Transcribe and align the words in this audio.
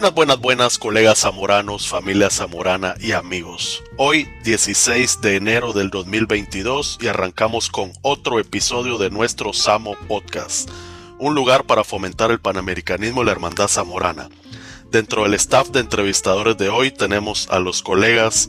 Buenas, 0.00 0.14
buenas, 0.14 0.40
buenas, 0.40 0.78
colegas 0.78 1.18
zamoranos, 1.18 1.86
familia 1.86 2.30
zamorana 2.30 2.94
y 3.00 3.12
amigos. 3.12 3.84
Hoy, 3.98 4.26
16 4.44 5.20
de 5.20 5.36
enero 5.36 5.74
del 5.74 5.90
2022, 5.90 6.96
y 7.02 7.08
arrancamos 7.08 7.68
con 7.68 7.92
otro 8.00 8.38
episodio 8.38 8.96
de 8.96 9.10
nuestro 9.10 9.52
Samo 9.52 9.96
Podcast, 10.08 10.70
un 11.18 11.34
lugar 11.34 11.64
para 11.64 11.84
fomentar 11.84 12.30
el 12.30 12.40
panamericanismo 12.40 13.20
y 13.20 13.26
la 13.26 13.32
hermandad 13.32 13.68
zamorana. 13.68 14.30
Dentro 14.90 15.24
del 15.24 15.34
staff 15.34 15.68
de 15.68 15.80
entrevistadores 15.80 16.56
de 16.56 16.70
hoy 16.70 16.90
tenemos 16.90 17.46
a 17.50 17.58
los 17.58 17.82
colegas 17.82 18.48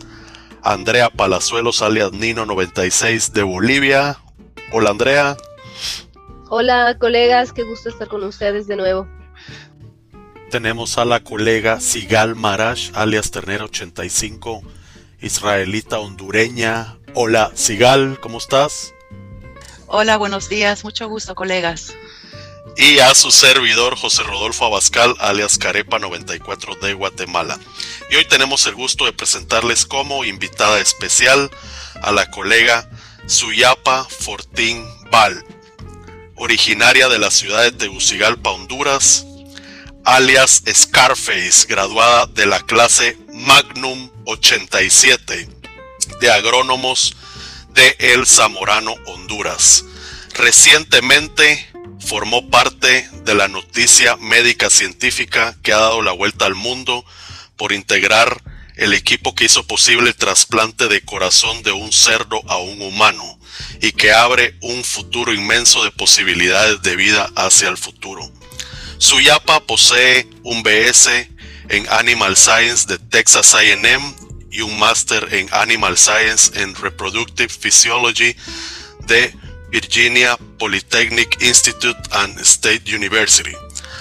Andrea 0.64 1.10
Palazuelos, 1.10 1.82
alias 1.82 2.14
Nino96 2.14 3.34
de 3.34 3.44
Bolivia. 3.44 4.20
Hola, 4.72 4.92
Andrea. 4.92 5.36
Hola, 6.48 6.96
colegas, 6.98 7.52
qué 7.52 7.64
gusto 7.64 7.90
estar 7.90 8.08
con 8.08 8.24
ustedes 8.24 8.68
de 8.68 8.78
nuevo. 8.78 9.06
Tenemos 10.52 10.98
a 10.98 11.06
la 11.06 11.22
colega 11.24 11.80
Sigal 11.80 12.36
Marash, 12.36 12.92
alias 12.94 13.32
Ternero85, 13.32 14.62
israelita 15.22 16.00
hondureña. 16.00 16.98
Hola, 17.14 17.54
Sigal, 17.56 18.20
¿cómo 18.20 18.38
estás? 18.38 18.94
Hola, 19.88 20.18
buenos 20.18 20.50
días, 20.50 20.84
mucho 20.84 21.08
gusto, 21.08 21.36
colegas. 21.36 21.94
Y 22.76 23.00
a 23.00 23.16
su 23.16 23.32
servidor 23.32 23.96
José 23.96 24.24
Rodolfo 24.24 24.66
Abascal, 24.66 25.16
alias 25.20 25.58
Carepa94 25.58 26.82
de 26.82 26.96
Guatemala. 26.96 27.58
Y 28.10 28.18
hoy 28.18 28.26
tenemos 28.26 28.66
el 28.66 28.76
gusto 28.76 29.06
de 29.06 29.14
presentarles 29.14 29.86
como 29.86 30.26
invitada 30.26 30.82
especial 30.82 31.50
a 32.02 32.12
la 32.12 32.30
colega 32.30 32.90
Suyapa 33.26 34.04
Fortín 34.04 34.86
Val, 35.12 35.46
originaria 36.36 37.08
de 37.08 37.20
la 37.20 37.32
ciudad 37.32 37.64
de 37.64 37.72
Tegucigalpa, 37.72 38.50
Honduras, 38.50 39.28
alias 40.06 40.64
Scarface, 40.68 41.68
graduada 41.68 42.26
de 42.28 42.46
la 42.46 42.60
clase 42.62 43.18
Magnum 43.34 44.10
87 44.26 45.48
de 46.20 46.32
agrónomos 46.32 47.16
de 47.74 47.96
El 48.00 48.26
Zamorano, 48.26 48.96
Honduras. 49.06 49.86
Recientemente 50.34 51.70
formó 52.00 52.50
parte 52.50 53.08
de 53.24 53.36
la 53.36 53.48
noticia 53.48 54.18
médica 54.18 54.70
científica 54.70 55.56
que 55.62 55.74
ha 55.74 55.78
dado 55.78 56.02
la 56.02 56.12
vuelta 56.12 56.46
al 56.46 56.56
mundo 56.56 57.06
por 57.56 57.72
integrar 57.72 58.42
el 58.76 58.94
equipo 58.94 59.36
que 59.36 59.46
hizo 59.46 59.68
posible 59.68 60.10
el 60.10 60.16
trasplante 60.16 60.88
de 60.88 61.02
corazón 61.02 61.62
de 61.64 61.72
un 61.72 61.92
cerdo 61.92 62.42
a 62.48 62.58
un 62.58 62.82
humano 62.82 63.40
y 63.82 63.92
que 63.92 64.12
abre 64.12 64.56
un 64.62 64.84
futuro 64.84 65.34
inmenso 65.34 65.84
de 65.84 65.92
posibilidades 65.92 66.82
de 66.82 66.96
vida 66.96 67.30
hacia 67.36 67.70
el 67.70 67.78
futuro. 67.78 68.32
Suyapa 69.02 69.60
posee 69.62 70.28
un 70.44 70.62
BS 70.62 71.28
en 71.70 71.88
Animal 71.90 72.38
Science 72.38 72.86
de 72.86 73.00
Texas 73.00 73.56
AM 73.56 74.14
y 74.52 74.62
un 74.62 74.78
máster 74.78 75.28
en 75.34 75.50
Animal 75.52 75.98
Science 75.98 76.52
en 76.62 76.76
Reproductive 76.76 77.50
Physiology 77.50 78.36
de 79.08 79.36
Virginia 79.72 80.38
Polytechnic 80.60 81.42
Institute 81.42 82.00
and 82.12 82.40
State 82.42 82.96
University. 82.96 83.56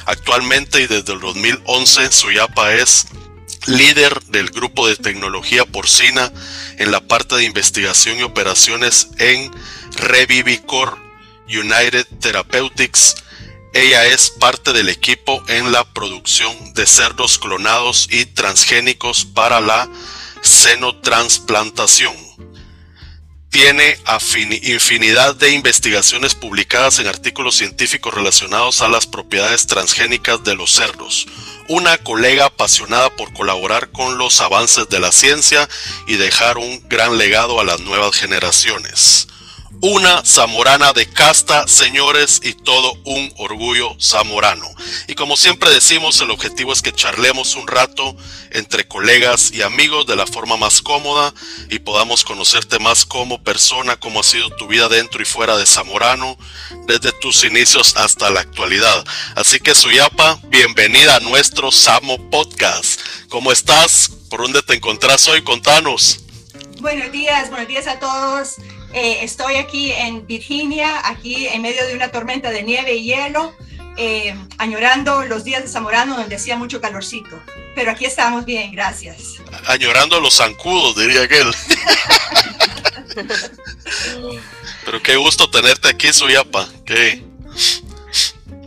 Actualmente 0.05 0.83
y 0.83 0.87
desde 0.87 1.15
el 1.15 1.21
2011, 1.21 2.13
Suyapa 2.13 2.75
es 2.75 3.07
líder 3.69 4.23
del 4.25 4.51
grupo 4.51 4.87
de 4.87 4.97
tecnología 4.97 5.65
porcina 5.65 6.31
en 6.77 6.93
la 6.93 7.01
parte 7.01 7.37
de 7.37 7.45
investigación 7.45 8.19
y 8.19 8.23
operaciones 8.23 9.09
en 9.19 9.51
Revivicor 9.97 10.99
United 11.49 12.07
Therapeutics 12.21 13.17
ella 13.73 14.05
es 14.07 14.31
parte 14.31 14.73
del 14.73 14.89
equipo 14.89 15.43
en 15.47 15.71
la 15.71 15.85
producción 15.85 16.75
de 16.75 16.87
cerdos 16.87 17.39
clonados 17.39 18.09
y 18.11 18.27
transgénicos 18.27 19.25
para 19.25 19.61
la 19.61 19.89
xenotransplantación. 20.43 22.15
Tiene 23.49 23.97
infinidad 24.63 25.37
de 25.37 25.53
investigaciones 25.53 26.35
publicadas 26.35 26.99
en 26.99 27.07
artículos 27.07 27.57
científicos 27.57 28.13
relacionados 28.13 28.81
a 28.81 28.89
las 28.89 29.07
propiedades 29.07 29.67
transgénicas 29.67 30.43
de 30.43 30.55
los 30.55 30.73
cerdos. 30.73 31.27
Una 31.69 31.97
colega 31.99 32.47
apasionada 32.47 33.11
por 33.11 33.33
colaborar 33.33 33.91
con 33.91 34.19
los 34.19 34.41
avances 34.41 34.89
de 34.89 34.99
la 34.99 35.13
ciencia 35.13 35.69
y 36.09 36.17
dejar 36.17 36.59
un 36.59 36.89
gran 36.89 37.19
legado 37.19 37.61
a 37.61 37.65
las 37.65 37.81
nuevas 37.81 38.17
generaciones 38.17 39.29
una 39.83 40.23
zamorana 40.25 40.93
de 40.93 41.09
casta, 41.09 41.67
señores, 41.67 42.41
y 42.43 42.53
todo 42.53 42.93
un 43.05 43.33
orgullo 43.39 43.97
zamorano. 43.99 44.69
Y 45.07 45.15
como 45.15 45.37
siempre 45.37 45.71
decimos, 45.71 46.21
el 46.21 46.31
objetivo 46.31 46.73
es 46.73 46.83
que 46.83 46.93
charlemos 46.93 47.55
un 47.55 47.67
rato 47.67 48.15
entre 48.51 48.87
colegas 48.87 49.53
y 49.53 49.63
amigos 49.63 50.07
de 50.07 50.17
la 50.17 50.27
forma 50.27 50.59
más 50.59 50.83
cómoda 50.83 51.33
y 51.71 51.79
podamos 51.79 52.25
conocerte 52.25 52.79
más 52.79 53.07
como 53.07 53.43
persona, 53.43 53.97
cómo 53.97 54.21
ha 54.21 54.25
sido 54.25 54.51
tu 54.51 54.67
vida 54.67 54.89
dentro 54.89 55.23
y 55.23 55.25
fuera 55.25 55.57
de 55.57 55.67
Zamorano, 55.67 56.37
desde 56.87 57.13
tus 57.13 57.45
inicios 57.45 57.97
hasta 57.97 58.31
la 58.31 58.41
actualidad. 58.41 59.05
Así 59.35 59.61
que 59.61 59.75
Suyapa, 59.75 60.39
bienvenida 60.49 61.17
a 61.17 61.21
nuestro 61.21 61.73
Samo 61.73 62.19
Podcast. 62.31 63.01
¿Cómo 63.31 63.51
estás? 63.51 64.11
¿Por 64.29 64.43
dónde 64.43 64.63
te 64.63 64.75
encontrás 64.75 65.27
hoy? 65.29 65.43
Contanos. 65.43 66.21
Buenos 66.81 67.13
días, 67.13 67.49
buenos 67.49 67.69
días 67.69 67.87
a 67.87 67.99
todos. 67.99 68.57
Eh, 68.93 69.19
estoy 69.23 69.57
aquí 69.57 69.93
en 69.93 70.27
Virginia, 70.27 71.09
aquí 71.09 71.47
en 71.47 71.63
medio 71.63 71.87
de 71.87 71.95
una 71.95 72.11
tormenta 72.11 72.51
de 72.51 72.63
nieve 72.63 72.95
y 72.95 73.05
hielo, 73.05 73.55
eh, 73.97 74.35
añorando 74.59 75.23
los 75.25 75.45
días 75.45 75.63
de 75.63 75.69
Zamorano 75.69 76.17
donde 76.17 76.37
hacía 76.37 76.57
mucho 76.57 76.81
calorcito. 76.81 77.41
Pero 77.75 77.93
aquí 77.93 78.05
estamos 78.05 78.45
bien, 78.45 78.73
gracias. 78.73 79.37
Añorando 79.67 80.21
los 80.21 80.37
zancudos, 80.37 80.97
diría 80.97 81.23
aquel. 81.23 81.55
Pero 84.85 85.03
qué 85.03 85.17
gusto 85.17 85.49
tenerte 85.51 85.89
aquí, 85.89 86.13
Suyapa. 86.13 86.69
¿Qué? 86.85 87.23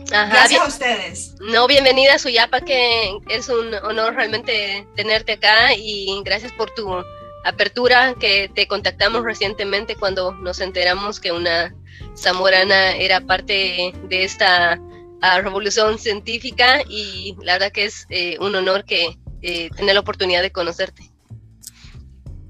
gracias 0.06 0.60
a 0.60 0.66
ustedes. 0.66 1.32
No, 1.40 1.66
bienvenida 1.66 2.18
Suyapa, 2.18 2.60
que 2.60 3.18
es 3.28 3.48
un 3.48 3.74
honor 3.74 4.14
realmente 4.14 4.86
tenerte 4.94 5.32
acá 5.32 5.74
y 5.74 6.22
gracias 6.24 6.52
por 6.52 6.70
tu 6.70 7.04
apertura 7.44 8.14
que 8.18 8.50
te 8.54 8.66
contactamos 8.66 9.22
recientemente 9.22 9.96
cuando 9.96 10.32
nos 10.32 10.60
enteramos 10.60 11.20
que 11.20 11.32
una 11.32 11.74
zamorana 12.16 12.96
era 12.96 13.20
parte 13.20 13.92
de 14.08 14.24
esta 14.24 14.80
ah, 15.20 15.40
revolución 15.40 15.98
científica 15.98 16.82
y 16.88 17.36
la 17.42 17.54
verdad 17.54 17.72
que 17.72 17.84
es 17.84 18.06
eh, 18.08 18.36
un 18.40 18.54
honor 18.56 18.84
que 18.84 19.18
eh, 19.42 19.70
tener 19.76 19.94
la 19.94 20.00
oportunidad 20.00 20.42
de 20.42 20.52
conocerte. 20.52 21.10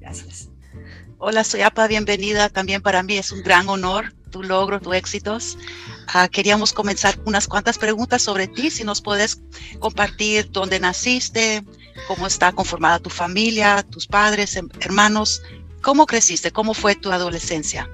Gracias. 0.00 0.49
Hola, 1.19 1.44
soy 1.44 1.62
Apa, 1.62 1.87
bienvenida. 1.87 2.49
También 2.49 2.82
para 2.82 3.03
mí 3.03 3.16
es 3.16 3.32
un 3.32 3.43
gran 3.43 3.69
honor 3.69 4.12
tu 4.34 4.43
logro, 4.43 4.81
tus 4.81 4.97
éxitos. 4.97 5.56
Ah, 6.09 6.26
queríamos 6.26 6.72
comenzar 6.72 7.16
unas 7.25 7.47
cuantas 7.47 7.78
preguntas 7.78 8.21
sobre 8.21 8.49
ti, 8.49 8.69
si 8.69 8.82
nos 8.82 9.00
puedes 9.00 9.41
compartir 9.78 10.50
dónde 10.50 10.81
naciste, 10.81 11.62
cómo 12.06 12.27
está 12.27 12.53
conformada 12.53 12.99
tu 12.99 13.10
familia, 13.10 13.82
tus 13.82 14.06
padres, 14.06 14.56
em, 14.56 14.69
hermanos, 14.81 15.43
cómo 15.82 16.06
creciste, 16.06 16.50
cómo 16.50 16.75
fue 16.75 16.94
tu 16.94 17.10
adolescencia. 17.10 17.88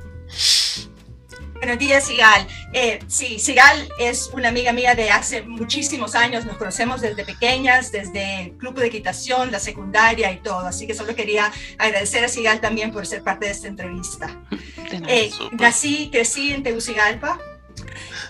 Buenos 1.60 1.78
días, 1.78 2.06
Sigal. 2.06 2.46
Eh, 2.72 3.00
sí, 3.06 3.38
Sigal 3.38 3.86
es 3.98 4.30
una 4.32 4.48
amiga 4.48 4.72
mía 4.72 4.94
de 4.94 5.10
hace 5.10 5.42
muchísimos 5.42 6.14
años. 6.14 6.46
Nos 6.46 6.56
conocemos 6.56 7.02
desde 7.02 7.22
pequeñas, 7.22 7.92
desde 7.92 8.44
el 8.44 8.52
club 8.52 8.78
de 8.78 8.86
equitación, 8.86 9.52
la 9.52 9.60
secundaria 9.60 10.32
y 10.32 10.38
todo. 10.38 10.66
Así 10.66 10.86
que 10.86 10.94
solo 10.94 11.14
quería 11.14 11.52
agradecer 11.76 12.24
a 12.24 12.28
Sigal 12.28 12.62
también 12.62 12.90
por 12.92 13.06
ser 13.06 13.22
parte 13.22 13.44
de 13.44 13.52
esta 13.52 13.68
entrevista. 13.68 14.40
Eh, 15.06 15.30
nací, 15.52 16.08
crecí 16.10 16.50
en 16.54 16.62
Tegucigalpa. 16.62 17.38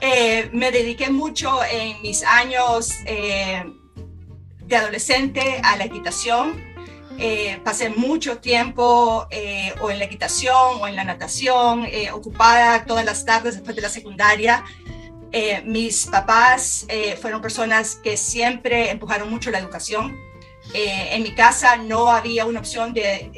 Eh, 0.00 0.50
me 0.52 0.72
dediqué 0.72 1.10
mucho 1.10 1.62
en 1.64 2.02
mis 2.02 2.24
años 2.24 2.90
eh, 3.06 3.62
de 4.70 4.76
adolescente 4.76 5.60
a 5.62 5.76
la 5.76 5.84
equitación. 5.84 6.70
Eh, 7.18 7.60
pasé 7.62 7.90
mucho 7.90 8.38
tiempo 8.38 9.26
eh, 9.30 9.74
o 9.82 9.90
en 9.90 9.98
la 9.98 10.06
equitación 10.06 10.80
o 10.80 10.88
en 10.88 10.96
la 10.96 11.04
natación, 11.04 11.84
eh, 11.84 12.10
ocupada 12.12 12.86
todas 12.86 13.04
las 13.04 13.26
tardes 13.26 13.56
después 13.56 13.76
de 13.76 13.82
la 13.82 13.90
secundaria. 13.90 14.64
mis 15.64 16.06
papás 16.06 16.86
fueron 17.20 17.40
personas 17.40 17.96
que 18.02 18.16
siempre 18.16 18.90
empujaron 18.90 19.30
mucho 19.30 19.50
la 19.50 19.58
educación. 19.58 20.16
en 20.74 21.22
mi 21.22 21.32
casa 21.34 21.76
no 21.76 22.10
había 22.10 22.46
una 22.46 22.58
opción 22.60 22.92
de 22.92 23.30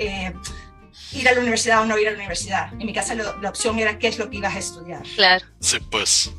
ir 1.13 1.29
a 1.29 1.33
la 1.33 1.41
universidad 1.41 1.83
o 1.83 1.87
no 1.87 1.99
ir 1.99 2.09
a 2.09 2.13
la 2.13 2.17
universidad. 2.17 2.73
En 2.73 2.87
mi 2.87 2.95
casa 2.95 3.15
la 3.15 3.49
opción 3.49 3.79
era 3.79 3.99
qué 3.99 4.09
es 4.09 4.19
lo 4.19 4.31
que 4.31 4.37
ibas 4.39 4.55
a 4.55 4.59
estudiar. 4.59 5.03
Claro. 5.17 5.45
Sí, 5.61 5.79
pues. 5.91 6.33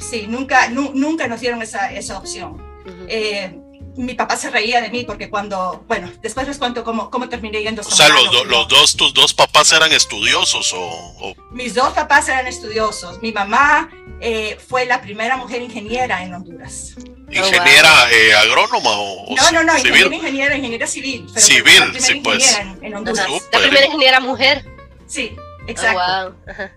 Sí, 0.00 0.26
nunca, 0.28 0.68
nunca 0.70 1.28
nos 1.28 1.40
dieron 1.40 1.62
esa, 1.62 1.92
esa 1.92 2.18
opción 2.18 2.60
mi 3.98 4.14
papá 4.14 4.36
se 4.36 4.48
reía 4.50 4.80
de 4.80 4.90
mí 4.90 5.04
porque 5.04 5.28
cuando, 5.28 5.84
bueno, 5.88 6.10
después 6.22 6.46
les 6.46 6.56
cuento 6.58 6.84
cómo, 6.84 7.10
cómo 7.10 7.28
terminé 7.28 7.62
yendo. 7.62 7.82
O 7.82 7.84
sea, 7.84 8.08
los, 8.08 8.46
los, 8.46 8.68
dos, 8.68 8.96
tus 8.96 9.12
dos 9.12 9.34
papás 9.34 9.72
eran 9.72 9.92
estudiosos 9.92 10.72
o, 10.74 11.34
Mis 11.50 11.74
dos 11.74 11.92
papás 11.92 12.28
eran 12.28 12.46
estudiosos. 12.46 13.20
Mi 13.22 13.32
mamá 13.32 13.90
eh, 14.20 14.56
fue 14.68 14.86
la 14.86 15.00
primera 15.00 15.36
mujer 15.36 15.62
ingeniera 15.62 16.22
en 16.22 16.32
Honduras. 16.34 16.94
¿Ingeniera 17.30 18.10
eh, 18.12 18.34
agrónoma 18.34 18.90
o, 18.92 19.34
No, 19.34 19.50
no, 19.50 19.64
no, 19.64 19.76
civil? 19.78 20.12
ingeniera, 20.12 20.56
ingeniera 20.56 20.86
civil. 20.86 21.26
pero 21.34 21.44
Civil, 21.44 21.78
la 21.80 21.86
primera 21.86 22.06
sí, 22.06 22.20
pues. 22.22 22.38
ingeniera 22.52 22.72
En, 22.78 22.84
en 22.84 22.94
Honduras. 22.96 23.18
Ajá. 23.26 23.28
Súper. 23.38 23.52
La 23.52 23.66
primera 23.66 23.86
ingeniera 23.86 24.20
mujer. 24.20 24.64
Sí, 25.06 25.36
Oh, 25.36 25.70
exacto. 25.70 26.34
wow. 26.46 26.68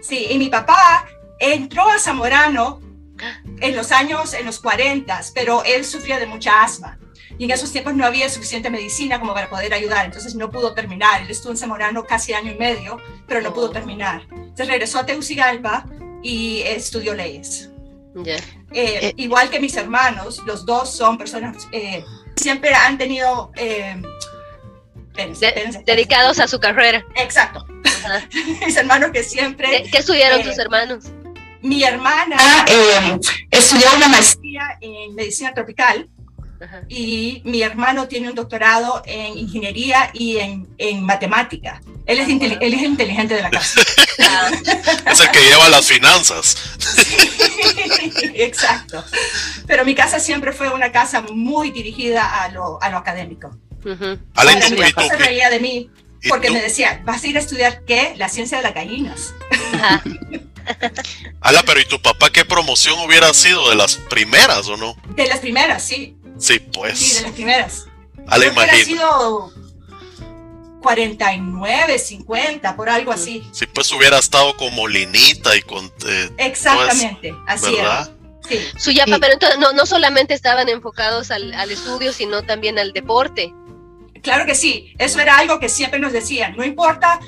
Sí, 0.00 0.28
y 0.30 0.38
mi 0.38 0.48
papá 0.48 1.06
entró 1.40 1.88
a 1.88 1.98
Zamorano 1.98 2.80
en 3.60 3.76
los 3.76 3.92
años, 3.92 4.34
en 4.34 4.46
los 4.46 4.58
40, 4.60 5.20
pero 5.34 5.62
él 5.64 5.84
sufría 5.84 6.18
de 6.18 6.26
mucha 6.26 6.62
asma. 6.62 6.98
Y 7.38 7.44
en 7.44 7.50
esos 7.52 7.70
tiempos 7.70 7.94
no 7.94 8.04
había 8.04 8.28
suficiente 8.28 8.68
medicina 8.70 9.20
como 9.20 9.32
para 9.34 9.48
poder 9.48 9.72
ayudar, 9.72 10.04
entonces 10.06 10.34
no 10.34 10.50
pudo 10.50 10.74
terminar. 10.74 11.22
Él 11.22 11.30
estuvo 11.30 11.52
en 11.52 11.58
Zamorano 11.58 12.04
casi 12.04 12.32
año 12.32 12.50
y 12.52 12.56
medio, 12.56 12.98
pero 13.28 13.40
no 13.42 13.52
pudo 13.54 13.66
Oh. 13.66 13.70
terminar. 13.70 14.22
Entonces 14.32 14.66
regresó 14.68 14.98
a 14.98 15.06
Tegucigalpa 15.06 15.86
y 16.22 16.62
estudió 16.62 17.14
leyes. 17.14 17.70
Ya. 18.16 18.36
Eh, 18.36 18.40
Eh. 18.72 19.14
igual 19.18 19.50
que 19.50 19.60
mis 19.60 19.76
hermanos, 19.76 20.42
los 20.46 20.66
dos 20.66 20.90
son 20.92 21.16
personas, 21.16 21.68
eh, 21.72 22.04
siempre 22.36 22.74
han 22.74 22.98
tenido... 22.98 23.52
Eh, 23.56 24.02
espérense, 25.10 25.40
De- 25.40 25.48
espérense. 25.48 25.82
dedicados 25.86 26.38
a 26.40 26.48
su 26.48 26.58
carrera. 26.58 27.04
Exacto. 27.16 27.64
Mis 28.66 28.76
hermanos 28.76 29.10
que 29.12 29.22
siempre... 29.22 29.68
¿Qué, 29.84 29.90
qué 29.90 29.98
estudiaron 29.98 30.40
Eh, 30.40 30.44
tus 30.44 30.58
hermanos? 30.58 31.04
Mi 31.62 31.82
hermana 31.82 32.36
eh, 32.68 33.18
estudió 33.50 33.86
una 33.96 34.08
maestría 34.08 34.78
en 34.80 35.14
medicina 35.14 35.52
tropical 35.54 36.08
Ajá. 36.60 36.82
y 36.88 37.42
mi 37.44 37.62
hermano 37.62 38.08
tiene 38.08 38.28
un 38.28 38.34
doctorado 38.34 39.02
en 39.06 39.36
ingeniería 39.38 40.10
y 40.12 40.38
en, 40.38 40.68
en 40.78 41.04
matemática. 41.04 41.80
Él 42.06 42.20
es, 42.20 42.28
inteli- 42.28 42.58
él 42.60 42.74
es 42.74 42.82
inteligente 42.82 43.34
de 43.34 43.42
la 43.42 43.50
casa. 43.50 43.80
Ah, 44.20 44.50
Es 45.12 45.20
el 45.20 45.30
que 45.30 45.38
lleva 45.40 45.68
las 45.68 45.86
finanzas. 45.86 46.56
Exacto. 48.34 49.04
Pero 49.66 49.84
mi 49.84 49.94
casa 49.94 50.18
siempre 50.18 50.52
fue 50.52 50.70
una 50.70 50.90
casa 50.90 51.22
muy 51.22 51.70
dirigida 51.70 52.42
a 52.42 52.48
lo, 52.48 52.82
a 52.82 52.90
lo 52.90 52.96
académico. 52.98 53.56
ujú. 53.84 54.18
Ale, 54.34 54.52
Ahora, 54.52 54.66
¿y 54.68 54.72
mi 54.72 54.92
papá 54.92 55.06
se 55.08 55.16
reía 55.16 55.50
de 55.50 55.60
mí 55.60 55.88
porque 56.28 56.50
me 56.50 56.60
decía, 56.60 57.00
¿vas 57.04 57.22
a 57.22 57.26
ir 57.28 57.36
a 57.36 57.40
estudiar 57.40 57.84
qué? 57.86 58.14
La 58.16 58.28
ciencia 58.28 58.56
de 58.58 58.64
las 58.64 58.74
gallinas. 58.74 59.34
Ajá. 59.74 60.02
Ala, 61.40 61.62
pero 61.64 61.80
¿y 61.80 61.84
tu 61.84 62.00
papá 62.00 62.30
qué 62.30 62.44
promoción 62.44 62.98
hubiera 63.00 63.32
sido? 63.34 63.68
¿De 63.70 63.76
las 63.76 63.96
primeras 63.96 64.66
o 64.68 64.76
no? 64.76 64.96
De 65.14 65.26
las 65.26 65.38
primeras, 65.40 65.82
sí. 65.82 66.16
Sí, 66.38 66.54
Sí, 66.54 66.58
de 66.58 66.60
pues. 66.72 67.22
las 67.22 67.32
primeras. 67.32 67.86
Ale, 68.28 68.46
Creo 68.50 68.54
que 68.54 68.60
hubiera 68.60 68.76
imagino. 68.78 69.50
sido 69.50 69.52
49, 70.82 71.98
50, 71.98 72.76
por 72.76 72.88
algo 72.88 73.12
así. 73.12 73.42
Si 73.52 73.66
pues 73.66 73.90
hubiera 73.92 74.18
estado 74.18 74.56
con 74.56 74.74
Molinita 74.74 75.56
y 75.56 75.62
con... 75.62 75.92
eh, 76.06 76.30
Exactamente, 76.38 77.34
así 77.46 77.74
¿Verdad? 77.74 78.10
era. 78.10 78.18
Sí. 78.48 78.60
Suyapa, 78.78 79.14
Sí. 79.14 79.20
pero 79.20 79.32
entonces 79.34 79.58
no, 79.58 79.72
no 79.72 79.84
solamente 79.86 80.32
estaban 80.34 80.68
enfocados 80.68 81.30
al, 81.30 81.52
al 81.54 81.70
estudio, 81.70 82.12
sino 82.12 82.42
también 82.44 82.78
al 82.78 82.92
deporte. 82.92 83.52
Claro 84.22 84.46
que 84.46 84.54
sí, 84.54 84.94
eso 84.98 85.20
era 85.20 85.38
algo 85.38 85.58
que 85.58 85.68
siempre 85.68 85.98
nos 85.98 86.12
decían, 86.12 86.56
no 86.56 86.64
importa 86.64 87.20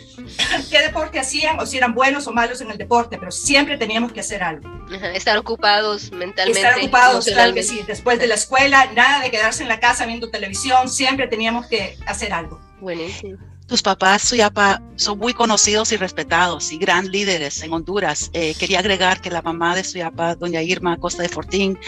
qué 0.71 0.81
deporte 0.81 1.19
hacían 1.19 1.59
o 1.61 1.67
si 1.67 1.77
eran 1.77 1.95
buenos 1.95 2.27
o 2.27 2.33
malos 2.33 2.61
en 2.61 2.71
el 2.71 2.79
deporte, 2.79 3.19
pero 3.19 3.31
siempre 3.31 3.77
teníamos 3.77 4.13
que 4.13 4.21
hacer 4.21 4.43
algo. 4.43 4.69
Ajá, 4.95 5.13
Estar 5.13 5.39
ocupados 5.39 6.11
mentalmente. 6.13 6.61
Estar 6.61 6.79
ocupados, 6.79 7.27
claro 7.27 7.55
que 7.55 7.63
sí, 7.63 7.83
después 7.87 8.19
de 8.19 8.27
la 8.27 8.35
escuela, 8.35 8.91
nada 8.95 9.21
de 9.21 9.31
quedarse 9.31 9.63
en 9.63 9.69
la 9.69 9.81
casa 9.81 10.07
viendo 10.07 10.31
televisión, 10.31 10.89
siempre 10.89 11.27
teníamos 11.27 11.67
que 11.67 11.97
hacer 12.07 12.33
algo. 12.33 12.61
Buenísimo. 12.81 13.50
Tus 13.71 13.83
papás, 13.83 14.23
Suyapa, 14.23 14.83
son 14.97 15.17
muy 15.21 15.33
conocidos 15.33 15.93
y 15.93 15.97
respetados 15.97 16.73
y 16.73 16.77
gran 16.79 17.09
líderes 17.13 17.63
en 17.63 17.73
Honduras. 17.73 18.29
Eh, 18.33 18.53
quería 18.59 18.81
agregar 18.81 19.21
que 19.21 19.31
la 19.31 19.43
mamá 19.43 19.77
de 19.77 19.85
Suyapa, 19.85 20.35
doña 20.35 20.61
Irma 20.61 20.97
Costa 20.97 21.23
de 21.23 21.29
Fortín, 21.29 21.79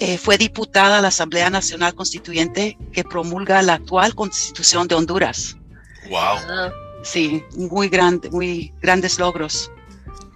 eh, 0.00 0.18
fue 0.18 0.36
diputada 0.36 0.98
a 0.98 1.00
la 1.00 1.08
Asamblea 1.08 1.48
Nacional 1.48 1.94
Constituyente 1.94 2.76
que 2.92 3.04
promulga 3.04 3.62
la 3.62 3.72
actual 3.74 4.14
Constitución 4.14 4.86
de 4.86 4.96
Honduras. 4.96 5.56
wow. 6.10 6.36
Sí, 7.02 7.42
muy 7.56 7.88
grande, 7.88 8.28
muy 8.30 8.74
grandes 8.82 9.18
logros. 9.18 9.70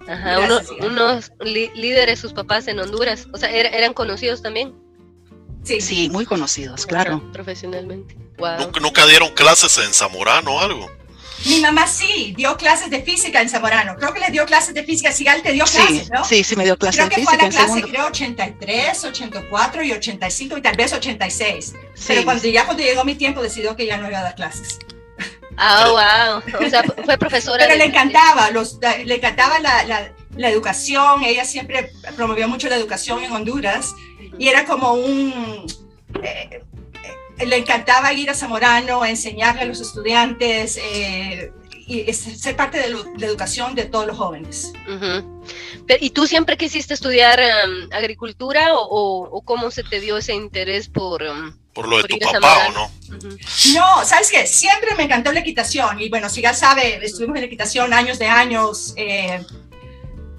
ajá, 0.07 0.39
unos 0.81 1.31
li- 1.41 1.69
líderes, 1.75 2.17
sus 2.19 2.33
papás 2.33 2.67
en 2.67 2.79
Honduras. 2.79 3.27
O 3.31 3.37
sea, 3.37 3.51
era- 3.51 3.69
eran 3.69 3.93
conocidos 3.93 4.41
también. 4.41 4.73
Sí, 5.63 5.81
Sí, 5.81 6.09
muy 6.09 6.25
conocidos, 6.25 6.85
claro. 6.85 7.21
Profesionalmente. 7.33 8.15
Wow. 8.37 8.57
¿Nunca, 8.59 8.79
nunca 8.79 9.05
dieron 9.05 9.29
clases 9.33 9.77
en 9.77 9.93
Zamorano 9.93 10.55
o 10.55 10.59
algo? 10.59 10.89
Mi 11.45 11.59
mamá 11.61 11.87
sí, 11.87 12.33
dio 12.35 12.57
clases 12.57 12.89
de 12.89 13.01
física 13.01 13.41
en 13.41 13.47
Zamorano, 13.49 13.95
creo 13.95 14.13
que 14.13 14.19
le 14.19 14.29
dio 14.29 14.45
clases 14.45 14.73
de 14.73 14.83
física, 14.83 15.11
Sigal 15.13 15.41
te 15.41 15.53
dio 15.53 15.65
Sí, 15.67 15.77
clases, 15.77 16.09
¿no? 16.11 16.25
sí, 16.25 16.43
sí 16.43 16.55
me 16.57 16.65
dio 16.65 16.77
clase 16.77 16.97
Creo 16.97 17.09
de 17.09 17.15
que 17.15 17.23
fue 17.23 17.33
a 17.33 17.37
física 17.37 17.43
la 17.43 17.45
en 17.47 17.51
clase, 17.51 17.67
segundo. 17.67 17.87
creo, 17.89 18.07
83, 18.07 19.03
84 19.05 19.83
y 19.83 19.91
85 19.93 20.57
y 20.57 20.61
tal 20.61 20.75
vez 20.75 20.91
86. 20.93 21.73
Sí. 21.93 22.03
Pero 22.07 22.23
cuando 22.25 22.43
ya 22.47 22.65
cuando 22.65 22.83
llegó 22.83 23.05
mi 23.05 23.15
tiempo 23.15 23.41
decidió 23.41 23.75
que 23.77 23.85
ya 23.85 23.97
no 23.97 24.09
iba 24.09 24.19
a 24.19 24.23
dar 24.23 24.35
clases. 24.35 24.79
Ah, 25.57 26.41
wow. 26.51 26.65
O 26.65 26.69
sea, 26.69 26.83
fue 27.05 27.17
profesora. 27.17 27.57
Pero 27.59 27.71
de- 27.73 27.77
le 27.79 27.85
encantaba, 27.85 28.49
los, 28.51 28.77
le 29.05 29.15
encantaba 29.15 29.59
la, 29.59 29.83
la, 29.83 30.13
la 30.37 30.49
educación, 30.49 31.23
ella 31.23 31.43
siempre 31.45 31.91
promovió 32.15 32.47
mucho 32.47 32.69
la 32.69 32.75
educación 32.77 33.23
en 33.23 33.31
Honduras 33.31 33.93
y 34.39 34.47
era 34.47 34.65
como 34.65 34.93
un... 34.93 35.65
eh, 36.23 36.63
le 37.45 37.55
encantaba 37.57 38.11
ir 38.13 38.29
a 38.29 38.33
Zamorano, 38.33 39.01
a 39.03 39.09
enseñarle 39.09 39.61
a 39.61 39.65
los 39.65 39.79
estudiantes 39.79 40.77
eh, 40.81 41.51
y 41.87 42.11
ser 42.13 42.55
parte 42.55 42.77
de 42.79 42.89
la 43.17 43.25
educación 43.25 43.75
de 43.75 43.85
todos 43.85 44.05
los 44.07 44.17
jóvenes. 44.17 44.73
Pero, 45.87 45.99
¿Y 46.05 46.09
tú 46.11 46.27
siempre 46.27 46.57
quisiste 46.57 46.93
estudiar 46.93 47.39
um, 47.39 47.89
agricultura 47.93 48.73
o, 48.75 48.81
o- 48.87 49.29
o 49.37 49.41
cómo 49.41 49.71
se 49.71 49.83
te 49.83 49.99
dio 49.99 50.17
ese 50.17 50.33
interés 50.35 50.87
por... 50.89 51.23
um, 51.23 51.51
Por 51.73 51.87
lo 51.87 51.97
de 51.97 52.03
Por 52.03 52.19
tu 52.19 52.19
papá, 52.31 52.67
¿o 52.67 52.71
no? 52.73 52.91
No, 53.73 54.05
¿sabes 54.05 54.29
qué? 54.29 54.45
Siempre 54.45 54.93
me 54.97 55.03
encantó 55.03 55.31
la 55.31 55.39
equitación. 55.39 55.99
Y 56.01 56.09
bueno, 56.09 56.29
si 56.29 56.41
ya 56.41 56.53
sabe, 56.53 57.03
estuvimos 57.03 57.37
en 57.37 57.45
equitación 57.45 57.93
años 57.93 58.19
de 58.19 58.27
años. 58.27 58.93
eh, 58.97 59.43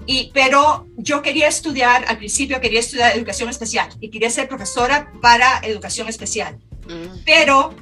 y, 0.07 0.31
pero 0.33 0.87
yo 0.97 1.21
quería 1.21 1.47
estudiar, 1.47 2.05
al 2.07 2.17
principio 2.17 2.59
quería 2.59 2.79
estudiar 2.79 3.15
educación 3.15 3.49
especial 3.49 3.87
y 3.99 4.09
quería 4.09 4.29
ser 4.29 4.47
profesora 4.47 5.11
para 5.21 5.59
educación 5.63 6.07
especial. 6.09 6.57
Mm, 6.87 7.19
Pero 7.25 7.75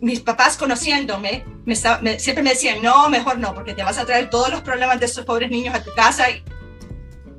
mis 0.00 0.20
papás 0.20 0.56
conociéndome, 0.56 1.44
me 1.64 1.74
me- 2.02 2.18
siempre 2.18 2.42
me 2.42 2.50
decían, 2.50 2.80
no, 2.82 3.08
mejor 3.08 3.38
no, 3.38 3.54
porque 3.54 3.74
te 3.74 3.82
vas 3.82 3.98
a 3.98 4.04
traer 4.04 4.30
todos 4.30 4.50
los 4.50 4.60
problemas 4.62 4.98
de 5.00 5.06
estos 5.06 5.24
pobres 5.24 5.50
niños 5.50 5.74
a 5.74 5.82
tu 5.82 5.92
casa 5.94 6.30
y, 6.30 6.42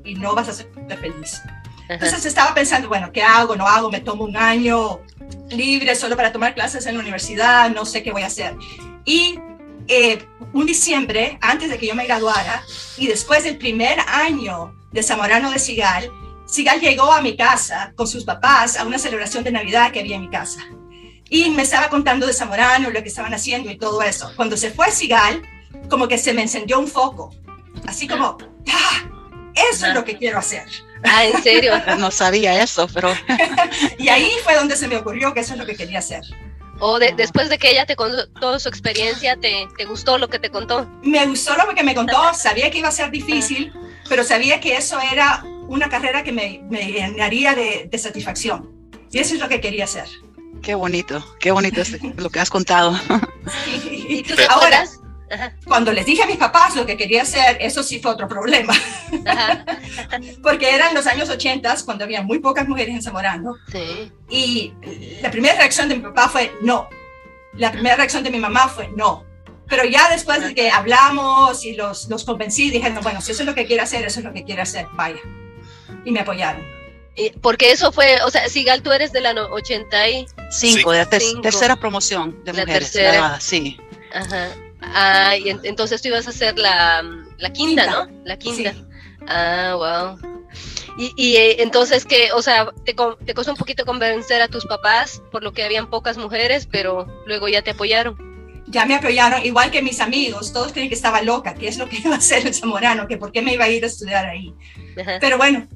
y 0.03 0.15
no 0.15 0.35
vas 0.35 0.49
a 0.49 0.53
ser 0.53 0.69
feliz. 0.99 1.41
ajá. 1.43 1.53
Entonces 1.89 2.25
estaba 2.25 2.53
pensando, 2.53 2.87
bueno, 2.89 3.11
¿qué 3.11 3.21
hago? 3.23 3.55
¿No 3.55 3.67
hago? 3.67 3.89
¿Me 3.91 3.99
tomo 4.01 4.23
un 4.25 4.35
año 4.37 4.99
libre 5.49 5.95
solo 5.95 6.15
para 6.15 6.31
tomar 6.31 6.53
clases 6.53 6.85
en 6.85 6.95
la 6.95 7.01
universidad? 7.01 7.69
No 7.69 7.85
sé 7.85 8.03
qué 8.03 8.11
voy 8.11 8.23
a 8.23 8.27
hacer. 8.27 8.55
Y 9.05 9.39
eh, 9.87 10.25
un 10.53 10.65
diciembre, 10.65 11.37
antes 11.41 11.69
de 11.69 11.77
que 11.77 11.87
yo 11.87 11.95
me 11.95 12.05
graduara, 12.05 12.63
y 12.97 13.07
después 13.07 13.43
del 13.43 13.57
primer 13.57 13.99
año 14.07 14.75
de 14.91 15.03
Zamorano 15.03 15.51
de 15.51 15.59
Sigal, 15.59 16.09
Sigal 16.45 16.79
llegó 16.79 17.11
a 17.11 17.21
mi 17.21 17.35
casa 17.35 17.93
con 17.95 18.07
sus 18.07 18.25
papás 18.25 18.77
a 18.77 18.85
una 18.85 18.99
celebración 18.99 19.43
de 19.43 19.51
Navidad 19.51 19.91
que 19.91 19.99
había 19.99 20.15
en 20.15 20.21
mi 20.21 20.29
casa. 20.29 20.61
Y 21.29 21.49
me 21.49 21.63
estaba 21.63 21.89
contando 21.89 22.27
de 22.27 22.33
Zamorano, 22.33 22.91
lo 22.91 23.01
que 23.01 23.09
estaban 23.09 23.33
haciendo 23.33 23.71
y 23.71 23.77
todo 23.77 24.01
eso. 24.03 24.31
Cuando 24.35 24.55
se 24.55 24.69
fue 24.69 24.91
Sigal, 24.91 25.41
como 25.89 26.07
que 26.07 26.17
se 26.17 26.33
me 26.33 26.43
encendió 26.43 26.79
un 26.79 26.87
foco. 26.87 27.33
Así 27.87 28.07
como, 28.07 28.37
¡ah! 28.71 29.09
Eso 29.71 29.87
es 29.87 29.93
lo 29.93 30.03
que 30.03 30.17
quiero 30.17 30.39
hacer. 30.39 30.65
Ah, 31.03 31.25
¿en 31.25 31.43
serio? 31.43 31.73
No 31.97 32.11
sabía 32.11 32.61
eso, 32.61 32.87
pero 32.93 33.13
Y 33.97 34.09
ahí 34.09 34.31
fue 34.43 34.55
donde 34.55 34.75
se 34.75 34.87
me 34.87 34.97
ocurrió 34.97 35.33
que 35.33 35.41
eso 35.41 35.53
es 35.53 35.59
lo 35.59 35.65
que 35.65 35.75
quería 35.75 35.99
hacer. 35.99 36.21
¿O 36.85 36.99
de- 36.99 37.13
después 37.13 37.47
de 37.49 37.57
que 37.57 37.71
ella 37.71 37.85
te 37.85 37.95
contó 37.95 38.59
su 38.59 38.67
experiencia, 38.67 39.37
te, 39.37 39.67
te 39.77 39.85
gustó 39.85 40.17
lo 40.17 40.27
que 40.29 40.37
te 40.37 40.49
contó? 40.49 40.85
Me 41.01 41.25
gustó 41.25 41.55
lo 41.55 41.73
que 41.73 41.81
me 41.83 41.95
contó, 41.95 42.33
sabía 42.33 42.69
que 42.69 42.79
iba 42.79 42.89
a 42.89 42.91
ser 42.91 43.09
difícil, 43.09 43.71
pero 44.09 44.23
sabía 44.23 44.59
que 44.59 44.75
eso 44.75 44.99
era 44.99 45.43
una 45.67 45.87
carrera 45.87 46.23
que 46.23 46.31
me, 46.33 46.61
me 46.69 46.91
llenaría 46.91 47.55
de, 47.55 47.87
de 47.89 47.97
satisfacción. 47.97 48.69
Y 49.11 49.19
eso 49.19 49.33
es 49.35 49.39
lo 49.39 49.47
que 49.47 49.61
quería 49.61 49.85
hacer. 49.85 50.07
qué 50.61 50.75
bonito, 50.75 51.23
qué 51.39 51.51
bonito 51.51 51.79
es 51.81 52.01
lo 52.17 52.29
que 52.29 52.39
has 52.41 52.49
contado. 52.49 52.99
¿Y 54.09 54.23
te 54.23 54.33
Ahora, 54.47 54.55
acuerdas? 54.81 54.99
Ajá, 55.33 55.53
cuando 55.65 55.91
les 55.91 56.05
dije 56.05 56.23
a 56.23 56.25
mis 56.27 56.37
papás 56.37 56.75
lo 56.75 56.85
que 56.85 56.95
quería 56.97 57.23
hacer, 57.23 57.57
eso 57.59 57.81
sí 57.83 57.99
fue 57.99 58.11
otro 58.11 58.27
problema, 58.27 58.73
ajá, 59.25 59.65
porque 60.43 60.73
eran 60.73 60.93
los 60.93 61.07
años 61.07 61.29
80 61.29 61.75
cuando 61.85 62.03
había 62.03 62.21
muy 62.21 62.39
pocas 62.39 62.67
mujeres 62.67 62.95
en 62.95 63.01
Zamorano. 63.01 63.55
sí. 63.71 64.11
Y 64.29 64.73
la 65.21 65.29
primera 65.31 65.55
reacción 65.55 65.89
de 65.89 65.95
mi 65.95 66.01
papá 66.01 66.27
fue 66.29 66.51
no. 66.61 66.87
La 67.53 67.71
primera 67.71 67.95
reacción 67.95 68.23
de 68.23 68.31
mi 68.31 68.39
mamá 68.39 68.67
fue 68.67 68.89
no. 68.95 69.23
Pero 69.69 69.85
ya 69.85 70.09
después 70.09 70.41
de 70.41 70.53
que 70.55 70.69
hablamos 70.69 71.63
y 71.63 71.73
los, 71.75 72.09
los 72.09 72.23
convencí, 72.25 72.69
dijeron, 72.69 72.99
bueno, 73.03 73.21
si 73.21 73.31
eso 73.31 73.43
es 73.43 73.47
lo 73.47 73.55
que 73.55 73.65
quiere 73.65 73.81
hacer, 73.83 74.03
eso 74.05 74.19
es 74.19 74.25
lo 74.25 74.33
que 74.33 74.43
quiere 74.43 74.61
hacer, 74.61 74.87
vaya. 74.93 75.19
Y 76.03 76.11
me 76.11 76.19
apoyaron. 76.21 76.61
Y- 77.15 77.29
Porque 77.41 77.71
eso 77.71 77.91
fue, 77.91 78.17
o 78.25 78.29
sea, 78.31 78.49
Sigal, 78.49 78.81
tú 78.81 78.91
eres 78.91 79.11
de 79.13 79.21
la 79.21 79.33
no- 79.33 79.45
80 79.47 80.09
y... 80.09 80.25
Cinco, 80.49 80.91
de 80.91 80.97
la 80.99 81.05
ter- 81.05 81.21
Cinco. 81.21 81.41
tercera 81.41 81.75
promoción 81.75 82.43
de 82.43 82.53
La 82.53 82.65
mujeres 82.65 82.91
tercera. 82.91 83.39
sí. 83.39 83.77
Ajá. 84.13 84.49
Ah, 84.93 85.35
y 85.37 85.49
en- 85.49 85.59
entonces 85.63 86.01
tú 86.01 86.09
ibas 86.09 86.27
a 86.27 86.31
hacer 86.31 86.57
la, 86.57 87.01
la 87.37 87.53
quinta, 87.53 87.83
Quinta. 87.83 88.05
¿no? 88.05 88.21
La 88.25 88.37
quinta. 88.37 88.73
Sí. 88.73 88.83
Ah, 89.27 89.75
wow. 89.77 90.33
Y, 90.97 91.35
eh, 91.37 91.63
entonces 91.63 92.05
que, 92.05 92.31
o 92.33 92.41
sea, 92.43 92.67
te, 92.85 92.95
te 93.25 93.33
costó 93.33 93.51
un 93.51 93.57
poquito 93.57 93.83
convencer 93.85 94.41
a 94.43 94.47
tus 94.47 94.65
papás 94.65 95.23
por 95.31 95.41
lo 95.43 95.51
que 95.51 95.63
habían 95.63 95.89
pocas 95.89 96.17
mujeres, 96.17 96.67
pero 96.71 97.07
luego 97.25 97.47
ya 97.47 97.63
te 97.63 97.71
apoyaron. 97.71 98.15
Ya 98.67 98.85
me 98.85 98.95
apoyaron, 98.95 99.43
igual 99.45 99.71
que 99.71 99.81
mis 99.81 99.99
amigos, 99.99 100.53
todos 100.53 100.71
creen 100.71 100.89
que 100.89 100.95
estaba 100.95 101.21
loca, 101.23 101.55
que 101.55 101.67
es 101.67 101.77
lo 101.77 101.89
que 101.89 101.97
iba 102.05 102.13
a 102.13 102.17
hacer 102.19 102.45
el 102.45 102.53
Zamorano, 102.53 103.07
que 103.07 103.17
por 103.17 103.31
qué 103.31 103.41
me 103.41 103.53
iba 103.53 103.65
a 103.65 103.69
ir 103.69 103.83
a 103.83 103.87
estudiar 103.87 104.25
ahí. 104.25 104.53
Pero 105.19 105.37
bueno, 105.37 105.67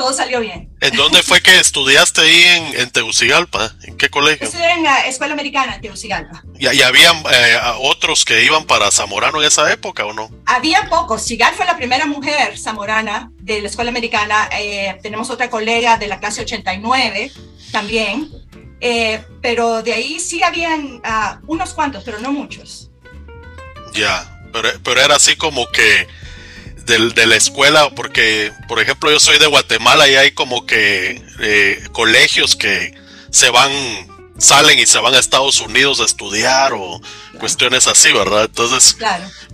todo 0.00 0.14
salió 0.14 0.40
bien. 0.40 0.74
¿En 0.80 0.96
dónde 0.96 1.22
fue 1.22 1.42
que 1.42 1.60
estudiaste 1.60 2.22
ahí 2.22 2.42
en, 2.42 2.80
en 2.80 2.90
Tegucigalpa? 2.90 3.74
¿En 3.82 3.98
qué 3.98 4.08
colegio? 4.08 4.46
Estudié 4.46 4.70
en 4.70 4.82
la 4.82 5.06
Escuela 5.06 5.34
Americana 5.34 5.74
en 5.74 5.82
Tegucigalpa. 5.82 6.42
¿Y, 6.58 6.66
y 6.74 6.80
habían 6.80 7.16
eh, 7.30 7.58
otros 7.80 8.24
que 8.24 8.42
iban 8.42 8.64
para 8.64 8.90
Zamorano 8.90 9.42
en 9.42 9.46
esa 9.46 9.70
época 9.70 10.06
o 10.06 10.14
no? 10.14 10.30
Había 10.46 10.88
pocos. 10.88 11.22
Sigal 11.22 11.54
fue 11.54 11.66
la 11.66 11.76
primera 11.76 12.06
mujer 12.06 12.58
zamorana 12.58 13.30
de 13.40 13.60
la 13.60 13.68
Escuela 13.68 13.90
Americana. 13.90 14.48
Eh, 14.58 14.98
tenemos 15.02 15.28
otra 15.28 15.50
colega 15.50 15.98
de 15.98 16.06
la 16.06 16.18
clase 16.18 16.40
89 16.40 17.30
también. 17.70 18.30
Eh, 18.80 19.22
pero 19.42 19.82
de 19.82 19.92
ahí 19.92 20.18
sí 20.18 20.42
habían 20.42 21.02
uh, 21.04 21.46
unos 21.46 21.74
cuantos, 21.74 22.02
pero 22.04 22.20
no 22.20 22.32
muchos. 22.32 22.90
Ya, 23.92 24.40
pero, 24.50 24.70
pero 24.82 25.02
era 25.02 25.16
así 25.16 25.36
como 25.36 25.70
que 25.70 26.08
de, 26.98 27.26
la 27.26 27.36
escuela, 27.36 27.90
porque, 27.90 28.52
por 28.66 28.80
ejemplo, 28.80 29.10
yo 29.10 29.20
soy 29.20 29.38
de 29.38 29.46
Guatemala 29.46 30.08
y 30.08 30.16
hay 30.16 30.32
como 30.32 30.66
que 30.66 31.22
eh, 31.40 31.82
colegios 31.92 32.56
que 32.56 32.92
se 33.30 33.50
van, 33.50 33.70
salen 34.38 34.78
y 34.78 34.86
se 34.86 34.98
van 34.98 35.14
a 35.14 35.18
Estados 35.18 35.60
Unidos 35.60 36.00
a 36.00 36.04
estudiar 36.04 36.72
o 36.72 37.00
cuestiones 37.38 37.86
así, 37.86 38.12
¿verdad? 38.12 38.44
Entonces, 38.44 38.96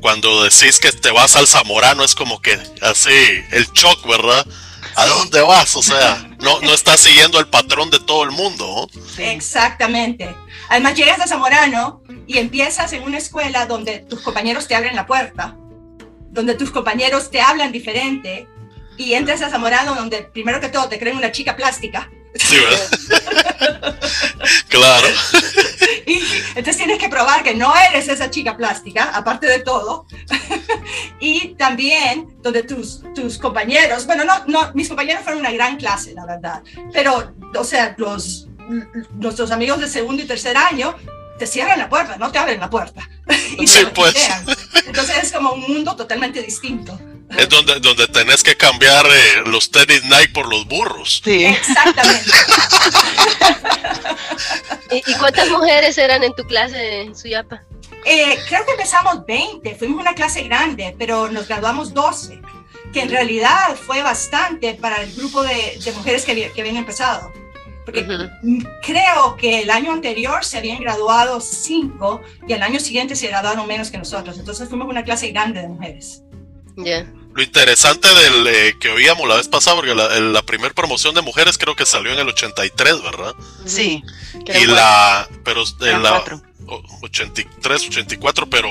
cuando 0.00 0.44
decís 0.44 0.78
que 0.80 0.92
te 0.92 1.10
vas 1.10 1.36
al 1.36 1.46
Zamorano 1.46 2.04
es 2.04 2.14
como 2.14 2.40
que 2.40 2.58
así, 2.80 3.44
el 3.50 3.66
shock, 3.72 4.06
¿verdad? 4.08 4.46
¿A 4.94 5.06
dónde 5.06 5.42
vas? 5.42 5.76
O 5.76 5.82
sea, 5.82 6.26
no, 6.40 6.60
no 6.62 6.72
estás 6.72 7.00
siguiendo 7.00 7.38
el 7.38 7.48
patrón 7.48 7.90
de 7.90 8.00
todo 8.00 8.24
el 8.24 8.30
mundo. 8.30 8.88
Exactamente. 9.18 10.34
Además, 10.70 10.94
llegas 10.94 11.20
a 11.20 11.26
Zamorano 11.26 12.02
y 12.26 12.38
empiezas 12.38 12.94
en 12.94 13.02
una 13.02 13.18
escuela 13.18 13.66
donde 13.66 13.98
tus 13.98 14.20
compañeros 14.20 14.66
te 14.66 14.74
abren 14.74 14.96
la 14.96 15.06
puerta 15.06 15.54
donde 16.36 16.54
tus 16.54 16.70
compañeros 16.70 17.30
te 17.30 17.40
hablan 17.40 17.72
diferente 17.72 18.46
y 18.96 19.14
entras 19.14 19.42
a 19.42 19.50
Zamorano 19.50 19.94
donde 19.94 20.22
primero 20.22 20.60
que 20.60 20.68
todo 20.68 20.88
te 20.88 20.98
creen 20.98 21.16
una 21.16 21.32
chica 21.32 21.56
plástica. 21.56 22.08
Sí, 22.34 22.56
¿verdad? 22.58 23.98
claro. 24.68 25.08
Y 26.06 26.20
entonces 26.50 26.76
tienes 26.76 26.98
que 26.98 27.08
probar 27.08 27.42
que 27.42 27.54
no 27.54 27.72
eres 27.90 28.08
esa 28.08 28.30
chica 28.30 28.56
plástica, 28.56 29.10
aparte 29.14 29.46
de 29.46 29.60
todo. 29.60 30.06
y 31.20 31.54
también 31.54 32.36
donde 32.42 32.62
tus, 32.62 33.02
tus 33.14 33.38
compañeros, 33.38 34.06
bueno, 34.06 34.24
no, 34.24 34.44
no, 34.46 34.72
mis 34.74 34.88
compañeros 34.88 35.22
fueron 35.22 35.40
una 35.40 35.50
gran 35.52 35.78
clase, 35.78 36.12
la 36.14 36.26
verdad, 36.26 36.62
pero, 36.92 37.34
o 37.56 37.64
sea, 37.64 37.94
los, 37.96 38.48
nuestros 39.14 39.50
amigos 39.50 39.80
de 39.80 39.88
segundo 39.88 40.22
y 40.22 40.26
tercer 40.26 40.56
año 40.56 40.94
te 41.38 41.46
cierran 41.46 41.78
la 41.78 41.88
puerta, 41.88 42.16
no 42.16 42.30
te 42.30 42.38
abren 42.38 42.60
la 42.60 42.70
puerta. 42.70 43.08
y 43.58 43.66
sí, 43.66 43.86
pues. 43.94 44.14
Entonces 44.86 45.24
es 45.24 45.32
como 45.32 45.52
un 45.52 45.60
mundo 45.62 45.96
totalmente 45.96 46.42
distinto. 46.42 46.98
Es 47.36 47.48
donde, 47.48 47.80
donde 47.80 48.06
tenés 48.06 48.42
que 48.42 48.56
cambiar 48.56 49.04
eh, 49.06 49.42
los 49.46 49.70
tenis 49.70 50.04
Nike 50.04 50.28
por 50.28 50.48
los 50.48 50.66
burros. 50.66 51.20
Sí. 51.24 51.44
Exactamente. 51.44 52.30
¿Y, 55.06 55.14
cuántas 55.14 55.50
mujeres 55.50 55.98
eran 55.98 56.22
en 56.22 56.32
tu 56.34 56.44
clase, 56.44 57.10
Suyapa? 57.14 57.62
Eh, 58.04 58.38
creo 58.48 58.64
que 58.64 58.70
empezamos 58.72 59.26
20, 59.26 59.74
fuimos 59.74 60.00
una 60.00 60.14
clase 60.14 60.44
grande, 60.44 60.94
pero 60.96 61.28
nos 61.28 61.48
graduamos 61.48 61.92
12, 61.92 62.40
que 62.92 63.02
en 63.02 63.10
realidad 63.10 63.74
fue 63.74 64.02
bastante 64.02 64.74
para 64.74 65.02
el 65.02 65.12
grupo 65.12 65.42
de, 65.42 65.80
de 65.84 65.92
mujeres 65.92 66.24
que, 66.24 66.52
que 66.52 66.60
habían 66.60 66.76
empezado 66.76 67.32
porque 67.86 68.04
creo 68.82 69.36
que 69.38 69.62
el 69.62 69.70
año 69.70 69.92
anterior 69.92 70.44
se 70.44 70.58
habían 70.58 70.80
graduado 70.80 71.40
cinco 71.40 72.20
y 72.46 72.52
el 72.52 72.62
año 72.62 72.80
siguiente 72.80 73.14
se 73.14 73.28
graduaron 73.28 73.66
menos 73.66 73.90
que 73.90 73.96
nosotros. 73.96 74.38
Entonces 74.38 74.68
fuimos 74.68 74.88
una 74.88 75.04
clase 75.04 75.30
grande 75.30 75.62
de 75.62 75.68
mujeres. 75.68 76.24
Lo 77.36 77.42
interesante 77.42 78.08
del 78.08 78.46
eh, 78.46 78.76
que 78.80 78.88
oíamos 78.88 79.28
la 79.28 79.36
vez 79.36 79.46
pasada, 79.46 79.76
porque 79.76 79.94
la, 79.94 80.42
primera 80.42 80.72
promoción 80.72 81.14
de 81.14 81.20
mujeres 81.20 81.58
creo 81.58 81.76
que 81.76 81.84
salió 81.84 82.10
en 82.10 82.18
el 82.18 82.28
83, 82.28 83.02
¿verdad? 83.02 83.34
Sí. 83.66 84.02
Y 84.54 84.64
la, 84.64 85.28
pero 85.44 85.62
en 85.82 86.02
la 86.02 86.24
83, 87.02 87.88
84, 87.88 88.48
pero 88.48 88.70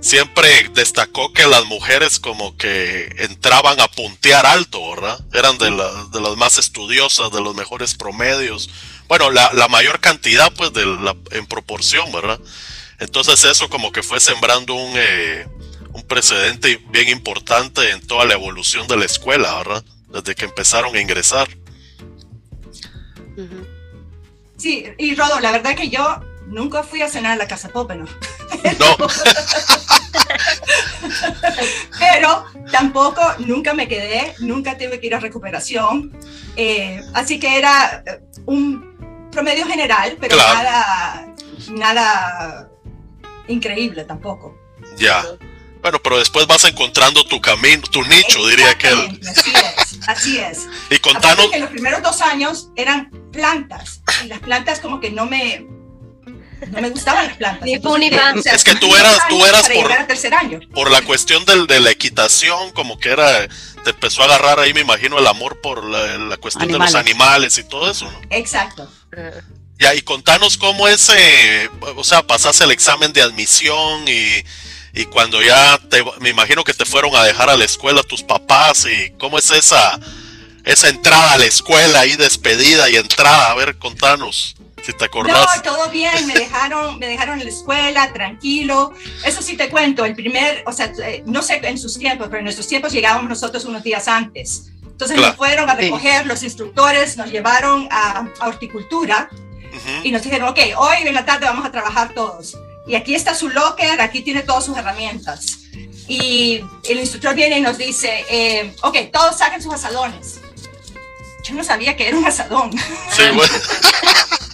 siempre 0.00 0.70
destacó 0.72 1.32
que 1.32 1.48
las 1.48 1.64
mujeres 1.64 2.20
como 2.20 2.56
que 2.56 3.12
entraban 3.18 3.80
a 3.80 3.88
puntear 3.88 4.46
alto, 4.46 4.88
¿verdad? 4.90 5.18
Eran 5.32 5.58
de, 5.58 5.70
de 5.72 6.20
las 6.20 6.36
más 6.36 6.58
estudiosas, 6.58 7.32
de 7.32 7.40
los 7.40 7.56
mejores 7.56 7.94
promedios. 7.94 8.70
Bueno, 9.08 9.32
la, 9.32 9.50
la 9.52 9.66
mayor 9.66 9.98
cantidad, 9.98 10.52
pues, 10.52 10.72
de 10.72 10.86
la, 10.86 11.16
en 11.32 11.46
proporción, 11.46 12.12
¿verdad? 12.12 12.38
Entonces 12.98 13.44
eso 13.44 13.68
como 13.68 13.92
que 13.92 14.02
fue 14.02 14.20
sembrando 14.20 14.74
un, 14.74 14.92
eh, 14.96 15.46
un 15.96 16.02
precedente 16.02 16.78
bien 16.90 17.08
importante 17.08 17.90
en 17.90 18.06
toda 18.06 18.26
la 18.26 18.34
evolución 18.34 18.86
de 18.86 18.98
la 18.98 19.06
escuela, 19.06 19.56
¿verdad? 19.56 19.82
Desde 20.08 20.34
que 20.34 20.44
empezaron 20.44 20.94
a 20.94 21.00
ingresar. 21.00 21.48
Sí, 24.58 24.84
y 24.98 25.14
Rodo, 25.14 25.40
la 25.40 25.52
verdad 25.52 25.74
que 25.74 25.88
yo 25.88 26.20
nunca 26.46 26.82
fui 26.82 27.00
a 27.00 27.08
cenar 27.08 27.32
a 27.32 27.36
la 27.36 27.48
Casa 27.48 27.70
Pope, 27.70 27.96
¿no? 27.96 28.04
No. 28.78 28.96
Pero 31.98 32.44
tampoco, 32.70 33.22
nunca 33.38 33.72
me 33.74 33.88
quedé, 33.88 34.34
nunca 34.40 34.76
tuve 34.76 35.00
que 35.00 35.06
ir 35.06 35.14
a 35.14 35.20
recuperación. 35.20 36.12
Eh, 36.56 37.02
así 37.14 37.40
que 37.40 37.56
era 37.56 38.02
eh, 38.06 38.20
un 38.44 39.28
promedio 39.30 39.66
general, 39.66 40.16
pero 40.20 40.36
nada, 40.36 41.34
nada 41.70 42.70
increíble 43.48 44.04
tampoco. 44.04 44.56
Ya. 44.96 45.24
Bueno, 45.82 46.00
pero 46.02 46.18
después 46.18 46.46
vas 46.46 46.64
encontrando 46.64 47.24
tu 47.24 47.40
camino, 47.40 47.82
tu 47.90 48.02
nicho, 48.04 48.46
diría 48.48 48.76
que. 48.76 48.88
Así 48.88 49.52
es, 49.54 50.08
así 50.08 50.38
es. 50.38 50.66
Y 50.90 50.98
contanos. 50.98 51.50
Que 51.50 51.58
los 51.58 51.70
primeros 51.70 52.02
dos 52.02 52.20
años 52.20 52.68
eran 52.76 53.10
plantas, 53.32 54.00
y 54.24 54.28
las 54.28 54.40
plantas 54.40 54.80
como 54.80 55.00
que 55.00 55.10
no 55.10 55.26
me, 55.26 55.66
no 56.70 56.80
me 56.80 56.90
gustaban 56.90 57.26
las 57.26 57.36
plantas. 57.36 57.64
Ni 57.64 57.74
es 57.74 58.64
que 58.64 58.74
tú 58.76 58.94
eras, 58.96 59.18
tú 59.28 59.44
eras 59.44 59.68
por, 59.68 60.68
por 60.70 60.90
la 60.90 61.02
cuestión 61.02 61.44
del, 61.44 61.66
de 61.66 61.80
la 61.80 61.90
equitación, 61.90 62.72
como 62.72 62.98
que 62.98 63.10
era, 63.10 63.48
te 63.84 63.90
empezó 63.90 64.22
a 64.22 64.26
agarrar 64.26 64.60
ahí, 64.60 64.72
me 64.72 64.80
imagino, 64.80 65.18
el 65.18 65.26
amor 65.26 65.60
por 65.60 65.84
la, 65.84 66.36
cuestión 66.38 66.70
de 66.70 66.78
los 66.78 66.94
animales 66.94 67.58
y 67.58 67.64
todo 67.64 67.90
eso, 67.90 68.10
¿no? 68.10 68.20
Exacto. 68.30 68.90
Ya, 69.78 69.94
y 69.94 70.00
contanos 70.02 70.56
cómo 70.56 70.88
es, 70.88 71.10
eh, 71.10 71.68
o 71.96 72.04
sea, 72.04 72.26
pasaste 72.26 72.64
el 72.64 72.70
examen 72.70 73.12
de 73.12 73.22
admisión 73.22 74.08
y, 74.08 74.42
y 74.96 75.04
cuando 75.04 75.42
ya 75.42 75.78
te, 75.90 76.02
me 76.20 76.30
imagino 76.30 76.64
que 76.64 76.72
te 76.72 76.86
fueron 76.86 77.14
a 77.14 77.22
dejar 77.22 77.50
a 77.50 77.56
la 77.56 77.66
escuela 77.66 78.02
tus 78.02 78.22
papás 78.22 78.86
y 78.86 79.10
cómo 79.18 79.38
es 79.38 79.50
esa, 79.50 80.00
esa 80.64 80.88
entrada 80.88 81.34
a 81.34 81.38
la 81.38 81.44
escuela 81.44 82.00
ahí, 82.00 82.16
despedida 82.16 82.88
y 82.88 82.96
entrada, 82.96 83.50
a 83.50 83.54
ver, 83.54 83.76
contanos. 83.76 84.56
Si 84.82 84.92
te 84.92 85.04
acordás. 85.04 85.56
No, 85.56 85.62
todo 85.62 85.90
bien, 85.90 86.26
me 86.26 86.34
dejaron, 86.34 86.98
me 86.98 87.08
dejaron 87.08 87.40
en 87.40 87.46
la 87.46 87.50
escuela, 87.50 88.12
tranquilo. 88.12 88.94
Eso 89.24 89.42
sí 89.42 89.56
te 89.56 89.68
cuento, 89.68 90.04
el 90.04 90.14
primer, 90.14 90.62
o 90.64 90.72
sea, 90.72 90.92
eh, 91.02 91.24
no 91.26 91.42
sé 91.42 91.60
en 91.62 91.76
sus 91.76 91.98
tiempos, 91.98 92.28
pero 92.28 92.38
en 92.38 92.44
nuestros 92.44 92.68
tiempos 92.68 92.92
llegábamos 92.92 93.28
nosotros 93.28 93.64
unos 93.64 93.82
días 93.82 94.08
antes. 94.08 94.70
Entonces 94.82 95.18
nos 95.18 95.36
fueron 95.36 95.68
a 95.68 95.74
recoger 95.74 96.24
los 96.24 96.42
instructores, 96.42 97.18
nos 97.18 97.30
llevaron 97.30 97.86
a, 97.90 98.28
horticultura 98.40 99.28
y 100.02 100.10
nos 100.10 100.22
dijeron, 100.22 100.48
ok, 100.48 100.58
hoy 100.78 100.96
en 101.04 101.12
la 101.12 101.26
tarde 101.26 101.44
vamos 101.44 101.66
a 101.66 101.70
trabajar 101.70 102.14
todos. 102.14 102.56
Y 102.86 102.94
aquí 102.94 103.14
está 103.14 103.34
su 103.34 103.48
locker, 103.48 104.00
aquí 104.00 104.22
tiene 104.22 104.42
todas 104.42 104.64
sus 104.64 104.76
herramientas. 104.76 105.58
Y 106.08 106.60
el 106.88 107.00
instructor 107.00 107.34
viene 107.34 107.58
y 107.58 107.60
nos 107.60 107.78
dice, 107.78 108.24
eh, 108.30 108.74
ok, 108.82 108.96
todos 109.12 109.38
saquen 109.38 109.60
sus 109.60 109.74
asadones. 109.74 110.40
Yo 111.42 111.54
no 111.54 111.64
sabía 111.64 111.96
que 111.96 112.08
era 112.08 112.16
un 112.16 112.26
asadón. 112.26 112.72
Sí, 113.10 113.22
bueno. 113.34 113.54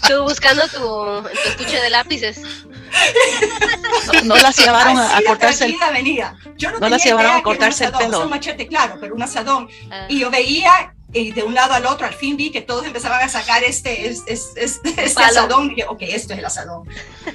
Tú 0.08 0.22
buscando 0.24 0.62
tu, 0.68 0.78
tu 1.28 1.48
estuche 1.48 1.80
de 1.80 1.90
lápices. 1.90 2.40
No, 4.24 4.36
las 4.36 4.56
llevaron 4.56 4.98
a, 4.98 5.20
cortarse 5.26 5.64
el 5.66 5.76
venía. 5.92 6.36
Yo 6.56 6.70
no, 6.70 6.80
no 6.80 6.88
las 6.88 7.04
llevaron 7.04 7.36
a 7.36 7.42
cortarse 7.42 7.84
el 7.84 7.92
pelo. 7.92 8.24
un 8.24 8.30
machete, 8.30 8.66
claro, 8.66 8.98
pero 9.00 9.14
un 9.14 9.22
asadón. 9.22 9.68
Ah. 9.90 10.06
Y 10.08 10.20
yo 10.20 10.30
veía 10.30 10.94
y 11.12 11.32
de 11.32 11.42
un 11.42 11.54
lado 11.54 11.74
al 11.74 11.86
otro, 11.86 12.06
al 12.06 12.14
fin 12.14 12.36
vi 12.36 12.50
que 12.50 12.62
todos 12.62 12.86
empezaban 12.86 13.22
a 13.22 13.28
sacar 13.28 13.62
este, 13.64 14.08
este, 14.26 14.32
este, 14.64 15.04
este 15.04 15.22
asadón. 15.22 15.66
Y 15.66 15.74
dije, 15.74 15.84
ok, 15.88 16.02
esto 16.02 16.32
es 16.32 16.38
el 16.38 16.44
asadón. 16.44 16.88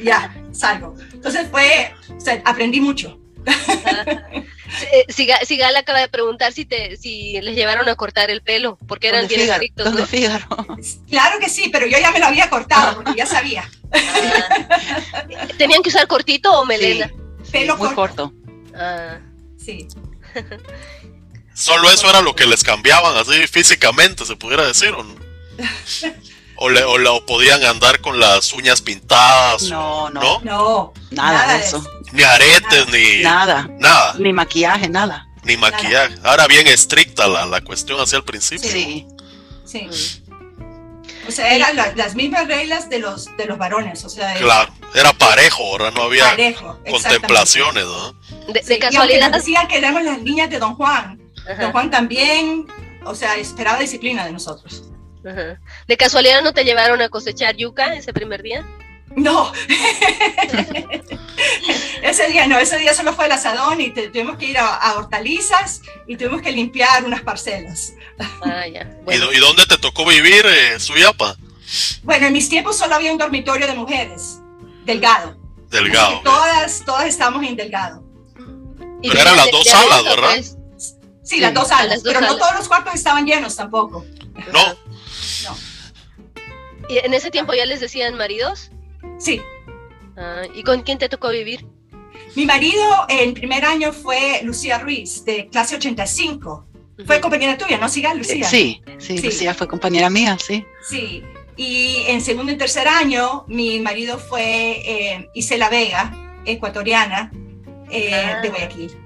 ya, 0.03 0.35
salgo. 0.51 0.95
Entonces 1.13 1.47
fue, 1.49 1.93
o 2.15 2.19
sea, 2.19 2.41
aprendí 2.45 2.81
mucho. 2.81 3.19
Eh, 4.91 5.05
Sigal, 5.09 5.75
acaba 5.75 5.99
de 6.01 6.09
preguntar 6.09 6.51
si 6.51 6.65
te 6.65 6.97
si 6.97 7.39
les 7.41 7.55
llevaron 7.55 7.87
a 7.87 7.95
cortar 7.95 8.29
el 8.29 8.41
pelo, 8.41 8.77
porque 8.85 9.07
eran 9.07 9.25
bien 9.27 9.49
estrictos. 9.49 9.93
¿no? 9.93 10.05
Claro 11.09 11.39
que 11.39 11.49
sí, 11.49 11.69
pero 11.71 11.87
yo 11.87 11.97
ya 11.97 12.11
me 12.11 12.19
lo 12.19 12.25
había 12.25 12.49
cortado, 12.49 12.95
porque 12.95 13.13
ya 13.15 13.25
sabía. 13.25 13.69
¿Tenían 15.57 15.81
que 15.81 15.89
usar 15.89 16.05
cortito 16.07 16.51
o 16.51 16.65
melena? 16.65 17.09
Pelo 17.51 17.77
muy 17.77 17.93
corto. 17.95 18.33
Ah. 18.75 19.19
Sí. 19.57 19.87
Solo 21.57 21.89
eso 21.89 22.09
era 22.09 22.21
lo 22.21 22.35
que 22.35 22.45
les 22.45 22.63
cambiaban 22.63 23.17
así 23.17 23.47
físicamente, 23.47 24.25
se 24.25 24.35
pudiera 24.35 24.65
decir, 24.67 24.89
¿o 24.89 25.03
no? 25.03 25.15
O, 26.59 26.69
le, 26.69 26.83
o, 26.83 26.97
la- 26.97 27.11
o 27.11 27.23
podían 27.23 27.63
andar 27.65 28.01
con 28.01 28.19
las 28.19 28.51
uñas 28.51 28.81
pintadas. 28.81 29.61
No, 29.69 30.09
no, 30.09 30.21
¿no? 30.21 30.41
No, 30.43 30.93
nada, 31.11 31.53
de 31.55 31.63
eso. 31.63 31.83
Ni 32.13 32.23
aretes, 32.23 32.87
ni 32.89 33.21
Nada, 33.21 33.69
nada, 33.77 34.15
ni 34.17 34.33
maquillaje, 34.33 34.89
nada. 34.89 35.27
ni 35.43 35.55
maquillaje. 35.55 36.15
Ahora 36.23 36.47
bien 36.47 36.65
estricta 36.65 37.27
la, 37.27 37.45
la 37.45 37.61
cuestión 37.61 37.99
hacia 37.99 38.17
el 38.17 38.23
principio. 38.23 38.71
Sí, 38.71 39.05
Sí. 39.65 39.87
O 41.27 41.31
sea, 41.31 41.53
eran 41.53 41.75
la- 41.75 41.93
las 41.95 42.15
mismas 42.15 42.47
reglas 42.47 42.89
de 42.89 42.99
los, 42.99 43.27
de 43.37 43.45
los 43.45 43.59
varones, 43.59 44.03
o 44.03 44.09
sea, 44.09 44.33
Claro, 44.35 44.73
era 44.95 45.13
parejo, 45.13 45.61
ahora 45.63 45.91
no 45.91 46.03
había 46.03 46.23
parejo. 46.25 46.79
contemplaciones, 46.89 47.83
¿no? 47.85 48.13
De, 48.47 48.53
de 48.53 48.63
Sí, 48.63 48.69
y 48.69 48.73
aunque 48.73 48.79
casualidad. 48.79 49.29
nos 49.29 49.39
decían 49.43 49.67
que 49.67 49.77
éramos 49.77 50.01
las 50.03 50.19
niñas 50.23 50.49
de 50.49 50.57
Don 50.57 50.73
Juan, 50.75 51.19
Ajá, 51.49 51.63
Don 51.63 51.71
Juan 51.71 51.89
también, 51.91 52.65
o 53.05 53.15
sea, 53.15 53.35
esperaba 53.37 53.79
disciplina 53.79 54.25
de 54.25 54.31
nosotros. 54.31 54.83
ajá. 55.27 55.59
De 55.87 55.97
casualidad 55.97 56.41
no 56.41 56.53
te 56.53 56.63
llevaron 56.65 57.01
a 57.01 57.09
cosechar 57.09 57.55
yuca 57.55 57.93
ese 57.95 58.13
primer 58.13 58.41
día. 58.43 58.65
No, 59.15 59.51
ese 62.03 62.27
día 62.27 62.47
no, 62.47 62.57
ese 62.59 62.77
día 62.77 62.93
solo 62.93 63.13
fue 63.13 63.25
el 63.25 63.31
asadón 63.31 63.79
y 63.81 63.89
te- 63.91 64.09
tuvimos 64.09 64.37
que 64.37 64.45
ir 64.47 64.57
a, 64.57 64.75
a 64.75 64.97
hortalizas 64.97 65.81
y 66.07 66.15
tuvimos 66.17 66.41
que 66.41 66.51
limpiar 66.51 67.03
unas 67.05 67.21
parcelas. 67.21 67.93
Ah, 68.41 68.67
ya. 68.67 68.81
¿Y, 69.01 69.05
Bueno, 69.05 69.25
do- 69.27 69.33
y 69.33 69.37
dónde 69.39 69.65
te 69.65 69.77
tocó 69.77 70.05
vivir, 70.05 70.45
eh, 70.45 70.79
Suyapa? 70.79 71.35
Bueno, 72.03 72.27
en 72.27 72.33
mis 72.33 72.49
tiempos 72.49 72.77
solo 72.77 72.95
había 72.95 73.11
un 73.11 73.17
dormitorio 73.17 73.67
de 73.67 73.73
mujeres, 73.73 74.39
delgado. 74.85 75.37
Delgado. 75.69 76.21
Todas, 76.23 76.83
todas 76.85 77.05
estábamos 77.07 77.43
en 77.45 77.55
delgado. 77.55 78.03
¿y 79.01 79.09
pero 79.09 79.21
eran 79.21 79.37
las 79.37 79.51
dos 79.51 79.67
salas, 79.67 80.03
¿verdad? 80.03 80.29
pues? 80.35 80.56
Sí, 81.27 81.39
las 81.41 81.53
dos 81.53 81.67
salas, 81.67 81.87
las 81.89 82.03
dos 82.03 82.13
pero 82.13 82.25
no 82.25 82.37
todos 82.37 82.53
los 82.55 82.67
cuartos 82.67 82.95
estaban 82.95 83.25
llenos 83.25 83.55
tampoco. 83.55 84.05
No, 84.53 84.77
¿Y 86.89 86.97
en 86.99 87.13
ese 87.13 87.31
tiempo 87.31 87.53
ya 87.53 87.65
les 87.65 87.79
decían 87.81 88.15
maridos? 88.15 88.71
Sí, 89.19 89.41
Ah, 90.19 90.43
¿Y 90.55 90.63
con 90.63 90.81
quién 90.81 90.97
te 90.97 91.09
tocó 91.09 91.29
vivir? 91.29 91.65
mi 92.35 92.45
marido 92.45 92.83
en 93.09 93.33
primer 93.33 93.65
año 93.65 93.91
fue 93.93 94.41
Lucía 94.43 94.77
Ruiz, 94.79 95.23
de 95.25 95.47
clase 95.49 95.75
85. 95.75 96.65
Fue 97.05 97.19
compañera 97.21 97.57
tuya, 97.57 97.77
¿no? 97.77 97.87
Siga, 97.89 98.13
Lucía. 98.15 98.43
sí, 98.47 98.81
sí, 98.99 99.17
Sí. 99.17 99.25
Lucía 99.25 99.53
fue 99.53 99.67
compañera 99.67 100.09
mía, 100.09 100.37
sí. 100.43 100.65
Sí, 100.87 101.23
y 101.55 102.03
en 102.07 102.21
segundo 102.21 102.51
y 102.51 102.57
tercer 102.57 102.87
año, 102.87 103.45
mi 103.47 103.79
marido 103.79 104.17
fue 104.17 104.43
eh, 104.85 105.29
Isela 105.35 105.69
Vega, 105.69 106.11
ecuatoriana, 106.45 107.31
eh, 107.91 108.11
Ah. 108.13 108.41
de 108.41 108.49
Guayaquil. 108.49 108.97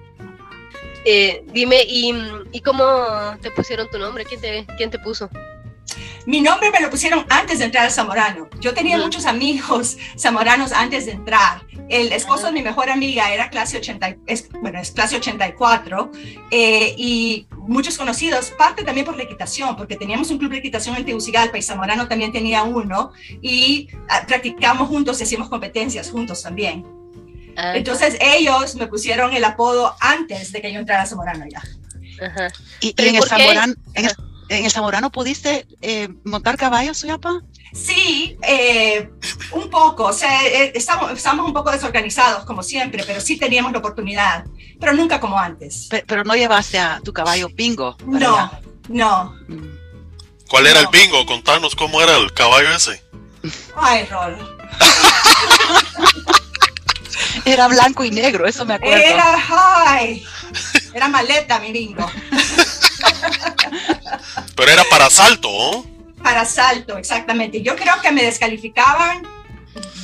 Eh, 1.05 1.43
dime, 1.47 1.83
¿y, 1.87 2.13
¿y 2.51 2.61
cómo 2.61 2.83
te 3.41 3.51
pusieron 3.51 3.89
tu 3.89 3.97
nombre? 3.97 4.25
¿Quién 4.25 4.41
te, 4.41 4.65
quién 4.77 4.89
te 4.89 4.99
puso? 4.99 5.29
Mi 6.25 6.39
nombre 6.39 6.69
me 6.69 6.79
lo 6.79 6.89
pusieron 6.89 7.25
antes 7.29 7.59
de 7.59 7.65
entrar 7.65 7.85
al 7.85 7.91
Zamorano. 7.91 8.47
Yo 8.59 8.73
tenía 8.73 8.97
Ujú. 8.97 9.05
muchos 9.05 9.25
amigos 9.25 9.97
zamoranos 10.17 10.71
antes 10.71 11.05
de 11.07 11.13
entrar. 11.13 11.65
El 11.89 12.11
esposo 12.13 12.45
de 12.45 12.51
mi 12.51 12.61
mejor 12.61 12.89
amiga 12.89 13.33
era 13.33 13.49
clase 13.49 13.77
80, 13.77 14.17
es, 14.27 14.49
bueno, 14.61 14.79
es 14.79 14.91
clase 14.91 15.17
84 15.17 16.11
eh, 16.51 16.93
y 16.97 17.47
muchos 17.57 17.97
conocidos, 17.97 18.51
parte 18.51 18.83
también 18.83 19.05
por 19.05 19.17
la 19.17 19.23
equitación, 19.23 19.75
porque 19.75 19.95
teníamos 19.95 20.29
un 20.29 20.37
club 20.37 20.51
de 20.51 20.59
equitación 20.59 20.95
en 20.95 21.05
Tegucigalpa 21.05 21.57
y 21.57 21.61
Zamorano 21.61 22.07
también 22.07 22.31
tenía 22.31 22.63
uno 22.63 23.11
y 23.41 23.89
ah, 24.07 24.23
practicamos 24.27 24.87
juntos 24.87 25.19
y 25.19 25.23
hacíamos 25.23 25.49
competencias 25.49 26.11
juntos 26.11 26.43
también. 26.43 27.00
Ah, 27.57 27.75
Entonces 27.75 28.17
ellos 28.21 28.75
me 28.75 28.87
pusieron 28.87 29.33
el 29.33 29.43
apodo 29.43 29.95
antes 29.99 30.51
de 30.51 30.61
que 30.61 30.71
yo 30.73 30.79
entrara 30.79 31.03
a 31.03 31.05
Zamorano 31.05 31.45
ya. 31.51 31.61
ajá. 32.25 32.47
¿Y, 32.79 32.89
y 32.89 32.93
¿Pero 32.93 33.09
en, 33.09 33.15
el? 33.17 33.23
Zamorano, 33.23 33.73
en, 33.93 34.05
el, 34.05 34.15
en 34.49 34.65
el 34.65 34.71
Zamorano 34.71 35.11
pudiste 35.11 35.67
eh, 35.81 36.09
montar 36.23 36.57
caballos, 36.57 36.97
Suyapa? 36.97 37.41
Sí, 37.73 38.37
eh, 38.43 39.09
un 39.53 39.69
poco, 39.69 40.03
o 40.05 40.13
sea, 40.13 40.45
eh, 40.45 40.73
estamos, 40.75 41.11
estamos 41.13 41.45
un 41.45 41.53
poco 41.53 41.71
desorganizados 41.71 42.43
como 42.45 42.63
siempre, 42.63 43.03
pero 43.07 43.21
sí 43.21 43.37
teníamos 43.37 43.71
la 43.71 43.77
oportunidad, 43.79 44.43
pero 44.79 44.91
nunca 44.93 45.19
como 45.21 45.39
antes. 45.39 45.87
Pe- 45.89 46.03
pero 46.05 46.23
no 46.25 46.35
llevaste 46.35 46.79
a 46.79 46.99
tu 47.03 47.13
caballo 47.13 47.47
bingo. 47.53 47.95
No, 48.05 48.35
allá. 48.37 48.59
no. 48.89 49.35
Mm. 49.47 49.77
¿cuál 50.49 50.67
era 50.67 50.81
el 50.81 50.87
bingo? 50.91 51.25
Contanos 51.25 51.73
cómo 51.75 52.01
era 52.01 52.17
el 52.17 52.33
caballo 52.33 52.69
ese. 52.75 53.01
Ay, 53.77 54.05
Rolo. 54.05 54.37
Era 57.45 57.67
blanco 57.67 58.03
y 58.03 58.11
negro, 58.11 58.47
eso 58.47 58.65
me 58.65 58.75
acuerdo. 58.75 58.97
Era, 58.97 59.35
ay, 59.49 60.23
era 60.93 61.07
maleta 61.07 61.59
mi 61.59 61.71
bingo. 61.71 62.09
Pero 64.55 64.71
era 64.71 64.83
para 64.89 65.09
salto, 65.09 65.49
¿no? 65.49 65.85
Para 66.21 66.45
salto, 66.45 66.97
exactamente. 66.97 67.61
Yo 67.61 67.75
creo 67.75 67.93
que 68.01 68.11
me 68.11 68.23
descalificaban. 68.23 69.23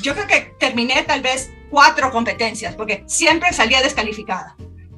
Yo 0.01 0.13
creo 0.13 0.27
que 0.27 0.53
terminé 0.59 1.03
tal 1.03 1.21
vez 1.21 1.51
cuatro 1.69 2.11
competencias, 2.11 2.75
porque 2.75 3.03
siempre 3.07 3.53
salía 3.53 3.81
descalificada. 3.81 4.55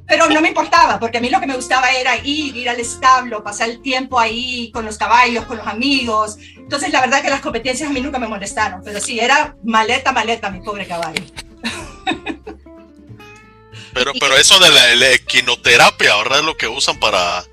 Pero 0.07 0.27
no 0.27 0.41
me 0.41 0.47
importaba, 0.47 0.99
porque 0.99 1.19
a 1.19 1.21
mí 1.21 1.29
lo 1.29 1.39
que 1.39 1.45
me 1.45 1.55
gustaba 1.55 1.91
era 1.91 2.17
ir, 2.17 2.55
ir 2.55 2.67
al 2.67 2.79
establo, 2.79 3.43
pasar 3.43 3.69
el 3.69 3.81
tiempo 3.81 4.19
ahí 4.19 4.71
con 4.71 4.83
los 4.83 4.97
caballos, 4.97 5.45
con 5.45 5.57
los 5.57 5.67
amigos. 5.67 6.37
Entonces, 6.57 6.91
la 6.91 7.01
verdad 7.01 7.21
que 7.21 7.29
las 7.29 7.41
competencias 7.41 7.89
a 7.89 7.93
mí 7.93 8.01
nunca 8.01 8.17
me 8.17 8.27
molestaron, 8.27 8.81
pero 8.83 8.99
sí, 8.99 9.19
era 9.19 9.55
maleta, 9.63 10.11
maleta, 10.11 10.49
mi 10.49 10.61
pobre 10.61 10.87
caballo. 10.87 11.21
Pero, 13.93 14.13
pero 14.19 14.38
eso 14.38 14.60
de 14.60 14.69
la, 14.69 14.95
la 14.95 15.12
equinoterapia, 15.12 16.15
¿verdad? 16.17 16.39
Es 16.39 16.45
lo 16.45 16.58
que 16.58 16.67
usan 16.67 16.99
para... 16.99 17.43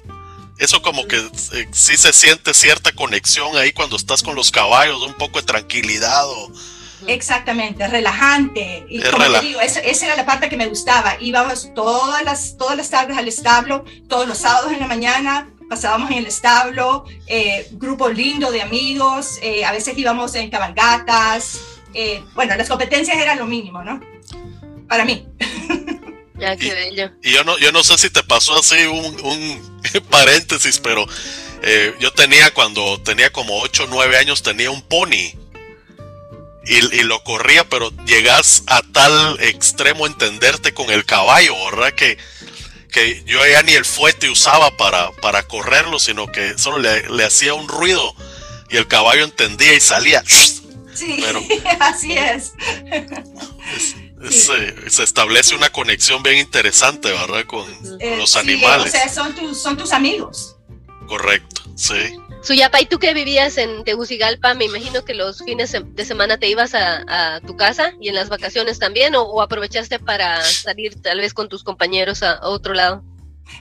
Eso 0.58 0.80
como 0.80 1.06
que 1.06 1.16
eh, 1.18 1.68
sí 1.72 1.96
se 1.98 2.12
siente 2.14 2.54
cierta 2.54 2.92
conexión 2.92 3.56
ahí 3.58 3.72
cuando 3.72 3.96
estás 3.96 4.22
con 4.22 4.34
los 4.34 4.50
caballos, 4.50 5.02
un 5.02 5.12
poco 5.14 5.38
de 5.38 5.44
tranquilidad. 5.46 6.26
o- 6.26 6.50
Exactamente, 7.06 7.86
relajante. 7.86 8.86
Y 8.88 9.02
Es 9.02 9.10
como 9.10 9.24
rela- 9.24 9.40
te 9.40 9.46
digo, 9.46 9.60
esa, 9.60 9.80
esa 9.80 10.06
era 10.06 10.16
la 10.16 10.24
parte 10.24 10.48
que 10.48 10.56
me 10.56 10.66
gustaba. 10.66 11.16
Íbamos 11.20 11.74
todas 11.74 12.22
las, 12.24 12.56
todas 12.56 12.76
las 12.76 12.88
tardes 12.88 13.18
al 13.18 13.28
establo, 13.28 13.84
todos 14.08 14.26
los 14.26 14.38
sábados 14.38 14.72
en 14.72 14.80
la 14.80 14.86
mañana, 14.86 15.50
pasábamos 15.68 16.10
en 16.10 16.18
el 16.18 16.26
establo, 16.26 17.04
eh, 17.26 17.68
grupo 17.72 18.08
lindo 18.08 18.50
de 18.50 18.62
amigos, 18.62 19.38
eh, 19.42 19.64
a 19.64 19.72
veces 19.72 19.96
íbamos 19.98 20.34
en 20.36 20.48
cabalgatas. 20.48 21.60
eh, 21.92 22.22
bueno, 22.34 22.56
las 22.56 22.68
competencias 22.68 23.16
eran 23.18 23.38
lo 23.38 23.46
mínimo, 23.46 23.82
¿no? 23.82 24.00
Para 24.88 25.04
mí. 25.04 25.26
Qué 26.38 26.74
bello. 26.74 27.10
Y 27.22 27.32
yo 27.32 27.44
no, 27.44 27.58
yo 27.58 27.72
no 27.72 27.82
sé 27.84 27.96
si 27.98 28.10
te 28.10 28.22
pasó 28.22 28.58
así 28.58 28.76
un, 28.86 29.20
un 29.24 30.02
paréntesis, 30.10 30.78
pero 30.80 31.06
eh, 31.62 31.94
yo 32.00 32.12
tenía 32.12 32.52
cuando 32.52 33.00
tenía 33.02 33.32
como 33.32 33.58
8 33.60 33.84
o 33.84 33.86
9 33.88 34.18
años, 34.18 34.42
tenía 34.42 34.70
un 34.70 34.82
pony. 34.82 35.34
Y, 36.68 36.78
y 36.96 37.02
lo 37.04 37.22
corría, 37.22 37.68
pero 37.68 37.92
llegas 38.06 38.64
a 38.66 38.82
tal 38.92 39.38
extremo 39.40 40.06
entenderte 40.06 40.74
con 40.74 40.90
el 40.90 41.04
caballo, 41.04 41.54
¿verdad? 41.70 41.92
Que, 41.94 42.18
que 42.90 43.22
yo 43.24 43.38
ya 43.46 43.62
ni 43.62 43.72
el 43.74 43.84
fuete 43.84 44.28
usaba 44.28 44.76
para, 44.76 45.12
para 45.22 45.46
correrlo, 45.46 46.00
sino 46.00 46.26
que 46.26 46.58
solo 46.58 46.78
le, 46.78 47.08
le 47.08 47.24
hacía 47.24 47.54
un 47.54 47.68
ruido 47.68 48.14
y 48.68 48.76
el 48.78 48.88
caballo 48.88 49.22
entendía 49.24 49.74
y 49.74 49.80
salía. 49.80 50.24
Sí, 50.26 51.18
Pero- 51.20 51.40
así 51.80 52.12
es. 52.14 52.52
Es, 52.90 53.94
se 54.30 55.02
establece 55.02 55.54
una 55.54 55.70
conexión 55.70 56.22
bien 56.22 56.38
interesante, 56.38 57.10
¿verdad? 57.12 57.44
Con, 57.46 57.64
con 57.74 58.00
Eh, 58.00 58.16
los 58.16 58.30
sí, 58.32 58.38
animales. 58.38 58.86
o 58.88 58.90
sea, 58.96 59.08
son 59.08 59.34
tus, 59.34 59.60
son 59.62 59.76
tus 59.76 59.92
amigos. 59.92 60.56
Correcto, 61.06 61.62
sí. 61.76 61.94
Suyapa, 62.42 62.80
¿y 62.80 62.86
tú 62.86 62.98
que 62.98 63.12
vivías 63.12 63.58
en 63.58 63.82
Tegucigalpa? 63.84 64.54
Me 64.54 64.66
imagino 64.66 65.04
que 65.04 65.14
los 65.14 65.42
fines 65.44 65.74
de 65.84 66.04
semana 66.04 66.38
te 66.38 66.48
ibas 66.48 66.74
a, 66.74 67.36
a 67.36 67.40
tu 67.40 67.56
casa 67.56 67.92
y 68.00 68.08
en 68.08 68.14
las 68.14 68.28
vacaciones 68.28 68.78
también, 68.78 69.16
o, 69.16 69.22
o 69.22 69.42
aprovechaste 69.42 69.98
para 69.98 70.42
salir 70.44 71.00
tal 71.02 71.18
vez 71.18 71.34
con 71.34 71.48
tus 71.48 71.64
compañeros 71.64 72.22
a, 72.22 72.32
a 72.34 72.48
otro 72.48 72.72
lado. 72.74 73.02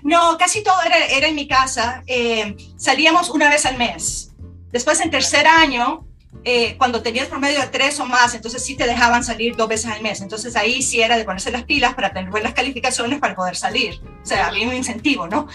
No, 0.04 0.38
casi 0.38 0.63
todo 0.63 0.82
era, 0.84 1.04
era 1.06 1.28
en 1.28 1.36
mi 1.36 1.48
casa. 1.48 2.04
Eh, 2.08 2.56
salíamos 2.78 3.30
una 3.30 3.50
vez 3.50 3.65
al 3.65 3.78
mes. 3.78 4.32
Después, 4.72 5.00
en 5.02 5.10
tercer 5.10 5.48
año, 5.48 6.06
eh, 6.43 6.76
cuando 6.78 7.02
tenías 7.02 7.28
promedio 7.28 7.60
de 7.60 7.67
tres 7.67 8.00
o 8.00 8.06
más, 8.06 8.36
entonces 8.36 8.63
sí 8.63 8.76
te 8.76 8.86
dejaban 8.86 9.24
salir 9.24 9.56
dos 9.56 9.67
veces 9.67 9.91
al 9.91 10.02
mes. 10.04 10.21
Entonces 10.21 10.56
ahí 10.56 10.82
sí 10.84 11.02
era 11.02 11.17
de 11.17 11.24
ponerse 11.26 11.50
las 11.52 11.63
pilas 11.63 11.95
para 11.95 12.13
tener 12.13 12.30
buenas 12.30 12.54
calificaciones 12.54 13.19
para 13.19 13.36
poder 13.36 13.56
salir. 13.56 14.00
O 14.21 14.26
sea, 14.26 14.48
había 14.48 14.67
un 14.67 14.76
incentivo, 14.76 15.28
¿no? 15.28 15.48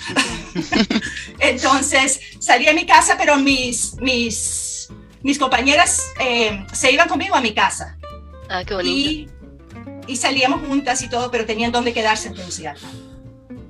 entonces 1.38 2.20
salía 2.38 2.70
a 2.70 2.74
mi 2.74 2.86
casa, 2.86 3.16
pero 3.18 3.36
mis, 3.36 3.94
mis, 4.00 4.88
mis 5.22 5.38
compañeras 5.38 6.02
eh, 6.20 6.64
se 6.72 6.92
iban 6.92 7.08
conmigo 7.08 7.34
a 7.34 7.40
mi 7.40 7.52
casa. 7.54 7.96
Ah, 8.48 8.64
qué 8.64 8.74
bonito. 8.74 8.98
Y, 8.98 9.28
y 10.06 10.16
salíamos 10.16 10.66
juntas 10.66 11.02
y 11.02 11.08
todo, 11.08 11.30
pero 11.30 11.46
tenían 11.46 11.72
dónde 11.72 11.92
quedarse 11.92 12.28
en 12.28 12.34
Tegucigalpa. 12.34 12.86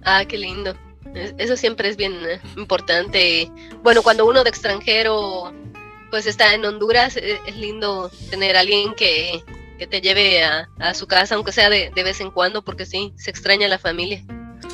Ah, 0.05 0.25
qué 0.27 0.39
lindo. 0.39 0.75
Es- 1.15 1.35
Eso 1.39 1.57
siempre 1.57 1.89
es 1.89 1.97
bien 1.97 2.15
eh, 2.27 2.41
importante. 2.57 3.51
Bueno, 3.83 4.03
cuando 4.03 4.25
uno 4.27 4.43
de 4.43 4.51
extranjero 4.51 5.53
pues 6.11 6.27
está 6.27 6.55
en 6.55 6.65
Honduras, 6.65 7.17
eh, 7.17 7.39
es 7.47 7.57
lindo 7.57 8.11
tener 8.31 8.57
a 8.57 8.61
alguien 8.61 8.95
que, 8.95 9.43
que 9.79 9.87
te 9.87 10.01
lleve 10.01 10.43
a, 10.43 10.69
a 10.79 10.95
su 10.95 11.07
casa, 11.07 11.35
aunque 11.37 11.53
sea 11.53 11.71
de, 11.71 11.91
de 11.95 12.03
vez 12.03 12.21
en 12.21 12.31
cuando, 12.31 12.63
porque 12.63 12.87
sí, 12.87 13.13
se 13.17 13.31
extraña 13.31 13.69
la 13.69 13.79
familia. 13.79 14.23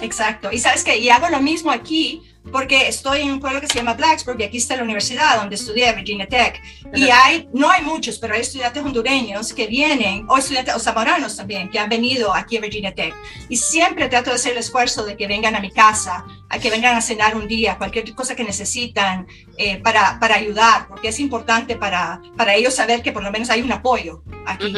Exacto. 0.02 0.50
Y 0.52 0.58
sabes 0.58 0.84
que, 0.84 0.98
y 0.98 1.08
hago 1.08 1.28
lo 1.28 1.40
mismo 1.40 1.70
aquí 1.70 2.22
porque 2.52 2.86
estoy 2.88 3.22
en 3.22 3.32
un 3.32 3.40
pueblo 3.40 3.60
que 3.60 3.66
se 3.66 3.74
llama 3.74 3.94
Blacksburg 3.94 4.40
y 4.40 4.44
aquí 4.44 4.58
está 4.58 4.76
la 4.76 4.84
universidad 4.84 5.36
donde 5.36 5.56
estudié, 5.56 5.92
Virginia 5.92 6.28
Tech. 6.28 6.62
Y 6.94 7.08
hay, 7.10 7.48
no 7.52 7.70
hay 7.70 7.82
muchos, 7.82 8.18
pero 8.18 8.34
hay 8.34 8.42
estudiantes 8.42 8.84
hondureños 8.84 9.52
que 9.52 9.66
vienen, 9.66 10.26
o 10.28 10.38
estudiantes, 10.38 10.74
o 10.74 10.78
zamoranos 10.78 11.36
también, 11.36 11.70
que 11.70 11.78
han 11.78 11.88
venido 11.88 12.34
aquí 12.34 12.56
a 12.56 12.60
Virginia 12.60 12.94
Tech. 12.94 13.14
Y 13.48 13.56
siempre 13.56 14.08
trato 14.08 14.30
de 14.30 14.36
hacer 14.36 14.52
el 14.52 14.58
esfuerzo 14.58 15.04
de 15.04 15.16
que 15.16 15.26
vengan 15.26 15.56
a 15.56 15.60
mi 15.60 15.70
casa, 15.70 16.24
a 16.48 16.58
que 16.58 16.70
vengan 16.70 16.96
a 16.96 17.00
cenar 17.00 17.36
un 17.36 17.48
día, 17.48 17.76
cualquier 17.76 18.14
cosa 18.14 18.36
que 18.36 18.44
necesitan 18.44 19.26
eh, 19.58 19.78
para, 19.78 20.18
para 20.20 20.36
ayudar, 20.36 20.86
porque 20.88 21.08
es 21.08 21.18
importante 21.18 21.76
para, 21.76 22.20
para 22.36 22.54
ellos 22.54 22.74
saber 22.74 23.02
que 23.02 23.12
por 23.12 23.22
lo 23.22 23.30
menos 23.30 23.50
hay 23.50 23.62
un 23.62 23.72
apoyo 23.72 24.22
aquí. 24.46 24.72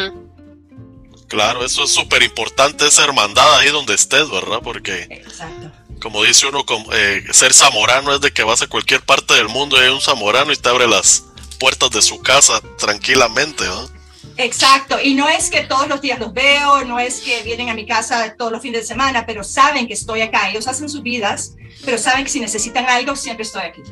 Claro, 1.29 1.65
eso 1.65 1.85
es 1.85 1.93
súper 1.93 2.23
importante, 2.23 2.87
esa 2.87 3.05
hermandad 3.05 3.59
ahí 3.59 3.69
donde 3.69 3.95
estés, 3.95 4.31
¿verdad? 4.31 4.61
Porque, 4.65 5.03
Exacto. 5.11 5.71
como 6.01 6.25
dice 6.25 6.47
uno, 6.47 6.65
eh, 6.95 7.23
ser 7.33 7.53
zamorano 7.53 8.15
es 8.15 8.23
de 8.23 8.33
que 8.33 8.45
vas 8.45 8.63
a 8.63 8.67
cualquier 8.67 9.03
parte 9.03 9.35
del 9.35 9.49
mundo 9.49 9.77
y 9.77 9.81
hay 9.85 9.91
un 9.91 10.01
zamorano 10.01 10.53
y 10.53 10.57
te 10.57 10.71
abre 10.71 10.89
las 10.89 11.25
puertas 11.61 11.91
de 11.91 12.01
su 12.01 12.21
casa 12.23 12.63
tranquilamente, 12.79 13.65
¿no? 13.65 13.98
Exacto, 14.41 14.99
y 15.03 15.15
no 15.15 15.29
es 15.29 15.51
que 15.51 15.63
todos 15.63 15.89
los 15.89 16.01
días 16.01 16.21
los 16.21 16.33
veo, 16.33 16.85
no 16.85 17.01
es 17.01 17.21
que 17.21 17.43
vienen 17.43 17.71
a 17.71 17.75
mi 17.75 17.85
casa 17.85 18.37
todos 18.39 18.53
los 18.53 18.63
fines 18.63 18.83
de 18.83 18.87
semana, 18.87 19.27
pero 19.27 19.43
saben 19.43 19.89
que 19.89 19.95
estoy 19.95 20.21
acá. 20.21 20.49
Ellos 20.49 20.69
hacen 20.69 20.89
sus 20.89 21.03
vidas, 21.03 21.57
pero 21.85 21.99
saben 21.99 22.23
que 22.23 22.31
si 22.31 22.39
necesitan 22.39 22.87
algo, 22.87 23.17
siempre 23.17 23.43
estoy 23.43 23.63
aquí. 23.63 23.83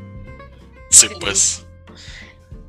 Sí, 0.91 1.09
pues. 1.19 1.67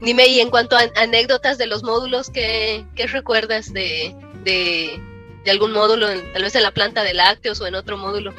Dime, 0.02 0.26
y 0.26 0.40
en 0.40 0.50
cuanto 0.50 0.76
a 0.76 0.90
anécdotas 0.96 1.60
de 1.60 1.68
los 1.68 1.84
módulos, 1.84 2.32
¿qué, 2.32 2.84
qué 2.96 3.06
recuerdas 3.06 3.72
de, 3.72 4.16
de, 4.44 5.00
de, 5.44 5.52
algún 5.52 5.72
módulo, 5.72 6.08
tal 6.34 6.42
vez 6.42 6.56
en 6.56 6.64
la 6.64 6.72
planta 6.72 7.04
de 7.04 7.14
lácteos 7.14 7.62
o 7.62 7.68
en 7.68 7.76
otro 7.76 7.96
módulo? 7.96 8.34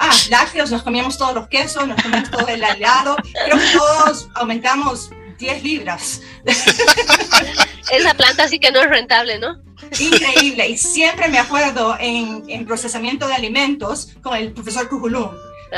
Ah, 0.00 0.14
lácteos, 0.28 0.72
nos 0.72 0.82
comíamos 0.82 1.16
todos 1.16 1.34
los 1.34 1.46
quesos, 1.46 1.86
nos 1.86 2.02
comíamos 2.02 2.32
todo 2.32 2.48
el 2.48 2.64
helado. 2.64 3.14
Creo 3.44 3.58
que 3.58 3.78
todos 3.78 4.28
aumentamos 4.34 5.10
10 5.38 5.62
libras. 5.62 6.20
Esa 7.90 8.14
planta 8.14 8.48
sí 8.48 8.58
que 8.58 8.72
no 8.72 8.80
es 8.80 8.88
rentable, 8.88 9.38
¿no? 9.38 9.62
Increíble. 9.98 10.68
Y 10.68 10.76
siempre 10.76 11.28
me 11.28 11.38
acuerdo 11.38 11.96
en, 11.98 12.44
en 12.48 12.66
procesamiento 12.66 13.26
de 13.28 13.34
alimentos 13.34 14.14
con 14.22 14.36
el 14.36 14.52
profesor 14.52 14.88
Cujulum. 14.88 15.30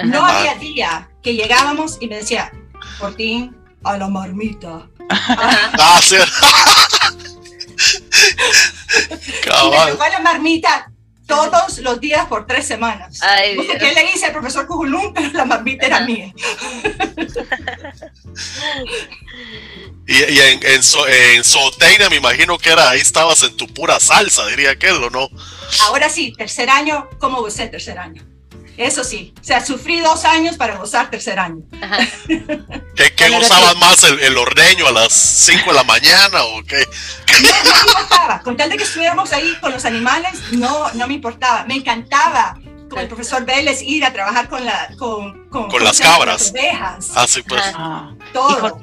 No 0.04 0.24
había 0.24 0.54
día 0.56 1.10
que 1.22 1.34
llegábamos 1.34 1.98
y 2.00 2.08
me 2.08 2.16
decía, 2.16 2.52
Fortín, 2.98 3.56
a 3.84 3.96
la 3.96 4.08
marmita. 4.08 4.88
Ah, 5.10 6.00
sí. 6.02 6.16
y 9.64 9.70
me 9.70 9.92
tocó 9.92 10.04
la 10.10 10.20
marmita 10.20 10.90
todos 11.28 11.78
los 11.78 12.00
días 12.00 12.26
por 12.26 12.46
tres 12.46 12.66
semanas. 12.66 13.20
Ay, 13.22 13.54
no 13.56 13.62
sé 13.62 13.78
qué 13.78 13.92
le 13.92 14.10
hice 14.12 14.26
al 14.26 14.32
profesor 14.32 14.66
Cujulum, 14.66 15.12
pero 15.14 15.30
la 15.32 15.44
marmita 15.44 15.86
era 15.86 16.00
mía. 16.00 16.32
y, 20.06 20.14
y, 20.14 20.40
en, 20.40 20.60
en, 20.64 20.80
en, 21.36 21.44
Soteina 21.44 22.08
me 22.08 22.16
imagino 22.16 22.58
que 22.58 22.70
era, 22.70 22.90
ahí 22.90 23.00
estabas 23.00 23.42
en 23.44 23.56
tu 23.56 23.68
pura 23.68 24.00
salsa, 24.00 24.46
diría 24.48 24.70
aquel, 24.70 24.96
¿o 25.04 25.10
no? 25.10 25.28
Ahora 25.82 26.08
sí, 26.08 26.32
tercer 26.36 26.70
año, 26.70 27.08
¿cómo 27.18 27.40
gocé 27.42 27.68
tercer 27.68 27.98
año? 27.98 28.24
Eso 28.78 29.02
sí, 29.02 29.34
o 29.40 29.44
sea, 29.44 29.64
sufrí 29.64 29.98
dos 29.98 30.24
años 30.24 30.56
para 30.56 30.76
gozar 30.76 31.10
tercer 31.10 31.40
año. 31.40 31.62
¿Qué, 32.94 33.12
qué 33.12 33.28
gozabas 33.28 33.76
más, 33.76 34.04
el, 34.04 34.20
el, 34.20 34.38
ordeño 34.38 34.86
a 34.86 34.92
las 34.92 35.12
5 35.12 35.70
de 35.70 35.74
la 35.74 35.82
mañana 35.82 36.44
o 36.44 36.62
qué? 36.62 36.86
No, 37.42 37.48
no 37.48 37.74
me 37.74 37.88
importaba, 37.88 38.40
con 38.40 38.56
tal 38.56 38.70
de 38.70 38.76
que 38.76 38.84
estuviéramos 38.84 39.32
ahí 39.32 39.56
con 39.60 39.72
los 39.72 39.84
animales, 39.84 40.40
no, 40.52 40.90
no 40.92 41.06
me 41.06 41.14
importaba. 41.14 41.64
Me 41.64 41.74
encantaba 41.76 42.58
con 42.88 42.98
el 42.98 43.08
profesor 43.08 43.44
Vélez 43.44 43.82
ir 43.82 44.04
a 44.04 44.12
trabajar 44.12 44.48
con, 44.48 44.64
la, 44.64 44.88
con, 44.98 45.48
con, 45.48 45.70
con 45.70 45.84
las 45.84 46.00
cabras. 46.00 46.40
Las 46.40 46.50
ovejas. 46.50 47.10
Ah, 47.14 47.26
sí, 47.26 47.42
pues. 47.42 47.62
Ah. 47.74 48.12
Todo. 48.32 48.80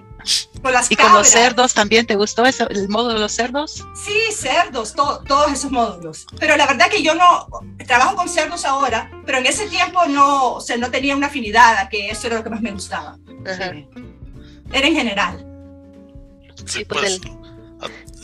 Con 0.62 0.74
las 0.74 0.90
¿Y 0.90 0.96
con 0.96 1.14
los 1.14 1.28
cerdos 1.28 1.76
también 1.76 2.08
te 2.08 2.16
gustó 2.16 2.46
eso, 2.46 2.68
el 2.70 2.90
módulo 2.90 3.14
de 3.14 3.20
los 3.20 3.32
cerdos? 3.32 3.86
Sí, 3.94 4.18
cerdos, 4.32 4.96
to 4.96 5.22
todos 5.28 5.52
esos 5.52 5.70
módulos. 5.70 6.26
Pero 6.40 6.58
la 6.58 6.66
verdad 6.66 6.90
que 6.90 7.04
yo 7.04 7.14
no 7.14 7.48
trabajo 7.86 8.16
con 8.16 8.28
cerdos 8.28 8.66
ahora, 8.66 9.12
pero 9.28 9.38
en 9.38 9.46
ese 9.46 9.68
tiempo 9.68 10.04
no, 10.08 10.54
o 10.54 10.62
sea, 10.62 10.78
no 10.78 10.90
tenía 10.90 11.16
una 11.16 11.28
afinidad 11.28 11.78
a 11.78 11.90
que 11.90 12.10
eso 12.10 12.26
era 12.26 12.38
lo 12.38 12.44
que 12.44 12.50
más 12.50 12.62
me 12.62 12.72
gustaba. 12.72 13.18
Sí. 13.46 13.88
Era 14.74 14.88
en 14.88 14.96
general. 14.96 15.46
Sí, 16.66 16.84
pues, 16.86 17.22
el... 17.24 17.45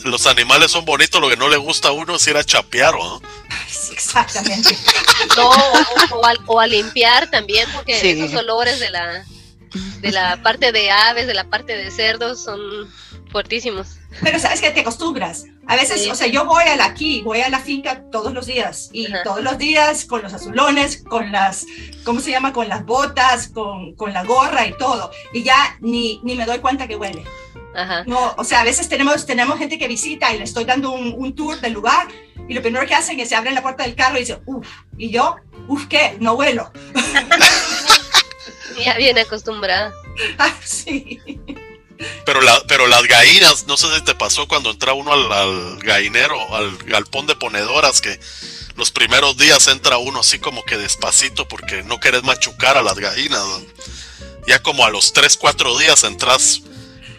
los 0.04 0.26
animales 0.26 0.70
son 0.70 0.84
bonitos, 0.84 1.20
lo 1.20 1.28
que 1.28 1.36
no 1.36 1.48
le 1.48 1.56
gusta 1.56 1.88
a 1.88 1.92
uno 1.92 2.16
es 2.16 2.26
ir 2.26 2.36
a 2.36 2.44
chapear, 2.44 2.94
¿no? 2.94 3.20
Sí, 3.68 3.92
exactamente. 3.92 4.76
no, 5.36 5.48
o, 5.48 6.16
o, 6.16 6.26
a, 6.26 6.34
o, 6.46 6.60
a, 6.60 6.66
limpiar 6.66 7.30
también, 7.30 7.68
porque 7.72 7.98
sí. 7.98 8.10
esos 8.10 8.34
olores 8.34 8.80
de 8.80 8.90
la 8.90 9.24
de 10.00 10.10
la 10.10 10.42
parte 10.42 10.72
de 10.72 10.90
aves, 10.90 11.26
de 11.26 11.34
la 11.34 11.44
parte 11.44 11.76
de 11.76 11.90
cerdos, 11.90 12.42
son 12.42 12.60
fuertísimos. 13.30 13.96
Pero 14.22 14.38
sabes 14.38 14.60
que 14.60 14.70
te 14.70 14.80
acostumbras. 14.80 15.46
A 15.66 15.76
veces, 15.76 16.02
sí. 16.02 16.10
o 16.10 16.14
sea, 16.14 16.26
yo 16.26 16.44
voy 16.44 16.64
a 16.64 16.76
la 16.76 16.84
aquí, 16.86 17.22
voy 17.22 17.40
a 17.40 17.48
la 17.48 17.60
finca 17.60 18.02
todos 18.10 18.34
los 18.34 18.46
días 18.46 18.90
y 18.92 19.06
Ajá. 19.06 19.22
todos 19.22 19.42
los 19.42 19.56
días 19.56 20.04
con 20.04 20.22
los 20.22 20.34
azulones, 20.34 21.02
con 21.08 21.32
las, 21.32 21.64
¿cómo 22.04 22.20
se 22.20 22.30
llama? 22.30 22.52
Con 22.52 22.68
las 22.68 22.84
botas, 22.84 23.48
con, 23.48 23.94
con 23.94 24.12
la 24.12 24.24
gorra 24.24 24.66
y 24.66 24.76
todo. 24.76 25.10
Y 25.32 25.42
ya 25.42 25.76
ni, 25.80 26.20
ni 26.24 26.34
me 26.34 26.44
doy 26.44 26.58
cuenta 26.58 26.86
que 26.86 26.96
huele. 26.96 27.24
Ajá. 27.74 28.04
No, 28.06 28.34
o 28.36 28.44
sea, 28.44 28.60
a 28.60 28.64
veces 28.64 28.88
tenemos, 28.88 29.26
tenemos 29.26 29.58
gente 29.58 29.78
que 29.78 29.88
visita 29.88 30.32
y 30.32 30.38
le 30.38 30.44
estoy 30.44 30.64
dando 30.64 30.92
un, 30.92 31.14
un 31.16 31.34
tour 31.34 31.60
del 31.60 31.72
lugar 31.72 32.08
y 32.48 32.54
lo 32.54 32.62
primero 32.62 32.86
que 32.86 32.94
hacen 32.94 33.18
es 33.20 33.28
se 33.28 33.36
abren 33.36 33.54
la 33.54 33.62
puerta 33.62 33.84
del 33.84 33.94
carro 33.94 34.16
y 34.16 34.20
dicen, 34.20 34.40
uff, 34.46 34.66
y 34.98 35.10
yo, 35.10 35.36
uff, 35.68 35.86
¿qué? 35.86 36.16
No 36.20 36.34
huelo. 36.34 36.70
ya 38.84 38.94
bien 38.96 39.18
acostumbrada. 39.18 39.92
Ah, 40.38 40.54
sí. 40.62 41.20
Pero, 42.26 42.40
la, 42.40 42.60
pero 42.66 42.86
las 42.88 43.02
gallinas, 43.04 43.66
no 43.66 43.76
sé 43.76 43.86
si 43.94 44.02
te 44.02 44.14
pasó 44.14 44.48
cuando 44.48 44.70
entra 44.70 44.92
uno 44.92 45.12
al, 45.12 45.32
al 45.32 45.78
gallinero, 45.78 46.54
al 46.54 46.76
galpón 46.78 47.26
de 47.26 47.36
ponedoras, 47.36 48.00
que 48.00 48.18
los 48.76 48.90
primeros 48.90 49.36
días 49.36 49.68
entra 49.68 49.98
uno 49.98 50.20
así 50.20 50.38
como 50.38 50.64
que 50.64 50.76
despacito 50.76 51.46
porque 51.46 51.82
no 51.84 52.00
querés 52.00 52.24
machucar 52.24 52.76
a 52.76 52.82
las 52.82 52.98
gallinas. 52.98 53.44
¿no? 53.44 53.62
Ya 54.46 54.60
como 54.60 54.84
a 54.84 54.90
los 54.90 55.12
3, 55.12 55.36
4 55.36 55.78
días 55.78 56.04
entras 56.04 56.62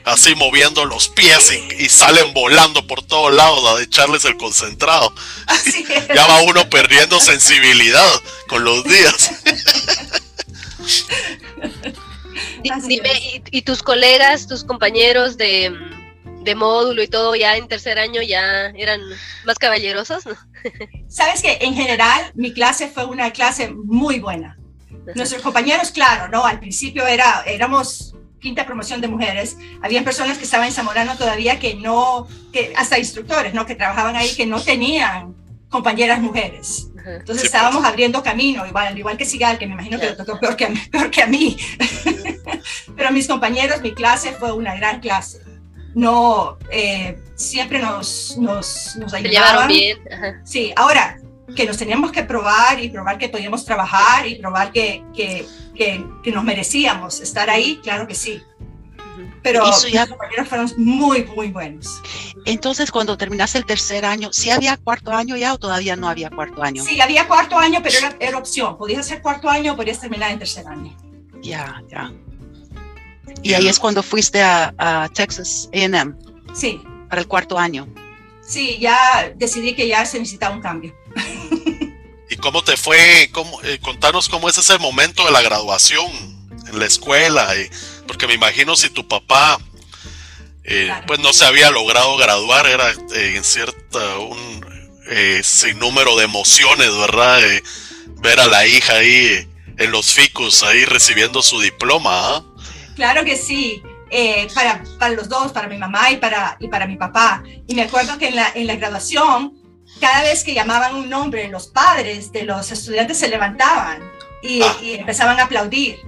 así 0.06 0.36
moviendo 0.36 0.86
los 0.86 1.10
pies 1.10 1.52
y, 1.52 1.84
y, 1.84 1.90
salen 1.90 2.34
volando 2.34 2.86
por 2.88 3.04
todos 3.04 3.34
lados 3.34 3.64
a 3.66 3.82
echarles 3.82 4.26
el 4.26 4.38
concentrado. 4.38 5.14
Así 5.48 5.86
es. 5.90 6.08
Ya 6.08 6.28
va 6.28 6.42
uno 6.42 6.70
perdiendo 6.70 7.20
sensibilidad 7.20 8.10
con 8.48 8.64
los 8.64 8.84
días. 8.84 9.32
Dime, 12.88 13.10
¿y, 13.14 13.44
¿y, 13.52 13.62
tus 13.62 13.84
colegas, 13.84 14.48
tus 14.48 14.64
compañeros 14.64 15.38
de, 15.38 15.72
de, 16.42 16.56
módulo 16.56 17.04
y 17.04 17.08
todo, 17.08 17.36
ya 17.36 17.58
en 17.58 17.68
tercer 17.68 18.00
año 18.00 18.22
ya 18.22 18.68
eran 18.68 19.02
más 19.46 19.60
caballerosos? 19.60 20.26
¿no? 20.26 20.36
Sabes 21.10 21.42
que 21.42 21.58
en 21.62 21.76
general 21.76 22.32
mi 22.36 22.54
clase 22.54 22.88
fue 22.90 23.06
una 23.06 23.32
clase 23.32 23.70
muy 23.70 24.20
buena. 24.20 24.58
Nuestros 25.16 25.42
compañeros, 25.42 25.92
claro, 25.92 26.30
¿no? 26.30 26.46
Al 26.46 26.60
principio 26.60 27.06
era, 27.06 27.44
éramos 27.46 28.16
quinta 28.44 28.66
promoción 28.66 29.02
de 29.02 29.08
mujeres. 29.08 29.58
Habían 29.82 30.04
personas 30.04 30.38
que 30.38 30.44
estaban 30.44 30.68
en 30.68 30.74
Zamorano 30.74 31.16
todavía 31.16 31.58
que 31.60 31.76
no, 31.76 32.28
que 32.52 32.74
hasta 32.76 33.00
instructores, 33.00 33.54
¿no? 33.54 33.66
Que 33.66 33.74
trabajaban 33.74 34.16
ahí 34.18 34.36
que 34.36 34.46
no 34.46 34.62
tenían 34.62 35.34
compañeras 35.70 36.20
mujeres. 36.20 36.90
Entonces 37.06 37.42
sí, 37.42 37.46
estábamos 37.48 37.80
pues. 37.80 37.90
abriendo 37.90 38.22
camino, 38.22 38.66
igual, 38.68 38.98
igual 38.98 39.18
que 39.18 39.26
Sigal, 39.26 39.58
que 39.58 39.66
me 39.66 39.74
imagino 39.74 40.00
que 40.00 40.08
le 40.08 40.16
tocó 40.16 40.40
peor 40.40 40.56
que 40.56 40.66
a, 40.66 40.70
peor 40.92 41.10
que 41.10 41.24
a 41.24 41.28
mí. 41.28 41.58
Pero 42.96 43.12
mis 43.12 43.28
compañeros, 43.28 43.82
mi 43.82 43.94
clase 43.94 44.34
fue 44.34 44.52
una 44.52 44.76
gran 44.76 45.00
clase. 45.00 45.42
No, 45.96 46.58
eh, 46.70 47.18
siempre 47.36 47.80
nos, 47.80 48.38
nos, 48.38 48.96
nos 48.98 49.14
ayudaban. 49.14 49.68
bien. 49.68 49.98
Sí, 50.44 50.74
ahora 50.76 51.18
que 51.56 51.66
nos 51.66 51.78
teníamos 51.78 52.12
que 52.12 52.24
probar 52.24 52.80
y 52.80 52.90
probar 52.90 53.18
que 53.18 53.30
podíamos 53.30 53.66
trabajar 53.66 54.28
y 54.28 54.36
probar 54.36 54.72
que, 54.72 55.04
que, 55.16 55.46
que, 55.76 56.06
que 56.24 56.32
nos 56.32 56.44
merecíamos 56.44 57.20
estar 57.22 57.50
ahí, 57.50 57.80
claro 57.84 58.08
que 58.08 58.16
sí 58.16 58.42
pero 59.44 59.66
ya... 59.92 60.08
compañeros 60.08 60.48
fueron 60.48 60.72
muy, 60.78 61.26
muy 61.26 61.50
buenos. 61.50 62.02
Entonces, 62.46 62.90
cuando 62.92 63.18
terminaste 63.18 63.58
el 63.58 63.66
tercer 63.66 64.06
año, 64.06 64.32
¿sí 64.32 64.50
había 64.50 64.78
cuarto 64.78 65.12
año 65.12 65.36
ya 65.36 65.54
o 65.54 65.60
todavía 65.60 65.96
no 65.96 66.08
había 66.08 66.30
cuarto 66.30 66.64
año? 66.64 66.84
Sí, 66.84 67.00
había 67.02 67.28
cuarto 67.28 67.58
año, 67.58 67.82
pero 67.84 67.98
era, 67.98 68.16
era 68.20 68.38
opción. 68.38 68.78
Podías 68.78 69.02
hacer 69.02 69.22
cuarto 69.22 69.50
año 69.50 69.74
o 69.74 69.76
podías 69.76 70.00
terminar 70.00 70.32
en 70.32 70.40
tercer 70.40 70.66
año. 70.66 70.96
Ya, 71.42 71.84
ya. 71.90 72.12
Y 73.44 73.54
ahí 73.54 73.68
es 73.68 73.80
cuando 73.80 74.02
fuiste 74.02 74.42
a, 74.42 74.74
a 74.78 75.10
Texas 75.10 75.70
AM. 75.74 76.18
Sí. 76.54 76.82
Para 77.10 77.22
el 77.22 77.28
cuarto 77.28 77.60
año. 77.60 77.88
Sí, 78.42 78.78
ya 78.80 79.34
decidí 79.36 79.76
que 79.76 79.88
ya 79.88 80.06
se 80.06 80.20
necesitaba 80.20 80.56
un 80.56 80.62
cambio. 80.62 80.96
¿Y 82.30 82.36
cómo 82.38 82.64
te 82.64 82.78
fue? 82.78 83.30
Cómo, 83.32 83.62
eh, 83.64 83.80
contanos 83.82 84.30
cómo 84.30 84.50
es 84.50 84.58
ese 84.58 84.78
momento 84.80 85.26
de 85.26 85.32
la 85.32 85.42
graduación 85.42 86.12
en 86.68 86.80
la 86.80 86.86
escuela. 86.86 87.54
Porque 88.08 88.28
me 88.28 88.34
imagino 88.34 88.76
si 88.76 88.90
tu 88.90 89.08
papá 89.08 89.60
eh, 90.64 90.86
claro. 90.86 91.06
pues 91.08 91.20
no 91.20 91.34
se 91.34 91.46
había 91.46 91.72
logrado 91.72 92.16
graduar, 92.18 92.68
era 92.68 92.92
eh, 92.92 93.36
en 93.36 93.44
cierta 93.44 94.18
un 94.20 94.64
sinnúmero 95.44 96.16
de 96.16 96.24
emociones, 96.24 96.90
¿verdad? 96.98 97.40
ver 98.24 98.40
a 98.40 98.48
la 98.48 98.66
hija 98.66 98.94
ahí 98.94 99.48
en 99.78 99.92
los 99.92 100.14
ficus, 100.14 100.64
ahí 100.64 100.86
recibiendo 100.86 101.42
su 101.42 101.60
diploma. 101.60 102.12
¿ah? 102.14 102.44
Claro 102.96 103.24
que 103.24 103.38
sí. 103.38 103.82
Eh, 104.10 104.48
para, 104.54 104.84
para 105.00 105.16
los 105.16 105.28
dos, 105.28 105.52
para 105.52 105.68
mi 105.68 105.78
mamá 105.78 106.12
y 106.12 106.18
para, 106.18 106.56
y 106.60 106.68
para 106.68 106.86
mi 106.86 106.98
papá. 106.98 107.44
Y 107.68 107.74
me 107.74 107.82
acuerdo 107.82 108.18
que 108.20 108.28
en 108.28 108.36
la, 108.36 108.52
en 108.54 108.68
la 108.68 108.76
graduación, 108.76 109.54
cada 110.04 110.22
vez 110.24 110.44
que 110.44 110.54
llamaban 110.54 110.96
un 110.96 111.10
nombre, 111.10 111.48
los 111.48 111.68
padres 111.68 112.32
de 112.34 112.44
los 112.44 112.72
estudiantes 112.72 113.18
se 113.18 113.30
levantaban 113.30 114.00
y, 114.42 114.62
Ah. 114.62 114.76
y 114.82 114.94
empezaban 114.96 115.40
a 115.40 115.44
aplaudir. 115.44 116.00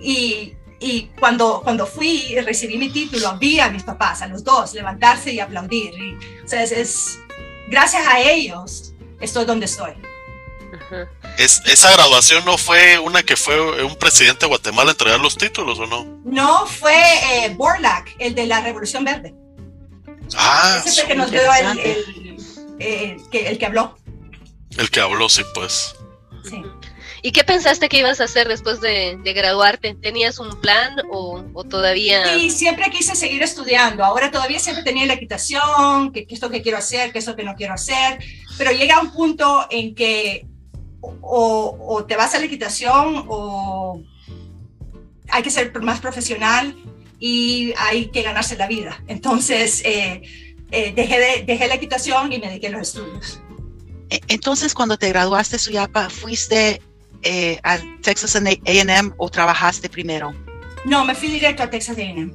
Y, 0.00 0.54
y 0.80 1.10
cuando, 1.20 1.60
cuando 1.62 1.86
fui 1.86 2.24
y 2.30 2.40
recibí 2.40 2.78
mi 2.78 2.88
título, 2.90 3.36
vi 3.38 3.60
a 3.60 3.68
mis 3.68 3.82
papás, 3.82 4.22
a 4.22 4.26
los 4.26 4.42
dos, 4.42 4.72
levantarse 4.74 5.32
y 5.32 5.40
aplaudir. 5.40 5.92
Y, 5.94 6.14
o 6.44 6.48
sea, 6.48 6.62
es, 6.62 6.72
es- 6.72 7.18
gracias 7.68 8.06
a 8.06 8.20
ellos 8.20 8.92
estoy 9.20 9.44
donde 9.44 9.66
estoy. 9.66 9.92
Es- 11.38 11.62
¿Esa 11.66 11.92
graduación 11.92 12.44
no 12.44 12.56
fue 12.58 12.98
una 12.98 13.22
que 13.22 13.36
fue 13.36 13.82
un 13.84 13.96
presidente 13.96 14.40
de 14.40 14.48
Guatemala 14.48 14.90
a 14.90 14.92
entregar 14.92 15.20
los 15.20 15.36
títulos 15.36 15.78
o 15.78 15.86
no? 15.86 16.04
No 16.24 16.66
fue 16.66 16.94
eh, 17.32 17.54
Borlaug, 17.54 18.04
el 18.18 18.34
de 18.34 18.46
la 18.46 18.60
Revolución 18.60 19.04
Verde. 19.04 19.34
Ah, 20.36 20.82
Ese 20.84 20.90
fue 20.92 21.02
el 21.02 21.08
que 21.08 21.14
nos 21.14 21.30
dio 21.30 21.40
el, 21.54 21.78
el- 21.78 22.25
eh, 22.78 23.16
que, 23.30 23.48
el 23.48 23.58
que 23.58 23.66
habló. 23.66 23.96
el 24.78 24.90
que 24.90 25.00
habló, 25.00 25.28
sí, 25.28 25.42
pues. 25.54 25.94
Sí. 26.44 26.62
¿Y 27.22 27.32
qué 27.32 27.42
pensaste 27.42 27.88
que 27.88 27.98
ibas 27.98 28.20
a 28.20 28.24
hacer 28.24 28.46
después 28.46 28.80
de, 28.80 29.18
de 29.24 29.32
graduarte? 29.32 29.94
¿Tenías 29.94 30.38
un 30.38 30.60
plan 30.60 30.96
o, 31.10 31.44
o 31.54 31.64
todavía? 31.64 32.36
Y 32.36 32.50
siempre 32.50 32.88
quise 32.90 33.16
seguir 33.16 33.42
estudiando. 33.42 34.04
Ahora 34.04 34.30
todavía 34.30 34.60
siempre 34.60 34.84
tenía 34.84 35.06
la 35.06 35.14
equitación, 35.14 36.12
que, 36.12 36.26
que 36.26 36.34
esto 36.34 36.50
que 36.50 36.62
quiero 36.62 36.78
hacer, 36.78 37.12
que 37.12 37.18
esto 37.18 37.34
que 37.34 37.42
no 37.42 37.56
quiero 37.56 37.74
hacer. 37.74 38.18
Pero 38.56 38.70
llega 38.70 39.00
un 39.00 39.12
punto 39.12 39.66
en 39.70 39.94
que 39.94 40.46
o, 41.00 41.76
o 41.80 42.04
te 42.04 42.16
vas 42.16 42.34
a 42.34 42.38
la 42.38 42.44
equitación 42.44 43.24
o 43.28 44.02
hay 45.28 45.42
que 45.42 45.50
ser 45.50 45.76
más 45.82 46.00
profesional 46.00 46.76
y 47.18 47.72
hay 47.78 48.06
que 48.06 48.22
ganarse 48.22 48.56
la 48.56 48.66
vida. 48.66 49.02
Entonces 49.08 49.82
eh, 49.84 50.22
eh, 50.70 50.92
dejé, 50.94 51.18
de- 51.18 51.44
dejé 51.46 51.68
la 51.68 51.74
equitación 51.74 52.32
y 52.32 52.38
me 52.38 52.48
dediqué 52.48 52.68
a 52.68 52.70
los 52.70 52.88
estudios. 52.88 53.40
E- 54.10 54.20
Entonces, 54.28 54.74
cuando 54.74 54.96
te 54.96 55.08
graduaste, 55.08 55.58
Suyapa, 55.58 56.08
¿fuiste 56.10 56.80
eh, 57.22 57.58
al 57.62 58.00
Texas 58.02 58.36
A&M 58.36 59.12
o 59.16 59.28
trabajaste 59.28 59.88
primero? 59.88 60.32
No, 60.84 61.04
me 61.04 61.14
fui 61.14 61.28
directo 61.28 61.62
a 61.62 61.70
Texas 61.70 61.96
A&M. 61.98 62.32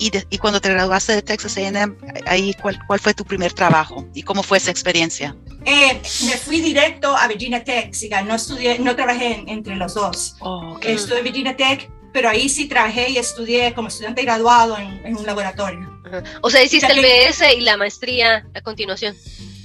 Y, 0.00 0.10
de- 0.10 0.26
y 0.30 0.38
cuando 0.38 0.60
te 0.60 0.68
graduaste 0.70 1.12
de 1.14 1.22
Texas 1.22 1.56
A&M, 1.56 1.94
ahí, 2.26 2.54
¿cuál, 2.62 2.78
¿cuál 2.86 3.00
fue 3.00 3.14
tu 3.14 3.24
primer 3.24 3.52
trabajo? 3.52 4.06
¿Y 4.14 4.22
cómo 4.22 4.42
fue 4.42 4.58
esa 4.58 4.70
experiencia? 4.70 5.36
Eh, 5.64 6.00
me 6.24 6.36
fui 6.36 6.60
directo 6.60 7.16
a 7.16 7.26
Virginia 7.28 7.62
Tech, 7.64 7.92
siga, 7.92 8.22
no 8.22 8.34
estudié, 8.36 8.78
no 8.78 8.94
trabajé 8.96 9.34
en- 9.34 9.48
entre 9.48 9.74
los 9.76 9.94
dos. 9.94 10.36
Oh, 10.40 10.74
ok. 10.76 10.84
Estudié 10.84 11.18
en 11.18 11.24
Virginia 11.24 11.56
Tech, 11.56 11.90
pero 12.12 12.28
ahí 12.28 12.48
sí 12.48 12.66
trabajé 12.66 13.10
y 13.10 13.18
estudié 13.18 13.74
como 13.74 13.88
estudiante 13.88 14.22
graduado 14.22 14.78
en, 14.78 15.04
en 15.04 15.16
un 15.16 15.26
laboratorio. 15.26 15.87
Ajá. 16.04 16.22
O 16.42 16.50
sea, 16.50 16.62
hiciste 16.62 16.92
el 16.92 17.00
BS 17.00 17.54
y 17.54 17.60
la 17.60 17.76
maestría 17.76 18.46
a 18.54 18.60
continuación. 18.60 19.14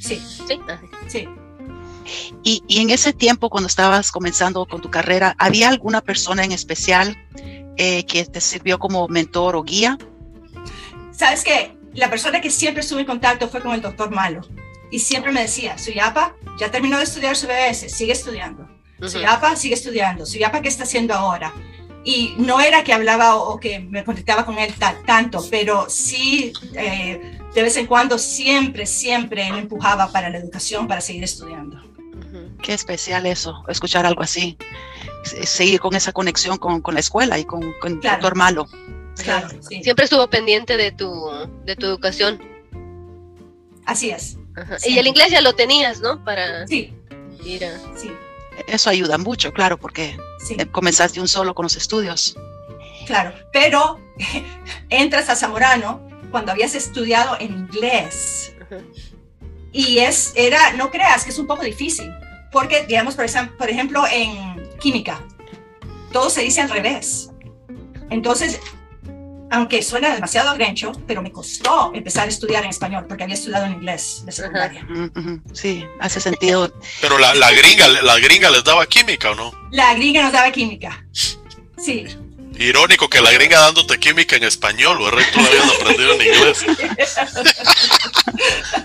Sí, 0.01 0.21
Sí. 0.47 0.59
Ah, 0.67 0.81
sí. 1.07 1.27
Y, 2.43 2.61
y 2.67 2.81
en 2.81 2.89
ese 2.89 3.13
tiempo, 3.13 3.49
cuando 3.49 3.67
estabas 3.67 4.11
comenzando 4.11 4.65
con 4.65 4.81
tu 4.81 4.91
carrera, 4.91 5.35
¿había 5.39 5.69
alguna 5.69 6.01
persona 6.01 6.43
en 6.43 6.51
especial 6.51 7.17
eh, 7.77 8.05
que 8.05 8.25
te 8.25 8.41
sirvió 8.41 8.77
como 8.77 9.07
mentor 9.07 9.55
o 9.55 9.63
guía? 9.63 9.97
¿Sabes 11.11 11.43
qué? 11.43 11.77
La 11.93 12.09
persona 12.09 12.41
que 12.41 12.49
siempre 12.49 12.81
estuve 12.81 13.01
en 13.01 13.05
contacto 13.05 13.47
fue 13.47 13.61
con 13.61 13.73
el 13.73 13.81
doctor 13.81 14.11
Malo. 14.11 14.41
Y 14.91 14.99
siempre 14.99 15.31
me 15.31 15.41
decía, 15.41 15.77
Suyapa, 15.77 16.35
ya 16.59 16.69
terminó 16.69 16.97
de 16.97 17.05
estudiar 17.05 17.35
su 17.35 17.47
BS, 17.47 17.89
sigue 17.89 18.11
estudiando. 18.11 18.67
Suyapa, 19.07 19.55
sigue 19.55 19.73
estudiando. 19.73 20.25
Suyapa, 20.25 20.61
¿qué 20.61 20.69
está 20.69 20.83
haciendo 20.83 21.13
ahora? 21.13 21.53
Y 22.05 22.35
no 22.37 22.59
era 22.59 22.83
que 22.83 22.91
hablaba 22.93 23.35
o, 23.35 23.53
o 23.53 23.59
que 23.59 23.79
me 23.79 24.03
conectaba 24.03 24.45
con 24.45 24.57
él 24.59 24.73
ta- 24.77 24.97
tanto, 25.05 25.45
pero 25.49 25.85
sí, 25.89 26.51
eh, 26.75 27.39
de 27.53 27.61
vez 27.61 27.77
en 27.77 27.85
cuando, 27.87 28.17
siempre, 28.17 28.85
siempre 28.85 29.47
él 29.47 29.57
empujaba 29.57 30.11
para 30.11 30.29
la 30.29 30.37
educación, 30.37 30.87
para 30.87 30.99
seguir 31.01 31.23
estudiando. 31.23 31.81
Qué 32.61 32.73
especial 32.73 33.25
eso, 33.25 33.63
escuchar 33.67 34.05
algo 34.05 34.21
así. 34.23 34.57
Se- 35.23 35.45
Seguir 35.45 35.79
con 35.79 35.95
esa 35.95 36.11
conexión 36.11 36.57
con, 36.57 36.81
con 36.81 36.93
la 36.93 36.99
escuela 37.01 37.37
y 37.39 37.45
con, 37.45 37.61
con 37.81 37.93
el 37.93 37.99
Claro. 37.99 38.17
doctor 38.17 38.35
Malo. 38.35 38.67
Claro, 39.21 39.49
sí. 39.61 39.83
Siempre 39.83 40.05
estuvo 40.05 40.27
pendiente 40.29 40.75
de 40.77 40.91
tu, 40.91 41.13
de 41.65 41.75
tu 41.75 41.85
educación. 41.85 42.41
Así 43.85 44.09
es. 44.11 44.37
Ajá. 44.55 44.79
Sí. 44.79 44.91
Y 44.93 44.99
el 44.99 45.07
inglés 45.07 45.29
ya 45.31 45.41
lo 45.41 45.53
tenías, 45.53 45.99
¿no? 46.01 46.23
Para 46.23 46.65
Sí, 46.67 46.93
ir 47.45 47.65
a... 47.65 47.77
sí, 47.95 48.11
Eso 48.67 48.89
ayuda 48.89 49.17
mucho, 49.17 49.51
claro, 49.53 49.77
porque 49.77 50.17
sí. 50.43 50.55
eh, 50.57 50.67
comenzaste 50.67 51.19
un 51.19 51.27
solo 51.27 51.53
con 51.53 51.63
los 51.63 51.75
estudios. 51.75 52.35
Claro, 53.05 53.33
pero 53.51 53.99
entras 54.89 55.29
a 55.29 55.35
Zamorano 55.35 56.07
cuando 56.31 56.51
habías 56.51 56.75
estudiado 56.75 57.37
en 57.39 57.51
inglés 57.51 58.53
y 59.71 59.99
es, 59.99 60.33
era, 60.35 60.73
no 60.73 60.91
creas 60.91 61.23
que 61.23 61.31
es 61.31 61.39
un 61.39 61.47
poco 61.47 61.63
difícil, 61.63 62.11
porque, 62.51 62.85
digamos, 62.85 63.15
por 63.15 63.69
ejemplo, 63.69 64.03
en 64.11 64.69
química, 64.79 65.19
todo 66.11 66.29
se 66.29 66.41
dice 66.41 66.61
al 66.61 66.69
revés. 66.69 67.31
Entonces, 68.11 68.59
aunque 69.53 69.81
suena 69.83 70.13
demasiado 70.13 70.53
grencho, 70.55 70.91
pero 71.07 71.21
me 71.21 71.31
costó 71.31 71.91
empezar 71.93 72.25
a 72.25 72.29
estudiar 72.29 72.63
en 72.63 72.71
español 72.71 73.05
porque 73.07 73.23
había 73.23 73.35
estudiado 73.35 73.65
en 73.67 73.73
inglés 73.73 74.23
de 74.25 74.31
secundaria. 74.31 74.85
Sí, 75.53 75.85
hace 75.99 76.19
sentido. 76.19 76.73
Pero 77.01 77.17
la, 77.19 77.35
la 77.35 77.51
gringa, 77.51 77.87
la 77.87 78.17
gringa 78.19 78.49
les 78.49 78.63
daba 78.63 78.85
química 78.87 79.29
o 79.31 79.35
no? 79.35 79.51
La 79.71 79.93
gringa 79.93 80.23
nos 80.23 80.31
daba 80.33 80.51
química. 80.51 81.05
Sí, 81.77 82.05
Irónico 82.55 83.09
que 83.09 83.19
la 83.21 83.31
gringa 83.31 83.59
dándote 83.59 83.99
química 83.99 84.35
en 84.35 84.43
español, 84.43 85.01
o 85.01 85.09
tú 85.09 85.39
la 85.39 85.47
habías 85.47 85.75
aprendido 85.79 86.13
en 86.13 86.21
inglés. 86.21 86.65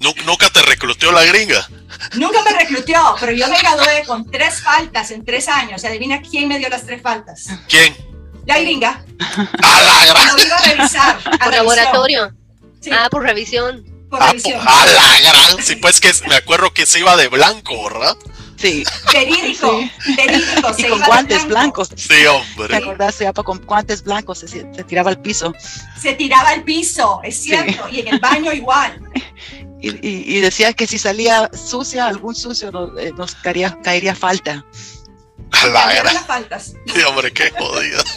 Nu- 0.00 0.14
Nunca 0.26 0.50
te 0.50 0.62
reclutó 0.62 1.10
la 1.12 1.24
gringa. 1.24 1.66
Nunca 2.14 2.42
me 2.42 2.50
reclutó, 2.52 3.16
pero 3.18 3.32
yo 3.32 3.48
me 3.48 3.58
gradué 3.58 4.04
con 4.06 4.30
tres 4.30 4.60
faltas 4.60 5.10
en 5.10 5.24
tres 5.24 5.48
años. 5.48 5.84
Adivina 5.84 6.20
quién 6.20 6.48
me 6.48 6.58
dio 6.58 6.68
las 6.68 6.84
tres 6.84 7.00
faltas. 7.02 7.46
¿Quién? 7.68 7.96
La 8.46 8.58
gringa. 8.60 9.04
¡A 9.62 9.80
la 9.82 10.06
gran! 10.06 10.36
Lo 10.36 10.44
iba 10.44 10.56
a 10.56 10.62
revisar. 10.62 11.16
a 11.16 11.22
Por 11.22 11.30
revisión. 11.52 11.52
laboratorio. 11.52 12.32
Sí, 12.80 12.90
Ah, 12.92 13.08
por 13.10 13.22
revisión. 13.22 13.84
por 14.10 14.22
Ah, 14.22 14.28
revisión. 14.28 14.64
po- 14.64 14.70
¡A 14.70 14.86
la 14.86 15.20
gran! 15.20 15.64
Sí, 15.64 15.76
pues 15.76 16.00
que 16.00 16.12
me 16.28 16.36
acuerdo 16.36 16.72
que 16.72 16.86
se 16.86 17.00
iba 17.00 17.16
de 17.16 17.28
blanco, 17.28 17.84
¿verdad? 17.84 18.16
Sí, 18.56 18.84
Verídico, 19.12 19.80
verídico. 20.16 20.70
y 20.78 20.82
se 20.82 20.88
con 20.88 20.96
iba 20.98 20.98
de 20.98 21.06
guantes 21.06 21.46
blanco. 21.46 21.48
blancos. 21.48 21.88
Sí, 21.96 22.08
¿Te 22.08 22.28
hombre. 22.28 22.76
acordás, 22.76 23.14
Suyapa, 23.16 23.42
con 23.42 23.58
guantes 23.66 24.02
blancos 24.02 24.38
se, 24.38 24.48
se 24.48 24.64
tiraba 24.84 25.10
al 25.10 25.20
piso? 25.20 25.52
Se 26.00 26.14
tiraba 26.14 26.48
al 26.50 26.62
piso, 26.64 27.20
es 27.22 27.42
cierto. 27.42 27.86
Y 27.90 28.00
en 28.00 28.08
el 28.14 28.18
baño 28.20 28.52
igual. 28.52 28.98
Y, 29.78 29.90
y- 29.90 30.24
y 30.38 30.40
decía 30.40 30.72
que 30.72 30.86
si 30.86 30.98
salía 30.98 31.50
sucia, 31.52 32.06
algún 32.06 32.34
sucio 32.34 32.72
no- 32.72 32.98
eh, 32.98 33.12
nos 33.16 33.34
caería, 33.34 33.78
caería 33.84 34.14
falta. 34.14 34.64
A 35.52 35.66
la 35.68 35.92
gran. 35.94 36.14
las 36.14 36.26
faltas. 36.26 36.74
Sí, 36.86 37.02
hombre, 37.02 37.32
qué 37.32 37.50
jodida. 37.50 38.02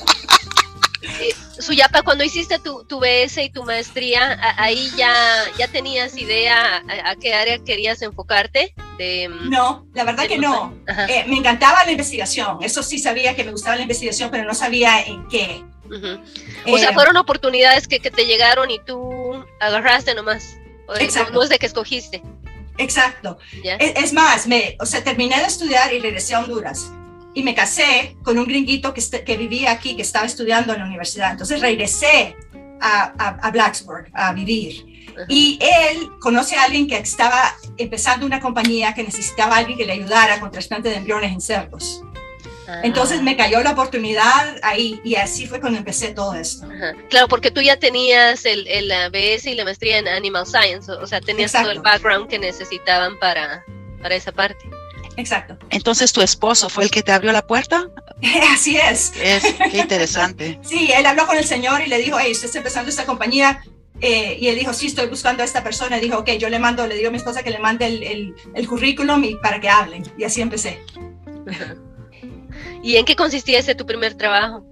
Eh, 1.02 1.34
Suyapa, 1.60 2.02
cuando 2.04 2.24
hiciste 2.26 2.60
tu, 2.60 2.84
tu 2.84 3.00
BS 3.00 3.42
y 3.42 3.50
tu 3.50 3.64
maestría, 3.64 4.34
a- 4.34 4.64
ahí 4.64 4.92
ya, 4.98 5.14
ya 5.58 5.68
tenías 5.70 6.16
idea 6.18 6.78
a, 6.78 7.12
a 7.12 7.16
qué 7.16 7.34
área 7.34 7.58
querías 7.64 8.02
enfocarte. 8.02 8.74
De, 8.98 9.30
mm, 9.30 9.50
No, 9.50 9.88
la 9.94 10.04
verdad 10.04 10.28
que 10.28 10.38
no. 10.38 10.74
Eh, 11.08 11.24
me 11.28 11.38
encantaba 11.38 11.84
la 11.86 11.92
investigación. 11.92 12.58
Eso 12.62 12.84
sí 12.84 13.00
sabía 13.00 13.34
que 13.36 13.44
me 13.46 13.52
gustaba 13.52 13.78
la 13.78 13.84
investigación, 13.84 14.30
pero 14.30 14.44
no 14.44 14.54
sabía 14.54 15.02
en 15.02 15.26
qué. 15.30 15.64
O 16.68 16.78
sea, 16.78 16.90
Eh, 16.90 16.94
fueron 16.94 17.16
oportunidades 17.18 17.88
que, 17.88 18.00
que 18.00 18.12
te 18.12 18.26
llegaron 18.26 18.70
y 18.70 18.80
tú 18.80 19.44
agarraste 19.62 20.14
nomás. 20.14 20.58
O- 20.88 20.96
Exacto. 20.96 21.32
No 21.34 21.44
es 21.44 21.50
de 21.50 21.60
que 21.60 21.66
escogiste. 21.66 22.22
Exacto. 22.78 23.38
¿ya? 23.64 23.76
Es, 23.78 23.94
es 24.04 24.14
más, 24.14 24.48
me, 24.48 24.76
o 24.80 24.86
sea, 24.86 25.02
terminé 25.04 25.38
de 25.40 25.46
estudiar 25.46 25.94
y 25.94 26.00
regresé 26.00 26.36
a 26.36 26.40
Honduras. 26.40 26.92
Y 27.40 27.44
me 27.44 27.56
casé 27.56 28.18
con 28.22 28.38
un 28.38 28.46
gringuito 28.46 28.94
que, 28.94 29.00
est- 29.00 29.24
que 29.24 29.38
vivía 29.38 29.72
aquí, 29.72 29.96
que 29.96 30.02
estaba 30.02 30.26
estudiando 30.26 30.74
en 30.74 30.80
la 30.80 30.86
universidad. 30.86 31.32
Entonces 31.32 31.62
regresé 31.62 32.36
a, 32.82 33.14
a, 33.18 33.28
a 33.48 33.52
Blacksburg 33.52 34.10
a 34.14 34.34
vivir. 34.34 34.86
Y 35.30 35.58
él 35.62 36.10
conoce 36.20 36.56
a 36.58 36.64
alguien 36.64 36.88
que 36.88 36.98
estaba 36.98 37.54
empezando 37.78 38.26
una 38.26 38.40
compañía 38.40 38.94
que 38.94 39.04
necesitaba 39.04 39.56
a 39.56 39.60
alguien 39.60 39.78
que 39.78 39.86
le 39.86 39.94
ayudara 39.94 40.40
con 40.40 40.52
trasplante 40.52 40.90
de 40.90 40.96
embriones 40.96 41.32
en 41.32 41.42
cerdos. 41.42 42.02
Ah. 42.68 42.82
Entonces 42.84 43.22
me 43.22 43.36
cayó 43.36 43.62
la 43.64 43.72
oportunidad 43.72 44.56
ahí 44.64 45.00
y 45.04 45.16
así 45.16 45.46
fue 45.48 45.60
cuando 45.60 45.78
empecé 45.80 46.10
todo 46.14 46.36
esto. 46.36 46.66
Ajá. 46.66 46.94
Claro, 47.10 47.28
porque 47.28 47.52
tú 47.52 47.62
ya 47.62 47.78
tenías 47.78 48.46
el, 48.46 48.68
el 48.68 48.88
la 48.90 49.10
BS 49.10 49.48
y 49.50 49.56
la 49.56 49.64
maestría 49.64 49.98
en 49.98 50.08
Animal 50.08 50.46
Science, 50.46 50.92
o 50.92 51.02
o 51.02 51.08
sea, 51.08 51.20
tenías 51.22 51.52
todo 51.54 51.72
el 51.72 51.78
Exacto. 51.78 51.90
background 51.90 52.30
que 52.30 52.38
necesitaban 52.40 53.18
para, 53.20 53.64
para 54.02 54.16
esa 54.16 54.32
parte. 54.32 54.70
Exacto. 55.20 55.58
Entonces, 55.70 56.12
¿tu 56.14 56.22
esposo 56.22 56.70
fue 56.70 56.84
el 56.86 56.92
que 56.92 57.04
te 57.04 57.12
abrió 57.12 57.32
la 57.32 57.46
puerta? 57.46 57.88
Así 58.52 58.78
es. 58.78 59.14
Es, 59.22 59.44
qué 59.72 59.78
interesante. 59.78 60.60
Sí, 60.64 60.90
él 60.96 61.06
habló 61.06 61.28
con 61.28 61.38
el 61.38 61.46
señor 61.46 61.82
y 61.82 61.88
le 61.88 61.98
dijo, 61.98 62.18
hey, 62.20 62.32
usted 62.32 62.46
está 62.48 62.58
empezando 62.60 62.90
esta 62.90 63.06
compañía, 63.06 63.62
Eh, 64.02 64.38
y 64.40 64.48
él 64.48 64.58
dijo, 64.58 64.72
sí, 64.72 64.88
estoy 64.88 65.08
buscando 65.08 65.44
a 65.44 65.46
esta 65.46 65.62
persona. 65.62 65.98
Y 65.98 66.02
dijo, 66.02 66.20
ok, 66.20 66.30
yo 66.40 66.48
le 66.50 66.58
mando, 66.58 66.88
le 66.88 66.96
digo 66.96 67.10
a 67.10 67.12
mi 67.12 67.18
esposa 67.18 67.44
que 67.44 67.50
le 67.50 67.60
mande 67.60 67.86
el, 67.86 68.02
el, 68.04 68.34
el 68.56 68.66
currículum 68.66 69.22
y 69.26 69.36
para 69.36 69.60
que 69.60 69.68
hablen. 69.68 70.04
Y 70.18 70.24
así 70.24 70.40
empecé. 70.42 70.80
¿Y 72.82 72.96
en 72.96 73.06
qué 73.06 73.16
consistía 73.16 73.60
ese 73.60 73.76
tu 73.76 73.86
primer 73.86 74.14
trabajo? 74.16 74.64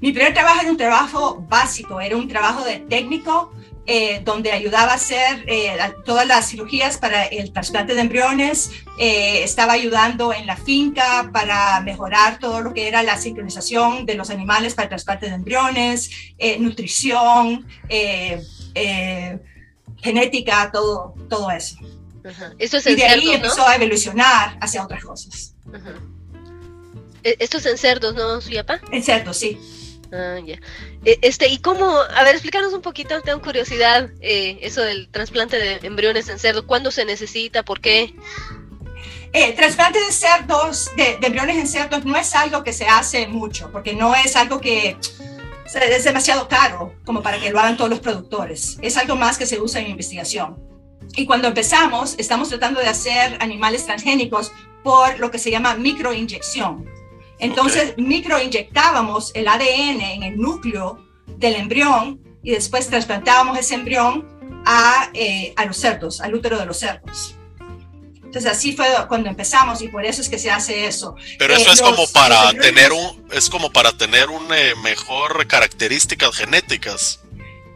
Mi 0.00 0.12
primer 0.12 0.32
trabajo 0.32 0.62
era 0.62 0.70
un 0.70 0.78
trabajo 0.78 1.44
básico, 1.46 2.00
era 2.00 2.16
un 2.16 2.26
trabajo 2.26 2.64
de 2.64 2.78
técnico 2.78 3.52
eh, 3.92 4.22
donde 4.24 4.52
ayudaba 4.52 4.92
a 4.92 4.94
hacer 4.94 5.44
eh, 5.48 5.76
todas 6.04 6.24
las 6.24 6.48
cirugías 6.48 6.96
para 6.96 7.24
el 7.24 7.52
trasplante 7.52 7.96
de 7.96 8.02
embriones, 8.02 8.70
eh, 9.00 9.42
estaba 9.42 9.72
ayudando 9.72 10.32
en 10.32 10.46
la 10.46 10.56
finca 10.56 11.28
para 11.32 11.80
mejorar 11.80 12.38
todo 12.38 12.60
lo 12.60 12.72
que 12.72 12.86
era 12.86 13.02
la 13.02 13.16
sincronización 13.16 14.06
de 14.06 14.14
los 14.14 14.30
animales 14.30 14.74
para 14.74 14.84
el 14.84 14.90
trasplante 14.90 15.26
de 15.26 15.34
embriones, 15.34 16.08
nutrición, 16.60 17.66
genética, 20.00 20.70
todo, 20.72 21.14
todo 21.28 21.50
eso. 21.50 21.76
Eso 22.60 22.76
es 22.76 22.86
y 22.86 22.94
de 22.94 23.06
ahí 23.06 23.32
empezó 23.32 23.66
a 23.66 23.74
evolucionar 23.74 24.56
hacia 24.60 24.84
otras 24.84 25.04
cosas. 25.04 25.56
E, 27.24 27.34
esto 27.40 27.58
es 27.58 27.66
en 27.66 27.76
cerdos, 27.76 28.14
¿no, 28.14 28.40
Suyapa? 28.40 28.80
En 28.92 29.02
cerdos, 29.02 29.36
sí. 29.36 29.58
Ah. 30.12 30.38
E, 31.04 31.18
este, 31.22 31.48
¿y 31.48 31.58
cómo? 31.58 31.86
A 31.86 32.24
ver, 32.24 32.34
explícanos 32.34 32.72
un 32.72 32.82
poquito, 32.82 33.20
tengo 33.22 33.40
curiosidad, 33.40 34.10
eh, 34.20 34.58
eso 34.62 34.82
del 34.82 35.08
trasplante 35.08 35.56
de 35.56 35.86
embriones 35.86 36.28
en 36.28 36.38
cerdo, 36.38 36.66
¿cuándo 36.66 36.90
se 36.90 37.04
necesita? 37.04 37.62
¿Por 37.62 37.80
qué? 37.80 38.14
El 39.32 39.50
eh, 39.50 39.52
trasplante 39.52 40.00
de 40.00 40.10
cerdos, 40.10 40.90
de, 40.96 41.18
embriones 41.22 41.56
en 41.56 41.68
cerdos, 41.68 42.04
no 42.04 42.16
es 42.16 42.34
algo 42.34 42.64
que 42.64 42.72
se 42.72 42.86
hace 42.86 43.28
mucho, 43.28 43.70
porque 43.70 43.94
no 43.94 44.14
es 44.14 44.34
algo 44.34 44.60
que 44.60 44.96
es 45.72 46.04
demasiado 46.04 46.48
caro 46.48 46.94
como 47.04 47.22
para 47.22 47.38
que 47.38 47.50
lo 47.50 47.60
hagan 47.60 47.76
todos 47.76 47.90
los 47.90 48.00
productores. 48.00 48.78
Es 48.82 48.96
algo 48.96 49.14
más 49.14 49.38
que 49.38 49.46
se 49.46 49.60
usa 49.60 49.80
en 49.80 49.90
investigación. 49.90 50.58
Y 51.14 51.26
cuando 51.26 51.46
empezamos, 51.46 52.16
estamos 52.18 52.48
tratando 52.48 52.80
de 52.80 52.88
hacer 52.88 53.36
animales 53.40 53.86
transgénicos 53.86 54.50
por 54.82 55.18
lo 55.20 55.30
que 55.30 55.38
se 55.38 55.50
llama 55.50 55.74
microinyección. 55.74 56.88
Entonces, 57.40 57.94
microinyectábamos 57.96 59.32
el 59.34 59.48
ADN 59.48 60.00
en 60.00 60.22
el 60.22 60.36
núcleo 60.36 61.04
del 61.26 61.54
embrión 61.56 62.20
y 62.42 62.52
después 62.52 62.88
trasplantábamos 62.88 63.58
ese 63.58 63.74
embrión 63.74 64.28
a, 64.66 65.10
eh, 65.14 65.52
a 65.56 65.64
los 65.64 65.76
cerdos, 65.76 66.20
al 66.20 66.34
útero 66.34 66.58
de 66.58 66.66
los 66.66 66.78
cerdos. 66.78 67.36
Entonces 68.30 68.52
así 68.52 68.76
fue 68.76 68.86
cuando 69.08 69.28
empezamos 69.28 69.82
y 69.82 69.88
por 69.88 70.04
eso 70.04 70.20
es 70.20 70.28
que 70.28 70.38
se 70.38 70.52
hace 70.52 70.86
eso. 70.86 71.16
Pero 71.36 71.52
eso 71.52 71.70
eh, 71.70 71.72
es 71.72 71.82
como 71.82 72.06
para 72.12 72.52
tener 72.52 72.92
un 72.92 73.26
es 73.32 73.50
como 73.50 73.72
para 73.72 73.90
tener 73.90 74.28
un 74.28 74.46
eh, 74.54 74.74
mejor 74.84 75.48
características 75.48 76.36
genéticas. 76.36 77.20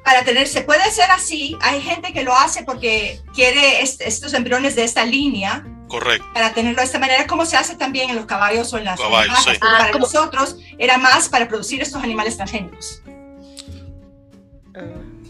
Para 0.04 0.22
tener 0.22 0.46
se 0.46 0.60
puede 0.60 0.82
hacer 0.84 1.10
así. 1.10 1.56
Hay 1.60 1.80
gente 1.80 2.12
que 2.12 2.22
lo 2.22 2.32
hace 2.36 2.62
porque 2.62 3.20
quiere 3.34 3.82
estos 3.82 4.32
embriones 4.32 4.76
de 4.76 4.84
esta 4.84 5.04
línea 5.04 5.64
Correcto. 5.94 6.26
Para 6.34 6.52
tenerlo 6.52 6.80
de 6.80 6.86
esta 6.86 6.98
manera, 6.98 7.24
como 7.28 7.46
se 7.46 7.56
hace 7.56 7.76
también 7.76 8.10
en 8.10 8.16
los 8.16 8.26
caballos 8.26 8.72
o 8.72 8.78
en 8.78 8.84
las 8.84 8.98
caballos, 8.98 9.44
para 9.60 9.84
ah, 9.84 9.90
nosotros 9.96 10.56
era 10.76 10.98
más 10.98 11.28
para 11.28 11.46
producir 11.46 11.80
estos 11.80 12.02
animales 12.02 12.36
transgénicos. 12.36 13.00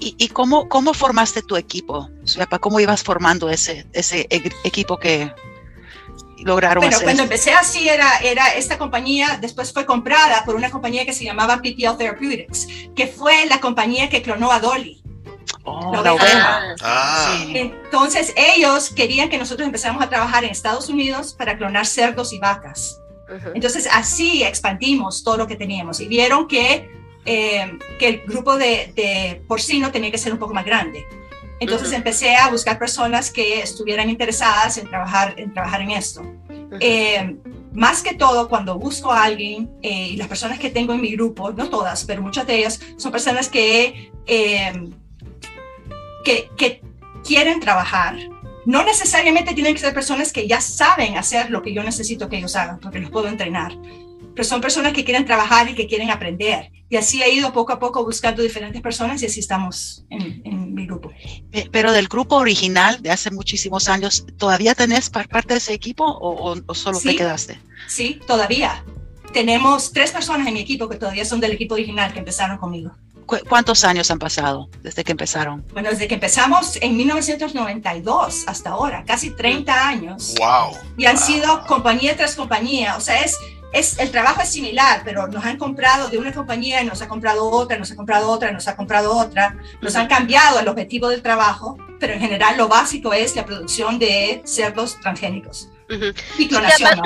¿Y, 0.01 0.29
cómo, 0.29 0.69
cómo 0.71 0.95
formaste 0.95 1.43
tu 1.43 1.57
equipo? 1.57 2.09
¿Cómo 2.61 2.81
ibas 2.81 3.03
formando 3.03 3.51
ese, 3.51 3.87
ese 3.93 4.27
e, 4.31 4.51
equipo 4.65 4.99
que 4.99 5.31
lograron 6.39 6.83
bueno, 6.83 6.99
cuando 7.03 7.23
empecé 7.25 7.53
así 7.53 7.87
era, 7.87 8.19
era 8.19 8.49
esta 8.55 8.79
compañía, 8.79 9.39
después 9.41 9.71
fue 9.71 9.85
comprada 9.85 10.45
por 10.47 10.57
una 10.57 10.71
compañía 10.71 11.05
que 11.05 11.13
se 11.13 11.25
llamaba 11.25 11.59
PTL 11.59 11.97
Therapeutics, 11.99 12.67
que 12.97 13.07
fue 13.07 13.45
la 13.47 13.61
compañía 13.61 14.09
que 14.09 14.23
clonó 14.23 14.51
a 14.51 14.61
Dolly. 14.61 15.04
Oh, 15.65 15.93
la 16.03 16.77
ah. 16.83 17.45
Entonces 17.49 18.35
ellos 18.37 18.91
querían 18.91 19.31
que 19.31 19.39
nosotros 19.39 19.67
empezáramos 19.67 20.03
a 20.03 20.09
trabajar 20.09 20.45
en 20.45 20.51
Estados 20.51 20.89
Unidos 20.89 21.33
para 21.33 21.57
clonar 21.57 21.87
cerdos 21.87 22.33
y 22.33 22.39
vacas. 22.39 23.01
Entonces 23.55 23.89
así 23.91 24.43
expandimos 24.43 25.25
todo 25.25 25.39
lo 25.39 25.47
que 25.47 25.57
teníamos 25.57 26.01
y 26.01 26.07
vieron 26.07 26.47
que, 26.47 26.91
eh, 27.25 27.79
que 27.99 28.09
el 28.09 28.23
grupo 28.27 28.57
de, 28.57 29.43
porcino 29.49 29.91
tenía 29.91 30.11
que 30.11 30.19
ser 30.19 30.33
un 30.33 30.39
poco 30.39 30.53
más 30.53 30.67
grande. 30.67 31.05
Entonces 31.61 31.93
empecé 31.93 32.37
a 32.37 32.51
buscar 32.51 32.79
personas 32.79 33.31
que 33.31 33.61
estuvieran 33.61 34.11
interesadas 34.11 34.77
en 34.77 34.89
trabajar 34.89 35.35
en, 35.39 35.55
trabajar 35.55 35.81
en 35.81 35.93
esto. 35.93 36.23
Eh, 36.81 37.37
más 37.73 38.03
que 38.03 38.15
todo, 38.15 38.49
cuando 38.49 38.79
busco 38.79 39.11
a 39.11 39.25
alguien, 39.25 39.71
eh, 39.83 40.09
y 40.09 40.17
las 40.17 40.29
personas 40.29 40.59
que 40.59 40.71
tengo 40.71 40.93
en 40.93 41.01
mi 41.01 41.13
grupo, 41.13 41.53
no 41.53 41.71
todas, 41.71 42.05
pero 42.05 42.21
muchas 42.21 42.47
de 42.47 42.59
ellas, 42.59 42.81
son 42.97 43.11
personas 43.11 43.49
que 43.49 44.13
que, 46.25 46.81
quieren 47.25 47.61
trabajar. 47.61 48.17
No 48.67 48.83
necesariamente 48.83 49.55
tienen 49.55 49.75
que 49.75 49.81
ser 49.81 49.95
personas 49.95 50.33
que 50.33 50.47
ya 50.47 50.61
saben 50.61 51.17
hacer 51.17 51.51
lo 51.51 51.63
que 51.63 51.73
yo 51.73 51.83
necesito 51.83 52.29
que 52.29 52.39
ellos 52.39 52.57
hagan, 52.57 52.81
porque 52.81 52.99
los 52.99 53.11
puedo 53.11 53.29
entrenar. 53.29 53.77
Pero 54.35 54.45
son 54.45 54.61
personas 54.61 54.93
que 54.93 55.05
quieren 55.05 55.25
trabajar 55.25 55.69
y 55.71 55.75
que 55.75 55.87
quieren 55.87 56.11
aprender. 56.11 56.71
Y 56.91 56.97
así 56.97 57.23
he 57.23 57.33
ido 57.33 57.53
poco 57.53 57.73
a 57.73 57.79
poco 57.79 58.05
buscando 58.05 58.43
diferentes 58.43 58.83
personas 58.83 59.23
y 59.23 59.27
así 59.27 59.41
estamos 59.41 60.05
en, 60.11 60.75
mi 60.75 60.87
grupo. 60.87 61.13
Pero 61.71 61.93
del 61.93 62.09
grupo 62.09 62.37
original 62.37 63.01
de 63.01 63.11
hace 63.11 63.31
muchísimos 63.31 63.89
años, 63.89 64.27
¿todavía 64.37 64.75
tenés 64.75 65.09
parte 65.09 65.55
de 65.55 65.59
ese 65.59 65.73
equipo 65.73 66.05
o, 66.07 66.75
solo 66.75 67.01
te 67.01 67.17
quedaste? 67.17 67.59
Sí, 67.89 68.21
todavía. 68.27 68.85
Tenemos 69.33 69.93
tres 69.93 70.13
personas 70.13 70.47
en 70.47 70.55
mi 70.55 70.61
equipo 70.61 70.89
que 70.89 70.97
todavía 70.97 71.25
son 71.25 71.41
del 71.41 71.53
equipo 71.53 71.75
original 71.75 72.13
que 72.13 72.21
empezaron 72.21 72.59
conmigo. 72.59 72.93
¿Cuántos 73.27 73.85
años 73.85 74.11
han 74.11 74.19
pasado 74.19 74.69
desde 74.83 75.05
que 75.05 75.13
empezaron? 75.13 75.65
Bueno, 75.73 75.91
desde 75.91 76.09
que 76.09 76.15
empezamos 76.15 76.77
en 76.81 76.97
1992 76.97 78.45
hasta 78.47 78.71
ahora, 78.71 79.05
casi 79.07 79.31
30 79.31 79.89
años. 79.89 80.35
¡Wow! 80.39 80.77
Y 80.97 81.07
han 81.07 81.19
sido 81.19 81.65
compañía 81.67 82.17
tras 82.17 82.35
compañía. 82.37 82.97
O 82.97 83.01
sea, 83.01 83.21
es, 83.23 83.39
es, 83.73 83.99
el 83.99 84.11
trabajo 84.11 84.43
es 84.43 84.49
similar, 84.51 85.03
pero 85.05 85.27
nos 85.27 85.45
han 85.45 85.57
comprado 85.57 86.09
de 86.09 86.19
una 86.19 86.33
compañía 86.33 86.83
y 86.83 86.87
nos 86.87 87.03
ha 87.03 87.09
comprado 87.09 87.49
otra, 87.49 87.79
nos 87.79 87.91
ha 87.91 87.97
comprado 87.97 88.31
otra, 88.31 88.53
nos 88.53 88.69
ha 88.69 88.77
comprado 88.77 89.17
otra. 89.17 89.57
Nos 89.81 89.97
han 89.97 90.07
cambiado 90.07 90.61
el 90.61 90.69
objetivo 90.69 91.09
del 91.09 91.23
trabajo, 91.23 91.79
pero 91.99 92.13
en 92.13 92.21
general 92.21 92.57
lo 92.57 92.69
básico 92.69 93.13
es 93.13 93.37
la 93.37 93.45
producción 93.45 93.99
de 93.99 94.43
cerdos 94.45 94.99
transgénicos. 95.01 95.71
Y 96.39 96.49
clonación. 96.49 97.01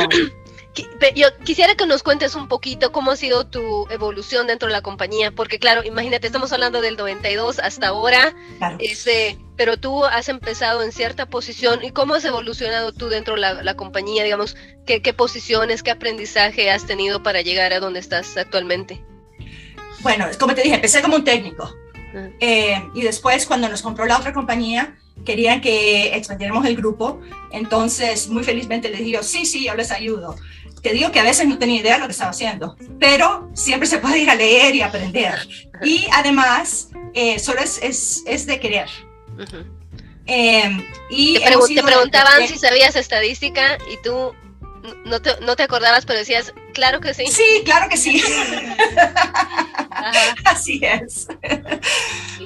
Yo 1.14 1.28
quisiera 1.44 1.74
que 1.74 1.86
nos 1.86 2.02
cuentes 2.02 2.34
un 2.34 2.48
poquito 2.48 2.92
cómo 2.92 3.12
ha 3.12 3.16
sido 3.16 3.46
tu 3.46 3.86
evolución 3.90 4.46
dentro 4.46 4.68
de 4.68 4.72
la 4.72 4.82
compañía, 4.82 5.30
porque 5.30 5.58
claro, 5.58 5.84
imagínate, 5.84 6.26
estamos 6.26 6.52
hablando 6.52 6.80
del 6.80 6.96
92 6.96 7.58
hasta 7.58 7.88
ahora, 7.88 8.34
este, 8.78 9.38
pero 9.56 9.76
tú 9.76 10.04
has 10.04 10.28
empezado 10.28 10.82
en 10.82 10.92
cierta 10.92 11.26
posición 11.26 11.84
y 11.84 11.90
cómo 11.90 12.14
has 12.14 12.24
evolucionado 12.24 12.92
tú 12.92 13.08
dentro 13.08 13.34
de 13.34 13.40
la, 13.40 13.74
compañía, 13.74 14.24
digamos, 14.24 14.56
¿qué, 14.86 15.00
posiciones, 15.12 15.82
qué 15.82 15.90
aprendizaje 15.90 16.70
has 16.70 16.86
tenido 16.86 17.22
para 17.22 17.42
llegar 17.42 17.72
a 17.72 17.80
donde 17.80 18.00
estás 18.00 18.36
actualmente. 18.36 19.02
Bueno, 20.00 20.26
como 20.38 20.54
te 20.54 20.62
dije, 20.62 20.76
empecé 20.76 21.02
como 21.02 21.16
un 21.16 21.24
técnico 21.24 21.74
eh, 22.40 22.82
y 22.94 23.02
después 23.02 23.46
cuando 23.46 23.68
nos 23.68 23.82
compró 23.82 24.06
la 24.06 24.18
otra 24.18 24.32
compañía, 24.32 24.96
querían 25.24 25.60
que 25.60 26.16
expandiéramos 26.16 26.64
el 26.66 26.76
grupo, 26.76 27.20
entonces 27.50 28.28
muy 28.28 28.44
felizmente 28.44 28.88
les 28.88 29.00
dije, 29.00 29.22
sí, 29.22 29.44
sí, 29.44 29.66
yo 29.66 29.74
les 29.74 29.90
ayudo 29.90 30.36
te 30.88 30.94
digo 30.94 31.12
que 31.12 31.20
a 31.20 31.22
veces 31.22 31.46
no 31.46 31.58
tenía 31.58 31.82
idea 31.82 31.94
de 31.96 32.00
lo 32.00 32.06
que 32.06 32.12
estaba 32.12 32.30
haciendo, 32.30 32.74
pero 32.98 33.50
siempre 33.52 33.86
se 33.86 33.98
puede 33.98 34.20
ir 34.20 34.30
a 34.30 34.34
leer 34.34 34.74
y 34.74 34.80
aprender. 34.80 35.46
Y 35.82 36.06
además, 36.12 36.88
eh, 37.12 37.38
solo 37.38 37.60
es, 37.60 37.78
es, 37.82 38.22
es, 38.24 38.46
de 38.46 38.58
querer. 38.58 38.88
Em, 40.24 40.82
y 41.10 41.38
te, 41.74 41.82
preguntaban 41.82 42.48
si 42.48 42.58
sabías 42.58 42.96
estadística 42.96 43.76
y 43.92 44.02
tú 44.02 44.34
no 45.04 45.20
te, 45.20 45.38
no 45.42 45.56
te, 45.56 45.64
acordabas, 45.64 46.06
pero 46.06 46.20
decías, 46.20 46.54
claro 46.72 47.00
que 47.00 47.12
sí. 47.12 47.26
Sí, 47.26 47.62
claro 47.66 47.90
que 47.90 47.98
sí. 47.98 48.22
Así 50.46 50.80
es. 50.82 51.28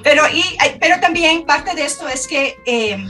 Pero, 0.02 0.28
y, 0.34 0.42
pero 0.80 0.98
también 0.98 1.46
parte 1.46 1.76
de 1.76 1.84
esto 1.84 2.08
es 2.08 2.26
que 2.26 2.56
eh, 2.66 3.06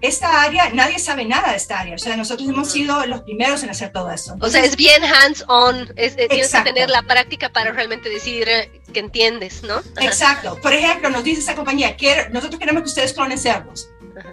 esta 0.00 0.42
área, 0.42 0.70
nadie 0.70 0.98
sabe 0.98 1.24
nada 1.24 1.50
de 1.50 1.56
esta 1.56 1.80
área. 1.80 1.94
O 1.94 1.98
sea, 1.98 2.16
nosotros 2.16 2.48
hemos 2.48 2.70
sido 2.70 3.04
los 3.06 3.22
primeros 3.22 3.62
en 3.62 3.70
hacer 3.70 3.92
todo 3.92 4.10
eso. 4.10 4.36
o 4.40 4.48
sea, 4.48 4.64
es 4.64 4.76
bien 4.76 5.02
hands-on. 5.04 5.92
Eh, 5.96 6.28
tienes 6.28 6.52
que 6.52 6.60
tener 6.62 6.90
la 6.90 7.02
práctica 7.02 7.50
para 7.50 7.72
realmente 7.72 8.08
decir 8.08 8.48
eh, 8.48 8.80
que 8.92 9.00
entiendes, 9.00 9.62
¿no? 9.62 9.80
Exacto. 10.00 10.58
Por 10.62 10.72
ejemplo, 10.72 11.10
nos 11.10 11.24
dice 11.24 11.40
esa 11.40 11.54
compañía, 11.54 11.96
nosotros 12.30 12.58
queremos 12.58 12.82
que 12.82 12.88
ustedes 12.88 13.12
clonen 13.12 13.38
cerdos. 13.38 13.88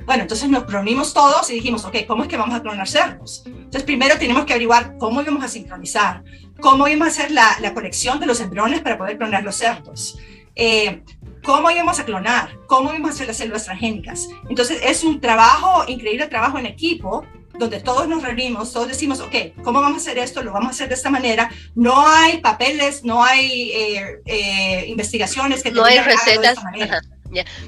Bueno, 0.06 0.24
entonces 0.24 0.50
nos 0.50 0.72
reunimos 0.72 1.14
todos 1.14 1.50
y 1.50 1.54
dijimos, 1.54 1.86
ok, 1.86 1.98
¿cómo 2.08 2.24
es 2.24 2.30
que 2.30 2.38
vamos 2.38 2.56
a 2.56 2.62
clonar 2.62 2.88
cerdos? 2.88 3.44
Entonces, 3.46 3.84
primero 3.84 4.18
tenemos 4.18 4.46
que 4.46 4.54
averiguar 4.54 4.98
cómo 4.98 5.22
íbamos 5.22 5.44
a 5.44 5.48
sincronizar, 5.48 6.24
cómo 6.60 6.88
íbamos 6.88 7.08
a 7.08 7.12
hacer 7.12 7.32
la, 7.32 7.58
la 7.62 7.74
colección 7.74 8.20
de 8.20 8.26
los 8.26 8.40
embriones 8.40 8.82
para 8.82 8.98
poder 8.98 9.18
clonar 9.18 9.44
los 9.44 9.56
cerdos. 9.56 10.18
Eh, 10.60 11.04
cómo 11.48 11.72
íbamos 11.72 11.98
a 11.98 12.04
clonar, 12.04 12.60
cómo 12.68 12.90
íbamos 12.90 13.12
a 13.12 13.14
hacer 13.14 13.28
las 13.28 13.38
células 13.38 13.64
transgénicas. 13.64 14.28
Entonces 14.50 14.82
es 14.84 15.06
un 15.06 15.22
trabajo, 15.22 15.86
increíble 15.88 16.28
trabajo 16.28 16.58
en 16.60 16.66
equipo, 16.66 17.26
donde 17.58 17.80
todos 17.80 18.06
nos 18.10 18.22
reunimos, 18.22 18.74
todos 18.74 18.90
decimos, 18.90 19.22
ok, 19.22 19.64
¿cómo 19.64 19.80
vamos 19.80 20.00
a 20.00 20.02
hacer 20.02 20.18
esto? 20.18 20.44
Lo 20.44 20.52
vamos 20.52 20.68
a 20.68 20.72
hacer 20.72 20.90
de 20.90 20.96
esta 20.96 21.10
manera. 21.10 21.50
No 21.74 22.06
hay 22.06 22.40
papeles, 22.40 23.06
no 23.06 23.24
hay 23.24 23.72
eh, 23.72 24.22
eh, 24.26 24.86
investigaciones 24.88 25.64
que 25.64 25.72
no 25.72 25.86
hay 25.86 26.00
recetas. 26.00 26.58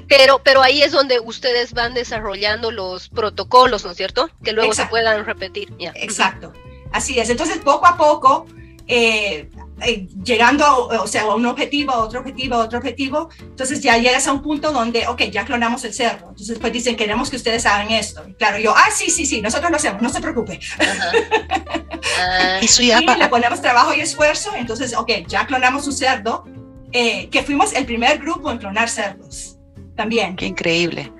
Pero, 0.06 0.42
pero 0.42 0.60
ahí 0.60 0.82
es 0.82 0.92
donde 0.92 1.18
ustedes 1.18 1.72
van 1.72 1.94
desarrollando 1.94 2.70
los 2.70 3.08
protocolos, 3.08 3.82
¿no 3.86 3.92
es 3.92 3.96
cierto? 3.96 4.28
Que 4.44 4.52
luego 4.52 4.74
se 4.74 4.84
puedan 4.86 5.24
repetir. 5.24 5.72
Exacto. 5.94 6.52
Así 6.92 7.18
es. 7.18 7.30
Entonces, 7.30 7.56
poco 7.58 7.86
a 7.86 7.96
poco, 7.96 8.46
eh, 8.88 9.48
eh, 9.82 10.08
llegando 10.24 10.64
a, 10.64 11.02
o 11.02 11.06
sea, 11.06 11.22
a 11.22 11.34
un 11.34 11.46
objetivo, 11.46 11.92
a 11.92 11.98
otro 11.98 12.20
objetivo, 12.20 12.56
a 12.56 12.58
otro 12.58 12.78
objetivo, 12.78 13.30
entonces 13.40 13.80
ya 13.80 13.96
llegas 13.98 14.26
a 14.26 14.32
un 14.32 14.42
punto 14.42 14.72
donde, 14.72 15.06
ok, 15.06 15.22
ya 15.24 15.44
clonamos 15.44 15.84
el 15.84 15.94
cerdo. 15.94 16.28
Entonces, 16.30 16.58
pues 16.58 16.72
dicen, 16.72 16.96
queremos 16.96 17.30
que 17.30 17.36
ustedes 17.36 17.66
hagan 17.66 17.90
esto. 17.90 18.22
Y 18.28 18.34
claro, 18.34 18.58
yo, 18.58 18.74
ah, 18.76 18.88
sí, 18.94 19.10
sí, 19.10 19.26
sí, 19.26 19.40
nosotros 19.40 19.70
lo 19.70 19.76
hacemos, 19.76 20.02
no 20.02 20.08
se 20.08 20.20
preocupe. 20.20 20.60
y 22.60 22.86
ya 22.86 23.00
le 23.00 23.28
ponemos 23.28 23.60
trabajo 23.60 23.94
y 23.94 24.00
esfuerzo. 24.00 24.50
Entonces, 24.56 24.94
ok, 24.94 25.10
ya 25.26 25.46
clonamos 25.46 25.86
un 25.86 25.92
cerdo, 25.92 26.44
eh, 26.92 27.28
que 27.28 27.42
fuimos 27.42 27.72
el 27.72 27.86
primer 27.86 28.18
grupo 28.18 28.50
en 28.50 28.58
clonar 28.58 28.88
cerdos 28.88 29.56
también. 29.96 30.36
Qué 30.36 30.46
increíble. 30.46 31.12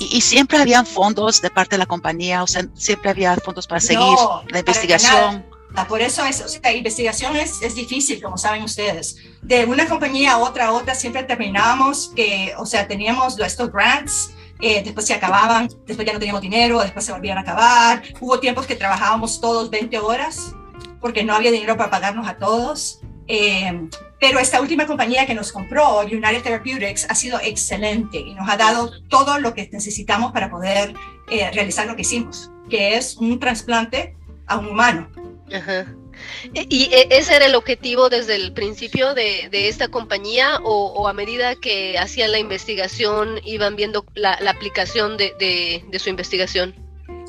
Y, 0.00 0.20
siempre 0.20 0.58
habían 0.58 0.86
fondos 0.86 1.40
de 1.40 1.50
parte 1.50 1.74
de 1.74 1.78
la 1.78 1.86
compañía, 1.86 2.42
o 2.42 2.46
sea, 2.46 2.64
siempre 2.74 3.10
había 3.10 3.36
fondos 3.36 3.66
para 3.66 3.80
seguir 3.80 4.16
la 4.48 4.58
investigación. 4.58 5.44
Por 5.88 6.00
eso 6.00 6.24
es, 6.24 6.40
o 6.40 6.48
sea, 6.48 6.60
la 6.62 6.72
investigación 6.72 7.36
es, 7.36 7.60
es, 7.60 7.74
difícil, 7.74 8.22
como 8.22 8.38
saben 8.38 8.62
ustedes. 8.62 9.16
De 9.42 9.64
una 9.64 9.88
compañía 9.88 10.32
a 10.32 10.38
otra 10.38 10.66
a 10.66 10.72
otra 10.72 10.94
siempre 10.94 11.24
terminábamos 11.24 12.12
que, 12.14 12.54
o 12.58 12.64
sea, 12.64 12.86
teníamos 12.86 13.38
estos 13.40 13.72
grants, 13.72 14.30
eh, 14.60 14.82
después 14.84 15.06
se 15.06 15.14
acababan, 15.14 15.68
después 15.86 16.06
ya 16.06 16.12
no 16.12 16.18
teníamos 16.20 16.42
dinero, 16.42 16.80
después 16.80 17.04
se 17.04 17.12
volvían 17.12 17.38
a 17.38 17.40
acabar. 17.40 18.02
Hubo 18.20 18.38
tiempos 18.38 18.66
que 18.66 18.76
trabajábamos 18.76 19.40
todos 19.40 19.68
20 19.70 19.98
horas 19.98 20.54
porque 21.00 21.24
no 21.24 21.34
había 21.34 21.50
dinero 21.50 21.76
para 21.76 21.90
pagarnos 21.90 22.26
a 22.28 22.36
todos. 22.36 23.00
Eh, 23.26 23.88
pero 24.20 24.38
esta 24.38 24.60
última 24.60 24.86
compañía 24.86 25.26
que 25.26 25.34
nos 25.34 25.52
compró, 25.52 26.00
United 26.00 26.42
Therapeutics, 26.42 27.06
ha 27.10 27.14
sido 27.14 27.38
excelente 27.40 28.18
y 28.18 28.34
nos 28.34 28.48
ha 28.48 28.56
dado 28.56 28.90
todo 29.08 29.38
lo 29.38 29.52
que 29.52 29.68
necesitamos 29.70 30.32
para 30.32 30.50
poder 30.50 30.94
eh, 31.28 31.50
realizar 31.52 31.86
lo 31.86 31.94
que 31.94 32.02
hicimos, 32.02 32.50
que 32.70 32.96
es 32.96 33.18
un 33.18 33.38
trasplante 33.38 34.16
a 34.46 34.56
un 34.56 34.68
humano. 34.68 35.10
¿Y 35.50 36.84
e, 36.92 37.08
ese 37.10 37.36
era 37.36 37.46
el 37.46 37.54
objetivo 37.54 38.08
desde 38.08 38.36
el 38.36 38.52
principio 38.52 39.14
de, 39.14 39.48
esta 39.52 39.88
compañía 39.88 40.58
o, 40.64 41.08
a 41.08 41.12
medida 41.12 41.54
que 41.56 41.98
hacían 41.98 42.32
la 42.32 42.38
investigación 42.38 43.40
iban 43.44 43.76
viendo 43.76 44.04
la, 44.14 44.32
aplicación 44.48 45.16
de, 45.16 45.84
su 45.98 46.08
investigación? 46.08 46.74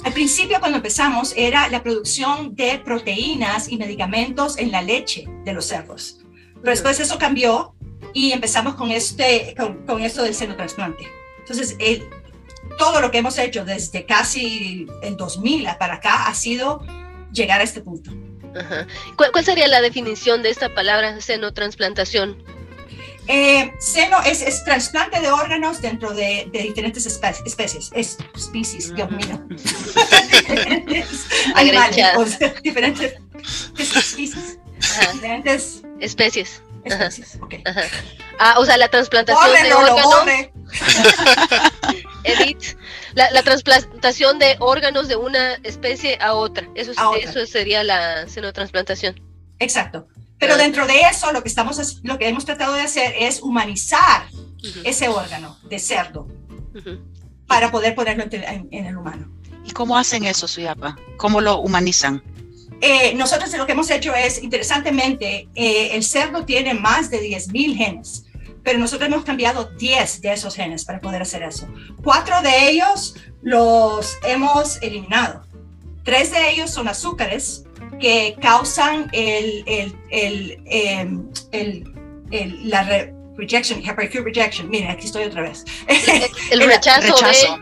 Al 0.04 0.14
principio, 0.14 0.60
cuando 0.60 0.78
empezamos, 0.78 1.34
era 1.36 1.68
la 1.70 1.82
producción 1.82 2.56
de 2.56 2.80
proteínas 2.80 3.70
y 3.70 3.78
medicamentos 3.78 4.58
en 4.58 4.72
la 4.72 4.82
leche 4.82 5.26
de 5.44 5.54
los 5.54 5.66
cerdos. 5.66 6.20
Pero 6.56 6.70
después 6.70 7.00
eso 7.00 7.18
cambió 7.18 7.76
y 8.14 8.32
empezamos 8.32 8.76
con, 8.76 8.92
este, 8.92 9.56
con, 9.58 10.02
esto 10.02 10.22
del 10.22 10.36
seno 10.36 10.56
trasplante. 10.56 11.08
Entonces, 11.40 11.76
todo 12.78 13.02
lo 13.02 13.10
que 13.10 13.20
hemos 13.20 13.38
hecho 13.38 13.66
desde 13.66 14.06
casi 14.06 14.88
el 15.02 15.18
2000 15.18 15.68
para 15.80 15.96
acá 15.96 16.28
ha 16.28 16.34
sido 16.36 16.82
llegar 17.36 17.62
a 17.62 17.64
este 17.64 17.82
punto. 17.82 18.12
¿Cuál, 19.18 19.46
sería 19.46 19.68
la 19.68 19.82
definición 19.82 20.42
de 20.42 20.50
esta 20.50 20.74
palabra 20.74 21.10
transplantación? 21.54 22.42
Eh, 23.28 23.74
seno 23.80 24.22
es, 24.24 24.42
es, 24.42 24.64
trasplante 24.64 25.20
de 25.20 25.32
órganos 25.32 25.82
dentro 25.82 26.14
de, 26.14 26.48
diferentes 26.52 27.06
especies. 27.06 27.92
Es 27.94 28.18
species, 28.38 28.94
Dios 28.94 29.10
mío. 29.12 29.42
animales, 31.56 32.40
diferentes 32.62 33.16
especies. 33.78 34.60
Diferentes 35.14 35.82
especies. 36.00 36.62
Especies, 36.84 37.40
okay. 37.42 37.64
Ah, 38.38 38.56
o 38.60 38.66
sea, 38.66 38.78
la 38.78 38.90
transplantación 38.90 39.54
de 39.64 39.74
órganos. 39.74 40.26
Edith, 42.24 42.78
la, 43.16 43.32
la, 43.32 43.42
transplantación 43.42 44.38
de 44.40 44.56
órganos 44.60 45.08
de 45.08 45.16
una 45.16 45.56
especie 45.64 46.18
a 46.22 46.34
otra. 46.34 46.70
Eso, 46.76 46.92
eso 46.92 47.46
sería 47.46 47.84
la 47.84 48.28
xenotransplantación. 48.28 49.20
Exacto. 49.60 50.08
Pero 50.38 50.58
dentro 50.58 50.86
de 50.86 51.02
eso, 51.02 51.32
lo 51.32 51.42
que, 51.42 51.50
estamos, 51.50 52.02
lo 52.04 52.18
que 52.18 52.28
hemos 52.28 52.46
tratado 52.46 52.74
de 52.74 52.82
hacer 52.82 53.14
es 53.18 53.42
humanizar 53.42 54.28
ese 54.84 55.08
órgano 55.08 55.58
de 55.70 55.80
cerdo 55.80 56.28
para 57.48 57.72
poder 57.72 57.96
ponerlo 57.96 58.26
en, 58.30 58.68
en, 58.72 58.86
el 58.86 58.98
humano. 58.98 59.32
¿Y 59.64 59.72
cómo 59.72 59.98
hacen 59.98 60.26
eso, 60.26 60.48
Suyapa? 60.48 60.98
¿Cómo 61.18 61.40
lo 61.42 61.60
humanizan? 61.60 62.22
Eh, 62.82 63.14
nosotros 63.16 63.52
lo 63.54 63.66
que 63.66 63.72
hemos 63.72 63.90
hecho 63.90 64.14
es, 64.14 64.44
interesantemente, 64.44 65.48
eh, 65.56 65.92
el 65.94 66.04
cerdo 66.04 66.46
tiene 66.46 66.74
más 66.74 67.10
de 67.10 67.22
10.000 67.22 67.76
genes, 67.76 68.25
pero 68.66 68.80
nosotros 68.80 69.08
hemos 69.08 69.24
cambiado 69.24 69.66
10 69.78 70.22
de 70.22 70.34
esos 70.34 70.56
genes 70.56 70.84
para 70.84 71.00
poder 71.00 71.22
hacer 71.22 71.44
eso. 71.44 71.68
Cuatro 72.04 72.42
de 72.42 72.70
ellos 72.70 73.16
los 73.44 74.18
hemos 74.24 74.82
eliminado. 74.82 75.46
Tres 76.04 76.32
de 76.32 76.50
ellos 76.50 76.72
son 76.72 76.88
azúcares 76.88 77.64
que 78.02 78.36
causan 78.42 79.08
el, 79.14 79.64
el, 79.68 79.96
el, 80.10 80.62
em, 80.66 81.30
el 81.52 82.70
la 82.70 83.08
rejection, 83.38 83.84
rejection. 83.84 84.70
Miren, 84.70 84.90
aquí 84.90 85.06
estoy 85.06 85.26
otra 85.26 85.44
vez. 85.44 85.64
El, 86.50 86.60
rechazo, 86.68 87.16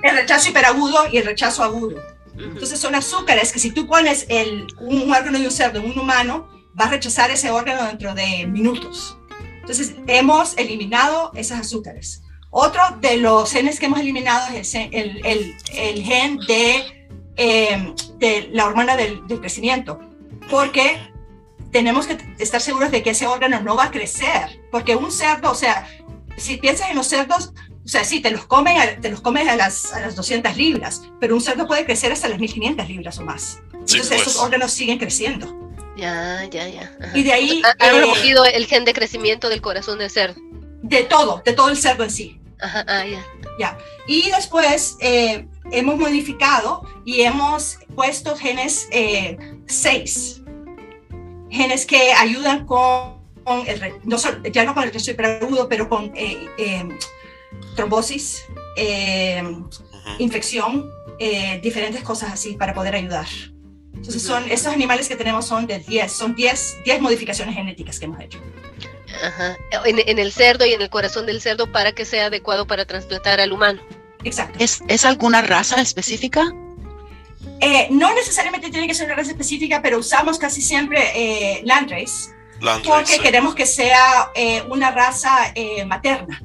el 0.04 0.16
rechazo 0.16 0.50
hiperagudo 0.50 1.08
y 1.12 1.18
el 1.18 1.26
rechazo 1.26 1.64
agudo. 1.64 2.02
Entonces 2.38 2.80
son 2.80 2.96
azúcares 2.96 3.52
que 3.52 3.60
si 3.60 3.72
tú 3.72 3.88
pones 3.88 4.26
el, 4.30 4.68
un 4.80 5.12
órgano 5.12 5.38
de 5.38 5.46
un 5.46 5.52
cerdo 5.52 5.80
en 5.80 5.92
un 5.92 6.00
humano, 6.00 6.48
va 6.80 6.86
a 6.86 6.90
rechazar 6.90 7.30
ese 7.30 7.52
órgano 7.52 7.86
dentro 7.86 8.16
de 8.16 8.48
minutos. 8.48 9.18
Entonces 9.64 9.96
hemos 10.08 10.58
eliminado 10.58 11.32
esos 11.36 11.58
azúcares. 11.58 12.22
Otro 12.52 12.82
de 13.00 13.18
los 13.18 13.52
genes 13.52 13.80
que 13.80 13.86
hemos 13.88 14.00
eliminado 14.00 14.54
es 14.54 14.76
el, 14.76 14.94
el, 14.94 15.56
el, 15.74 16.04
gen 16.04 16.38
de, 16.46 17.08
em, 17.38 17.96
de, 18.20 18.50
la 18.52 18.68
hormona 18.68 18.98
del, 18.98 19.26
del 19.26 19.40
crecimiento, 19.40 20.00
porque 20.52 20.98
tenemos 21.72 22.08
que 22.08 22.18
estar 22.40 22.62
seguros 22.62 22.92
de 22.92 23.02
que 23.02 23.12
ese 23.12 23.26
órgano 23.26 23.62
no 23.62 23.76
va 23.76 23.86
a 23.86 23.92
crecer, 23.92 24.62
porque 24.70 24.96
un 24.96 25.12
cerdo, 25.12 25.50
o 25.50 25.56
sea, 25.56 25.88
si 26.38 26.58
piensas 26.58 26.90
en 26.90 26.98
los 26.98 27.08
cerdos, 27.08 27.54
o 27.86 27.88
sea, 27.88 28.04
sí, 28.04 28.20
te 28.20 28.32
los 28.32 28.46
comen 28.46 28.78
a, 28.78 29.00
te 29.00 29.10
los 29.10 29.22
comes 29.22 29.48
a 29.48 29.56
las, 29.56 29.94
a 29.94 30.02
las 30.02 30.16
200 30.16 30.56
libras, 30.58 31.02
pero 31.20 31.36
un 31.36 31.42
cerdo 31.42 31.68
puede 31.68 31.86
crecer 31.86 32.12
hasta 32.12 32.28
las 32.28 32.40
1500 32.40 32.88
libras 32.88 33.18
o 33.18 33.24
más. 33.24 33.62
Entonces 33.74 34.08
pues. 34.10 34.22
esos 34.22 34.38
órganos 34.38 34.72
siguen 34.72 35.00
creciendo. 35.00 35.63
Ya, 35.96 36.46
ya, 36.46 36.68
ya. 36.68 36.92
Y 37.14 37.24
de 37.24 37.34
ahí... 37.34 37.62
Ha, 37.64 37.86
eh, 37.86 37.92
removido 37.92 38.46
el 38.46 38.66
gen 38.66 38.86
de 38.86 38.94
crecimiento 38.94 39.50
del 39.50 39.62
corazón 39.62 40.00
del 40.00 40.10
cerdo. 40.10 40.42
De 40.82 41.04
todo, 41.04 41.42
de 41.46 41.54
todo 41.54 41.70
el 41.70 41.78
cerdo 41.78 42.04
en 42.04 42.12
sí. 42.12 42.40
Ajá, 42.60 42.86
ah, 42.88 43.06
ya. 43.06 43.26
Ya. 43.60 43.78
Y 44.08 44.32
después 44.32 44.98
eh, 45.00 45.48
hemos 45.72 45.98
modificado 45.98 46.88
y 47.06 47.22
hemos 47.22 47.78
puesto 47.96 48.36
genes 48.36 48.88
6. 49.68 50.42
Eh, 50.42 50.44
genes 51.52 51.86
que 51.86 52.14
ayudan 52.14 52.66
con, 52.66 53.20
el, 53.68 53.94
no 54.04 54.18
ya 54.52 54.64
no 54.64 54.74
con 54.74 54.84
el 54.84 54.92
rechazo 54.92 55.12
agudo, 55.42 55.70
pero 55.70 55.88
con 55.88 56.12
trombosis, 57.76 58.46
eh, 58.76 59.44
infección, 60.20 60.90
eh, 61.20 61.60
diferentes 61.62 62.04
cosas 62.04 62.34
así 62.34 62.54
para 62.54 62.74
poder 62.74 62.96
ayudar. 62.96 63.28
Entonces, 64.04 64.22
son, 64.22 64.52
esos 64.52 64.68
animales 64.68 65.08
que 65.08 65.16
tenemos 65.16 65.48
son 65.48 65.66
de 65.66 65.80
10, 65.80 66.12
son 66.12 66.36
10, 66.36 66.80
10 66.84 67.00
modificaciones 67.00 67.56
genéticas 67.56 68.00
que 68.00 68.06
hemos 68.06 68.20
hecho. 68.20 68.38
Ajá. 69.24 69.56
En, 69.86 70.20
el 70.20 70.34
cerdo 70.34 70.66
y 70.66 70.74
en 70.74 70.82
el 70.82 70.90
corazón 70.90 71.26
del 71.26 71.40
cerdo 71.40 71.72
para 71.72 71.94
que 71.94 72.04
sea 72.04 72.26
adecuado 72.26 72.68
para 72.68 72.84
trasplantar 72.84 73.40
al 73.40 73.54
humano. 73.54 73.82
Exacto. 74.26 74.60
¿Es, 74.60 74.82
¿es 74.90 75.06
alguna 75.06 75.42
raza 75.42 75.80
específica? 75.82 76.54
Eh, 77.62 77.88
no 77.92 78.14
necesariamente 78.14 78.70
tiene 78.70 78.88
que 78.88 78.94
ser 78.94 79.06
una 79.06 79.16
raza 79.16 79.32
específica, 79.32 79.82
pero 79.82 80.00
usamos 80.00 80.38
casi 80.38 80.62
siempre 80.62 81.00
eh, 81.16 81.62
Landrace, 81.64 82.34
porque 82.84 83.20
queremos 83.20 83.56
que 83.56 83.66
sea 83.66 84.34
una 84.70 84.92
raza 84.92 85.54
materna 85.86 86.44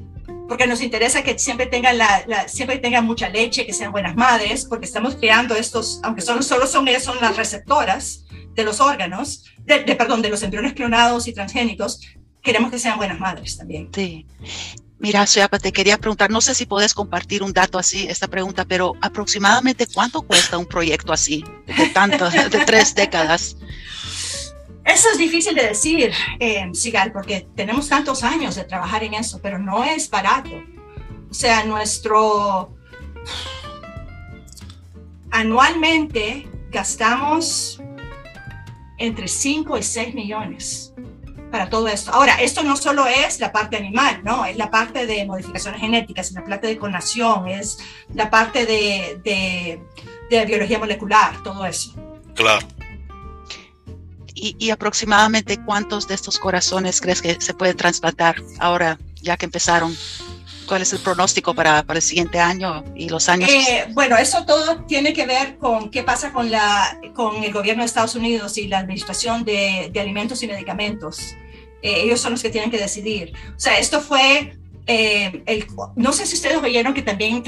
porque 0.49 0.65
nos 0.67 0.81
interesa 0.81 1.23
que 1.23 1.37
siempre 1.37 1.67
tengan, 1.67 1.97
la, 1.97 2.47
siempre 2.47 2.79
tengan 2.79 3.05
mucha 3.05 3.29
leche, 3.29 3.65
que 3.67 3.71
sean 3.71 3.91
buenas 3.91 4.15
madres, 4.15 4.65
porque 4.65 4.85
estamos 4.85 5.15
creando 5.15 5.55
estos, 5.55 6.01
aunque 6.03 6.21
son, 6.21 6.43
solo 6.43 6.65
son 6.65 6.89
son 6.99 7.17
las 7.21 7.37
receptoras 7.37 8.25
de 8.55 8.63
los 8.63 8.81
órganos, 8.81 9.45
de, 9.59 9.79
perdón, 9.95 10.23
de 10.23 10.29
los 10.29 10.41
embriones 10.41 10.73
clonados 10.73 11.27
y 11.27 11.33
transgénicos, 11.33 12.01
queremos 12.41 12.71
que 12.71 12.79
sean 12.79 12.97
buenas 12.97 13.19
madres 13.19 13.57
también. 13.57 13.89
Sí. 13.93 14.25
Mira, 14.97 15.25
Soyapa, 15.27 15.59
te 15.59 15.71
quería 15.71 15.97
preguntar, 15.97 16.31
no 16.31 16.41
sé 16.41 16.55
si 16.55 16.65
puedes 16.65 16.93
compartir 16.93 17.43
un 17.43 17.53
dato 17.53 17.77
así, 17.77 18.07
esta 18.09 18.27
pregunta, 18.27 18.65
pero 18.65 18.95
aproximadamente 19.01 19.87
cuánto 19.87 20.23
cuesta 20.23 20.57
un 20.57 20.65
proyecto 20.65 21.13
así, 21.13 21.45
de 21.67 21.87
tanto, 21.89 22.27
de 22.49 22.65
tres 22.65 22.95
décadas. 22.95 23.55
Eso 24.89 25.07
es 25.11 25.17
difícil 25.19 25.53
de 25.53 25.67
decir, 25.67 26.11
eh, 26.39 26.67
Sigal, 26.73 27.11
porque 27.11 27.47
tenemos 27.55 27.87
tantos 27.87 28.23
años 28.23 28.55
de 28.55 28.63
trabajar 28.63 29.03
en 29.03 29.13
eso, 29.13 29.39
pero 29.41 29.59
no 29.59 29.83
es 29.83 30.09
barato. 30.09 30.49
O 31.29 31.33
sea, 31.33 31.63
nuestro... 31.63 32.75
Anualmente 35.31 36.49
gastamos 36.71 37.79
entre 38.97 39.27
5 39.27 39.77
y 39.77 39.83
6 39.83 40.15
millones 40.15 40.93
para 41.51 41.69
todo 41.69 41.87
esto. 41.87 42.11
Ahora, 42.11 42.41
esto 42.41 42.63
no 42.63 42.75
solo 42.75 43.05
es 43.05 43.39
la 43.39 43.51
parte 43.51 43.77
animal, 43.77 44.21
¿no? 44.23 44.43
Es 44.43 44.57
la 44.57 44.71
parte 44.71 45.05
de 45.05 45.23
modificaciones 45.25 45.81
genéticas, 45.81 46.27
es 46.27 46.33
la 46.33 46.43
parte 46.43 46.65
de 46.65 46.79
clonación, 46.79 47.47
es 47.47 47.77
la 48.15 48.31
parte 48.31 48.65
de, 48.65 49.21
de, 49.23 49.83
de 50.31 50.45
biología 50.45 50.79
molecular, 50.79 51.43
todo 51.43 51.63
eso. 51.65 51.93
Claro. 52.33 52.65
Y, 54.41 54.55
y, 54.57 54.69
aproximadamente 54.69 55.57
cuántos 55.65 56.07
de 56.07 56.15
estos 56.15 56.39
corazones 56.39 57.01
crees 57.01 57.21
que 57.21 57.39
se 57.41 57.53
pueden 57.53 57.75
trasplantar 57.75 58.37
ahora, 58.59 58.97
ya 59.21 59.35
que 59.35 59.45
empezaron? 59.45 59.95
¿Cuál 60.65 60.83
es 60.83 60.93
el 60.93 60.99
pronóstico 60.99 61.53
para, 61.53 61.83
para 61.83 61.97
el 61.97 62.03
siguiente 62.03 62.39
año 62.39 62.85
y 62.95 63.09
los 63.09 63.27
años? 63.27 63.49
Eh, 63.49 63.87
bueno, 63.89 64.15
eso 64.17 64.45
todo 64.45 64.85
tiene 64.85 65.13
que 65.13 65.25
ver 65.25 65.57
con 65.57 65.89
qué 65.89 66.03
pasa 66.03 66.31
con, 66.31 66.51
la, 66.51 66.97
con 67.15 67.43
el 67.43 67.51
gobierno 67.51 67.81
de 67.81 67.87
Estados 67.87 68.15
Unidos 68.15 68.57
y 68.57 68.67
la 68.67 68.77
administración 68.77 69.43
de, 69.43 69.89
de 69.91 69.99
alimentos 69.99 70.41
y 70.43 70.47
medicamentos. 70.47 71.35
Eh, 71.81 72.01
ellos 72.03 72.21
son 72.21 72.33
los 72.33 72.41
que 72.41 72.49
tienen 72.49 72.71
que 72.71 72.77
decidir. 72.77 73.33
O 73.55 73.59
sea, 73.59 73.79
esto 73.79 73.99
fue, 73.99 74.57
eh, 74.85 75.43
el, 75.45 75.67
no 75.95 76.13
sé 76.13 76.25
si 76.25 76.35
ustedes 76.35 76.61
oyeron 76.61 76.93
que 76.93 77.01
también 77.01 77.43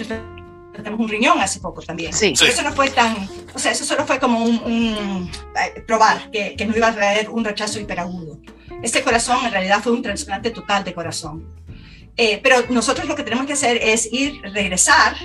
tenemos 0.74 1.00
un 1.00 1.10
riñón 1.10 1.40
hace 1.40 1.60
poco 1.60 1.82
también. 1.82 2.14
Sí. 2.14 2.34
Pero 2.38 2.52
eso 2.52 2.62
no 2.62 2.72
fue 2.72 2.90
tan, 2.90 3.30
o 3.54 3.60
sea, 3.60 3.72
eso 3.72 3.86
solo 3.86 4.06
fue 4.06 4.20
como 4.20 4.44
un, 4.44 4.62
un 4.64 5.32
probar 5.86 6.32
que, 6.32 6.56
que, 6.56 6.66
no 6.66 6.76
iba 6.76 6.88
a 6.88 6.96
traer 6.96 7.30
un 7.30 7.44
rechazo 7.44 7.80
hiperagudo. 7.80 8.40
Este 8.82 9.04
corazón 9.04 9.46
en 9.46 9.52
realidad 9.52 9.82
fue 9.82 9.92
un 9.92 10.02
trasplante 10.02 10.52
total 10.52 10.84
de 10.84 10.94
corazón. 10.94 11.48
Eh, 12.18 12.40
pero 12.44 12.58
nosotros 12.70 13.08
lo 13.08 13.16
que 13.16 13.24
tenemos 13.24 13.46
que 13.46 13.54
hacer 13.54 13.78
es 13.82 14.12
ir, 14.12 14.42
regresar 14.42 15.16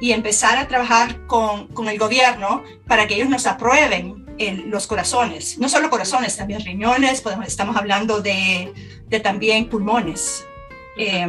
y 0.00 0.12
empezar 0.12 0.58
a 0.58 0.68
trabajar 0.68 1.26
con, 1.26 1.68
con 1.68 1.88
el 1.88 1.98
gobierno 1.98 2.62
para 2.86 3.06
que 3.06 3.14
ellos 3.14 3.28
nos 3.28 3.46
aprueben 3.46 4.26
el, 4.38 4.68
los 4.68 4.86
corazones. 4.86 5.58
No 5.58 5.68
solo 5.68 5.88
corazones, 5.88 6.36
también 6.36 6.60
riñones, 6.60 7.20
podemos, 7.20 7.46
estamos 7.46 7.76
hablando 7.76 8.20
de, 8.20 8.72
de 9.06 9.20
también 9.20 9.68
pulmones. 9.68 10.44
Eh, 10.98 11.26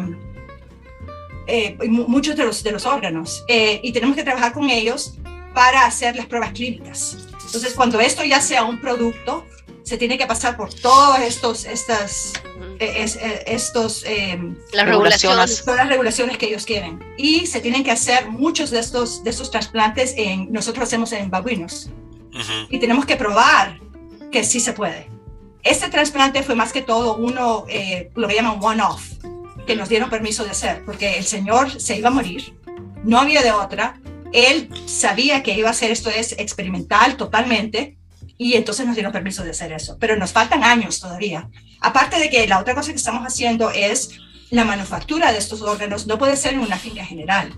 eh, 1.48 1.78
muchos 1.88 2.36
de 2.36 2.46
los, 2.46 2.64
de 2.64 2.72
los 2.72 2.86
órganos. 2.86 3.44
Eh, 3.48 3.80
y 3.84 3.92
tenemos 3.92 4.16
que 4.16 4.24
trabajar 4.24 4.54
con 4.54 4.70
ellos 4.70 5.14
para 5.54 5.86
hacer 5.86 6.16
las 6.16 6.26
pruebas 6.26 6.52
clínicas. 6.52 7.18
Entonces, 7.46 7.74
cuando 7.74 8.00
esto 8.00 8.24
ya 8.24 8.42
sea 8.42 8.64
un 8.64 8.80
producto, 8.80 9.46
se 9.84 9.98
tiene 9.98 10.18
que 10.18 10.28
pasar 10.28 10.58
por 10.58 10.74
todos 10.74 11.20
estos, 11.20 11.66
estas, 11.66 12.34
es, 12.80 13.16
es, 13.16 13.40
estos, 13.46 14.04
eh, 14.06 14.38
las 14.74 14.86
regulaciones. 14.86 15.64
Todas 15.64 15.80
las 15.80 15.90
regulaciones 15.90 16.38
que 16.38 16.48
ellos 16.48 16.66
quieren. 16.66 17.00
Y 17.18 17.48
se 17.48 17.62
tienen 17.62 17.84
que 17.86 17.92
hacer 17.92 18.30
muchos 18.30 18.70
de 18.70 18.80
estos, 18.80 19.24
de 19.24 19.30
estos 19.30 19.50
trasplantes 19.50 20.14
en, 20.18 20.52
nosotros 20.52 20.84
hacemos 20.84 21.14
en 21.14 21.30
babuinos. 21.30 21.90
Uh 22.34 22.38
-huh. 22.38 22.68
Y 22.70 22.80
tenemos 22.80 23.06
que 23.06 23.16
probar 23.16 23.80
que 24.30 24.44
sí 24.44 24.60
se 24.60 24.74
puede. 24.74 25.10
Este 25.64 25.90
trasplante 25.90 26.44
fue 26.44 26.56
más 26.56 26.74
que 26.74 26.82
todo 26.82 27.16
uno, 27.16 27.66
eh, 27.70 28.12
lo 28.16 28.28
que 28.28 28.36
llaman 28.36 28.60
one-off 28.62 29.18
que 29.68 29.76
nos 29.76 29.90
dieron 29.90 30.10
permiso 30.10 30.44
de 30.44 30.52
hacer, 30.52 30.84
porque 30.86 31.18
el 31.18 31.26
señor 31.26 31.80
se 31.80 31.98
iba 31.98 32.08
a 32.08 32.12
morir, 32.12 32.58
no 33.04 33.20
había 33.20 33.44
de 33.44 33.52
otra, 33.52 34.00
él 34.34 34.70
sabía 34.88 35.44
que 35.44 35.58
iba 35.58 35.68
a 35.68 35.72
hacer 35.72 35.92
esto 35.92 36.10
es 36.10 36.32
experimental 36.40 37.18
totalmente, 37.18 37.98
y 38.38 38.54
entonces 38.54 38.86
nos 38.86 38.96
dieron 38.96 39.12
permiso 39.12 39.44
de 39.44 39.52
hacer 39.52 39.72
eso, 39.72 39.98
pero 40.00 40.16
nos 40.16 40.32
faltan 40.32 40.64
años 40.64 41.00
todavía. 41.00 41.50
Aparte 41.82 42.20
de 42.20 42.30
que 42.30 42.48
la 42.48 42.60
otra 42.60 42.76
cosa 42.76 42.92
que 42.92 42.98
estamos 42.98 43.24
haciendo 43.24 43.72
es 43.72 44.12
la 44.52 44.64
manufactura 44.64 45.32
de 45.32 45.40
estos 45.40 45.62
órganos, 45.62 46.08
no 46.08 46.18
puede 46.18 46.38
ser 46.38 46.54
en 46.54 46.60
una 46.60 46.78
finca 46.78 47.04
general. 47.04 47.54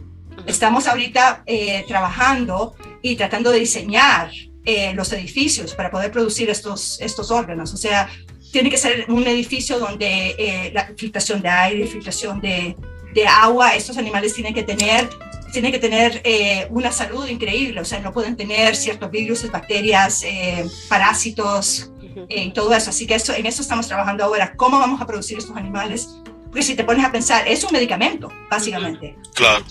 Estamos 0.45 0.87
ahorita 0.87 1.43
eh, 1.45 1.83
trabajando 1.87 2.75
y 3.01 3.15
tratando 3.17 3.51
de 3.51 3.59
diseñar 3.59 4.31
eh, 4.65 4.93
los 4.93 5.11
edificios 5.11 5.75
para 5.75 5.91
poder 5.91 6.11
producir 6.11 6.49
estos, 6.49 6.99
estos 7.01 7.29
órganos, 7.29 7.73
o 7.73 7.77
sea, 7.77 8.09
tiene 8.51 8.69
que 8.69 8.77
ser 8.77 9.05
un 9.09 9.27
edificio 9.27 9.79
donde 9.79 10.35
eh, 10.37 10.71
la 10.73 10.91
filtración 10.97 11.41
de 11.41 11.49
aire, 11.49 11.87
filtración 11.87 12.41
de, 12.41 12.75
de, 13.13 13.27
agua, 13.27 13.75
estos 13.75 13.97
animales 13.97 14.33
tienen 14.33 14.53
que 14.53 14.63
tener, 14.63 15.09
tienen 15.51 15.71
que 15.71 15.79
tener 15.79 16.21
eh, 16.23 16.67
una 16.69 16.91
salud 16.91 17.27
increíble, 17.27 17.81
o 17.81 17.85
sea, 17.85 17.99
no 17.99 18.11
pueden 18.11 18.35
tener 18.35 18.75
ciertos 18.75 19.11
virus, 19.11 19.49
bacterias, 19.51 20.23
eh, 20.23 20.65
parásitos 20.87 21.91
y 22.27 22.51
todo 22.51 22.73
eso. 22.73 22.89
Así 22.89 23.05
que 23.05 23.15
eso, 23.15 23.33
en 23.33 23.45
eso 23.45 23.61
estamos 23.61 23.87
trabajando 23.87 24.23
ahora, 24.23 24.53
cómo 24.55 24.79
vamos 24.79 25.01
a 25.01 25.05
producir 25.05 25.37
estos 25.37 25.55
animales. 25.55 26.09
Porque 26.45 26.63
si 26.63 26.75
te 26.75 26.83
pones 26.83 27.05
a 27.05 27.11
pensar, 27.11 27.47
es 27.47 27.63
un 27.63 27.71
medicamento, 27.71 28.29
básicamente. 28.49 29.15
Claro. 29.35 29.63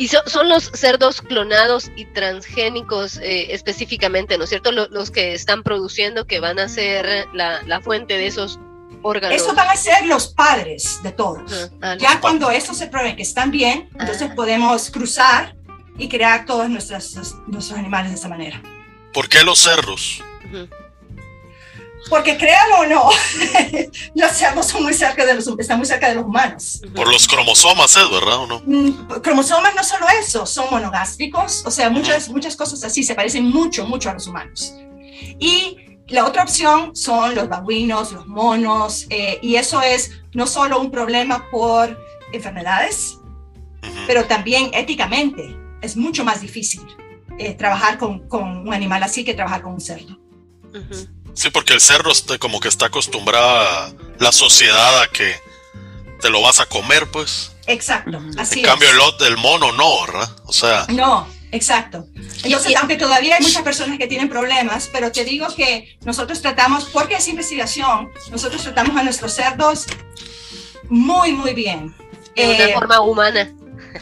Y 0.00 0.08
so, 0.08 0.22
son 0.24 0.48
los 0.48 0.70
cerdos 0.72 1.20
clonados 1.20 1.90
y 1.94 2.06
transgénicos 2.06 3.18
eh, 3.18 3.52
específicamente, 3.52 4.38
¿no 4.38 4.44
es 4.44 4.50
cierto? 4.50 4.72
Los, 4.72 4.90
los, 4.90 5.10
que 5.10 5.34
están 5.34 5.62
produciendo, 5.62 6.26
que 6.26 6.40
van 6.40 6.58
a 6.58 6.70
ser 6.70 7.28
la, 7.34 7.60
la, 7.64 7.82
fuente 7.82 8.16
de 8.16 8.26
esos 8.26 8.58
órganos. 9.02 9.36
Eso 9.36 9.52
van 9.52 9.68
a 9.68 9.76
ser 9.76 10.06
los 10.06 10.28
padres 10.28 11.02
de 11.02 11.12
todos. 11.12 11.52
Uh 11.52 11.70
-huh. 11.80 11.98
ya 11.98 12.18
cuando 12.18 12.50
estos 12.50 12.78
se 12.78 12.86
prueben 12.86 13.14
que 13.14 13.22
están 13.22 13.50
bien, 13.50 13.90
entonces 13.92 14.22
uh 14.22 14.30
-huh. 14.30 14.36
podemos 14.36 14.90
cruzar 14.90 15.54
y 15.98 16.08
crear 16.08 16.46
todos 16.46 16.70
nuestros, 16.70 17.34
nuestros 17.46 17.78
animales 17.78 18.10
de 18.10 18.16
esa 18.16 18.28
manera. 18.28 18.62
¿Por 19.12 19.28
qué 19.28 19.44
los 19.44 19.58
cerdos? 19.58 20.22
Uh 20.46 20.56
-huh. 20.56 20.68
Porque 22.08 22.36
créanlo 22.36 22.80
o 22.80 22.86
no, 22.86 23.10
los 24.14 24.32
cerdos 24.32 24.66
son 24.66 24.82
muy 24.82 24.94
cerca 24.94 25.26
de 25.26 25.34
los, 25.34 25.46
están 25.58 25.78
muy 25.78 25.86
cerca 25.86 26.08
de 26.08 26.14
los 26.14 26.24
humanos. 26.24 26.80
Por 26.94 27.12
los 27.12 27.28
cromosomas, 27.28 27.96
¿es 27.96 28.10
verdad 28.10 28.38
o 28.38 28.46
no? 28.46 28.62
Mm, 28.64 29.20
cromosomas 29.20 29.74
no 29.74 29.84
solo 29.84 30.06
eso, 30.20 30.46
son 30.46 30.66
monogástricos, 30.70 31.62
o 31.66 31.70
sea, 31.70 31.90
muchas, 31.90 32.26
uh 32.26 32.30
-huh. 32.30 32.34
muchas 32.34 32.56
cosas 32.56 32.82
así, 32.84 33.02
se 33.02 33.14
parecen 33.14 33.44
mucho, 33.44 33.84
mucho 33.84 34.10
a 34.10 34.14
los 34.14 34.26
humanos. 34.26 34.74
Y 35.38 35.76
la 36.08 36.24
otra 36.26 36.42
opción 36.42 36.96
son 36.96 37.34
los 37.34 37.48
babuinos, 37.48 38.12
los 38.12 38.26
monos, 38.26 39.06
eh, 39.10 39.38
y 39.42 39.56
eso 39.56 39.82
es 39.82 40.10
no 40.32 40.46
solo 40.46 40.80
un 40.80 40.90
problema 40.90 41.48
por 41.50 41.98
enfermedades, 42.32 43.18
uh 43.82 43.86
-huh. 43.86 44.06
pero 44.06 44.24
también 44.24 44.70
éticamente 44.72 45.56
es 45.82 45.96
mucho 45.96 46.24
más 46.24 46.40
difícil 46.40 46.82
eh, 47.38 47.54
trabajar 47.54 47.98
con, 47.98 48.28
con, 48.28 48.68
un 48.68 48.74
animal 48.74 49.02
así 49.02 49.24
que 49.24 49.34
trabajar 49.34 49.62
con 49.62 49.74
un 49.74 49.80
cerdo. 49.80 50.18
Uh 50.72 50.78
-huh. 50.78 51.19
Sí, 51.34 51.50
porque 51.50 51.74
el 51.74 51.80
cerdo 51.80 52.10
está, 52.10 52.38
como 52.38 52.60
que 52.60 52.68
está 52.68 52.86
acostumbrada 52.86 53.92
la 54.18 54.32
sociedad 54.32 55.02
a 55.02 55.08
que 55.08 55.34
te 56.20 56.30
lo 56.30 56.42
vas 56.42 56.60
a 56.60 56.66
comer, 56.66 57.10
pues. 57.10 57.52
Exacto, 57.66 58.20
así 58.36 58.60
En 58.60 58.66
cambio, 58.66 58.88
es. 58.88 58.96
el, 59.20 59.26
el 59.28 59.36
mono 59.36 59.72
no, 59.72 60.06
¿verdad? 60.06 60.30
O 60.44 60.52
sea. 60.52 60.86
No, 60.88 61.26
exacto. 61.52 62.06
Entonces, 62.42 62.74
aunque 62.76 62.96
todavía 62.96 63.36
hay 63.36 63.42
muchas 63.42 63.62
personas 63.62 63.98
que 63.98 64.06
tienen 64.06 64.28
problemas, 64.28 64.88
pero 64.92 65.12
te 65.12 65.24
digo 65.24 65.46
que 65.54 65.96
nosotros 66.04 66.40
tratamos, 66.42 66.84
porque 66.86 67.16
es 67.16 67.28
investigación, 67.28 68.10
nosotros 68.30 68.62
tratamos 68.62 68.96
a 68.96 69.02
nuestros 69.02 69.32
cerdos 69.32 69.86
muy, 70.88 71.32
muy 71.32 71.54
bien. 71.54 71.94
De 72.34 72.46
una 72.46 72.64
eh, 72.64 72.74
forma 72.74 73.00
humana. 73.00 73.52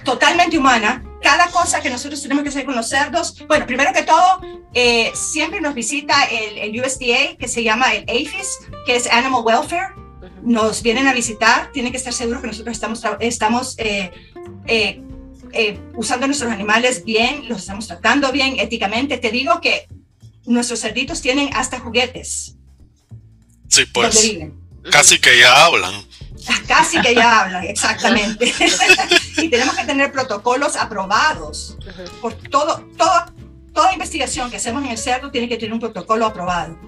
Totalmente 0.05 0.59
humana. 0.59 1.03
Cada 1.23 1.51
cosa 1.51 1.81
que 1.81 1.91
nosotros 1.91 2.23
tenemos 2.23 2.43
que 2.43 2.51
hacer 2.51 2.65
con 2.65 2.77
los 2.77 2.89
cerdos, 2.89 3.35
bueno, 3.47 3.67
primero 3.67 3.93
que 3.93 4.03
todo, 4.03 4.41
eh, 4.75 5.11
siempre 5.15 5.61
nos 5.61 5.75
visita 5.75 6.25
el, 6.25 6.59
el, 6.59 6.81
USDA, 6.81 7.37
que 7.39 7.49
se 7.49 7.63
llama 7.63 7.93
el 7.95 8.03
APHIS, 8.03 8.59
que 8.87 8.97
es 8.97 9.07
Animal 9.09 9.43
Welfare. 9.45 9.95
Nos 10.43 10.83
vienen 10.83 11.09
a 11.09 11.13
visitar, 11.13 11.73
tienen 11.73 11.91
que 11.91 11.99
estar 11.99 12.13
seguros 12.13 12.41
que 12.41 12.49
nosotros 12.49 12.73
estamos, 12.73 13.03
estamos 13.21 13.75
eh, 13.79 14.13
eh, 14.67 15.03
eh, 15.53 15.81
usando 15.95 16.27
nuestros 16.27 16.53
animales 16.53 17.05
bien, 17.05 17.49
los 17.49 17.59
estamos 17.59 17.87
tratando 17.87 18.31
bien, 18.33 18.59
éticamente. 18.59 19.19
Te 19.19 19.31
digo 19.31 19.61
que 19.61 19.89
nuestros 20.47 20.81
cerditos 20.81 21.21
tienen 21.21 21.51
hasta 21.55 21.81
juguetes. 21.81 22.57
Sí, 23.69 23.85
pues. 23.87 24.37
Casi 24.91 25.19
que 25.19 25.39
ya 25.39 25.65
hablan. 25.67 26.07
Casi 26.67 27.01
que 27.01 27.15
ya 27.15 27.43
hablan, 27.43 27.65
exactamente. 27.65 28.53
y 29.39 29.49
tenemos 29.49 29.77
que 29.77 29.85
tener 29.85 30.13
protocolos 30.13 30.77
aprobados 30.77 31.77
por 32.21 32.35
todo, 32.35 32.85
todo, 32.97 33.33
toda 33.73 33.93
investigación 33.93 34.51
que 34.51 34.57
hacemos 34.57 34.85
en 34.85 34.91
el 34.91 34.99
cerdo 34.99 35.31
tiene 35.31 35.49
que 35.49 35.57
tener 35.57 35.73
un 35.73 35.81
protocolo 35.81 36.27
aprobado. 36.27 36.79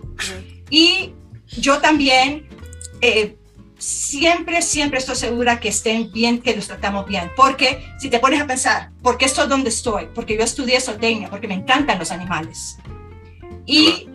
Y 0.69 1.15
yo 1.47 1.79
también 1.79 2.49
eh, 3.01 3.37
siempre, 3.79 4.63
siempre 4.63 4.99
estoy 4.99 5.17
segura 5.17 5.59
que 5.59 5.69
estén 5.69 6.13
bien, 6.13 6.41
que 6.41 6.55
los 6.55 6.67
tratamos 6.67 7.07
bien. 7.07 7.31
Porque 7.37 7.85
si 7.99 8.11
te 8.11 8.19
pones 8.19 8.41
a 8.41 8.47
pensar, 8.47 8.91
¿por 9.03 9.19
qué 9.19 9.25
estoy 9.25 9.49
donde 9.49 9.71
estoy? 9.71 10.09
Porque 10.15 10.37
yo 10.37 10.45
estudié 10.45 10.81
zootecnia, 10.81 11.31
porque 11.31 11.49
me 11.49 11.55
encantan 11.55 11.99
los 11.99 12.11
animales. 12.11 12.77
Y 13.67 14.09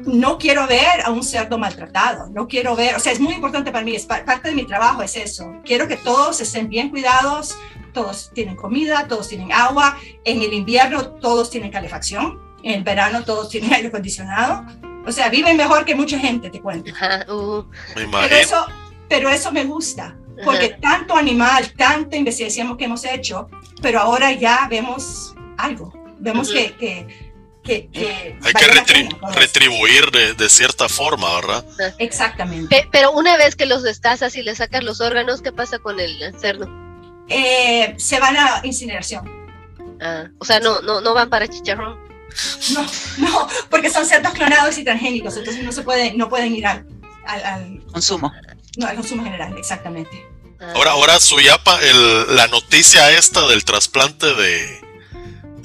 no 0.00 0.38
quiero 0.38 0.66
ver 0.66 1.00
a 1.04 1.10
un 1.10 1.22
cerdo 1.22 1.58
maltratado, 1.58 2.28
no 2.28 2.46
quiero 2.46 2.76
ver, 2.76 2.96
o 2.96 3.00
sea, 3.00 3.12
es 3.12 3.20
muy 3.20 3.34
importante 3.34 3.72
para 3.72 3.84
mí, 3.84 3.94
es 3.94 4.04
parte 4.04 4.48
de 4.48 4.54
mi 4.54 4.66
trabajo 4.66 5.02
es 5.02 5.16
eso. 5.16 5.52
Quiero 5.64 5.88
que 5.88 5.96
todos 5.96 6.40
estén 6.40 6.68
bien 6.68 6.90
cuidados, 6.90 7.56
todos 7.92 8.30
tienen 8.34 8.56
comida, 8.56 9.08
todos 9.08 9.28
tienen 9.28 9.52
agua, 9.52 9.98
en 10.24 10.42
el 10.42 10.52
invierno 10.52 11.14
todos 11.14 11.50
tienen 11.50 11.70
calefacción, 11.70 12.38
en 12.62 12.74
el 12.74 12.84
verano 12.84 13.24
todos 13.24 13.48
tienen 13.48 13.72
aire 13.74 13.88
acondicionado, 13.88 14.66
o 15.06 15.12
sea, 15.12 15.28
viven 15.30 15.56
mejor 15.56 15.84
que 15.84 15.94
mucha 15.94 16.18
gente, 16.18 16.50
te 16.50 16.60
cuento. 16.60 16.92
Uh. 17.28 17.64
Pero, 17.94 18.36
eso, 18.36 18.66
pero 19.08 19.30
eso 19.30 19.50
me 19.52 19.64
gusta, 19.64 20.16
porque 20.44 20.66
uh 20.66 20.76
-huh. 20.76 20.80
tanto 20.80 21.16
animal, 21.16 21.72
tanta 21.76 22.16
investigación 22.16 22.76
que 22.76 22.84
hemos 22.84 23.04
hecho, 23.04 23.48
pero 23.80 24.00
ahora 24.00 24.32
ya 24.32 24.66
vemos 24.68 25.34
algo, 25.56 25.92
vemos 26.18 26.50
-huh. 26.50 26.54
que, 26.54 26.76
que 26.76 27.25
que, 27.66 27.88
que 27.88 28.38
Hay 28.42 28.52
que 28.52 28.66
retribuir 29.34 30.10
de, 30.10 30.48
cierta 30.48 30.88
forma, 30.88 31.34
¿verdad? 31.34 31.64
Exactamente. 31.98 32.88
pero 32.92 33.12
una 33.12 33.36
vez 33.36 33.56
que 33.56 33.66
los 33.66 33.82
destazas 33.82 34.36
y 34.36 34.42
le 34.42 34.54
sacas 34.54 34.82
los 34.84 35.00
órganos, 35.00 35.42
¿qué 35.42 35.52
pasa 35.52 35.78
con 35.78 36.00
el 36.00 36.34
cerdo? 36.40 36.68
Eh, 37.28 37.94
se 37.98 38.20
van 38.20 38.36
a 38.36 38.60
incineración. 38.62 39.28
Ah, 40.00 40.28
o 40.38 40.44
sea, 40.44 40.60
no, 40.60 40.80
no, 40.82 41.00
no 41.00 41.14
van 41.14 41.28
para 41.28 41.48
chicharrón. 41.48 41.98
No, 42.72 42.86
no, 43.18 43.48
porque 43.70 43.90
son 43.90 44.04
cerdos 44.06 44.32
clonados 44.32 44.76
y 44.78 44.84
transgénicos, 44.84 45.36
entonces 45.36 45.64
no 45.64 45.72
se 45.72 45.82
puede, 45.82 46.14
no 46.14 46.28
pueden 46.28 46.54
ir 46.54 46.66
al, 46.66 46.86
al, 47.26 47.82
consumo. 47.90 48.32
No, 48.76 48.86
al 48.86 48.96
consumo 48.96 49.24
general, 49.24 49.56
exactamente. 49.56 50.26
Ah. 50.60 50.72
Ahora, 50.74 50.92
ahora 50.92 51.18
Suyapa, 51.18 51.80
el, 51.80 52.36
la 52.36 52.46
noticia 52.48 53.10
esta 53.10 53.46
del 53.48 53.64
trasplante 53.64 54.34
de, 54.34 54.85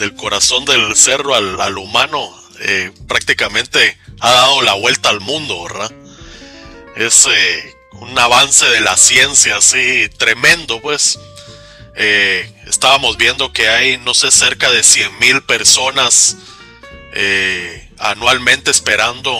del 0.02 0.16
corazón 0.16 0.66
del 0.66 0.95
cerro 0.95 1.36
al, 1.36 1.78
humano 1.78 2.28
eh, 2.60 2.91
prácticamente 3.08 3.97
ha 4.20 4.32
dado 4.32 4.62
la 4.64 4.74
vuelta 4.74 5.10
al 5.10 5.20
mundo, 5.20 5.64
¿verdad? 5.64 5.91
Es 6.95 7.28
eh, 7.28 7.76
un 7.93 8.18
avance 8.18 8.66
de 8.66 8.82
la 8.82 8.97
ciencia 8.97 9.58
así 9.58 10.10
tremendo, 10.18 10.82
pues. 10.82 11.20
Eh, 11.95 12.52
estábamos 12.68 13.18
viendo 13.18 13.54
que 13.54 13.70
hay, 13.70 13.97
no 13.99 14.14
sé, 14.16 14.32
cerca 14.32 14.72
de 14.72 14.84
100 14.84 15.20
mil 15.20 15.43
personas 15.43 16.36
anualmente 17.99 18.72
esperando 18.72 19.38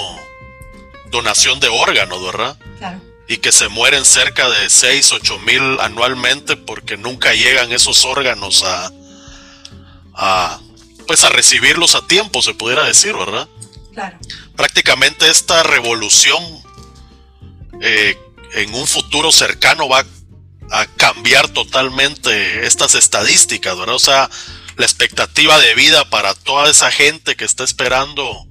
donación 1.10 1.60
de 1.60 1.70
órganos, 1.70 2.24
¿verdad? 2.24 2.58
Claro. 2.78 3.02
Y 3.28 3.38
que 3.38 3.52
se 3.52 3.70
mueren 3.70 4.06
cerca 4.06 4.50
de 4.50 4.70
6, 4.70 5.12
8 5.14 5.40
mil 5.40 5.80
anualmente 5.80 6.56
porque 6.58 6.98
nunca 6.98 7.34
llegan 7.34 7.72
esos 7.72 8.04
órganos 8.04 8.64
a, 8.64 8.92
a, 10.22 10.60
pues 11.08 11.24
a 11.24 11.30
recibirlos 11.30 11.96
a 11.96 12.06
tiempo, 12.06 12.44
se 12.44 12.54
pudiera 12.54 12.84
decir, 12.84 13.14
¿verdad? 13.14 13.50
Claro. 13.92 14.20
Prácticamente 14.56 15.30
esta 15.30 15.64
revolución 15.64 16.44
eh, 17.82 18.16
en 18.54 18.74
un 18.76 18.86
futuro 18.86 19.32
cercano 19.32 19.90
va 19.90 20.06
a 20.70 20.86
cambiar 20.86 21.50
totalmente 21.50 22.68
estas 22.68 22.94
estadísticas, 22.94 23.76
¿verdad? 23.78 23.96
O 23.96 24.00
sea, 24.00 24.30
la 24.78 24.86
expectativa 24.86 25.60
de 25.60 25.74
vida 25.74 26.08
para 26.10 26.36
toda 26.36 26.70
esa 26.70 26.92
gente 26.92 27.36
que 27.36 27.44
está 27.46 27.64
esperando 27.64 28.46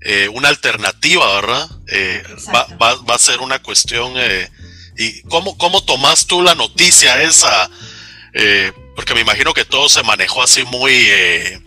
eh, 0.00 0.28
una 0.32 0.48
alternativa, 0.48 1.34
¿verdad? 1.34 1.68
Eh, 1.88 2.22
va, 2.52 2.66
va, 2.96 3.14
a 3.14 3.18
ser 3.18 3.40
una 3.40 3.62
cuestión. 3.62 4.14
¿Y 4.96 5.20
cómo, 5.22 5.58
cómo 5.58 5.84
tomás 5.84 6.26
tú 6.26 6.40
la 6.40 6.54
noticia 6.54 7.22
esa? 7.22 7.70
Porque 8.94 9.14
me 9.14 9.20
imagino 9.20 9.54
que 9.54 9.64
todo 9.64 9.88
se 9.88 10.02
manejó 10.02 10.42
así 10.42 10.64
muy 10.64 10.92
eh, 10.92 11.60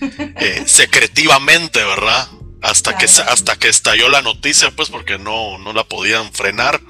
eh, 0.00 0.62
secretivamente, 0.66 1.82
¿verdad? 1.84 2.28
Hasta 2.62 2.96
que, 2.96 3.06
hasta 3.06 3.56
que 3.56 3.68
estalló 3.68 4.08
la 4.08 4.22
noticia, 4.22 4.70
pues 4.70 4.90
porque 4.90 5.18
no, 5.18 5.58
no 5.58 5.72
la 5.72 5.84
podían 5.84 6.32
frenar. 6.32 6.80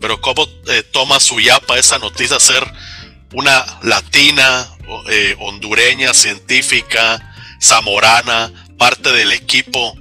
Pero 0.00 0.20
cómo 0.20 0.46
eh, 0.68 0.82
toma 0.82 1.20
su 1.20 1.40
yapa 1.40 1.78
esa 1.78 1.98
noticia 1.98 2.38
ser 2.38 2.64
una 3.32 3.64
latina, 3.82 4.70
hondureña, 5.40 6.14
científica, 6.14 7.34
zamorana, 7.60 8.52
parte 8.78 9.12
del 9.12 9.32
equipo 9.32 9.94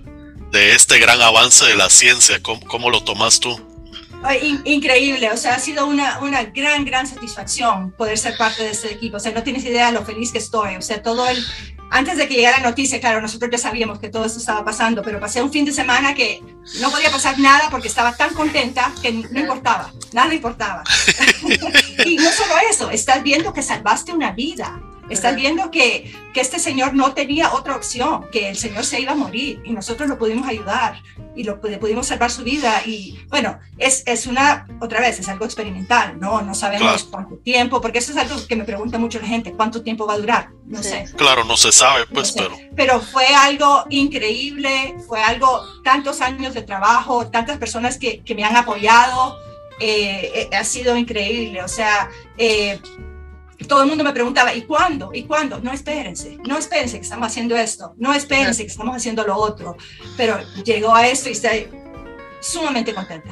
de 0.52 0.74
este 0.74 1.00
gran 1.00 1.22
avance 1.22 1.66
de 1.66 1.76
la 1.76 1.90
ciencia. 1.90 2.42
¿Cómo, 2.42 2.62
cómo 2.68 2.90
lo 2.90 3.04
tomas 3.04 3.40
tú? 3.40 3.65
Increíble, 4.66 5.32
o 5.32 5.38
sea, 5.38 5.56
ha 5.56 5.60
sido 5.60 5.88
una, 5.88 6.20
una 6.20 6.44
gran, 6.44 6.86
gran 6.86 7.08
satisfacción 7.08 7.92
poder 7.92 8.18
ser 8.18 8.38
parte 8.38 8.64
de 8.64 8.72
este 8.72 8.92
equipo. 8.94 9.18
O 9.18 9.20
sea, 9.20 9.32
no 9.32 9.44
tienes 9.44 9.64
idea 9.66 9.88
de 9.88 9.94
lo 9.94 10.06
feliz 10.06 10.32
que 10.32 10.38
estoy. 10.40 10.76
O 10.76 10.82
sea, 10.82 11.02
todo 11.02 11.28
el, 11.28 11.44
antes 11.92 12.18
de 12.18 12.28
que 12.28 12.36
llegara 12.36 12.60
la 12.60 12.70
noticia, 12.70 13.00
claro, 13.00 13.22
nosotros 13.22 13.52
ya 13.52 13.58
sabíamos 13.58 14.00
que 14.00 14.10
todo 14.10 14.26
esto 14.26 14.40
estaba 14.40 14.66
pasando, 14.66 15.02
pero 15.02 15.20
pasé 15.20 15.42
un 15.42 15.52
fin 15.52 15.66
de 15.66 15.72
semana 15.72 16.14
que 16.14 16.42
no 16.80 16.90
podía 16.90 17.12
pasar 17.12 17.40
nada 17.40 17.70
porque 17.70 17.88
estaba 17.88 18.16
tan 18.16 18.34
contenta 18.34 18.92
que 19.02 19.12
no 19.12 19.40
importaba, 19.40 19.92
nada 20.12 20.34
importaba. 20.34 20.84
y 22.06 22.18
no 22.18 22.32
solo 22.32 22.54
eso, 22.70 22.90
estás 22.90 23.24
viendo 23.24 23.54
que 23.54 23.62
salvaste 23.62 24.12
una 24.12 24.32
vida. 24.32 24.82
Estás 25.10 25.36
viendo 25.36 25.70
que, 25.72 26.14
que, 26.34 26.42
este 26.42 26.60
señor 26.60 26.94
no 26.94 27.14
tenía 27.14 27.54
otra 27.54 27.76
opción, 27.76 28.26
que 28.32 28.50
el 28.50 28.58
señor 28.58 28.86
se 28.86 29.00
iba 29.00 29.12
a 29.12 29.16
morir 29.16 29.62
y 29.64 29.72
nosotros 29.72 30.10
lo 30.10 30.18
pudimos 30.18 30.48
ayudar 30.48 31.02
y 31.36 31.44
lo 31.44 31.60
pudimos 31.60 32.08
salvar 32.08 32.32
su 32.32 32.44
vida. 32.44 32.82
Y 32.86 33.20
bueno, 33.30 33.60
es, 33.78 34.04
es 34.08 34.26
una, 34.26 34.68
otra 34.82 35.02
vez, 35.02 35.20
es 35.20 35.28
algo 35.28 35.46
experimental, 35.46 36.20
¿no? 36.20 36.42
No 36.42 36.56
sabemos 36.56 37.04
cuánto 37.04 37.36
tiempo, 37.36 37.82
porque 37.82 38.00
eso 38.00 38.12
es 38.12 38.18
algo 38.18 38.36
que 38.48 38.56
me 38.56 38.64
pregunta 38.64 38.98
mucho 38.98 39.20
la 39.20 39.28
gente, 39.28 39.54
¿cuánto 39.54 39.84
tiempo 39.84 40.08
va 40.08 40.14
a 40.14 40.18
durar? 40.18 40.50
No 40.66 40.82
sé. 40.82 41.06
Claro, 41.16 41.44
no 41.44 41.58
se 41.58 41.72
sabe, 41.72 42.06
pues, 42.08 42.32
pero... 42.32 42.58
Pero 42.76 43.00
fue 43.00 43.28
algo 43.28 43.86
increíble, 43.90 44.96
fue 45.08 45.22
algo, 45.22 45.62
tantos 45.84 46.22
años 46.22 46.54
de 46.54 46.64
trabajo, 46.64 47.28
tantas 47.28 47.58
personas 47.58 47.98
que, 47.98 48.22
que 48.24 48.34
me 48.34 48.44
han 48.44 48.56
apoyado. 48.56 49.38
Eh, 49.80 50.48
eh, 50.52 50.56
ha 50.56 50.64
sido 50.64 50.96
increíble, 50.96 51.62
o 51.62 51.68
sea, 51.68 52.10
eh, 52.38 52.80
todo 53.68 53.84
el 53.84 53.88
mundo 53.88 54.04
me 54.04 54.14
preguntaba, 54.14 54.54
¿y 54.54 54.64
cuándo? 54.64 55.12
¿Y 55.14 55.24
cuándo? 55.24 55.60
No 55.60 55.72
espérense, 55.72 56.38
no 56.48 56.58
espérense 56.58 56.98
que 56.98 57.04
estamos 57.04 57.28
haciendo 57.28 57.56
esto, 57.56 57.94
no 57.98 58.14
espérense 58.14 58.64
que 58.64 58.72
estamos 58.72 58.96
haciendo 58.96 59.26
lo 59.26 59.36
otro. 59.38 59.78
Pero 60.18 60.40
llegó 60.64 60.96
a 60.96 61.08
esto 61.08 61.30
y 61.30 61.34
estoy 61.34 61.68
sumamente 62.40 62.94
contenta. 62.94 63.32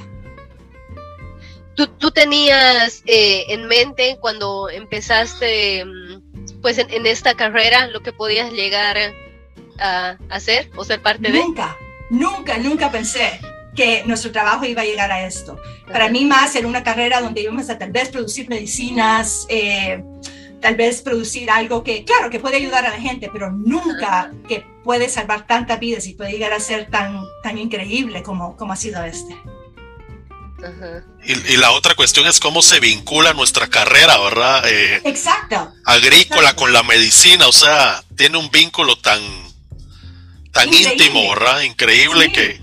¿Tú, 1.76 2.12
tenías 2.12 3.02
eh, 3.08 3.46
en 3.50 3.68
mente 3.68 4.18
cuando 4.22 4.70
empezaste 4.70 5.84
mm, 5.84 6.62
pues 6.62 6.78
en, 6.78 7.06
esta 7.08 7.34
carrera 7.34 7.88
lo 7.88 8.02
que 8.02 8.14
podías 8.14 8.52
llegar 8.52 8.98
a, 9.80 10.18
hacer 10.30 10.70
o 10.76 10.86
ser 10.86 11.02
parte 11.02 11.32
de? 11.32 11.40
Nunca, 11.40 11.76
nunca, 12.12 12.58
nunca 12.60 12.92
pensé 12.92 13.40
que 13.76 14.04
nuestro 14.06 14.32
trabajo 14.32 14.66
iba 14.66 14.82
a 14.82 14.86
llegar 14.86 15.12
a 15.12 15.26
esto. 15.26 15.60
Para 15.88 16.10
mí 16.10 16.26
más 16.26 16.56
era 16.56 16.68
una 16.68 16.84
carrera 16.84 17.22
donde 17.22 17.42
íbamos 17.42 17.70
a 17.70 17.78
tal 17.78 17.92
vez 17.92 18.10
producir 18.10 18.50
medicinas, 18.50 19.46
eh, 19.50 20.04
tal 20.62 20.76
vez 20.76 21.02
producir 21.02 21.52
algo 21.52 21.84
que, 21.84 22.06
claro, 22.06 22.30
que 22.30 22.40
puede 22.40 22.58
ayudar 22.58 22.86
a 22.86 22.92
la 22.92 23.02
gente, 23.02 23.30
pero 23.32 23.52
nunca 23.52 24.32
que 24.48 24.66
puede 24.84 25.10
salvar 25.10 25.46
tantas 25.46 25.80
vidas 25.80 26.08
y 26.08 26.14
puede 26.14 26.32
llegar 26.32 26.54
a 26.54 26.60
ser 26.60 26.90
tan, 26.90 27.26
tan 27.42 27.58
increíble 27.58 28.24
como, 28.24 28.56
como 28.56 28.74
ha 28.74 28.76
sido 28.78 29.04
este. 29.04 29.36
Y, 31.26 31.58
la 31.58 31.72
otra 31.72 31.94
cuestión 31.96 32.26
es 32.28 32.40
cómo 32.40 32.62
se 32.62 32.80
vincula 32.80 33.34
nuestra 33.34 33.68
carrera, 33.68 34.18
¿verdad? 34.20 34.64
Eh, 34.66 35.02
Exacto. 35.04 35.74
Agrícola 35.84 36.56
con 36.56 36.72
la 36.72 36.84
medicina, 36.84 37.48
o 37.48 37.52
sea, 37.52 38.02
tiene 38.16 38.38
un 38.38 38.50
vínculo 38.50 38.96
tan, 38.96 39.22
tan 40.52 40.74
íntimo, 40.74 41.30
¿verdad? 41.30 41.62
Increíble 41.64 42.32
que 42.32 42.63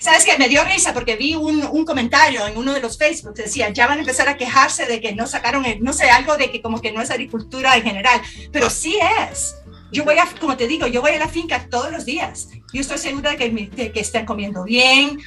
¿Sabes 0.00 0.24
qué? 0.24 0.36
Me 0.38 0.48
dio 0.48 0.64
risa 0.64 0.92
porque 0.92 1.16
vi 1.16 1.34
un, 1.34 1.64
un, 1.64 1.84
comentario 1.84 2.46
en 2.46 2.56
uno 2.56 2.72
de 2.72 2.80
los 2.80 2.98
Facebook 2.98 3.34
que 3.34 3.42
decía, 3.42 3.70
ya 3.70 3.86
van 3.86 3.98
a 3.98 4.00
empezar 4.00 4.28
a 4.28 4.36
quejarse 4.36 4.86
de 4.86 5.00
que 5.00 5.14
no 5.14 5.26
sacaron, 5.26 5.64
el, 5.64 5.82
no 5.82 5.92
sé, 5.92 6.10
algo 6.10 6.36
de 6.36 6.50
que 6.50 6.60
como 6.60 6.80
que 6.80 6.92
no 6.92 7.00
es 7.00 7.10
agricultura 7.10 7.76
en 7.76 7.82
general, 7.82 8.20
pero 8.52 8.70
sí 8.70 8.96
es. 9.30 9.56
Yo 9.92 10.04
voy 10.04 10.18
a, 10.18 10.26
como 10.40 10.56
te 10.56 10.66
digo, 10.66 10.86
yo 10.86 11.00
voy 11.00 11.12
a 11.12 11.18
la 11.18 11.28
finca 11.28 11.68
todos 11.70 11.90
los 11.90 12.04
días. 12.04 12.48
Yo 12.72 12.80
estoy 12.80 12.98
segura 12.98 13.30
de 13.30 13.36
que, 13.36 13.92
que 13.92 14.00
estén 14.00 14.26
comiendo 14.26 14.64
bien. 14.64 15.18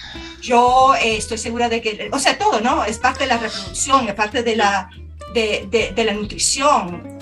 Yo 0.42 0.94
eh, 0.96 1.18
estoy 1.18 1.38
segura 1.38 1.70
de 1.70 1.82
que, 1.82 2.10
o 2.12 2.20
sea, 2.20 2.38
todo, 2.38 2.60
¿no? 2.60 2.84
Es 2.84 2.98
parte 2.98 3.22
de 3.22 3.28
la 3.28 3.38
reproducción, 3.38 4.08
es 4.08 4.16
parte 4.16 4.44
de 4.44 4.56
la, 4.58 4.90
de, 5.34 5.68
de, 5.70 5.92
de 5.94 6.04
la 6.04 6.14
nutrición. 6.14 7.20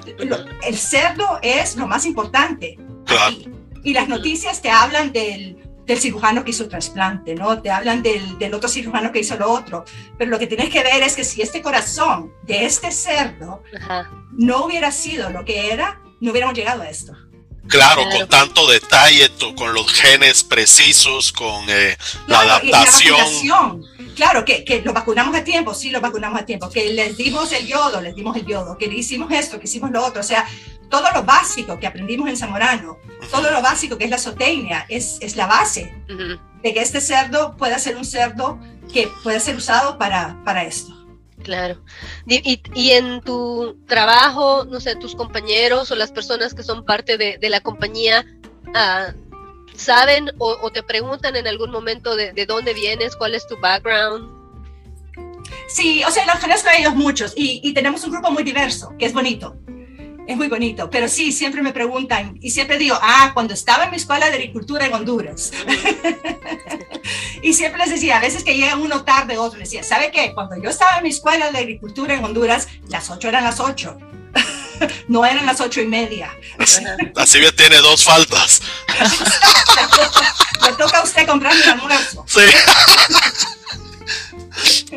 el 0.64 0.78
cerdo 0.78 1.40
es 1.42 1.76
lo 1.76 1.88
más 1.88 2.06
importante. 2.06 2.78
y 3.84 3.94
las 3.94 4.10
noticias 4.10 4.62
te 4.62 4.70
hablan 4.70 5.14
del, 5.14 5.67
del 5.88 6.00
cirujano 6.00 6.44
que 6.44 6.52
hizo 6.52 6.64
el 6.64 6.70
trasplante, 6.70 7.34
¿no? 7.34 7.62
Te 7.62 7.72
hablan 7.72 8.04
del, 8.04 8.38
del, 8.38 8.54
otro 8.54 8.70
cirujano 8.70 9.12
que 9.12 9.20
hizo 9.20 9.38
lo 9.38 9.50
otro, 9.50 9.86
pero 10.18 10.30
lo 10.30 10.38
que 10.38 10.46
tienes 10.46 10.70
que 10.70 10.84
ver 10.84 11.02
es 11.02 11.16
que 11.16 11.24
si 11.24 11.42
este 11.42 11.62
corazón 11.62 12.34
de 12.44 12.66
este 12.66 12.92
cerdo 12.92 13.64
no 14.34 14.66
hubiera 14.66 14.92
sido 14.92 15.30
lo 15.30 15.46
que 15.46 15.72
era, 15.72 16.02
no 16.20 16.32
hubiéramos 16.32 16.56
llegado 16.56 16.84
a 16.84 16.90
esto. 16.90 17.14
Claro, 17.68 18.04
con 18.10 18.28
tanto 18.28 18.70
detalle, 18.70 19.30
con 19.58 19.74
los 19.74 19.92
genes 19.92 20.44
precisos, 20.44 21.32
con 21.32 21.66
eh, 21.70 21.98
la 22.28 22.42
adaptación. 22.42 23.84
Claro, 24.18 24.44
que, 24.44 24.66
que 24.66 24.82
lo 24.82 24.94
vacunamos 24.94 25.36
a 25.36 25.44
tiempo, 25.44 25.76
sí 25.76 25.92
lo 25.92 26.02
vacunamos 26.02 26.42
a 26.42 26.46
tiempo, 26.46 26.70
que 26.72 26.92
les 26.92 27.16
dimos 27.16 27.52
el 27.54 27.68
yodo, 27.68 28.02
les 28.02 28.16
dimos 28.16 28.36
el 28.36 28.48
yodo, 28.48 28.76
que 28.76 28.86
hicimos 28.88 29.32
esto, 29.32 29.60
que 29.60 29.66
hicimos 29.66 29.92
lo 29.92 30.04
otro, 30.04 30.22
o 30.22 30.24
sea, 30.24 30.46
todo 30.90 31.06
lo 31.14 31.24
básico 31.24 31.80
que 31.80 31.86
aprendimos 31.86 32.28
en 32.28 32.36
Zamorano, 32.36 32.98
todo 33.30 33.52
lo 33.52 33.62
básico 33.62 33.96
que 33.96 34.06
es 34.06 34.10
la 34.10 34.18
zootecnia, 34.18 34.88
es, 34.90 35.20
es 35.22 35.36
la 35.36 35.46
base 35.46 35.94
de 36.64 36.74
que 36.74 36.82
este 36.82 37.00
cerdo 37.00 37.56
pueda 37.58 37.78
ser 37.78 37.96
un 37.96 38.06
cerdo 38.06 38.60
que 38.92 39.08
pueda 39.24 39.40
ser 39.40 39.56
usado 39.56 40.00
para, 40.00 40.42
para 40.44 40.64
esto. 40.64 40.94
Claro. 41.44 41.80
Y, 42.26 42.60
y, 42.74 42.92
en 42.92 43.22
tu 43.22 43.78
trabajo, 43.86 44.66
no 44.66 44.80
sé, 44.80 44.96
tus 44.96 45.16
compañeros 45.16 45.92
o 45.92 45.96
las 45.96 46.12
personas 46.12 46.56
que 46.56 46.64
son 46.64 46.84
parte 46.84 47.18
de, 47.18 47.38
de 47.38 47.50
la 47.50 47.62
compañía, 47.62 48.26
uh, 48.66 49.27
¿saben 49.78 50.32
o, 50.40 50.70
te 50.72 50.84
preguntan 50.84 51.36
en 51.36 51.48
algún 51.48 51.72
momento 51.72 52.16
de, 52.16 52.34
de, 52.34 52.46
dónde 52.46 52.74
vienes, 52.74 53.16
cuál 53.16 53.36
es 53.36 53.48
tu 53.48 53.58
background? 53.60 54.38
Sí, 55.68 56.04
o 56.06 56.12
sea, 56.12 56.26
los 56.26 56.66
a 56.66 56.78
ellos 56.78 56.96
muchos 56.96 57.34
y, 57.36 57.74
tenemos 57.74 58.04
un 58.04 58.12
grupo 58.12 58.32
muy 58.32 58.44
diverso, 58.44 58.94
que 58.98 59.06
es 59.06 59.14
bonito. 59.14 59.56
es 60.28 60.36
muy 60.36 60.48
bonito, 60.48 60.90
pero 60.90 61.08
sí, 61.08 61.32
siempre 61.32 61.62
me 61.62 61.72
preguntan 61.72 62.38
y 62.42 62.52
siempre 62.52 62.78
digo, 62.78 62.98
ah, 63.02 63.32
cuando 63.34 63.54
estaba 63.54 63.86
en 63.86 63.92
mi 63.92 63.98
escuela 63.98 64.28
de 64.28 64.34
agricultura 64.34 64.86
en 64.86 64.94
Honduras. 64.94 65.52
y 67.42 67.54
siempre 67.54 67.80
les 67.80 67.92
decía, 67.92 68.18
a 68.18 68.20
veces 68.20 68.44
que 68.44 68.56
llega 68.56 68.76
uno 68.76 69.04
tarde, 69.04 69.38
otro, 69.38 69.60
les 69.60 69.70
decía, 69.70 69.84
¿sabe 69.84 70.12
qué? 70.12 70.34
Cuando 70.34 70.62
yo 70.62 70.70
estaba 70.70 70.98
en 70.98 71.04
mi 71.04 71.10
escuela 71.10 71.52
de 71.52 71.60
agricultura 71.60 72.16
en 72.16 72.26
Honduras, 72.26 72.68
las 72.90 73.10
ocho 73.10 73.30
eran 73.30 73.44
las 73.44 73.60
ocho. 73.60 73.98
no 75.08 75.26
eran 75.26 75.46
las 75.46 75.62
ocho 75.62 75.82
y 75.82 75.88
media. 75.88 76.36
Así 77.16 77.40
bien 77.40 77.56
tiene 77.56 77.78
dos 77.78 78.04
faltas. 78.04 78.62
Le 80.64 80.74
toca 80.74 81.00
a 81.00 81.04
usted 81.04 81.28
comprar 81.28 81.56
mi 81.56 81.64
almuerzo. 81.64 82.26
Sí. 82.28 82.42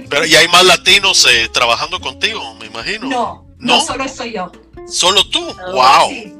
Pero 0.08 0.24
y 0.24 0.34
hay 0.34 0.48
más 0.48 0.64
latinos 0.64 1.26
eh, 1.30 1.48
trabajando 1.52 2.00
contigo, 2.00 2.54
me 2.54 2.66
imagino. 2.66 3.08
No, 3.08 3.46
no, 3.58 3.76
no 3.76 3.84
solo 3.84 4.08
soy 4.08 4.32
yo. 4.32 4.50
¿Solo 4.88 5.28
tú? 5.28 5.40
¡Wow! 5.72 6.10
Sí, 6.10 6.34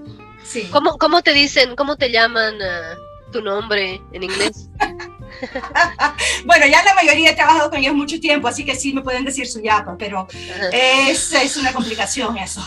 sí. 0.45 0.68
¿Cómo, 0.72 0.99
¿Cómo, 0.99 1.22
te 1.22 1.32
dicen, 1.32 1.76
cómo 1.76 1.97
te 1.97 2.11
llaman 2.11 2.55
uh, 2.57 3.30
tu 3.30 3.43
nombre 3.43 4.01
en 4.12 4.22
inglés? 4.22 4.68
bueno, 6.45 6.66
ya 6.66 6.82
la 6.84 6.95
mayoría 6.95 7.30
he 7.30 7.34
trabajado 7.34 7.70
con 7.70 7.78
ellos 7.78 7.95
mucho 7.95 8.20
tiempo, 8.20 8.49
así 8.49 8.64
que 8.64 8.74
sí 8.74 8.93
me 8.93 9.03
pueden 9.03 9.24
decir 9.24 9.47
su 9.47 9.61
yapa, 9.61 9.97
pero 9.99 10.26
es, 10.72 11.32
es, 11.32 11.57
una 11.57 11.72
complicación 11.72 12.36
eso. 12.38 12.62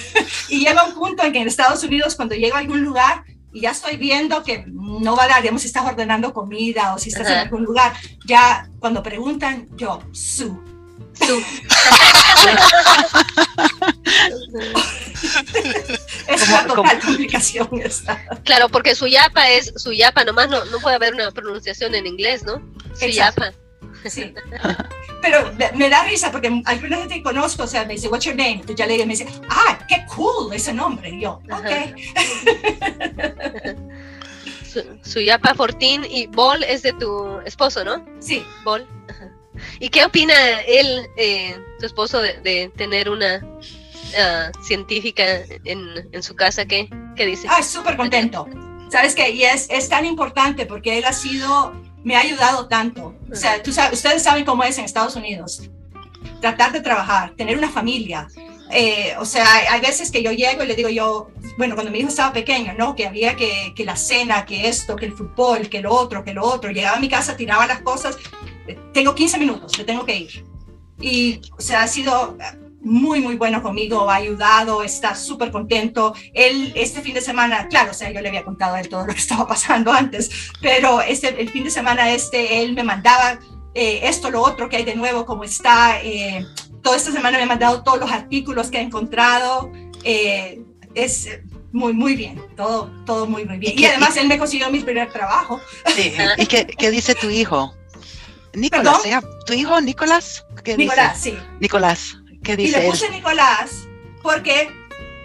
y 0.48 0.60
llega 0.60 0.84
un 0.84 0.94
punto 0.94 1.22
en 1.22 1.32
que 1.32 1.40
en 1.40 1.48
Estados 1.48 1.82
Unidos, 1.82 2.16
cuando 2.16 2.34
llego 2.34 2.56
a 2.56 2.60
algún 2.60 2.82
lugar 2.82 3.24
y 3.52 3.60
ya 3.60 3.70
estoy 3.70 3.96
viendo 3.96 4.42
que 4.42 4.64
no 4.66 5.16
va 5.16 5.24
a 5.24 5.28
dar, 5.28 5.42
digamos, 5.42 5.62
si 5.62 5.68
estás 5.68 5.86
ordenando 5.86 6.34
comida 6.34 6.94
o 6.94 6.98
si 6.98 7.08
estás 7.08 7.28
en 7.28 7.38
algún 7.38 7.64
lugar, 7.64 7.94
ya 8.26 8.68
cuando 8.78 9.02
preguntan, 9.02 9.68
yo, 9.76 10.02
su. 10.12 10.62
Su. 11.14 11.42
es 16.34 16.48
una 16.48 16.66
total 16.66 17.00
complicación 17.00 17.68
esta. 17.82 18.24
Claro, 18.44 18.68
porque 18.68 18.94
su 18.94 19.06
yapa 19.06 19.50
es 19.50 19.72
su 19.76 19.92
yapa, 19.92 20.24
nomás 20.24 20.48
no, 20.48 20.64
no 20.66 20.78
puede 20.80 20.96
haber 20.96 21.14
una 21.14 21.30
pronunciación 21.30 21.94
en 21.94 22.06
inglés, 22.06 22.44
¿no? 22.44 22.62
Su 22.98 23.06
yapa. 23.06 23.52
Sí. 24.08 24.32
Pero 25.22 25.52
me 25.74 25.88
da 25.88 26.04
risa 26.04 26.30
porque 26.30 26.62
alguna 26.64 26.98
gente 26.98 27.14
que 27.14 27.22
conozco, 27.22 27.64
o 27.64 27.66
sea, 27.66 27.84
me 27.84 27.94
dice, 27.94 28.08
what's 28.08 28.24
your 28.24 28.36
name? 28.36 28.52
Entonces 28.52 28.76
ya 28.76 28.86
le 28.86 28.92
digo, 28.92 29.06
me 29.06 29.12
dice, 29.12 29.26
ah, 29.48 29.78
qué 29.88 30.04
cool 30.14 30.52
ese 30.52 30.72
nombre. 30.72 31.10
Y 31.10 31.22
yo, 31.22 31.40
ok. 31.50 31.66
su, 35.02 35.20
yapa 35.20 35.54
Fortín 35.54 36.04
y 36.08 36.26
Bol 36.28 36.62
es 36.62 36.82
de 36.82 36.92
tu 36.92 37.40
esposo, 37.44 37.84
¿no? 37.84 38.04
Sí. 38.20 38.44
Bol. 38.64 38.86
¿Y 39.80 39.88
qué 39.88 40.04
opina 40.04 40.34
él, 40.62 41.06
eh, 41.16 41.56
tu 41.78 41.86
esposo, 41.86 42.20
de, 42.20 42.70
tener 42.76 43.08
una 43.08 43.44
uh, 44.12 44.62
científica 44.62 45.24
en, 45.64 46.22
su 46.22 46.34
casa? 46.34 46.64
¿Qué, 46.64 46.88
qué 47.16 47.26
dice? 47.26 47.46
Ah, 47.50 47.62
súper 47.62 47.96
contento. 47.96 48.46
¿Sabes 48.90 49.14
qué? 49.14 49.30
Y 49.30 49.44
es, 49.44 49.68
es 49.70 49.88
tan 49.88 50.04
importante 50.04 50.66
porque 50.66 50.98
él 50.98 51.04
ha 51.04 51.12
sido, 51.12 51.72
me 52.04 52.16
ha 52.16 52.20
ayudado 52.20 52.68
tanto. 52.68 53.14
O 53.30 53.34
sea, 53.34 53.62
tú 53.62 53.72
sabes, 53.72 53.94
ustedes 53.94 54.22
saben 54.22 54.44
cómo 54.44 54.62
es 54.64 54.78
en 54.78 54.84
Estados 54.84 55.16
Unidos. 55.16 55.68
Tratar 56.40 56.72
de 56.72 56.80
trabajar, 56.80 57.34
tener 57.36 57.56
una 57.56 57.70
familia, 57.70 58.28
eh, 58.70 59.14
o 59.20 59.24
sea, 59.24 59.46
hay 59.70 59.80
veces 59.80 60.10
que 60.10 60.24
yo 60.24 60.32
llego 60.32 60.64
y 60.64 60.66
le 60.66 60.74
digo 60.74 60.88
yo, 60.88 61.30
bueno, 61.56 61.76
cuando 61.76 61.92
mi 61.92 62.00
hijo 62.00 62.08
estaba 62.08 62.32
pequeño, 62.32 62.74
¿no? 62.76 62.96
Que 62.96 63.06
había 63.06 63.36
que, 63.36 63.72
que, 63.76 63.84
la 63.84 63.94
cena, 63.94 64.44
que 64.44 64.68
esto, 64.68 64.96
que 64.96 65.06
el 65.06 65.12
fútbol, 65.12 65.68
que 65.68 65.80
lo 65.80 65.94
otro, 65.94 66.24
que 66.24 66.34
lo 66.34 66.44
otro. 66.44 66.72
Llegaba 66.72 66.96
a 66.96 67.00
mi 67.00 67.08
casa, 67.08 67.36
tiraba 67.36 67.66
las 67.66 67.80
cosas 67.82 68.18
tengo 68.92 69.14
15 69.14 69.38
minutos, 69.38 69.78
le 69.78 69.84
tengo 69.84 70.04
que 70.04 70.16
ir. 70.16 70.44
Y, 71.00 71.40
o 71.56 71.60
sea, 71.60 71.82
ha 71.82 71.88
sido 71.88 72.36
muy, 72.86 73.20
muy 73.20 73.34
bueno 73.34 73.62
conmigo, 73.62 74.08
ha 74.08 74.14
ayudado, 74.14 74.84
está 74.84 75.16
súper 75.16 75.50
contento. 75.50 76.14
Él, 76.32 76.72
este 76.76 77.02
fin 77.02 77.14
de 77.14 77.20
semana, 77.20 77.66
claro, 77.66 77.90
o 77.90 77.94
sea, 77.94 78.10
yo 78.12 78.20
le 78.20 78.28
había 78.28 78.44
contado 78.44 78.76
a 78.76 78.80
él 78.80 78.88
todo 78.88 79.04
lo 79.04 79.12
que 79.12 79.18
estaba 79.18 79.46
pasando 79.46 79.92
antes, 79.92 80.30
pero 80.60 81.00
este, 81.00 81.40
el 81.40 81.50
fin 81.50 81.64
de 81.64 81.70
semana 81.70 82.10
este, 82.10 82.62
él 82.62 82.74
me 82.74 82.84
mandaba 82.84 83.40
eh, 83.74 84.00
esto, 84.04 84.30
lo 84.30 84.40
otro 84.40 84.68
que 84.68 84.76
hay 84.76 84.84
de 84.84 84.94
nuevo, 84.94 85.26
cómo 85.26 85.42
está. 85.42 86.00
Eh, 86.00 86.46
toda 86.80 86.96
esta 86.96 87.10
semana 87.10 87.38
me 87.38 87.44
ha 87.44 87.46
mandado 87.46 87.82
todos 87.82 87.98
los 87.98 88.10
artículos 88.10 88.70
que 88.70 88.78
ha 88.78 88.82
encontrado. 88.82 89.70
Eh, 90.04 90.62
es 90.94 91.28
muy, 91.72 91.92
muy 91.92 92.14
bien, 92.14 92.40
todo, 92.56 92.90
todo 93.04 93.26
muy, 93.26 93.44
muy 93.44 93.58
bien. 93.58 93.76
Y, 93.76 93.84
además 93.84 94.16
él 94.16 94.28
me 94.28 94.38
consiguió 94.38 94.70
mi 94.70 94.78
primer 94.78 95.12
trabajo. 95.12 95.60
Sí. 95.94 96.12
¿Y 96.38 96.46
qué, 96.46 96.66
qué 96.66 96.90
dice 96.92 97.16
tu 97.16 97.28
hijo? 97.30 97.74
Nicolás, 98.54 99.02
¿tu 99.44 99.52
hijo 99.52 99.80
Nicolás? 99.80 100.46
¿Qué 100.64 100.76
Nicolás, 100.76 101.20
sí. 101.20 101.36
Nicolás, 101.60 102.16
¿qué 102.46 102.56
dice? 102.56 102.78
Y 102.78 102.82
le 102.82 102.88
puse 102.88 103.10
Nicolás 103.10 103.86
porque, 104.22 104.70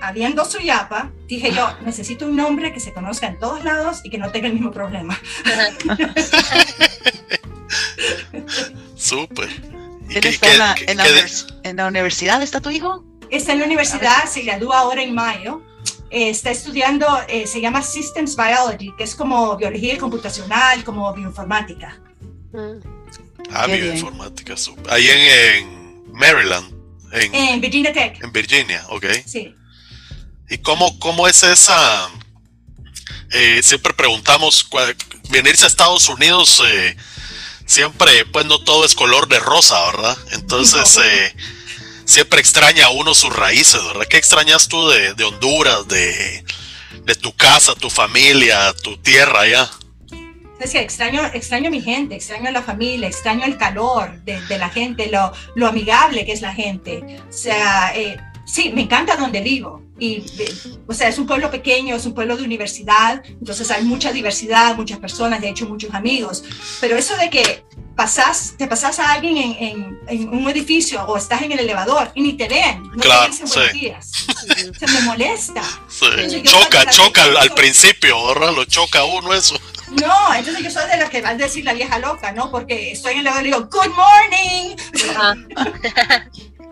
habiendo 0.02 0.44
su 0.46 0.60
yapa, 0.60 1.12
dije 1.28 1.52
yo, 1.52 1.70
necesito 1.86 2.26
un 2.26 2.36
nombre 2.36 2.74
que 2.74 2.80
se 2.80 2.92
conozca 2.94 3.28
en 3.28 3.40
todos 3.40 3.64
lados 3.64 4.02
y 4.04 4.10
que 4.10 4.18
no 4.18 4.32
tenga 4.32 4.48
el 4.48 4.54
mismo 4.54 4.72
problema. 4.72 5.20
Súper. 8.96 9.50
está 10.10 10.76
en, 10.88 11.78
la, 11.78 11.88
universidad? 11.88 12.42
¿Está 12.42 12.60
tu 12.60 12.70
hijo? 12.70 13.04
Está 13.30 13.54
en 13.54 13.60
la 13.60 13.66
universidad, 13.66 14.26
se 14.26 14.42
gradúa 14.42 14.80
ahora 14.80 15.04
en 15.04 15.14
mayo. 15.14 15.62
está 16.10 16.52
estudiando, 16.52 17.08
eh, 17.28 17.48
se 17.48 17.62
llama 17.62 17.82
Systems 17.82 18.36
Biology, 18.36 18.94
que 18.98 19.06
es 19.06 19.16
como 19.16 19.56
biología 19.58 19.98
computacional, 19.98 20.84
como 20.84 21.14
bioinformática. 21.14 22.00
Mm. 22.52 22.82
Ah, 23.52 23.68
bioinformática, 23.68 24.56
Ahí 24.90 25.08
en, 25.08 26.14
Maryland. 26.14 26.81
En, 27.12 27.62
Virginia 27.62 27.94
Tech. 27.94 28.24
En 28.24 28.32
Virginia, 28.32 28.86
ok. 28.90 29.06
Sí. 29.26 29.54
¿Y 30.50 30.58
cómo, 30.60 30.98
cómo 31.00 31.28
es 31.28 31.44
esa? 31.44 32.10
Eh, 33.32 33.62
siempre 33.64 33.94
preguntamos, 33.94 34.68
venirse 35.30 35.66
a 35.66 35.68
Estados 35.68 36.10
Unidos, 36.10 36.62
eh, 36.66 36.98
siempre, 37.66 38.26
pues 38.26 38.46
no 38.46 38.60
todo 38.60 38.86
es 38.86 38.96
color 38.96 39.28
de 39.28 39.40
rosa, 39.40 39.80
¿verdad? 39.92 40.18
Entonces, 40.32 40.98
eh, 41.04 41.36
siempre 42.06 42.42
extraña 42.42 42.88
a 42.88 42.90
uno 42.90 43.14
sus 43.14 43.34
raíces, 43.34 43.82
¿verdad? 43.86 44.08
¿Qué 44.10 44.18
extrañas 44.18 44.68
tú 44.68 44.90
de, 44.90 45.14
de 45.14 45.24
Honduras, 45.24 45.88
de, 45.88 46.44
de 47.04 47.16
tu 47.16 47.34
casa, 47.34 47.74
tu 47.76 47.90
familia, 47.90 48.74
tu 48.84 48.98
tierra 48.98 49.42
allá? 49.42 49.72
Es 50.62 50.72
que 50.72 50.80
extraño, 50.80 51.26
extraño 51.34 51.68
a 51.68 51.72
mi 51.72 51.82
gente, 51.82 52.16
extraño 52.16 52.50
a 52.50 52.52
la 52.52 52.62
familia, 52.62 53.08
extraño 53.08 53.46
el 53.46 53.58
calor 53.58 54.22
de, 54.24 54.40
de 54.42 54.58
la 54.60 54.70
gente, 54.70 55.10
lo, 55.10 55.32
lo, 55.56 55.68
amigable 55.68 56.26
que 56.26 56.34
es 56.34 56.42
la 56.42 56.54
gente. 56.54 57.20
O 57.28 57.34
sea, 57.34 57.94
eh, 57.96 58.18
sí, 58.46 58.72
me 58.74 58.82
encanta 58.82 59.16
donde 59.16 59.42
vivo. 59.42 59.82
Y, 59.98 60.24
o 60.88 60.94
sea, 60.94 61.10
es 61.10 61.20
un 61.20 61.28
pueblo 61.28 61.52
pequeño, 61.52 61.96
es 61.96 62.06
un 62.06 62.14
pueblo 62.14 62.36
de 62.36 62.44
universidad, 62.44 63.24
entonces 63.26 63.70
hay 63.70 63.84
mucha 63.84 64.12
diversidad, 64.12 64.76
muchas 64.76 64.98
personas, 64.98 65.42
de 65.42 65.50
hecho 65.50 65.68
muchos 65.68 65.94
amigos. 65.94 66.44
Pero 66.80 66.98
eso 66.98 67.16
de 67.18 67.30
que 67.30 67.64
pasas, 67.96 68.56
te 68.58 68.68
pasas 68.68 68.98
a 68.98 69.12
alguien 69.14 69.38
en, 69.38 69.56
en, 69.60 70.00
en, 70.08 70.30
un 70.30 70.50
edificio 70.50 71.04
o 71.04 71.18
estás 71.18 71.44
en 71.44 71.52
el 71.52 71.60
elevador 71.60 72.12
y 72.16 72.22
ni 72.22 72.34
te 72.34 72.48
ven, 72.48 72.82
no 72.84 72.98
claro, 72.98 73.32
te 73.32 73.44
dicen 73.44 73.74
días. 73.74 74.12
Se 74.80 74.88
me 74.88 75.02
molesta. 75.02 75.62
Sí. 75.88 76.42
Choca, 76.44 76.90
choca 76.90 77.24
al, 77.24 77.38
al 77.38 77.54
principio, 77.54 78.26
¿verdad? 78.28 78.56
Lo 78.56 78.66
choca 78.66 79.04
uno 79.04 79.34
eso. 79.36 79.56
No, 79.92 80.34
entonces 80.34 80.64
yo 80.64 80.72
soy 80.72 80.90
de 80.90 80.98
las 80.98 81.10
que 81.10 81.22
van 81.22 81.36
a 81.36 81.44
decir 81.46 81.66
la 81.66 81.74
vieja 81.74 82.00
loca, 82.00 82.32
¿no? 82.32 82.50
Porque 82.50 82.92
estoy 82.92 83.14
en 83.14 83.20
el 83.20 83.26
lado 83.26 83.42
y 83.42 83.46
digo, 83.46 83.68
Good 83.70 83.90
morning. 83.90 84.76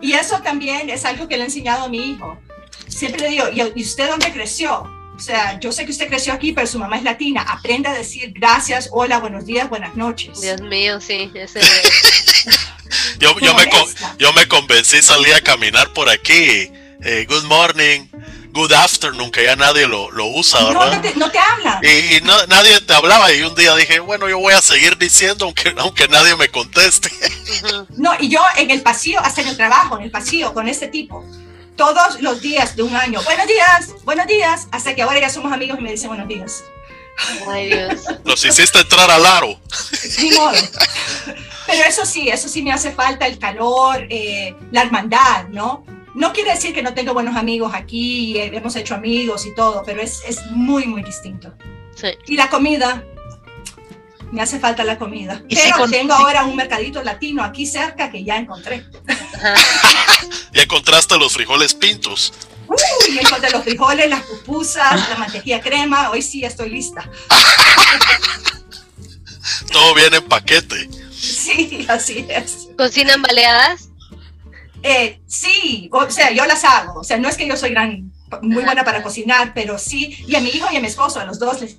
y 0.00 0.12
eso 0.12 0.40
también 0.40 0.88
es 0.88 1.04
algo 1.04 1.28
que 1.28 1.36
le 1.36 1.42
he 1.42 1.46
enseñado 1.46 1.84
a 1.84 1.88
mi 1.88 2.12
hijo. 2.12 2.38
Siempre 2.88 3.22
le 3.22 3.28
digo, 3.28 3.44
¿y 3.74 3.82
usted 3.82 4.08
dónde 4.08 4.32
creció? 4.32 4.82
O 5.14 5.22
sea, 5.22 5.60
yo 5.60 5.70
sé 5.70 5.84
que 5.84 5.92
usted 5.92 6.08
creció 6.08 6.32
aquí, 6.32 6.52
pero 6.52 6.66
su 6.66 6.78
mamá 6.78 6.96
es 6.96 7.02
latina. 7.02 7.42
Aprenda 7.42 7.90
a 7.90 7.94
decir 7.94 8.32
gracias, 8.34 8.88
hola, 8.90 9.18
buenos 9.18 9.44
días, 9.44 9.68
buenas 9.68 9.94
noches. 9.94 10.40
Dios 10.40 10.62
mío, 10.62 10.98
sí. 11.00 11.30
Ese... 11.34 11.60
yo, 13.18 13.38
yo, 13.38 13.54
me, 13.54 13.64
yo 14.18 14.32
me 14.32 14.48
convencí, 14.48 15.02
salí 15.02 15.30
a 15.32 15.42
caminar 15.42 15.92
por 15.92 16.08
aquí. 16.08 16.72
Eh, 17.02 17.26
good 17.28 17.44
morning 17.44 18.06
good 18.52 18.72
afternoon, 18.72 19.30
que 19.30 19.44
ya 19.44 19.56
nadie 19.56 19.86
lo, 19.86 20.10
lo 20.10 20.26
usa, 20.26 20.64
¿verdad? 20.64 20.96
No, 20.96 21.00
te, 21.00 21.14
no 21.16 21.30
te 21.30 21.38
habla. 21.38 21.80
Y, 21.82 22.20
no, 22.22 22.46
nadie 22.46 22.80
te 22.80 22.92
hablaba 22.92 23.32
y 23.32 23.42
un 23.42 23.54
día 23.54 23.74
dije, 23.76 24.00
bueno, 24.00 24.28
yo 24.28 24.38
voy 24.38 24.54
a 24.54 24.62
seguir 24.62 24.98
diciendo 24.98 25.46
aunque, 25.46 25.74
aunque 25.78 26.08
nadie 26.08 26.36
me 26.36 26.48
conteste. 26.48 27.10
No, 27.96 28.12
y 28.18 28.28
yo 28.28 28.40
en 28.56 28.70
el 28.70 28.82
pasillo, 28.82 29.20
hasta 29.20 29.42
en 29.42 29.48
el 29.48 29.56
trabajo, 29.56 29.98
en 29.98 30.04
el 30.04 30.10
pasillo, 30.10 30.54
con 30.54 30.68
este 30.68 30.88
tipo, 30.88 31.24
todos 31.76 32.20
los 32.20 32.40
días 32.40 32.76
de 32.76 32.82
un 32.82 32.94
año, 32.94 33.22
buenos 33.22 33.46
días, 33.46 33.94
buenos 34.04 34.26
días, 34.26 34.68
hasta 34.70 34.94
que 34.94 35.02
ahora 35.02 35.20
ya 35.20 35.30
somos 35.30 35.52
amigos 35.52 35.78
y 35.78 35.82
me 35.82 35.90
dicen 35.90 36.08
buenos 36.08 36.28
días. 36.28 36.64
Ay, 37.48 37.68
Dios. 37.68 38.02
Los 38.24 38.44
hiciste 38.44 38.80
entrar 38.80 39.10
al 39.10 39.26
aro. 39.26 39.60
Pero 41.66 41.84
eso 41.86 42.04
sí, 42.04 42.28
eso 42.28 42.48
sí 42.48 42.62
me 42.62 42.72
hace 42.72 42.92
falta 42.92 43.26
el 43.26 43.38
calor, 43.38 44.06
eh, 44.08 44.54
la 44.72 44.82
hermandad, 44.82 45.48
¿no? 45.48 45.84
No 46.14 46.32
quiere 46.32 46.50
decir 46.50 46.74
que 46.74 46.82
no 46.82 46.94
tengo 46.94 47.14
buenos 47.14 47.36
amigos 47.36 47.72
aquí, 47.74 48.36
eh, 48.36 48.50
hemos 48.52 48.74
hecho 48.76 48.94
amigos 48.94 49.46
y 49.46 49.54
todo, 49.54 49.82
pero 49.84 50.00
es, 50.00 50.22
es 50.26 50.44
muy, 50.50 50.86
muy 50.86 51.02
distinto. 51.02 51.52
Sí. 51.94 52.08
Y 52.26 52.36
la 52.36 52.48
comida, 52.48 53.04
me 54.32 54.42
hace 54.42 54.58
falta 54.58 54.84
la 54.84 54.98
comida. 54.98 55.42
¿Y 55.48 55.56
pero 55.56 55.88
tengo 55.88 56.14
ahora 56.14 56.44
un 56.44 56.56
mercadito 56.56 57.02
latino 57.02 57.42
aquí 57.42 57.66
cerca 57.66 58.10
que 58.10 58.24
ya 58.24 58.36
encontré. 58.36 58.84
ya 60.52 60.62
encontraste 60.62 61.18
los 61.18 61.32
frijoles 61.32 61.74
pintos. 61.74 62.32
Uy, 62.68 63.18
encontré 63.18 63.50
los 63.50 63.64
frijoles, 63.64 64.08
las 64.08 64.22
pupusas, 64.22 65.08
la 65.08 65.16
mantequilla 65.16 65.60
crema. 65.60 66.10
Hoy 66.10 66.22
sí 66.22 66.44
estoy 66.44 66.70
lista. 66.70 67.08
Todo 69.72 69.94
viene 69.94 70.18
en 70.18 70.24
paquete. 70.24 70.88
Sí, 71.20 71.84
así 71.90 72.24
es. 72.30 72.68
¿Cocinan 72.78 73.20
baleadas? 73.20 73.89
Eh, 74.82 75.20
sí, 75.26 75.88
o 75.92 76.10
sea, 76.10 76.32
yo 76.32 76.44
las 76.46 76.64
hago. 76.64 77.00
O 77.00 77.04
sea, 77.04 77.18
no 77.18 77.28
es 77.28 77.36
que 77.36 77.46
yo 77.46 77.56
soy 77.56 77.70
gran, 77.70 78.12
muy 78.42 78.64
buena 78.64 78.84
para 78.84 79.02
cocinar, 79.02 79.52
pero 79.54 79.78
sí. 79.78 80.24
Y 80.26 80.34
a 80.34 80.40
mi 80.40 80.50
hijo 80.50 80.66
y 80.72 80.76
a 80.76 80.80
mi 80.80 80.86
esposo, 80.86 81.20
a 81.20 81.24
los 81.24 81.38
dos 81.38 81.60
les 81.60 81.78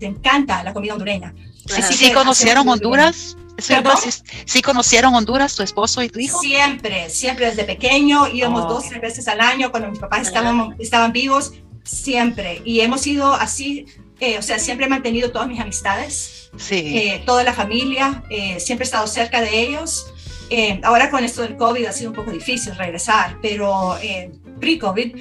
encanta 0.00 0.62
la 0.62 0.72
comida 0.72 0.92
hondureña. 0.92 1.34
Sí, 1.66 1.82
sí, 1.82 1.94
sí 1.94 2.12
conocieron 2.12 2.68
Honduras. 2.68 3.36
¿Sí, 4.46 4.62
conocieron 4.62 5.14
Honduras, 5.14 5.54
tu 5.54 5.62
esposo 5.62 6.02
y 6.02 6.08
tu 6.08 6.18
hijo? 6.18 6.40
Siempre, 6.40 7.10
siempre 7.10 7.46
desde 7.46 7.64
pequeño, 7.64 8.26
íbamos 8.28 8.64
oh. 8.64 8.68
dos, 8.68 8.88
tres 8.88 9.00
veces 9.00 9.28
al 9.28 9.40
año 9.40 9.70
cuando 9.70 9.90
mis 9.90 9.98
papás 9.98 10.26
estaban, 10.26 10.74
estaban 10.78 11.12
vivos, 11.12 11.52
siempre. 11.84 12.62
Y 12.64 12.80
hemos 12.80 13.06
ido 13.06 13.32
así, 13.32 13.86
eh, 14.20 14.38
o 14.38 14.42
sea, 14.42 14.58
siempre 14.58 14.86
he 14.86 14.88
mantenido 14.88 15.30
todas 15.30 15.48
mis 15.48 15.60
amistades, 15.60 16.50
sí. 16.56 16.76
Eh, 16.96 17.22
toda 17.26 17.44
la 17.44 17.52
familia, 17.52 18.24
eh, 18.30 18.58
siempre 18.58 18.84
he 18.84 18.86
estado 18.86 19.06
cerca 19.06 19.40
de 19.40 19.60
ellos. 19.60 20.11
Ahora 20.82 21.10
con 21.10 21.24
esto 21.24 21.42
del 21.42 21.56
COVID 21.56 21.86
ha 21.86 21.92
sido 21.92 22.10
un 22.10 22.16
poco 22.16 22.30
difícil 22.30 22.74
regresar, 22.76 23.38
pero 23.40 23.98
pre-COVID 24.60 25.16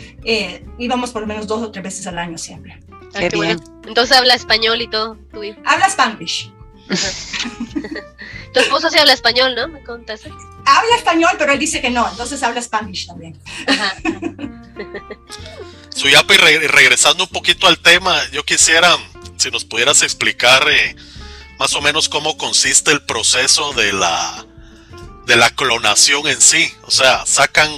íbamos 0.77 1.11
por 1.11 1.21
lo 1.21 1.27
menos 1.27 1.47
dos 1.47 1.61
o 1.61 1.71
tres 1.71 1.83
veces 1.83 2.07
al 2.07 2.17
año 2.17 2.37
siempre. 2.37 2.79
Ah, 3.13 3.21
Entonces 3.23 4.15
habla 4.15 4.35
español 4.35 4.81
y 4.81 4.87
todo, 4.87 5.17
tu 5.31 5.43
hijo. 5.43 5.59
Habla 5.65 5.89
Spanish. 5.89 6.51
tu 8.53 8.59
esposo 8.59 8.89
sí 8.89 8.97
habla 8.97 9.13
español, 9.13 9.55
¿no? 9.55 9.67
Me 9.67 9.83
contaste. 9.83 10.29
Habla 10.65 10.95
español, 10.95 11.31
pero 11.37 11.53
él 11.53 11.59
dice 11.59 11.81
que 11.81 11.89
no, 11.89 12.07
entonces 12.09 12.41
habla 12.43 12.61
Spanish 12.61 13.07
también. 13.07 13.39
Suyapi, 15.89 16.35
regresando 16.35 17.23
un 17.25 17.29
poquito 17.29 17.67
al 17.67 17.79
tema, 17.79 18.17
yo 18.31 18.43
quisiera, 18.43 18.95
si 19.37 19.51
nos 19.51 19.65
pudieras 19.65 20.01
explicar 20.03 20.67
eh, 20.69 20.95
más 21.59 21.73
o 21.75 21.81
menos 21.81 22.07
cómo 22.07 22.37
consiste 22.37 22.91
el 22.91 23.03
proceso 23.05 23.73
de 23.73 23.93
la, 23.93 24.45
de 25.25 25.35
la 25.35 25.49
clonación 25.49 26.27
en 26.27 26.41
sí. 26.41 26.73
O 26.83 26.91
sea, 26.91 27.25
sacan 27.25 27.69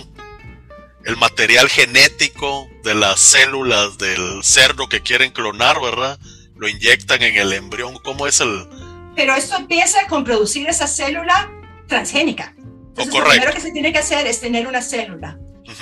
el 1.06 1.18
material 1.18 1.70
genético 1.70 2.70
de 2.84 2.96
las 2.96 3.20
células 3.20 3.98
del 3.98 4.44
cerdo 4.44 4.88
que 4.88 5.02
quieren 5.02 5.32
clonar, 5.32 5.82
¿verdad? 5.82 6.20
Lo 6.56 6.68
inyectan 6.68 7.22
en 7.24 7.36
el 7.36 7.54
embrión. 7.54 7.98
¿Cómo 8.04 8.28
es 8.28 8.40
el...? 8.40 8.68
Pero 9.16 9.36
esto 9.36 9.58
empieza 9.58 10.08
con 10.08 10.24
producir 10.24 10.68
esa 10.68 10.88
célula 10.88 11.52
transgénica. 11.88 12.56
Entonces, 12.58 13.14
lo 13.14 13.30
primero 13.30 13.54
que 13.54 13.62
se 13.62 13.72
tiene 13.72 13.92
que 13.92 14.00
hacer 14.00 14.26
es 14.28 14.40
tener 14.40 14.68
una 14.68 14.82
célula. 14.82 15.38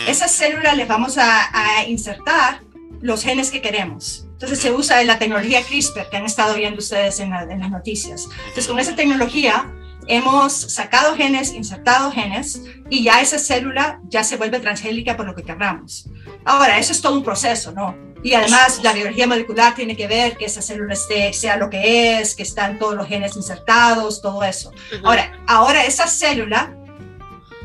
Esa 0.08 0.28
célula 0.28 0.74
les 0.76 0.88
vamos 0.88 1.18
a, 1.18 1.84
insertar 1.88 2.62
los 3.02 3.24
genes 3.24 3.52
que 3.52 3.62
queremos. 3.62 4.26
Entonces 4.34 4.60
se 4.60 4.72
usa 4.72 5.04
la 5.04 5.20
tecnología 5.20 5.64
CRISPR 5.64 6.10
que 6.10 6.18
han 6.18 6.26
estado 6.26 6.56
viendo 6.56 6.80
ustedes 6.80 7.20
en, 7.20 7.34
en 7.34 7.60
las 7.60 7.70
noticias. 7.70 8.28
Entonces 8.40 8.68
con 8.68 8.80
esa 8.80 8.96
tecnología 8.96 9.72
hemos 10.12 10.54
sacado 10.54 11.16
genes, 11.16 11.54
insertado 11.54 12.12
genes 12.12 12.62
y 12.90 13.04
ya 13.04 13.22
esa 13.22 13.40
célula 13.40 14.02
ya 14.10 14.26
se 14.26 14.36
vuelve 14.36 14.60
transgénica 14.60 15.16
por 15.16 15.26
lo 15.26 15.34
que 15.34 15.44
querramos. 15.44 16.10
Ahora, 16.44 16.78
eso 16.80 16.92
es 16.92 17.02
todo 17.02 17.16
un 17.16 17.24
proceso, 17.24 17.72
¿no? 17.72 17.96
Y 18.22 18.34
además 18.34 18.82
la 18.84 18.92
biología 18.92 19.26
molecular 19.26 19.74
tiene 19.74 19.96
que 19.96 20.08
ver 20.08 20.36
que 20.36 20.46
esa 20.46 20.62
célula 20.62 20.94
esté, 20.94 21.32
sea 21.32 21.56
lo 21.56 21.70
que 21.70 22.20
es, 22.20 22.36
que 22.36 22.44
están 22.44 22.78
todos 22.78 22.94
los 22.94 23.08
genes 23.08 23.38
insertados, 23.38 24.22
todo 24.22 24.44
eso. 24.44 24.74
Ahora, 25.04 25.32
ahora 25.48 25.86
esa 25.86 26.08
célula 26.08 26.76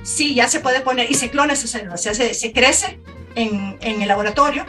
sí 0.04 0.36
ya 0.36 0.48
se 0.48 0.60
puede 0.60 0.82
poner 0.82 1.10
y 1.10 1.14
se 1.14 1.30
clona 1.30 1.54
esa 1.54 1.66
célula, 1.66 1.96
se, 1.96 2.10
hace, 2.10 2.32
se 2.32 2.52
crece 2.52 3.00
en, 3.34 3.76
en 3.80 4.00
el 4.00 4.08
laboratorio 4.08 4.64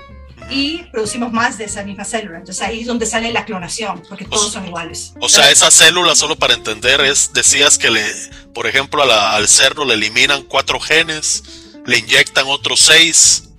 y 0.49 0.83
producimos 0.91 1.31
más 1.31 1.57
de 1.57 1.65
esa 1.65 1.83
misma 1.83 2.05
célula. 2.05 2.39
Entonces 2.39 2.63
ahí 2.63 2.81
es 2.81 2.87
donde 2.87 3.05
sale 3.05 3.31
la 3.31 3.45
clonación, 3.45 4.03
porque 4.07 4.25
todos 4.25 4.51
son 4.51 4.65
iguales. 4.65 5.13
O 5.19 5.29
sea, 5.29 5.51
esa 5.51 5.71
célula, 5.71 6.15
solo 6.15 6.35
para 6.35 6.53
entender, 6.53 7.01
es, 7.01 7.33
decías 7.33 7.77
que 7.77 7.91
le, 7.91 8.03
por 8.53 8.67
ejemplo, 8.67 9.03
al 9.03 9.47
cerdo 9.47 9.85
le 9.85 9.95
eliminan 9.95 10.43
cuatro 10.43 10.79
genes, 10.79 11.43
le 11.85 11.99
inyectan 11.99 12.45
otros 12.47 12.79
seis, 12.81 13.49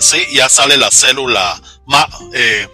sí, 0.00 0.18
ya 0.34 0.48
sale 0.48 0.76
la 0.76 0.90
célula 0.90 1.60
eh, 2.34 2.68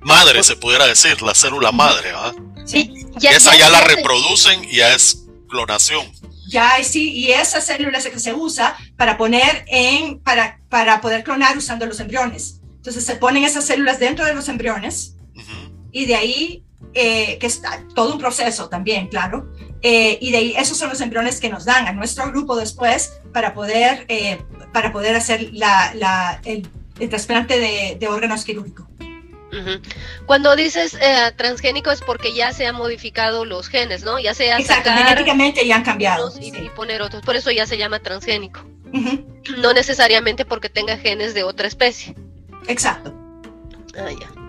madre, 0.00 0.42
se 0.42 0.56
pudiera 0.56 0.86
decir, 0.86 1.22
la 1.22 1.34
célula 1.34 1.72
madre, 1.72 2.12
¿verdad? 2.12 2.34
Sí, 2.66 3.06
ya, 3.18 3.30
esa 3.30 3.56
ya, 3.56 3.68
la 3.68 3.80
reproducen 3.82 4.64
y 4.64 4.76
ya 4.76 4.94
es 4.94 5.24
clonación 5.48 6.12
ya 6.54 6.82
sí, 6.84 7.10
y 7.10 7.32
esa 7.32 7.60
célula 7.60 7.98
es 7.98 8.04
la 8.04 8.10
que 8.10 8.20
se 8.20 8.32
usa 8.32 8.76
para 8.96 9.16
poner 9.16 9.64
en, 9.68 10.18
para, 10.20 10.60
para 10.68 11.00
poder 11.00 11.24
clonar 11.24 11.56
usando 11.56 11.86
los 11.86 12.00
embriones. 12.00 12.60
Entonces 12.76 13.04
se 13.04 13.16
ponen 13.16 13.44
esas 13.44 13.64
células 13.64 13.98
dentro 13.98 14.24
de 14.24 14.34
los 14.34 14.48
embriones 14.48 15.16
y 15.90 16.06
de 16.06 16.16
ahí, 16.16 16.64
eh, 16.92 17.38
que 17.38 17.46
está 17.46 17.84
todo 17.94 18.12
un 18.12 18.18
proceso 18.18 18.68
también, 18.68 19.08
claro, 19.08 19.50
eh, 19.82 20.18
y 20.20 20.30
de 20.30 20.38
ahí 20.38 20.54
esos 20.56 20.76
son 20.76 20.88
los 20.90 21.00
embriones 21.00 21.40
que 21.40 21.48
nos 21.48 21.64
dan 21.64 21.86
a 21.86 21.92
nuestro 21.92 22.30
grupo 22.30 22.56
después 22.56 23.20
para 23.32 23.54
poder, 23.54 24.04
eh, 24.08 24.42
para 24.72 24.92
poder 24.92 25.14
hacer 25.14 25.50
la, 25.52 25.92
la, 25.94 26.40
el, 26.44 26.68
trasplante 27.08 27.58
de, 27.58 27.96
de 27.98 28.08
órganos 28.08 28.44
quirúrgicos. 28.44 28.86
Cuando 30.26 30.56
dices 30.56 30.94
eh, 31.00 31.32
transgénico 31.36 31.90
es 31.90 32.00
porque 32.00 32.34
ya 32.34 32.52
se 32.52 32.66
han 32.66 32.76
modificado 32.76 33.44
los 33.44 33.68
genes, 33.68 34.02
¿no? 34.02 34.18
Ya 34.18 34.34
se 34.34 34.50
Exacto, 34.50 34.90
genéticamente 34.90 35.66
ya 35.66 35.76
han 35.76 35.84
cambiado. 35.84 36.32
Y, 36.40 36.50
poner 36.70 37.02
otros, 37.02 37.22
por 37.22 37.36
eso 37.36 37.50
ya 37.50 37.66
se 37.66 37.76
llama 37.76 38.00
transgénico. 38.00 38.64
No 39.58 39.72
necesariamente 39.72 40.44
porque 40.44 40.68
tenga 40.68 40.96
genes 40.96 41.34
de 41.34 41.42
otra 41.42 41.66
especie. 41.66 42.14
Exacto. 42.68 43.12
Ah, 43.96 44.10
ya. 44.10 44.44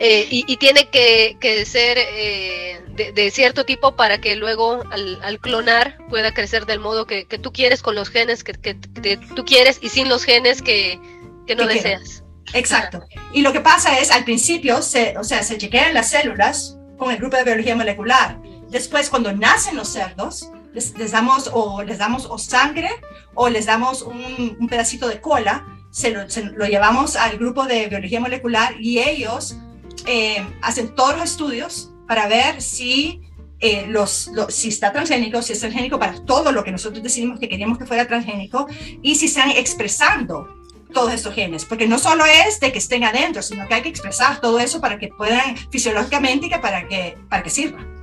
Eh, 0.00 0.28
y, 0.30 0.56
tiene 0.58 0.88
que, 0.90 1.64
ser 1.66 1.98
eh, 1.98 2.80
de, 3.14 3.30
cierto 3.32 3.64
tipo 3.64 3.96
para 3.96 4.20
que 4.20 4.36
luego 4.36 4.84
al, 4.92 5.40
clonar 5.40 5.98
pueda 6.08 6.32
crecer 6.32 6.66
del 6.66 6.78
modo 6.78 7.04
que, 7.04 7.24
tú 7.24 7.52
quieres 7.52 7.82
con 7.82 7.96
los 7.96 8.08
genes 8.08 8.44
que, 8.44 8.52
tú 8.54 9.44
quieres 9.44 9.80
y 9.82 9.88
sin 9.88 10.08
los 10.08 10.24
genes 10.24 10.62
que, 10.62 11.00
no 11.56 11.66
deseas. 11.66 12.22
Exacto. 12.54 13.04
Y 13.32 13.42
lo 13.42 13.52
que 13.52 13.60
pasa 13.60 13.98
es, 13.98 14.12
al 14.12 14.24
principio, 14.24 14.82
se, 14.82 15.18
o 15.18 15.24
sea, 15.24 15.42
se 15.42 15.58
chequean 15.58 15.94
las 15.94 16.10
células 16.10 16.78
con 16.96 17.10
el 17.10 17.18
grupo 17.18 17.36
de 17.36 17.44
biología 17.44 17.74
molecular. 17.74 18.38
Después, 18.68 19.10
cuando 19.10 19.32
nacen 19.32 19.76
los 19.76 19.88
cerdos, 19.88 20.48
les, 20.72 21.10
damos 21.10 21.50
o 21.52 21.82
les 21.82 21.98
damos 21.98 22.26
o 22.26 22.38
sangre 22.38 22.90
o 23.34 23.48
les 23.48 23.66
damos 23.66 24.02
un, 24.02 24.66
pedacito 24.68 25.08
de 25.08 25.20
cola, 25.20 25.66
se 25.90 26.10
lo, 26.10 26.66
llevamos 26.66 27.16
al 27.16 27.38
grupo 27.38 27.64
de 27.64 27.86
biología 27.88 28.20
molecular 28.20 28.74
y 28.80 28.98
ellos 28.98 29.56
eh, 30.06 30.46
hacen 30.62 30.94
todos 30.94 31.16
los 31.16 31.30
estudios 31.30 31.90
para 32.06 32.28
ver 32.28 32.62
si, 32.62 33.22
eh, 33.60 33.86
los, 33.88 34.30
si 34.48 34.68
está 34.68 34.92
transgénico, 34.92 35.42
si 35.42 35.52
es 35.52 35.60
transgénico 35.60 35.98
para 35.98 36.24
todo 36.24 36.52
lo 36.52 36.64
que 36.64 36.70
nosotros 36.70 37.02
decidimos 37.02 37.40
que 37.40 37.48
queríamos 37.48 37.78
que 37.78 37.86
fuera 37.86 38.06
transgénico 38.06 38.66
y 39.02 39.16
si 39.16 39.26
están 39.26 39.50
expresando 39.50 40.48
todos 40.92 41.12
estos 41.12 41.34
genes, 41.34 41.64
porque 41.64 41.86
no 41.86 41.98
solo 41.98 42.24
es 42.24 42.60
de 42.60 42.72
que 42.72 42.78
estén 42.78 43.04
adentro, 43.04 43.42
sino 43.42 43.68
que 43.68 43.74
hay 43.74 43.82
que 43.82 43.90
expresar 43.90 44.40
todo 44.40 44.58
eso 44.58 44.80
para 44.80 44.98
que 44.98 45.08
puedan 45.08 45.56
fisiológicamente 45.70 46.46
y 46.46 46.50
que 46.50 46.58
para 46.58 46.88
que, 46.88 47.16
para 47.28 47.42
que 47.42 47.50
sirva. 47.50 47.97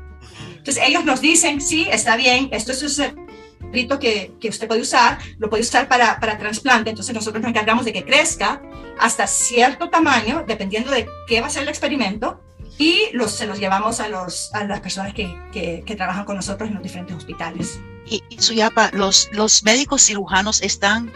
Entonces 0.66 0.84
ellos 0.88 1.05
nos 1.05 1.22
dicen, 1.22 1.61
sí, 1.61 1.88
está 1.91 2.18
bien, 2.18 2.49
esto 2.51 2.72
es 2.72 2.82
un 2.82 2.89
cerrito 2.89 3.99
que, 3.99 4.34
que 4.41 4.49
usted 4.49 4.68
puede 4.68 4.82
usar, 4.82 5.20
lo 5.38 5.47
puede 5.47 5.61
usar 5.61 5.88
para, 5.88 6.20
para 6.20 6.39
trasplante, 6.39 6.89
entonces 6.89 7.13
nosotros 7.13 7.43
nos 7.43 7.51
encargamos 7.51 7.86
de 7.86 7.93
que 7.93 8.03
crezca 8.03 8.63
hasta 8.99 9.28
cierto 9.28 9.91
tamaño, 9.91 10.43
dependiendo 10.47 10.89
de 10.89 11.07
qué 11.28 11.39
va 11.39 11.47
a 11.47 11.49
ser 11.51 11.61
el 11.61 11.70
experimento, 11.70 12.41
y 12.80 13.09
los, 13.13 13.32
se 13.32 13.45
los 13.45 13.59
llevamos 13.59 13.99
a, 13.99 14.09
los, 14.09 14.51
a 14.55 14.63
las 14.63 14.80
personas 14.80 15.13
que, 15.13 15.38
que, 15.51 15.84
que 15.86 15.95
trabajan 15.95 16.26
con 16.26 16.36
nosotros 16.36 16.68
en 16.68 16.74
los 16.74 16.82
diferentes 16.84 17.16
hospitales. 17.16 17.80
Y, 18.07 18.24
y 18.30 18.41
Suyapa, 18.41 18.89
los, 18.91 19.30
los 19.34 19.63
médicos 19.63 20.01
cirujanos 20.01 20.63
están 20.63 21.11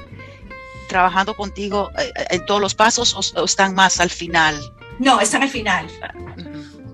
trabajando 0.88 1.36
contigo 1.36 1.89
eh, 1.97 2.12
eh, 2.16 2.26
en 2.30 2.45
todos 2.45 2.62
los 2.62 2.76
pasos 2.76 3.34
o, 3.36 3.45
están 3.45 3.74
más 3.74 4.00
al 4.00 4.12
final? 4.12 4.56
No, 5.00 5.20
están 5.20 5.41
al 5.41 5.50
final. 5.50 5.88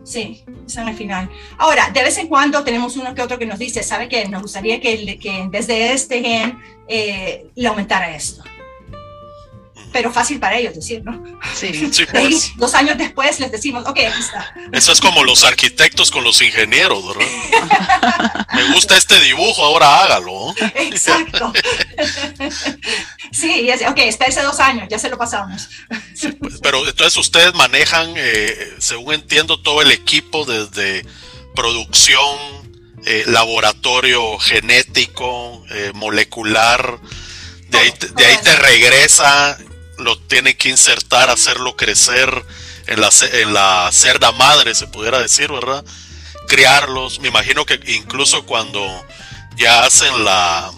Sí, 0.06 0.46
están 0.68 0.88
al 0.88 0.96
final. 0.96 1.30
Ahora, 1.58 1.90
de 1.90 2.04
vez 2.04 2.18
en 2.20 2.28
cuando 2.28 2.64
tenemos 2.64 2.96
uno 2.96 3.16
que 3.16 3.24
otro 3.24 3.40
que 3.40 3.48
nos 3.48 3.58
dice, 3.58 3.82
¿sabe 3.82 4.08
qué? 4.08 4.28
Nos 4.28 4.44
gustaría 4.44 4.80
que, 4.80 5.18
que 5.18 5.38
en 5.40 5.50
vez 5.50 5.66
de 5.66 5.94
este 5.94 6.22
gen 6.22 6.60
eh, 6.88 7.48
le 7.56 7.68
aumentara 7.68 8.16
esto 8.16 8.44
pero 9.96 10.12
fácil 10.12 10.42
para 10.42 10.58
ellos 10.58 10.76
decir, 10.76 11.02
¿no? 11.06 11.24
Sí. 11.54 11.90
Pues. 12.12 12.52
dos 12.58 12.74
años 12.74 12.98
después 12.98 13.40
les 13.40 13.50
decimos, 13.50 13.86
ok, 13.88 13.98
aquí 14.00 14.20
está. 14.20 14.54
Eso 14.74 14.92
es 14.92 15.00
como 15.00 15.24
los 15.24 15.46
arquitectos 15.46 16.12
con 16.12 16.24
los 16.26 16.42
ingenieros, 16.42 17.02
¿verdad? 17.08 18.48
Me 18.54 18.74
gusta 18.74 18.98
este 18.98 19.20
dibujo, 19.22 19.64
ahora 19.64 20.02
hágalo. 20.02 20.54
Exacto. 20.76 21.54
sí, 23.32 23.70
y 23.70 23.86
ok, 23.86 23.98
espérese 24.00 24.42
dos 24.42 24.60
años, 24.60 24.88
ya 24.90 25.00
se 25.00 25.10
lo 25.10 25.18
pasamos. 25.18 25.70
Pues, 26.40 26.60
pero 26.62 26.86
entonces 26.86 27.16
ustedes 27.16 27.54
manejan, 27.54 28.14
eh, 28.18 28.74
según 28.80 29.14
entiendo, 29.14 29.62
todo 29.62 29.82
el 29.82 29.92
equipo 29.92 30.44
desde 30.44 31.06
producción, 31.56 32.38
eh, 33.06 33.24
laboratorio 33.28 34.38
genético, 34.40 35.64
eh, 35.70 35.92
molecular, 35.94 37.00
de 37.70 37.78
ahí, 37.78 37.94
de 38.16 38.26
ahí 38.26 38.38
te 38.44 38.56
regresa 38.58 39.58
lo 39.98 40.18
tienen 40.20 40.58
que 40.58 40.70
insertar, 40.70 41.30
hacerlo 41.30 41.76
crecer 41.76 42.46
en 42.88 43.02
la, 43.02 43.10
en 43.34 43.54
la 43.54 43.90
cerda 43.92 44.32
madre, 44.34 44.76
se 44.76 44.88
pudiera 44.88 45.20
decir, 45.20 45.52
¿verdad? 45.52 45.84
Criarlos. 46.48 47.20
Me 47.20 47.30
imagino 47.30 47.66
que 47.66 47.80
incluso 47.88 48.46
cuando 48.46 48.86
ya 49.56 49.84
hacen 49.84 50.24
la, 50.24 50.72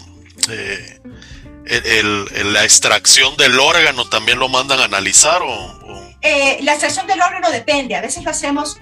eh, 0.50 1.00
la 2.44 2.64
extracción 2.64 3.36
del 3.36 3.58
órgano, 3.58 4.08
también 4.08 4.38
lo 4.38 4.48
mandan 4.48 4.80
a 4.80 4.84
analizar 4.84 5.42
o... 5.42 5.78
Eh, 6.20 6.58
la 6.62 6.72
extracción 6.72 7.06
del 7.06 7.20
órgano 7.20 7.50
depende, 7.50 7.94
a 7.94 8.00
veces 8.00 8.24
lo 8.24 8.30
hacemos 8.30 8.76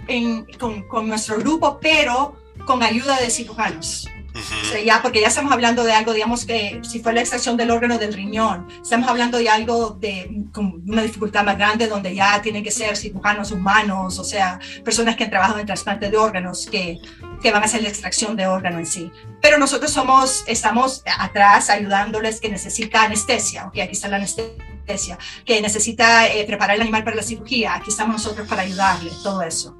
con, 0.58 0.88
con 0.88 1.06
nuestro 1.06 1.36
grupo, 1.36 1.78
pero 1.80 2.34
con 2.64 2.82
ayuda 2.82 3.20
de 3.20 3.28
cirujanos 3.28 4.08
ya, 4.84 5.02
porque 5.02 5.20
ya 5.20 5.28
estamos 5.28 5.52
hablando 5.52 5.84
de 5.84 5.92
algo, 5.92 6.12
digamos 6.12 6.44
que 6.44 6.80
si 6.82 7.00
fue 7.00 7.12
la 7.12 7.20
extracción 7.20 7.56
del 7.56 7.70
órgano 7.70 7.98
del 7.98 8.12
riñón, 8.12 8.68
estamos 8.82 9.08
hablando 9.08 9.38
de 9.38 9.48
algo 9.48 9.90
de 10.00 10.44
con 10.52 10.82
una 10.86 11.02
dificultad 11.02 11.44
más 11.44 11.56
grande 11.56 11.86
donde 11.86 12.14
ya 12.14 12.40
tienen 12.42 12.62
que 12.62 12.70
ser 12.70 12.96
cirujanos 12.96 13.50
humanos, 13.50 14.18
o 14.18 14.24
sea, 14.24 14.58
personas 14.84 15.16
que 15.16 15.24
han 15.24 15.30
trabajado 15.30 15.58
en 15.58 15.66
trasplante 15.66 16.10
de 16.10 16.16
órganos 16.16 16.66
que, 16.66 16.98
que 17.42 17.52
van 17.52 17.62
a 17.62 17.66
hacer 17.66 17.82
la 17.82 17.88
extracción 17.88 18.36
de 18.36 18.46
órgano 18.46 18.78
en 18.78 18.86
sí. 18.86 19.10
Pero 19.40 19.58
nosotros 19.58 19.90
somos, 19.92 20.44
estamos 20.46 21.02
atrás 21.18 21.70
ayudándoles 21.70 22.40
que 22.40 22.48
necesita 22.48 23.02
anestesia, 23.02 23.66
ok, 23.66 23.78
aquí 23.80 23.92
está 23.92 24.08
la 24.08 24.16
anestesia, 24.16 25.18
que 25.44 25.60
necesita 25.60 26.28
eh, 26.28 26.44
preparar 26.46 26.76
el 26.76 26.82
animal 26.82 27.04
para 27.04 27.16
la 27.16 27.22
cirugía, 27.22 27.74
aquí 27.74 27.90
estamos 27.90 28.14
nosotros 28.16 28.48
para 28.48 28.62
ayudarle, 28.62 29.10
todo 29.22 29.42
eso. 29.42 29.76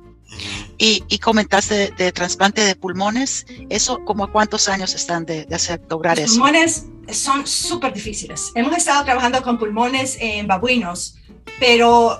Y, 0.79 1.19
comentaste 1.19 1.91
de, 1.97 2.13
trasplante 2.13 2.61
de 2.61 2.77
pulmones, 2.77 3.47
¿eso 3.71 4.05
como 4.05 4.25
a 4.25 4.33
cuántos 4.33 4.69
años 4.69 4.95
están 4.95 5.25
de, 5.25 5.47
hacer, 5.51 5.81
lograr 5.89 6.19
Los 6.19 6.33
eso? 6.33 6.41
pulmones 6.41 6.85
son 7.11 7.47
súper 7.47 7.95
difíciles. 7.95 8.53
Hemos 8.55 8.77
estado 8.77 9.05
trabajando 9.05 9.43
con 9.43 9.59
pulmones 9.59 10.19
en 10.21 10.47
babuinos, 10.47 11.17
pero 11.59 12.19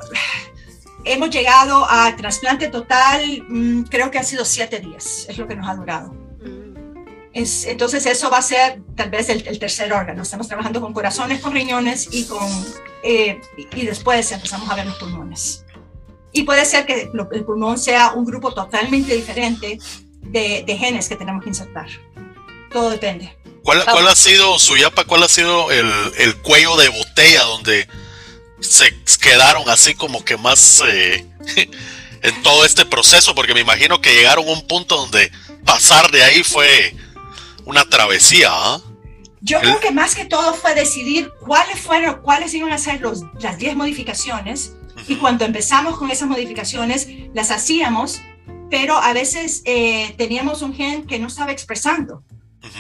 hemos 1.05 1.31
llegado 1.31 1.87
a 1.89 2.15
trasplante 2.17 2.69
total, 2.69 3.45
mm, 3.49 3.83
creo 3.85 4.11
que 4.11 4.19
ha 4.19 4.25
sido 4.25 4.45
siete 4.45 4.81
días, 4.81 5.27
es 5.29 5.37
lo 5.37 5.47
que 5.47 5.55
nos 5.55 5.69
ha 5.69 5.75
durado. 5.75 6.13
Mm. 6.41 6.75
Es, 7.35 7.67
entonces 7.67 8.07
eso 8.07 8.31
va 8.31 8.39
a 8.39 8.43
ser 8.43 8.81
tal 8.95 9.11
vez 9.11 9.29
el, 9.29 9.59
tercer 9.59 9.93
órgano. 9.93 10.23
Estamos 10.23 10.49
trabajando 10.49 10.81
con 10.81 10.95
corazones, 10.95 11.41
con 11.41 11.53
riñones 11.53 12.09
y, 12.11 12.25
con, 12.25 12.49
eh, 13.03 13.39
y 13.75 13.85
después 13.85 14.33
empezamos 14.33 14.71
a 14.71 14.75
ver 14.75 14.87
los 14.87 14.97
pulmones. 14.97 15.66
Y 16.37 16.43
puede 16.43 16.67
ser 16.67 16.85
que 16.85 17.11
el 17.33 17.45
pulmón 17.47 17.79
sea 17.79 18.13
un 18.13 18.27
grupo 18.27 18.53
totalmente 18.53 19.17
diferente 19.17 19.79
de, 20.21 20.77
genes 20.79 21.09
que 21.09 21.17
tenemos 21.17 21.43
que 21.43 21.49
insertar. 21.49 21.87
Todo 22.71 22.91
depende. 22.91 23.35
¿Cuál, 23.63 23.83
cuál 23.87 24.07
ha 24.07 24.15
sido, 24.15 24.59
Suyapa, 24.59 25.05
cuál 25.05 25.23
ha 25.23 25.29
sido 25.29 25.71
el, 25.73 25.91
el, 26.19 26.37
cuello 26.43 26.77
de 26.77 26.91
botella 26.91 27.43
donde 27.45 27.89
se 28.61 28.95
quedaron 29.19 29.67
así 29.71 29.95
como 29.95 30.27
que 30.27 30.37
más 30.37 30.83
eh, 30.87 31.27
en 32.23 32.43
todo 32.43 32.67
este 32.67 32.85
proceso? 32.85 33.35
Porque 33.35 33.55
me 33.55 33.61
imagino 33.61 34.03
que 34.03 34.13
llegaron 34.13 34.47
a 34.47 34.53
un 34.53 34.67
punto 34.67 34.95
donde 34.99 35.33
pasar 35.65 36.11
de 36.11 36.23
ahí 36.23 36.45
fue 36.45 36.95
una 37.65 37.89
travesía. 37.89 38.51
¿ah? 38.53 38.83
Yo 39.41 39.59
creo 39.61 39.81
que 39.81 39.91
más 39.91 40.15
que 40.15 40.27
todo 40.27 40.53
fue 40.53 40.75
decidir 40.75 41.33
cuáles 41.41 41.81
fueron, 41.81 42.21
cuáles 42.21 42.53
iban 42.53 42.73
a 42.73 42.79
ser 42.79 43.01
los, 43.01 43.23
las 43.41 43.57
10 43.57 43.75
modificaciones 43.75 44.73
y 45.09 45.17
cuando 45.17 45.45
empezamos 45.45 45.99
con 45.99 46.11
esas 46.11 46.29
modificaciones, 46.29 47.09
las 47.35 47.51
hacíamos, 47.51 48.21
pero 48.71 48.97
a 48.97 49.13
veces 49.13 49.63
eh, 49.65 50.15
teníamos 50.17 50.63
un 50.63 50.75
gen 50.75 51.07
que 51.07 51.19
no 51.19 51.29
estaba 51.29 51.53
expresando. 51.53 52.23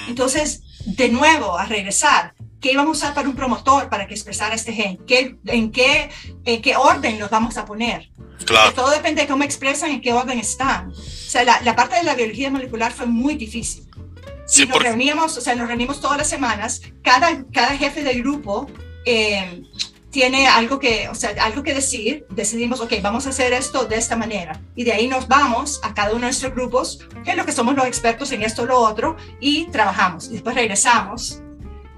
Entonces, 0.08 0.62
de 0.84 1.08
nuevo, 1.08 1.58
a 1.58 1.66
regresar, 1.66 2.34
¿qué 2.60 2.72
íbamos 2.72 2.96
a 2.96 2.98
usar 2.98 3.14
para 3.14 3.28
un 3.28 3.36
promotor 3.36 3.88
para 3.88 4.06
que 4.06 4.14
expresara 4.14 4.54
este 4.54 4.72
gen? 4.72 4.98
¿Qué, 5.06 5.36
en, 5.46 5.70
qué, 5.70 6.10
¿En 6.44 6.60
qué 6.60 6.76
orden 6.76 7.18
los 7.20 7.30
vamos 7.30 7.56
a 7.56 7.64
poner? 7.64 8.10
Claro. 8.44 8.74
todo 8.74 8.90
depende 8.90 9.22
de 9.22 9.28
cómo 9.28 9.44
expresan, 9.44 9.90
en 9.90 10.00
qué 10.00 10.12
orden 10.12 10.38
están. 10.38 10.90
O 10.90 10.94
sea, 10.94 11.44
la, 11.44 11.60
la 11.62 11.74
parte 11.74 11.96
de 11.96 12.02
la 12.02 12.14
biología 12.14 12.50
molecular 12.50 12.92
fue 12.92 13.06
muy 13.06 13.34
difícil. 13.34 13.88
Sí, 14.46 14.62
y 14.62 14.66
nos 14.66 14.82
reuníamos, 14.82 15.36
o 15.36 15.40
sea, 15.40 15.54
nos 15.54 15.66
reunimos 15.66 16.00
todas 16.00 16.18
las 16.18 16.28
semanas, 16.28 16.82
cada, 17.02 17.44
cada 17.52 17.76
jefe 17.76 18.04
del 18.04 18.22
grupo 18.22 18.68
eh, 19.04 19.62
tiene 20.16 20.48
algo 20.48 20.78
que, 20.78 21.10
o 21.10 21.14
sea, 21.14 21.34
algo 21.44 21.62
que 21.62 21.74
decir, 21.74 22.24
decidimos, 22.30 22.80
ok, 22.80 22.90
vamos 23.02 23.26
a 23.26 23.28
hacer 23.28 23.52
esto 23.52 23.84
de 23.84 23.96
esta 23.96 24.16
manera. 24.16 24.58
Y 24.74 24.82
de 24.82 24.94
ahí 24.94 25.08
nos 25.08 25.28
vamos 25.28 25.78
a 25.82 25.92
cada 25.92 26.12
uno 26.12 26.20
de 26.20 26.28
nuestros 26.28 26.54
grupos, 26.54 27.00
que 27.22 27.32
es 27.32 27.36
lo 27.36 27.44
que 27.44 27.52
somos 27.52 27.76
los 27.76 27.84
expertos 27.84 28.32
en 28.32 28.42
esto 28.42 28.62
o 28.62 28.64
lo 28.64 28.78
otro, 28.78 29.18
y 29.40 29.66
trabajamos. 29.66 30.28
Y 30.28 30.30
después 30.30 30.54
regresamos 30.54 31.42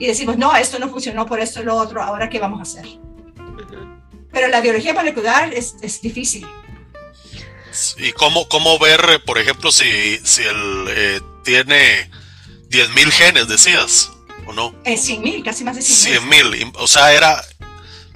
y 0.00 0.08
decimos, 0.08 0.36
no, 0.36 0.56
esto 0.56 0.80
no 0.80 0.88
funcionó 0.88 1.26
por 1.26 1.38
esto 1.38 1.60
o 1.60 1.62
lo 1.62 1.76
otro, 1.76 2.02
ahora 2.02 2.28
qué 2.28 2.40
vamos 2.40 2.58
a 2.58 2.62
hacer. 2.62 2.88
Pero 4.32 4.48
la 4.48 4.60
biología 4.62 4.94
molecular 4.94 5.54
es, 5.54 5.76
es 5.80 6.00
difícil. 6.00 6.44
¿Y 7.98 8.10
cómo, 8.14 8.48
cómo 8.48 8.80
ver, 8.80 9.22
por 9.24 9.38
ejemplo, 9.38 9.70
si, 9.70 10.18
si 10.24 10.42
él 10.42 10.86
eh, 10.88 11.20
tiene 11.44 12.10
10.000 12.68 13.10
genes, 13.12 13.46
decías, 13.46 14.10
o 14.44 14.52
no? 14.52 14.74
Eh, 14.84 14.96
100.000, 14.96 15.44
casi 15.44 15.62
más 15.62 15.76
de 15.76 15.82
100.000. 15.82 16.72
100.000, 16.72 16.72
o 16.78 16.88
sea, 16.88 17.12
era 17.12 17.40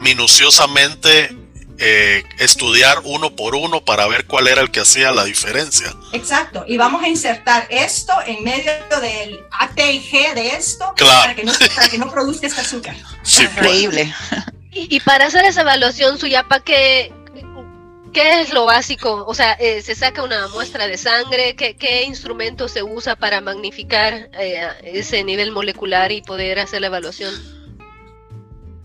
minuciosamente 0.02 1.34
eh, 1.78 2.22
estudiar 2.38 3.00
uno 3.04 3.34
por 3.34 3.54
uno 3.54 3.84
para 3.84 4.06
ver 4.06 4.26
cuál 4.26 4.46
era 4.46 4.60
el 4.60 4.70
que 4.70 4.80
hacía 4.80 5.10
la 5.10 5.24
diferencia. 5.24 5.92
Exacto, 6.12 6.64
y 6.68 6.76
vamos 6.76 7.02
a 7.02 7.08
insertar 7.08 7.66
esto 7.70 8.12
en 8.26 8.44
medio 8.44 8.72
del 9.00 9.40
A, 9.50 9.68
T 9.70 9.92
y 9.92 10.00
G 10.00 10.34
de 10.34 10.50
esto 10.50 10.94
para, 10.96 11.34
que 11.34 11.44
no, 11.44 11.52
para 11.74 11.88
que 11.88 11.98
no 11.98 12.10
produzca 12.10 12.46
este 12.46 12.60
azúcar. 12.60 12.94
Sí, 13.22 13.46
pues. 13.46 13.56
Increíble. 13.56 14.14
Y, 14.74 15.00
para 15.00 15.26
hacer 15.26 15.44
esa 15.44 15.62
evaluación, 15.62 16.18
Suyapa, 16.18 16.60
¿qué, 16.60 17.12
¿qué 18.14 18.40
es 18.40 18.52
lo 18.52 18.64
básico? 18.64 19.24
O 19.26 19.34
sea, 19.34 19.52
eh, 19.54 19.82
¿se 19.82 19.94
saca 19.94 20.22
una 20.22 20.48
muestra 20.48 20.86
de 20.86 20.96
sangre? 20.96 21.56
¿Qué, 21.56 21.76
qué 21.76 22.04
instrumento 22.04 22.68
se 22.68 22.82
usa 22.82 23.16
para 23.16 23.40
magnificar 23.40 24.30
eh, 24.38 24.68
ese 24.82 25.24
nivel 25.24 25.50
molecular 25.50 26.10
y 26.10 26.22
poder 26.22 26.58
hacer 26.58 26.80
la 26.80 26.86
evaluación? 26.86 27.34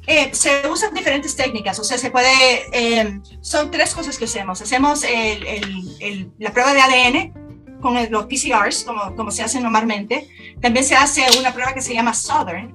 Eh, 0.09 0.29
se 0.31 0.65
usan 0.69 0.93
diferentes 0.93 1.35
técnicas, 1.35 1.77
o 1.79 1.83
sea, 1.83 1.97
se 1.97 2.09
puede, 2.09 2.31
eh, 2.71 3.19
son 3.41 3.69
tres 3.69 3.93
cosas 3.93 4.17
que 4.17 4.23
hacemos. 4.23 4.61
Hacemos 4.61 5.03
la 6.37 6.51
prueba 6.53 6.73
de 6.73 6.79
ADN 6.79 7.79
con 7.81 7.93
los 8.09 8.25
PCRs, 8.25 8.85
como, 8.85 9.13
como 9.17 9.31
se 9.31 9.43
hace 9.43 9.59
normalmente. 9.59 10.29
También 10.61 10.85
se 10.85 10.95
hace 10.95 11.25
una 11.37 11.53
prueba 11.53 11.73
que 11.73 11.81
se 11.81 11.93
llama 11.93 12.13
Southern, 12.13 12.73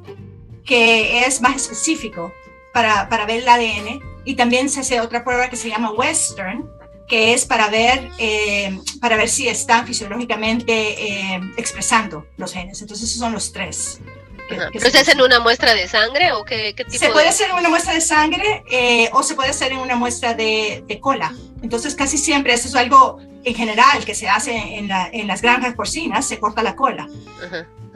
que 0.67 1.25
es 1.25 1.41
más 1.41 1.57
específico 1.57 2.31
para, 2.75 3.09
para 3.09 3.25
ver 3.25 3.41
el 3.41 3.49
ADN. 3.49 4.01
Y 4.27 4.35
también 4.35 4.69
se 4.69 4.81
hace 4.81 5.01
otra 5.01 5.25
prueba 5.25 5.49
que 5.49 5.57
se 5.57 5.71
llama 5.71 5.91
Western, 5.91 6.69
que 7.09 7.33
es 7.33 7.47
para 7.47 7.69
ver, 7.69 8.11
eh, 8.19 8.79
para 9.01 9.17
ver 9.17 9.31
si 9.31 9.49
están 9.49 9.87
fisiológicamente 9.87 11.41
expresando 11.57 12.27
los 12.37 12.53
genes. 12.53 12.83
Entonces, 12.83 13.09
esos 13.09 13.21
son 13.21 13.33
los 13.33 13.53
tres. 13.53 14.03
¿Pero 14.49 14.91
se 14.91 14.99
hace 14.99 15.13
en 15.13 15.21
una 15.21 15.41
muestra 15.41 15.75
de 15.75 15.89
sangre 15.89 16.33
o 16.33 16.45
qué, 16.45 16.75
tipo 16.77 16.91
Se 16.91 17.11
puede 17.11 17.29
hacer 17.29 17.51
en 17.51 17.57
una 17.57 17.69
muestra 17.69 17.95
de 17.95 18.01
sangre 18.01 18.65
eh, 18.71 19.09
o 19.13 19.23
se 19.23 19.35
puede 19.35 19.51
hacer 19.51 19.73
en 19.73 19.79
una 19.79 19.97
muestra 19.97 20.35
de, 20.35 20.99
cola. 21.01 21.33
Entonces 21.63 21.95
casi 21.95 22.19
siempre, 22.19 22.53
eso 22.53 22.69
es 22.69 22.75
algo 22.75 23.19
en 23.45 23.55
general 23.55 24.05
que 24.05 24.15
se 24.15 24.29
hace 24.29 24.53
en, 24.53 24.89
las 24.89 25.43
granjas 25.43 25.75
porcinas, 25.75 26.27
se 26.27 26.39
corta 26.39 26.63
la 26.63 26.77
cola. 26.77 27.09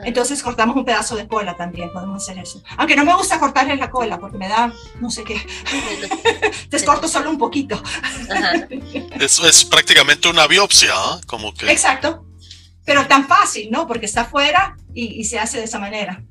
Entonces 0.04 0.42
cortamos 0.42 0.76
un 0.76 0.84
pedazo 0.84 1.16
de 1.16 1.26
cola 1.26 1.56
también, 1.56 1.90
podemos 1.90 2.22
hacer 2.22 2.38
eso. 2.38 2.62
Aunque 2.76 2.96
no 2.96 3.04
me 3.04 3.14
gusta 3.14 3.38
cortarle 3.38 3.76
la 3.76 3.90
cola 3.90 4.18
porque 4.18 4.36
me 4.36 4.48
da, 4.48 4.72
no 5.00 5.10
sé 5.10 5.24
qué, 5.24 5.40
te 6.70 6.84
corto 6.84 7.08
solo 7.08 7.30
un 7.30 7.38
poquito. 7.38 7.82
Eso 9.20 9.46
es 9.46 9.64
prácticamente 9.64 10.28
una 10.28 10.46
biopsia, 10.46 10.92
¿ah? 10.94 11.20
como 11.26 11.54
que... 11.54 11.70
Exacto, 11.70 12.26
pero 12.84 13.06
tan 13.06 13.26
fácil, 13.26 13.70
¿no? 13.70 13.86
Porque 13.86 14.06
está 14.06 14.22
afuera 14.22 14.76
y 14.94 15.24
se 15.24 15.38
hace 15.38 15.58
de 15.58 15.64
esa 15.64 15.78
manera. 15.78 16.22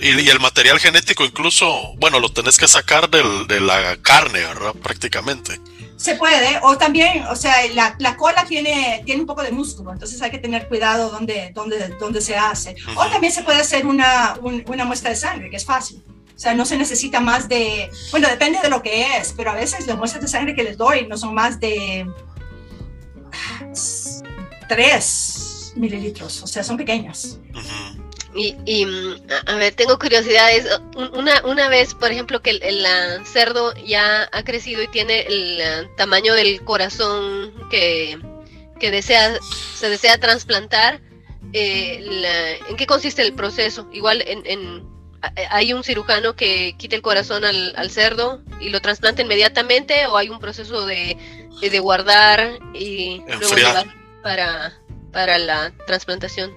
Y, 0.00 0.28
el 0.28 0.40
material 0.40 0.78
genético 0.78 1.24
incluso, 1.24 1.94
bueno, 1.96 2.20
lo 2.20 2.28
tenés 2.30 2.58
que 2.58 2.68
sacar 2.68 3.08
de 3.10 3.60
la 3.60 3.96
carne, 4.02 4.40
¿verdad? 4.40 4.74
Prácticamente. 4.74 5.60
Se 5.96 6.16
puede, 6.16 6.58
o 6.62 6.76
también, 6.76 7.24
o 7.26 7.36
sea, 7.36 7.54
la, 7.74 8.16
cola 8.16 8.44
tiene, 8.44 9.02
tiene 9.06 9.20
un 9.20 9.26
poco 9.26 9.42
de 9.42 9.52
músculo, 9.52 9.92
entonces 9.92 10.20
hay 10.20 10.32
que 10.32 10.38
tener 10.38 10.66
cuidado 10.66 11.10
donde, 11.10 11.52
donde, 11.54 11.90
donde 12.00 12.20
se 12.20 12.34
hace. 12.34 12.74
O 12.96 13.06
también 13.06 13.32
se 13.32 13.44
puede 13.44 13.60
hacer 13.60 13.86
una, 13.86 14.34
una 14.66 14.84
muestra 14.84 15.10
de 15.10 15.16
sangre, 15.16 15.48
que 15.48 15.56
es 15.56 15.64
fácil. 15.64 16.02
O 16.34 16.38
sea, 16.42 16.54
no 16.54 16.64
se 16.64 16.76
necesita 16.76 17.20
más 17.20 17.48
de, 17.48 17.88
bueno, 18.10 18.26
depende 18.26 18.58
de 18.60 18.68
lo 18.68 18.82
que 18.82 19.16
es, 19.16 19.32
pero 19.36 19.52
a 19.52 19.54
veces 19.54 19.86
las 19.86 19.96
muestras 19.96 20.22
de 20.22 20.28
sangre 20.28 20.56
que 20.56 20.64
les 20.64 20.76
doy 20.76 21.06
no 21.06 21.16
son 21.16 21.34
más 21.34 21.60
de 21.60 22.04
3 24.68 25.74
mililitros, 25.76 26.42
o 26.42 26.48
sea, 26.48 26.64
son 26.64 26.76
pequeñas. 26.76 27.38
Y, 28.34 28.86
mm, 28.86 29.26
a 29.46 29.56
ver, 29.56 29.74
tengo 29.74 29.98
curiosidades. 29.98 30.66
Una, 31.12 31.42
una 31.44 31.68
vez, 31.68 31.94
por 31.94 32.10
ejemplo, 32.10 32.40
que 32.40 32.50
el, 32.50 32.86
cerdo 33.26 33.74
ya 33.74 34.28
ha 34.32 34.42
crecido 34.42 34.82
y 34.82 34.88
tiene 34.88 35.26
el 35.28 35.88
tamaño 35.96 36.34
del 36.34 36.62
corazón 36.64 37.52
que, 37.70 38.18
desea, 38.80 39.38
se 39.74 39.90
desea 39.90 40.18
trasplantar, 40.18 41.00
eh, 41.52 42.58
¿en 42.68 42.76
qué 42.76 42.86
consiste 42.86 43.22
el 43.22 43.34
proceso? 43.34 43.86
Igual 43.92 44.24
en, 44.26 44.86
¿hay 45.50 45.72
un 45.72 45.84
cirujano 45.84 46.34
que 46.34 46.74
quite 46.78 46.96
el 46.96 47.02
corazón 47.02 47.44
al, 47.44 47.74
al 47.76 47.90
cerdo 47.90 48.42
y 48.60 48.70
lo 48.70 48.80
trasplanta 48.80 49.22
inmediatamente 49.22 50.06
o 50.06 50.16
hay 50.16 50.30
un 50.30 50.40
proceso 50.40 50.86
de, 50.86 51.16
de 51.60 51.78
guardar 51.78 52.58
y 52.74 53.22
luego 53.26 53.54
llevar 53.56 53.86
para, 54.22 54.72
para 55.12 55.38
la 55.38 55.72
trasplantación? 55.86 56.52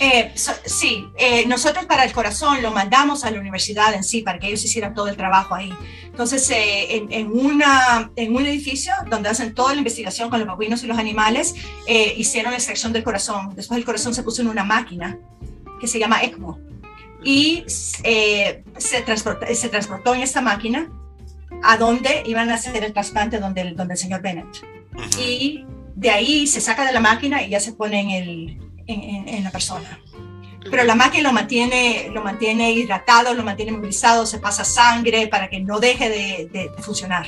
Eh, 0.00 0.32
sí, 0.64 1.08
eh, 1.16 1.44
nosotros 1.46 1.86
para 1.86 2.04
el 2.04 2.12
corazón 2.12 2.62
lo 2.62 2.70
mandamos 2.70 3.24
a 3.24 3.30
la 3.30 3.40
universidad 3.40 3.94
en 3.94 4.04
sí, 4.04 4.22
para 4.22 4.38
que 4.38 4.46
ellos 4.46 4.64
hicieran 4.64 4.94
todo 4.94 5.08
el 5.08 5.16
trabajo 5.16 5.54
ahí. 5.54 5.72
Entonces, 6.04 6.48
eh, 6.50 6.96
en, 6.96 7.12
en, 7.12 7.32
una, 7.32 8.10
en 8.14 8.34
un 8.34 8.46
edificio 8.46 8.92
donde 9.08 9.28
hacen 9.28 9.54
toda 9.54 9.72
la 9.72 9.78
investigación 9.78 10.30
con 10.30 10.38
los 10.38 10.48
bovinos 10.48 10.82
y 10.84 10.86
los 10.86 10.98
animales, 10.98 11.54
hicieron 12.16 12.52
la 12.52 12.58
extracción 12.58 12.92
del 12.92 13.02
corazón. 13.02 13.54
Después 13.54 13.78
el 13.78 13.84
corazón 13.84 14.14
se 14.14 14.22
puso 14.22 14.42
en 14.42 14.48
una 14.48 14.64
máquina 14.64 15.18
que 15.80 15.86
se 15.86 15.98
llama 15.98 16.22
ECMO 16.22 16.58
y 17.24 17.64
se, 17.66 18.62
transportó, 19.04 19.46
se 19.52 19.68
transportó 19.68 20.14
en 20.14 20.22
esta 20.22 20.40
máquina 20.40 20.90
a 21.62 21.76
donde 21.76 22.22
iban 22.26 22.50
a 22.50 22.54
hacer 22.54 22.82
el 22.84 22.92
trasplante 22.92 23.38
donde 23.38 23.62
el, 23.62 23.76
donde 23.76 23.94
el 23.94 23.98
señor 23.98 24.22
Bennett. 24.22 24.46
Y 25.20 25.64
de 25.94 26.10
ahí 26.10 26.46
se 26.46 26.60
saca 26.60 26.84
de 26.84 26.92
la 26.92 27.00
máquina 27.00 27.42
y 27.42 27.50
ya 27.50 27.60
se 27.60 27.72
pone 27.72 28.00
en 28.00 28.10
el, 28.10 28.67
en, 28.88 29.44
la 29.44 29.50
persona. 29.50 30.00
Pero 30.70 30.84
la 30.84 30.94
máquina 30.94 31.28
lo 31.28 31.32
mantiene, 31.32 32.10
lo 32.12 32.22
mantiene 32.22 32.72
hidratado, 32.72 33.32
lo 33.34 33.44
mantiene 33.44 33.72
movilizado, 33.72 34.26
se 34.26 34.38
pasa 34.38 34.64
sangre 34.64 35.28
para 35.28 35.48
que 35.48 35.60
no 35.60 35.78
deje 35.78 36.08
de, 36.08 36.70
funcionar. 36.78 37.26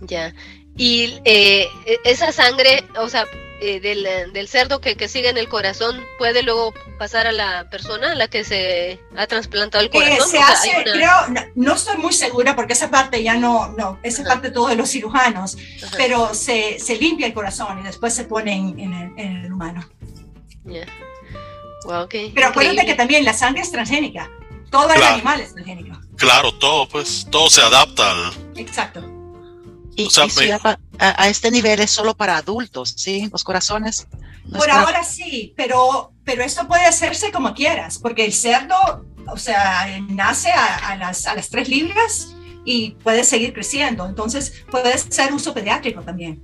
Ya. 0.00 0.34
Y 0.76 1.20
eh, 1.24 1.68
esa 2.04 2.32
sangre, 2.32 2.84
o 2.98 3.08
sea, 3.08 3.24
eh, 3.60 3.80
del, 3.80 4.06
del, 4.32 4.48
cerdo 4.48 4.80
que, 4.80 4.96
que, 4.96 5.08
sigue 5.08 5.28
en 5.28 5.38
el 5.38 5.48
corazón, 5.48 6.04
¿puede 6.18 6.42
luego 6.42 6.74
pasar 6.98 7.26
a 7.26 7.32
la 7.32 7.70
persona 7.70 8.12
a 8.12 8.14
la 8.14 8.26
que 8.26 8.42
se 8.42 8.98
ha 9.16 9.26
trasplantado 9.26 9.84
el 9.84 9.90
corazón? 9.90 10.28
se 10.28 10.38
hace, 10.38 10.70
creo, 10.82 11.10
no, 11.54 11.74
estoy 11.74 11.96
muy 11.98 12.12
segura 12.12 12.56
porque 12.56 12.72
esa 12.72 12.90
parte 12.90 13.22
ya 13.22 13.34
no, 13.34 13.68
no, 13.68 14.00
esa 14.02 14.24
parte 14.24 14.50
todo 14.50 14.68
de 14.68 14.76
los 14.76 14.90
cirujanos, 14.90 15.56
pero 15.96 16.34
se, 16.34 16.80
se, 16.80 16.96
limpia 16.96 17.26
el 17.26 17.32
corazón 17.32 17.78
y 17.78 17.84
después 17.84 18.12
se 18.12 18.24
pone 18.24 18.54
en, 18.54 18.78
en, 18.80 19.44
el, 19.44 19.52
humano. 19.52 19.88
Pero 22.34 22.48
acuérdate 22.48 22.86
que 22.86 22.94
también 22.94 23.24
la 23.24 23.34
sangre 23.34 23.62
es 23.62 23.70
transgénica, 23.70 24.30
todo 24.70 24.92
el 24.92 25.02
animal 25.02 25.40
es 25.40 25.54
transgénico. 25.54 25.96
Claro, 26.16 26.52
todo, 26.54 26.88
pues, 26.88 27.26
todo 27.30 27.48
se 27.48 27.62
adapta 27.62 28.10
al... 28.10 28.32
Exacto. 28.56 29.13
Y, 29.96 30.08
a, 30.98 31.28
este 31.28 31.50
nivel 31.50 31.80
es 31.80 31.90
solo 31.90 32.14
para 32.16 32.36
adultos, 32.36 32.94
¿sí? 32.96 33.28
Los 33.30 33.44
corazones. 33.44 34.06
Por 34.50 34.70
ahora 34.70 35.04
sí, 35.04 35.54
pero, 35.56 36.12
pero 36.24 36.42
esto 36.42 36.66
puede 36.66 36.84
hacerse 36.84 37.32
como 37.32 37.54
quieras, 37.54 37.98
porque 37.98 38.24
el 38.24 38.32
cerdo, 38.32 38.74
o 39.26 39.36
sea, 39.36 39.86
nace 40.08 40.50
a, 40.50 40.96
las, 40.96 41.26
a 41.26 41.34
las 41.34 41.48
tres 41.48 41.68
libras 41.68 42.34
y 42.64 42.90
puede 43.02 43.24
seguir 43.24 43.52
creciendo. 43.52 44.06
Entonces 44.06 44.64
puede 44.70 44.96
ser 44.98 45.32
uso 45.32 45.54
pediátrico 45.54 46.02
también. 46.02 46.42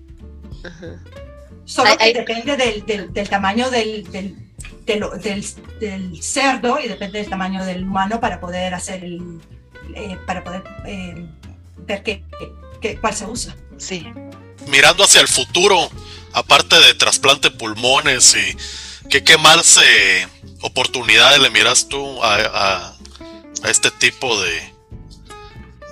Solo 1.64 1.96
que 1.96 2.12
depende 2.12 2.56
del, 2.56 3.12
del, 3.12 3.28
tamaño 3.28 3.70
del, 3.70 4.10
del, 4.10 4.36
del, 4.86 6.22
cerdo 6.22 6.80
y 6.80 6.88
depende 6.88 7.18
del 7.18 7.28
tamaño 7.28 7.64
del 7.64 7.84
humano 7.84 8.18
para 8.20 8.40
poder 8.40 8.74
hacer 8.74 9.04
el, 9.04 9.40
eh, 9.94 10.18
para 10.26 10.42
poder 10.42 10.64
eh, 10.84 11.26
ver 11.86 12.02
qué, 12.02 12.24
qué, 12.80 12.98
cuál 12.98 13.14
se 13.14 13.26
usa. 13.26 13.56
Sí. 13.78 14.06
Mirando 14.66 15.04
hacia 15.04 15.20
el 15.20 15.28
futuro, 15.28 15.90
aparte 16.32 16.78
de 16.80 16.94
trasplante 16.94 17.50
pulmones 17.50 18.34
y 18.34 19.08
que 19.08 19.24
qué 19.24 19.38
más 19.38 19.78
eh, 19.82 20.28
oportunidades 20.60 21.40
le 21.40 21.50
miras 21.50 21.88
tú 21.88 22.22
a, 22.22 22.96
este 23.64 23.90
tipo 23.90 24.40
de, 24.40 24.74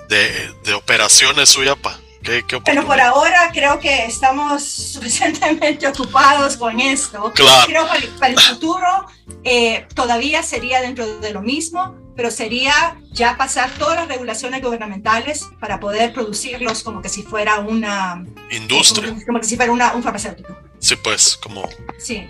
de, 0.07 0.53
de 0.63 0.73
operaciones 0.73 1.49
suyapa. 1.49 1.99
¿Qué, 2.23 2.43
qué 2.45 2.59
Pero 2.59 2.85
por 2.85 2.99
ahora 2.99 3.49
creo 3.53 3.79
que 3.79 4.05
estamos 4.05 4.63
suficientemente 4.93 5.87
ocupados 5.87 6.57
con 6.57 6.79
esto. 6.79 7.31
Claro. 7.33 7.67
Creo 7.67 7.89
que 7.91 8.07
para 8.19 8.33
el 8.33 8.39
futuro 8.39 9.05
eh, 9.43 9.87
todavía 9.95 10.43
sería 10.43 10.81
dentro 10.81 11.19
de 11.19 11.31
lo 11.31 11.41
mismo, 11.41 11.95
pero 12.19 12.31
sería 12.31 12.99
ya 13.13 13.37
pasar 13.37 13.71
todas 13.79 13.95
las 13.95 14.09
regulaciones 14.09 14.61
gubernamentales 14.61 15.47
para 15.57 15.79
poder 15.79 16.11
producirlos 16.11 16.83
como 16.83 17.01
que 17.01 17.07
si 17.07 17.23
fuera 17.23 17.59
una 17.59 18.25
industria, 18.51 19.15
como, 19.25 19.39
que 19.39 19.47
si 19.47 19.55
fuera 19.55 19.71
una, 19.71 19.93
un 19.93 20.03
farmacéutico. 20.03 20.53
Sí, 20.79 20.97
pues, 21.01 21.37
como. 21.37 21.63
Sí. 21.97 22.27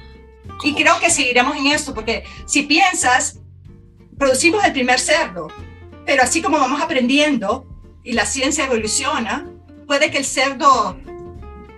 Y 0.63 0.75
creo 0.75 0.99
que 0.99 1.09
seguiremos 1.09 1.57
en 1.57 1.65
esto, 1.65 1.95
porque 1.95 2.23
si 2.45 2.61
piensas, 2.67 3.39
producimos 4.15 4.63
el 4.63 4.73
primer 4.73 4.99
cerdo, 4.99 5.47
pero 6.05 6.21
así 6.21 6.39
como 6.39 6.59
vamos 6.59 6.79
aprendiendo 6.83 7.65
y 8.03 8.13
la 8.13 8.27
ciencia 8.27 8.65
evoluciona, 8.65 9.49
puede 9.87 10.11
que 10.11 10.19
el 10.19 10.25
cerdo 10.25 10.99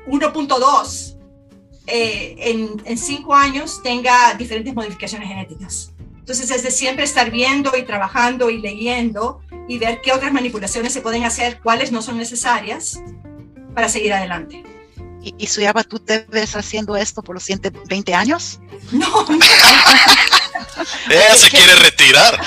1.2 0.07 1.17
eh, 1.87 2.35
en, 2.39 2.81
en 2.83 2.97
cinco 2.97 3.33
años 3.33 3.81
tenga 3.81 4.33
diferentes 4.33 4.75
modificaciones 4.75 5.29
genéticas. 5.29 5.90
Entonces 6.21 6.51
es 6.51 6.63
de 6.63 6.71
siempre 6.71 7.03
estar 7.03 7.31
viendo 7.31 7.75
y 7.75 7.83
trabajando 7.83 8.49
y 8.49 8.59
leyendo 8.59 9.41
y 9.67 9.79
ver 9.79 10.01
qué 10.01 10.13
otras 10.13 10.31
manipulaciones 10.31 10.93
se 10.93 11.01
pueden 11.01 11.23
hacer, 11.23 11.59
cuáles 11.61 11.91
no 11.91 12.01
son 12.03 12.17
necesarias 12.17 13.01
para 13.73 13.89
seguir 13.89 14.13
adelante. 14.13 14.63
¿Y, 15.23 15.33
y 15.37 15.47
Suyaba, 15.47 15.83
tú 15.83 15.99
te 15.99 16.25
ves 16.29 16.55
haciendo 16.55 16.95
esto 16.95 17.21
por 17.23 17.35
los 17.35 17.43
siguientes 17.43 17.73
20 17.87 18.13
años? 18.13 18.59
No. 18.91 19.25
Ella 21.09 21.35
se 21.35 21.49
quiere 21.49 21.75
retirar. 21.75 22.39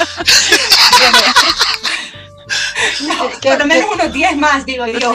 no, 3.01 3.31
por 3.41 3.59
lo 3.59 3.66
menos 3.66 3.91
unos 3.93 4.12
10 4.12 4.37
más, 4.37 4.66
digo 4.66 4.87
yo. 4.87 5.14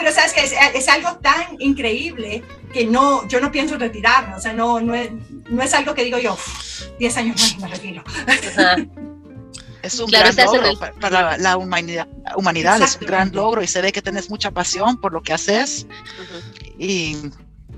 Pero 0.00 0.14
sabes 0.14 0.32
que 0.32 0.42
es, 0.78 0.88
algo 0.88 1.18
tan 1.18 1.56
increíble 1.58 2.42
que 2.72 2.86
no, 2.86 3.28
yo 3.28 3.38
no 3.38 3.52
pienso 3.52 3.76
retirarme, 3.76 4.34
o 4.34 4.40
sea, 4.40 4.54
no, 4.54 4.80
no, 4.80 4.94
es, 4.94 5.10
no 5.50 5.62
es 5.62 5.74
algo 5.74 5.94
que 5.94 6.04
digo 6.04 6.16
yo, 6.16 6.38
10 6.98 7.16
años 7.18 7.36
más 7.38 7.52
y 7.52 7.58
me 7.58 7.68
retiro. 7.68 8.04
Es 9.82 9.98
un 9.98 10.10
gran 10.10 10.36
logro 10.36 10.78
para 11.00 11.38
la 11.38 11.56
humanidad, 11.56 12.06
humanidad 12.36 12.82
es 12.82 12.98
un 13.00 13.06
gran 13.06 13.32
logro 13.32 13.62
y 13.62 13.66
se 13.66 13.80
ve 13.80 13.92
que 13.92 14.02
tienes 14.02 14.28
mucha 14.28 14.50
pasión 14.50 15.00
por 15.00 15.10
lo 15.10 15.22
que 15.22 15.32
haces. 15.32 15.86
Y 16.78 17.16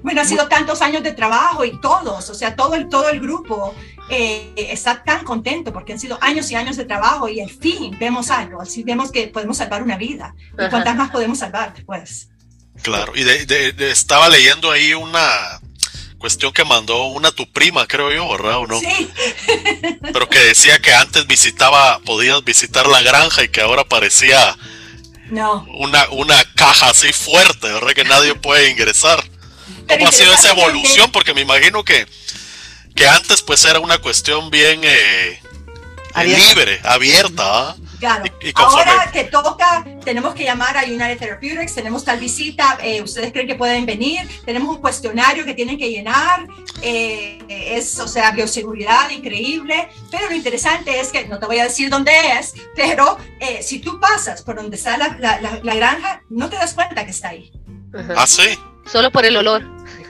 bueno, 0.02 0.20
ha 0.20 0.24
sido 0.24 0.48
tantos 0.48 0.82
años 0.82 1.04
de 1.04 1.12
trabajo 1.12 1.64
y 1.64 1.80
todos, 1.80 2.28
o 2.28 2.34
sea, 2.34 2.56
todo 2.56 2.74
el, 2.74 2.88
todo 2.88 3.08
el 3.08 3.20
grupo 3.20 3.72
eh, 4.08 4.52
está 4.56 5.02
tan 5.02 5.24
contento 5.24 5.72
porque 5.72 5.92
han 5.92 5.98
sido 5.98 6.18
años 6.20 6.50
y 6.50 6.54
años 6.54 6.76
de 6.76 6.84
trabajo 6.84 7.28
y 7.28 7.40
al 7.40 7.50
fin 7.50 7.96
vemos 7.98 8.30
algo, 8.30 8.60
así 8.60 8.82
vemos 8.82 9.10
que 9.10 9.28
podemos 9.28 9.56
salvar 9.56 9.82
una 9.82 9.96
vida. 9.96 10.34
¿Y 10.52 10.68
cuántas 10.68 10.96
más 10.96 11.10
podemos 11.10 11.38
salvar 11.38 11.72
después? 11.74 12.28
Claro, 12.82 13.12
y 13.14 13.22
de, 13.22 13.74
estaba 13.90 14.28
leyendo 14.28 14.70
ahí 14.70 14.94
una 14.94 15.60
cuestión 16.18 16.52
que 16.52 16.64
mandó 16.64 17.06
una 17.06 17.32
tu 17.32 17.50
prima, 17.50 17.86
creo 17.86 18.12
yo, 18.12 18.28
¿verdad? 18.30 18.58
¿O 18.58 18.66
no? 18.66 18.78
Sí. 18.78 19.10
Pero 20.12 20.28
que 20.28 20.38
decía 20.38 20.78
que 20.78 20.92
antes 20.92 21.26
visitaba, 21.26 21.98
podías 22.00 22.42
visitar 22.44 22.86
la 22.86 23.02
granja 23.02 23.44
y 23.44 23.48
que 23.48 23.60
ahora 23.60 23.84
parecía 23.84 24.56
no. 25.30 25.66
una, 25.78 26.08
una 26.10 26.44
caja 26.54 26.90
así 26.90 27.12
fuerte, 27.12 27.66
¿verdad? 27.72 27.92
Que 27.92 28.04
nadie 28.04 28.34
puede 28.34 28.70
ingresar. 28.70 29.22
¿Cómo 29.88 30.08
ha 30.08 30.12
sido 30.12 30.32
esa 30.32 30.50
evolución? 30.50 31.10
Porque 31.10 31.34
me 31.34 31.40
imagino 31.40 31.84
que, 31.84 32.06
que 32.94 33.06
antes 33.06 33.42
pues 33.42 33.64
era 33.64 33.80
una 33.80 33.98
cuestión 33.98 34.50
bien 34.50 34.80
eh, 34.84 35.40
libre, 36.24 36.80
abierta. 36.84 37.70
¿ah? 37.70 37.76
Claro. 37.98 38.24
Ahora 38.56 39.10
que 39.12 39.24
toca, 39.24 39.84
tenemos 40.04 40.34
que 40.34 40.42
llamar 40.42 40.76
a 40.76 40.84
United 40.84 41.18
Therapeutics, 41.18 41.74
tenemos 41.74 42.04
tal 42.04 42.18
visita, 42.18 42.76
eh, 42.82 43.00
ustedes 43.00 43.32
creen 43.32 43.46
que 43.46 43.54
pueden 43.54 43.86
venir, 43.86 44.28
tenemos 44.44 44.74
un 44.74 44.80
cuestionario 44.80 45.44
que 45.44 45.54
tienen 45.54 45.78
que 45.78 45.88
llenar, 45.88 46.46
eh, 46.82 47.38
es, 47.48 48.00
o 48.00 48.08
sea, 48.08 48.32
bioseguridad 48.32 49.08
increíble, 49.10 49.88
pero 50.10 50.28
lo 50.28 50.34
interesante 50.34 50.98
es 50.98 51.12
que, 51.12 51.28
no 51.28 51.38
te 51.38 51.46
voy 51.46 51.60
a 51.60 51.64
decir 51.64 51.90
dónde 51.90 52.12
es, 52.38 52.54
pero 52.74 53.18
si 53.60 53.78
tú 53.78 54.00
pasas 54.00 54.42
por 54.42 54.56
donde 54.56 54.76
está 54.76 54.96
la, 54.96 55.16
la, 55.20 55.60
la, 55.62 55.74
granja, 55.74 56.22
no 56.28 56.50
te 56.50 56.56
das 56.56 56.74
cuenta 56.74 57.04
que 57.04 57.12
está 57.12 57.28
ahí. 57.28 57.52
Ah, 58.16 58.26
sí. 58.26 58.58
Solo 58.86 59.10
por 59.10 59.24
el 59.24 59.36
olor. 59.36 59.62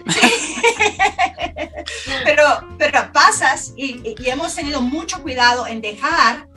pero, 2.24 2.45
pero 2.79 3.12
pasas 3.12 3.73
y, 3.77 4.15
hemos 4.24 4.55
tenido 4.55 4.81
mucho 4.81 5.23
cuidado 5.23 5.66
en 5.66 5.81
dejar 5.81 6.49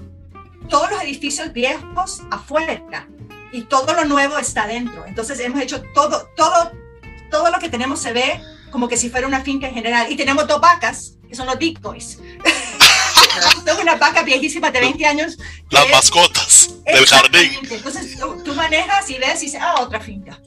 todos 0.69 0.89
los 0.91 1.01
edificios 1.01 1.53
viejos 1.53 2.21
afuera 2.31 3.07
y 3.51 3.63
todo 3.63 3.93
lo 3.93 4.05
nuevo 4.05 4.37
está 4.37 4.67
dentro. 4.67 5.05
Entonces 5.05 5.39
hemos 5.39 5.61
hecho 5.61 5.81
todo, 5.93 6.29
todo, 6.35 6.71
todo 7.31 7.51
lo 7.51 7.59
que 7.59 7.69
tenemos 7.69 8.01
se 8.01 8.13
ve 8.13 8.41
como 8.71 8.87
que 8.87 8.97
si 8.97 9.09
fuera 9.09 9.27
una 9.27 9.41
finca 9.41 9.67
en 9.67 9.73
general. 9.73 10.11
Y 10.11 10.17
tenemos 10.17 10.47
dos 10.47 10.59
vacas, 10.59 11.13
que 11.29 11.35
son 11.35 11.45
los 11.45 11.57
decoys. 11.57 12.17
son 13.65 13.81
una 13.81 13.95
vaca 13.95 14.23
viejísima 14.23 14.71
de 14.71 14.81
20 14.81 15.05
años. 15.05 15.37
Las 15.69 15.89
mascotas 15.89 16.71
del 16.85 17.05
jardín. 17.05 17.51
Entonces 17.69 18.17
tú, 18.19 18.41
tú, 18.43 18.53
manejas 18.53 19.09
y 19.09 19.17
ves 19.17 19.41
y 19.41 19.45
dices, 19.45 19.61
ah, 19.63 19.75
otra 19.79 19.99
finca. 19.99 20.39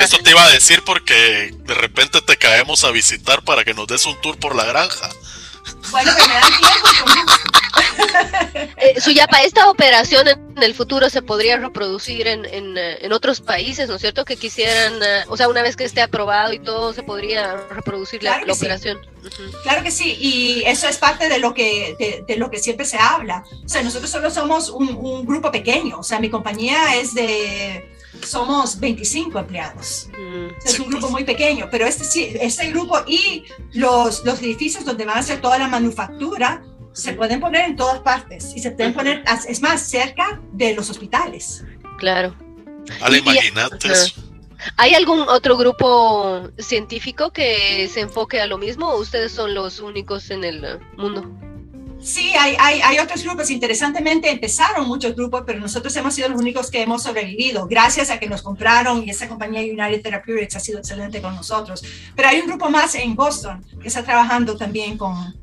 Eso 0.00 0.18
te 0.18 0.30
iba 0.30 0.44
a 0.44 0.50
decir 0.50 0.82
porque 0.84 1.54
de 1.56 1.74
repente 1.74 2.20
te 2.20 2.36
caemos 2.36 2.84
a 2.84 2.90
visitar 2.90 3.42
para 3.42 3.64
que 3.64 3.74
nos 3.74 3.86
des 3.86 4.04
un 4.06 4.20
tour 4.20 4.38
por 4.38 4.54
la 4.54 4.64
granja. 4.64 5.08
Bueno, 5.90 6.12
pero 6.14 6.28
me 6.28 6.34
dan 6.34 6.52
tiempo. 6.58 6.88
eh, 8.76 9.00
Suyapa, 9.00 9.42
esta 9.42 9.70
operación 9.70 10.28
en 10.28 10.62
el 10.62 10.74
futuro 10.74 11.08
se 11.08 11.22
podría 11.22 11.56
reproducir 11.56 12.26
en, 12.26 12.44
en, 12.44 12.76
eh, 12.76 12.98
en 13.00 13.12
otros 13.12 13.40
países, 13.40 13.88
¿no 13.88 13.94
es 13.96 14.00
cierto? 14.00 14.24
Que 14.24 14.36
quisieran, 14.36 14.94
uh, 14.94 15.32
o 15.32 15.36
sea, 15.36 15.48
una 15.48 15.62
vez 15.62 15.76
que 15.76 15.84
esté 15.84 16.02
aprobado 16.02 16.52
y 16.52 16.58
todo, 16.58 16.92
se 16.92 17.02
podría 17.02 17.56
reproducir 17.70 18.20
claro 18.20 18.42
la, 18.42 18.46
la 18.48 18.54
sí. 18.54 18.60
operación. 18.60 18.98
Uh 18.98 19.26
-huh. 19.26 19.62
Claro 19.62 19.82
que 19.82 19.90
sí, 19.90 20.16
y 20.20 20.62
eso 20.66 20.86
es 20.88 20.98
parte 20.98 21.28
de 21.28 21.38
lo 21.38 21.54
que, 21.54 21.96
de, 21.98 22.24
de, 22.26 22.36
lo 22.36 22.50
que 22.50 22.58
siempre 22.58 22.84
se 22.84 22.98
habla. 22.98 23.44
O 23.64 23.68
sea, 23.68 23.82
nosotros 23.82 24.10
solo 24.10 24.30
somos 24.30 24.68
un, 24.68 24.88
un 24.94 25.24
grupo 25.26 25.50
pequeño, 25.50 25.98
o 25.98 26.02
sea, 26.02 26.18
mi 26.20 26.28
compañía 26.30 26.94
es 26.96 27.14
de 27.14 27.93
somos 28.22 28.78
25 28.78 29.38
empleados. 29.38 30.08
Mm. 30.18 30.48
Es 30.64 30.78
un 30.78 30.88
grupo 30.88 31.10
muy 31.10 31.24
pequeño, 31.24 31.68
pero 31.70 31.86
este, 31.86 32.44
este 32.44 32.70
grupo 32.70 32.98
y 33.06 33.44
los, 33.72 34.24
los 34.24 34.40
edificios 34.40 34.84
donde 34.84 35.04
van 35.04 35.18
a 35.18 35.20
hacer 35.20 35.40
toda 35.40 35.58
la 35.58 35.68
manufactura 35.68 36.62
se 36.92 37.12
pueden 37.12 37.40
poner 37.40 37.68
en 37.68 37.76
todas 37.76 37.98
partes 38.00 38.52
y 38.54 38.60
se 38.60 38.70
pueden 38.70 38.94
poner, 38.94 39.24
es 39.48 39.60
más, 39.60 39.82
cerca 39.82 40.40
de 40.52 40.74
los 40.74 40.88
hospitales. 40.90 41.64
Claro. 41.98 42.34
Ale, 43.00 43.18
imagínate. 43.18 43.88
¿Hay 44.76 44.94
algún 44.94 45.20
otro 45.20 45.56
grupo 45.56 46.48
científico 46.58 47.30
que 47.30 47.88
se 47.92 48.00
enfoque 48.00 48.40
a 48.40 48.46
lo 48.46 48.58
mismo 48.58 48.88
o 48.88 49.00
ustedes 49.00 49.32
son 49.32 49.54
los 49.54 49.80
únicos 49.80 50.30
en 50.30 50.44
el 50.44 50.80
mundo? 50.96 51.30
Sí, 52.04 52.34
hay, 52.38 52.54
hay, 52.58 52.82
hay, 52.82 52.98
otros 52.98 53.22
grupos. 53.22 53.50
Interesantemente, 53.50 54.30
empezaron 54.30 54.86
muchos 54.86 55.16
grupos, 55.16 55.42
pero 55.46 55.58
nosotros 55.58 55.96
hemos 55.96 56.14
sido 56.14 56.28
los 56.28 56.38
únicos 56.38 56.70
que 56.70 56.82
hemos 56.82 57.02
sobrevivido, 57.02 57.66
gracias 57.66 58.10
a 58.10 58.18
que 58.20 58.28
nos 58.28 58.42
compraron 58.42 59.02
y 59.02 59.10
esa 59.10 59.26
compañía 59.26 59.62
United 59.62 60.02
Therapeutics 60.02 60.56
ha 60.56 60.60
sido 60.60 60.80
excelente 60.80 61.22
con 61.22 61.34
nosotros. 61.34 61.82
Pero 62.14 62.28
hay 62.28 62.40
un 62.40 62.46
grupo 62.46 62.68
más 62.68 62.94
en 62.94 63.16
Boston 63.16 63.64
que 63.80 63.88
está 63.88 64.02
trabajando 64.02 64.54
también 64.54 64.98
con... 64.98 65.34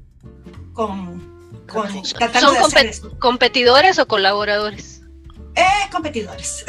con, 0.74 1.66
con 1.68 2.06
¿Son 2.06 2.56
compet 2.56 3.18
competidores 3.18 3.98
o 3.98 4.08
colaboradores? 4.08 5.02
Eh, 5.56 5.90
competidores. 5.92 6.64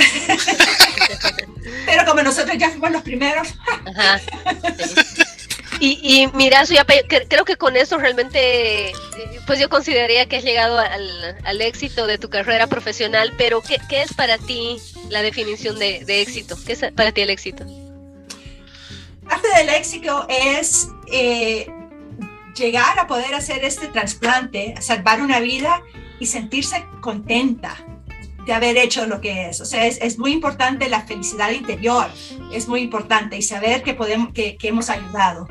pero 1.86 2.06
como 2.06 2.22
nosotros 2.22 2.56
ya 2.58 2.70
fuimos 2.70 2.92
los 2.92 3.02
primeros... 3.02 3.48
Ajá. 3.84 4.20
Y, 5.84 6.28
mira, 6.34 6.62
creo 7.28 7.44
que 7.44 7.56
con 7.56 7.76
eso 7.76 7.98
realmente, 7.98 8.92
pues 9.48 9.58
yo 9.58 9.68
consideraría 9.68 10.26
que 10.26 10.36
has 10.36 10.44
llegado 10.44 10.78
al, 10.78 11.60
éxito 11.60 12.06
de 12.06 12.18
tu 12.18 12.30
carrera 12.30 12.68
profesional, 12.68 13.32
pero 13.36 13.60
¿qué, 13.62 13.80
es 14.00 14.14
para 14.14 14.38
ti 14.38 14.76
la 15.08 15.22
definición 15.22 15.80
de, 15.80 16.04
éxito? 16.22 16.56
¿Qué 16.64 16.74
es 16.74 16.84
para 16.92 17.10
ti 17.10 17.22
el 17.22 17.30
éxito? 17.30 17.64
Parte 19.28 19.48
del 19.56 19.70
éxito 19.70 20.24
es 20.28 20.86
eh, 21.10 21.66
llegar 22.54 23.00
a 23.00 23.08
poder 23.08 23.34
hacer 23.34 23.64
este 23.64 23.88
trasplante, 23.88 24.76
salvar 24.80 25.20
una 25.20 25.40
vida 25.40 25.82
y 26.20 26.26
sentirse 26.26 26.86
contenta 27.00 27.76
de 28.46 28.52
haber 28.52 28.76
hecho 28.76 29.04
lo 29.06 29.20
que 29.20 29.48
es. 29.48 29.60
O 29.60 29.64
sea, 29.64 29.84
es, 29.84 29.98
es, 30.00 30.16
muy 30.16 30.30
importante 30.30 30.88
la 30.88 31.00
felicidad 31.00 31.50
interior, 31.50 32.06
es 32.52 32.68
muy 32.68 32.82
importante 32.82 33.36
y 33.36 33.42
saber 33.42 33.82
que, 33.82 33.94
podemos, 33.94 34.32
que, 34.32 34.56
que 34.56 34.68
hemos 34.68 34.88
ayudado. 34.88 35.48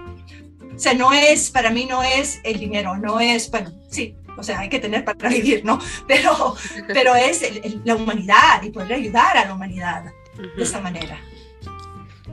O 0.81 0.83
sea, 0.83 0.95
no 0.95 1.13
es, 1.13 1.51
para 1.51 1.69
mí 1.69 1.85
no 1.85 2.01
es 2.01 2.39
el 2.43 2.59
dinero, 2.59 2.97
no 2.97 3.19
es, 3.19 3.51
bueno, 3.51 3.71
sí, 3.87 4.15
o 4.35 4.41
sea, 4.41 4.61
hay 4.61 4.67
que 4.67 4.79
tener 4.79 5.05
para 5.05 5.29
vivir, 5.29 5.63
¿no? 5.63 5.77
Pero, 6.07 6.55
pero 6.87 7.13
es 7.13 7.43
el, 7.43 7.57
el, 7.63 7.81
la 7.85 7.95
humanidad 7.95 8.63
y 8.63 8.71
poder 8.71 8.93
ayudar 8.93 9.37
a 9.37 9.45
la 9.45 9.53
humanidad 9.53 10.05
uh 10.05 10.41
-huh. 10.41 10.55
de 10.55 10.63
esa 10.63 10.81
manera. 10.81 11.19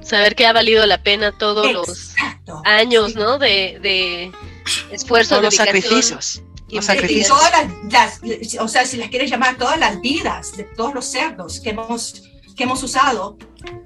Saber 0.00 0.34
que 0.34 0.46
ha 0.46 0.54
valido 0.54 0.86
la 0.86 1.02
pena 1.02 1.36
todos 1.36 1.66
Exacto. 1.90 2.54
los 2.54 2.62
años, 2.64 3.12
sí. 3.12 3.18
¿no? 3.18 3.36
De, 3.38 3.78
de 3.82 4.32
esfuerzo, 4.92 5.34
todos 5.34 5.44
los 5.44 5.54
sacrificios. 5.54 6.42
Y, 6.68 6.76
los 6.76 6.86
sacrificios. 6.86 7.26
y 7.26 7.28
todas 7.28 7.52
las, 7.92 8.22
las, 8.22 8.54
o 8.60 8.68
sea, 8.68 8.86
si 8.86 8.96
las 8.96 9.10
quieres 9.10 9.30
llamar, 9.30 9.58
todas 9.58 9.78
las 9.78 10.00
vidas 10.00 10.56
de 10.56 10.64
todos 10.64 10.94
los 10.94 11.04
cerdos 11.04 11.60
que 11.60 11.68
hemos, 11.68 12.22
que 12.56 12.62
hemos 12.62 12.82
usado 12.82 13.36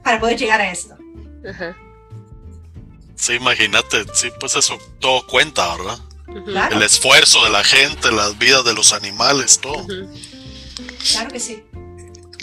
para 0.05 0.21
poder 0.21 0.39
llegar 0.39 0.61
a 0.61 0.71
esto. 0.71 0.95
Uh 1.01 1.49
-huh. 1.49 1.92
Sí, 3.23 3.35
imagínate, 3.35 4.05
sí, 4.15 4.33
pues 4.41 4.57
eso 4.57 4.77
todo 4.99 5.25
cuenta, 5.29 5.77
¿verdad? 5.77 5.97
-huh. 6.27 6.73
El 6.73 6.83
esfuerzo 6.83 7.45
de 7.45 7.51
la 7.51 7.63
gente, 7.63 8.11
las 8.11 8.37
vidas 8.37 8.65
de 8.65 8.75
los 8.75 8.93
animales, 8.93 9.61
todo. 9.61 9.75
Uh 9.75 9.87
-huh. 9.87 11.13
Claro 11.13 11.31
que 11.31 11.39
sí. 11.39 11.63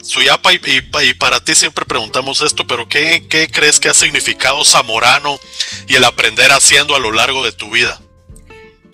Suyapa, 0.02 0.54
y, 0.54 0.62
y, 0.66 1.10
y, 1.10 1.14
para 1.16 1.44
ti 1.44 1.54
siempre 1.54 1.84
preguntamos 1.84 2.42
esto, 2.42 2.66
pero 2.66 2.88
¿qué, 2.88 3.28
¿qué, 3.30 3.50
crees 3.50 3.78
que 3.78 3.90
ha 3.90 3.94
significado 3.94 4.64
Zamorano 4.64 5.38
y 5.86 5.96
el 5.96 6.06
aprender 6.06 6.50
haciendo 6.54 6.96
a 6.96 7.00
lo 7.00 7.12
largo 7.12 7.44
de 7.44 7.52
tu 7.52 7.70
vida? 7.70 8.00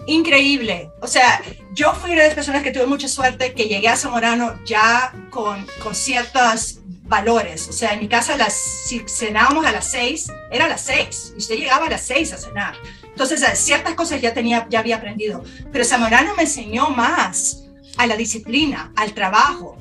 Increíble. 0.08 0.90
O 1.04 1.08
sea, 1.08 1.44
yo 1.74 1.94
fui 1.94 2.10
una 2.12 2.24
de 2.24 2.30
las 2.30 2.36
personas 2.36 2.64
que 2.64 2.72
tuve 2.72 2.88
mucha 2.88 3.08
suerte 3.08 3.54
que 3.54 3.66
llegué 3.66 3.90
a 3.90 3.96
Zamorano 3.96 4.60
ya 4.66 5.14
con, 5.30 5.68
con 5.84 5.94
ciertos 5.94 6.80
valores. 7.06 7.68
O 7.70 7.74
sea, 7.74 7.94
en 7.94 8.00
mi 8.00 8.08
casa 8.08 8.36
las, 8.36 8.54
si 8.54 9.04
cenábamos 9.08 9.66
a 9.66 9.72
las 9.72 9.90
seis, 9.92 10.32
era 10.52 10.66
a 10.66 10.70
las 10.70 10.82
seis. 10.82 11.34
Y 11.36 11.38
usted 11.38 11.56
llegaba 11.56 11.86
a 11.86 11.90
las 11.90 12.02
seis 12.02 12.34
a 12.34 12.38
cenar. 12.38 12.76
Entonces, 13.04 13.42
ciertas 13.60 13.94
cosas 13.94 14.22
ya, 14.22 14.34
tenía, 14.34 14.68
ya 14.70 14.80
había 14.80 14.98
aprendido. 14.98 15.44
Pero 15.72 15.86
Zamorano 15.86 16.36
me 16.36 16.44
enseñó 16.44 16.90
más 16.90 17.64
a 17.98 18.08
la 18.08 18.18
disciplina, 18.18 18.92
al 18.96 19.14
trabajo, 19.14 19.78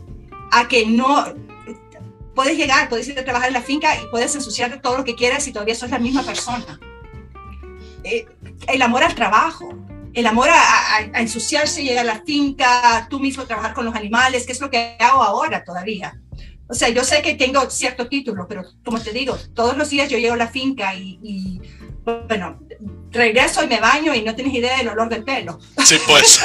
a 0.52 0.68
que 0.68 0.86
no... 0.86 1.24
Puedes 2.34 2.56
llegar, 2.56 2.88
puedes 2.88 3.06
ir 3.08 3.18
a 3.18 3.24
trabajar 3.24 3.48
en 3.48 3.54
la 3.54 3.62
finca 3.62 3.96
y 4.00 4.06
puedes 4.08 4.34
ensuciarte 4.34 4.78
todo 4.78 4.98
lo 4.98 5.04
que 5.04 5.14
quieras 5.14 5.46
y 5.46 5.52
todavía 5.52 5.76
sos 5.76 5.90
la 5.90 6.00
misma 6.00 6.24
persona. 6.24 6.80
Eh, 8.02 8.26
el 8.66 8.82
amor 8.82 9.04
al 9.04 9.14
trabajo, 9.14 9.72
el 10.12 10.26
amor 10.26 10.48
a, 10.48 10.54
a, 10.54 10.96
a, 11.12 11.20
ensuciarse, 11.20 11.84
llegar 11.84 12.08
a 12.08 12.14
la 12.14 12.24
finca, 12.24 13.06
tú 13.08 13.20
mismo 13.20 13.44
trabajar 13.44 13.72
con 13.72 13.84
los 13.84 13.94
animales, 13.94 14.46
que 14.46 14.52
es 14.52 14.60
lo 14.60 14.68
que 14.68 14.96
hago 14.98 15.22
ahora 15.22 15.62
todavía. 15.62 16.20
O 16.68 16.74
sea, 16.74 16.88
yo 16.88 17.04
sé 17.04 17.20
que 17.22 17.34
tengo 17.34 17.68
cierto 17.70 18.08
título, 18.08 18.46
pero 18.48 18.64
como 18.84 19.00
te 19.00 19.12
digo, 19.12 19.38
todos 19.54 19.76
los 19.76 19.90
días 19.90 20.08
yo 20.08 20.18
llego 20.18 20.34
a 20.34 20.38
la 20.38 20.48
finca 20.48 20.94
y, 20.94 21.18
y 21.22 21.60
bueno, 22.04 22.58
regreso 23.10 23.62
y 23.62 23.66
me 23.66 23.80
baño 23.80 24.14
y 24.14 24.22
no 24.22 24.34
tienes 24.34 24.54
idea 24.54 24.78
del 24.78 24.88
olor 24.88 25.08
del 25.08 25.24
pelo. 25.24 25.60
Sí, 25.84 25.98
pues. 26.06 26.40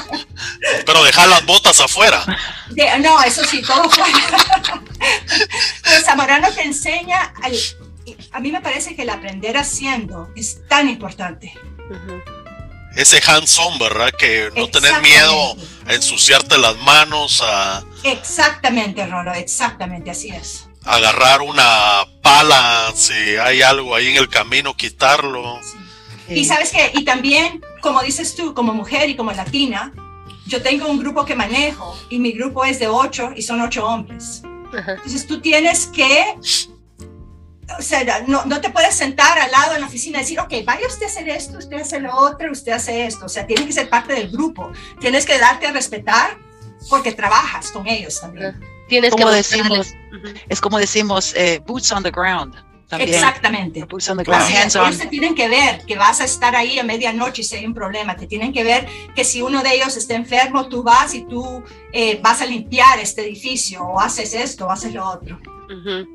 pero 0.86 1.04
dejar 1.04 1.28
las 1.28 1.46
botas 1.46 1.78
afuera. 1.80 2.24
De, 2.70 2.98
no, 2.98 3.22
eso 3.22 3.44
sí, 3.44 3.62
todo 3.62 3.88
fuera. 3.88 4.18
pero 5.82 6.00
Zamorano 6.04 6.50
te 6.52 6.62
enseña, 6.62 7.32
al, 7.42 7.56
a 8.32 8.40
mí 8.40 8.50
me 8.50 8.60
parece 8.60 8.96
que 8.96 9.02
el 9.02 9.10
aprender 9.10 9.56
haciendo 9.56 10.30
es 10.34 10.66
tan 10.68 10.88
importante. 10.88 11.52
Uh 11.90 11.94
-huh 11.94 12.38
ese 12.98 13.22
hands-on, 13.24 13.78
¿verdad? 13.78 14.10
Que 14.18 14.50
no 14.56 14.68
tener 14.68 15.00
miedo 15.02 15.56
a 15.86 15.94
ensuciarte 15.94 16.58
las 16.58 16.76
manos, 16.78 17.40
a... 17.42 17.84
Exactamente, 18.04 19.06
Rolo, 19.06 19.32
exactamente, 19.34 20.10
así 20.10 20.28
es. 20.30 20.68
Agarrar 20.84 21.42
una 21.42 22.04
pala, 22.22 22.92
si 22.94 23.12
hay 23.12 23.62
algo 23.62 23.94
ahí 23.94 24.08
en 24.08 24.16
el 24.16 24.28
camino, 24.28 24.76
quitarlo. 24.76 25.60
Sí. 26.26 26.34
Y 26.34 26.44
sabes 26.44 26.70
que, 26.70 26.92
y 26.94 27.04
también, 27.04 27.60
como 27.80 28.02
dices 28.02 28.34
tú, 28.34 28.54
como 28.54 28.72
mujer 28.74 29.08
y 29.08 29.16
como 29.16 29.32
latina, 29.32 29.92
yo 30.46 30.62
tengo 30.62 30.88
un 30.88 30.98
grupo 30.98 31.24
que 31.24 31.34
manejo 31.34 31.98
y 32.08 32.18
mi 32.18 32.32
grupo 32.32 32.64
es 32.64 32.78
de 32.78 32.88
ocho 32.88 33.32
y 33.34 33.42
son 33.42 33.60
ocho 33.60 33.86
hombres. 33.86 34.42
Entonces 34.72 35.26
tú 35.26 35.40
tienes 35.40 35.86
que 35.86 36.36
o 37.78 37.82
sea, 37.82 38.24
no, 38.26 38.44
no, 38.46 38.60
te 38.60 38.70
puedes 38.70 38.94
sentar 38.94 39.38
al 39.38 39.50
lado 39.50 39.74
en 39.74 39.82
la 39.82 39.86
oficina 39.86 40.18
y 40.18 40.20
decir, 40.22 40.40
ok, 40.40 40.52
vaya 40.64 40.86
usted 40.86 41.04
a 41.04 41.08
hacer 41.08 41.28
esto, 41.28 41.58
usted 41.58 41.80
hace 41.80 42.00
lo 42.00 42.14
otro, 42.14 42.50
usted 42.50 42.72
hace 42.72 43.04
esto. 43.04 43.26
O 43.26 43.28
sea, 43.28 43.46
tienes 43.46 43.66
que 43.66 43.72
ser 43.72 43.90
parte 43.90 44.14
del 44.14 44.30
grupo. 44.30 44.72
Tienes 45.00 45.26
que 45.26 45.38
darte 45.38 45.66
a 45.66 45.72
respetar 45.72 46.38
porque 46.88 47.12
trabajas 47.12 47.70
con 47.70 47.86
ellos 47.86 48.20
también. 48.20 48.58
Tienes 48.88 49.10
como 49.10 49.28
que 49.28 49.36
decimos, 49.36 49.94
Es 50.48 50.60
como 50.60 50.78
decimos, 50.78 51.34
eh, 51.36 51.60
boots 51.66 51.92
on 51.92 52.02
the 52.02 52.10
ground. 52.10 52.54
También. 52.88 53.12
Exactamente. 53.12 53.84
Boots 53.84 54.08
on 54.08 54.16
the 54.16 54.24
ground, 54.24 54.44
hands 54.44 54.74
ellos 54.74 54.94
on. 54.94 54.98
te 54.98 55.06
tienen 55.08 55.34
que 55.34 55.46
ver 55.46 55.84
que 55.84 55.96
vas 55.96 56.22
a 56.22 56.24
estar 56.24 56.56
ahí 56.56 56.78
a 56.78 56.82
medianoche 56.82 57.42
si 57.42 57.56
hay 57.56 57.66
un 57.66 57.74
problema. 57.74 58.16
Te 58.16 58.26
tienen 58.26 58.50
que 58.50 58.64
ver 58.64 58.88
que 59.14 59.24
si 59.24 59.42
uno 59.42 59.62
de 59.62 59.74
ellos 59.74 59.94
está 59.98 60.14
enfermo, 60.14 60.68
tú 60.68 60.82
vas 60.82 61.12
y 61.12 61.24
tú 61.24 61.62
eh, 61.92 62.18
vas 62.22 62.40
a 62.40 62.46
limpiar 62.46 62.98
este 62.98 63.26
edificio 63.26 63.82
o 63.82 64.00
haces 64.00 64.32
esto 64.32 64.66
o 64.66 64.70
haces 64.70 64.94
lo 64.94 65.06
otro. 65.06 65.38
Uh 65.68 65.72
-huh. 65.72 66.08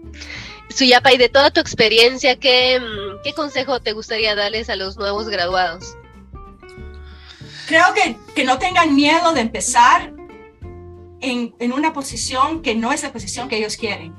Suyapa, 0.69 1.14
y 1.14 1.18
de 1.18 1.30
toda 1.30 1.52
tu 1.52 1.60
experiencia, 1.60 2.40
¿qué, 2.40 2.81
¿qué, 3.23 3.34
consejo 3.34 3.80
te 3.80 3.94
gustaría 3.94 4.34
darles 4.34 4.69
a 4.72 4.76
los 4.76 4.98
nuevos 4.98 5.30
graduados? 5.30 5.95
Creo 7.68 7.94
que, 7.94 8.18
que 8.34 8.44
no 8.44 8.57
tengan 8.57 8.95
miedo 8.95 9.34
de 9.34 9.41
empezar 9.41 10.11
en, 11.23 11.55
en, 11.59 11.73
una 11.73 11.93
posición 11.93 12.61
que 12.61 12.75
no 12.75 12.91
es 12.91 13.01
la 13.03 13.11
posición 13.11 13.47
que 13.47 13.57
ellos 13.57 13.77
quieren. 13.77 14.13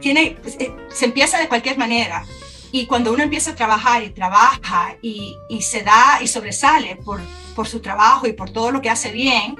Tiene, 0.00 0.36
eh, 0.58 0.74
se 0.88 1.04
empieza 1.04 1.38
de 1.38 1.48
cualquier 1.48 1.78
manera. 1.78 2.24
Y 2.72 2.86
cuando 2.86 3.12
uno 3.12 3.22
empieza 3.22 3.52
a 3.52 3.54
trabajar 3.54 4.02
y 4.02 4.10
trabaja 4.10 4.96
y, 5.00 5.36
y 5.48 5.62
se 5.62 5.82
da 5.82 6.18
y 6.20 6.26
sobresale 6.26 6.96
por, 6.96 7.20
por 7.54 7.68
su 7.68 7.80
trabajo 7.80 8.26
y 8.26 8.32
por 8.32 8.50
todo 8.50 8.70
lo 8.70 8.82
que 8.82 8.90
hace 8.90 9.12
bien, 9.12 9.56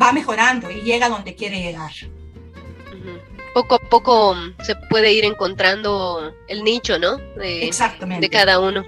va 0.00 0.12
mejorando 0.12 0.70
y 0.70 0.82
llega 0.82 1.08
donde 1.08 1.34
quiere 1.34 1.60
llegar. 1.60 1.92
Poco 3.52 3.76
a 3.76 3.78
poco 3.78 4.36
se 4.64 4.74
puede 4.90 5.12
ir 5.12 5.24
encontrando 5.24 6.34
el 6.48 6.64
nicho, 6.64 6.98
¿no? 6.98 7.18
De, 7.36 7.66
Exactamente. 7.66 8.26
De 8.26 8.30
cada 8.30 8.58
uno. 8.58 8.82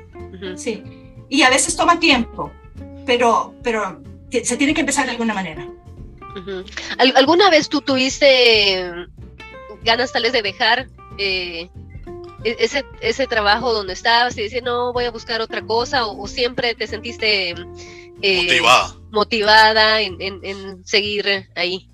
Sí. 0.57 0.83
Y 1.29 1.43
a 1.43 1.51
veces 1.51 1.77
toma 1.77 2.01
tiempo, 2.01 2.51
pero, 3.05 3.55
pero 3.63 4.03
se 4.43 4.57
tiene 4.57 4.75
que 4.75 4.81
empezar 4.81 5.05
de 5.07 5.13
alguna 5.13 5.35
manera. 5.35 5.69
¿Alguna 7.15 7.51
vez 7.51 7.69
tú 7.69 7.81
tuviste 7.81 8.93
ganas 9.83 10.13
tal 10.13 10.25
vez 10.25 10.33
de 10.33 10.43
dejar 10.43 10.89
eh, 11.19 11.71
e-, 12.45 12.57
ese, 12.61 12.85
ese 13.01 13.27
trabajo 13.27 13.73
donde 13.73 13.93
estabas 13.93 14.37
y 14.37 14.43
decir, 14.43 14.63
no, 14.63 14.93
voy 14.93 15.05
a 15.05 15.11
buscar 15.11 15.41
otra 15.41 15.63
cosa? 15.63 16.07
¿O, 16.07 16.27
siempre 16.27 16.75
te 16.75 16.87
sentiste 16.87 17.55
eh, 18.23 18.63
motivada, 19.11 20.01
en, 20.01 20.17
en, 20.21 20.85
seguir 20.85 21.49
ahí? 21.55 21.89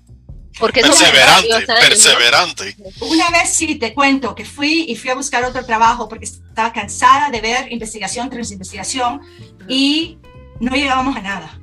Porque 0.59 0.81
perseverante, 0.81 1.65
perseverante. 1.65 2.77
Una 3.01 3.31
vez 3.31 3.49
sí, 3.49 3.75
te 3.75 3.91
cuento 3.93 4.35
que 4.35 4.45
fui 4.45 4.85
y 4.87 4.95
fui 4.95 5.09
a 5.09 5.15
buscar 5.15 5.43
otro 5.45 5.65
trabajo 5.65 6.07
porque 6.07 6.25
estaba 6.25 6.71
cansada 6.71 7.31
de 7.31 7.41
ver 7.41 7.71
investigación 7.71 8.29
tras 8.29 8.51
investigación 8.51 9.21
y 9.67 10.19
no 10.59 10.75
llegábamos 10.75 11.15
a 11.15 11.21
nada. 11.21 11.59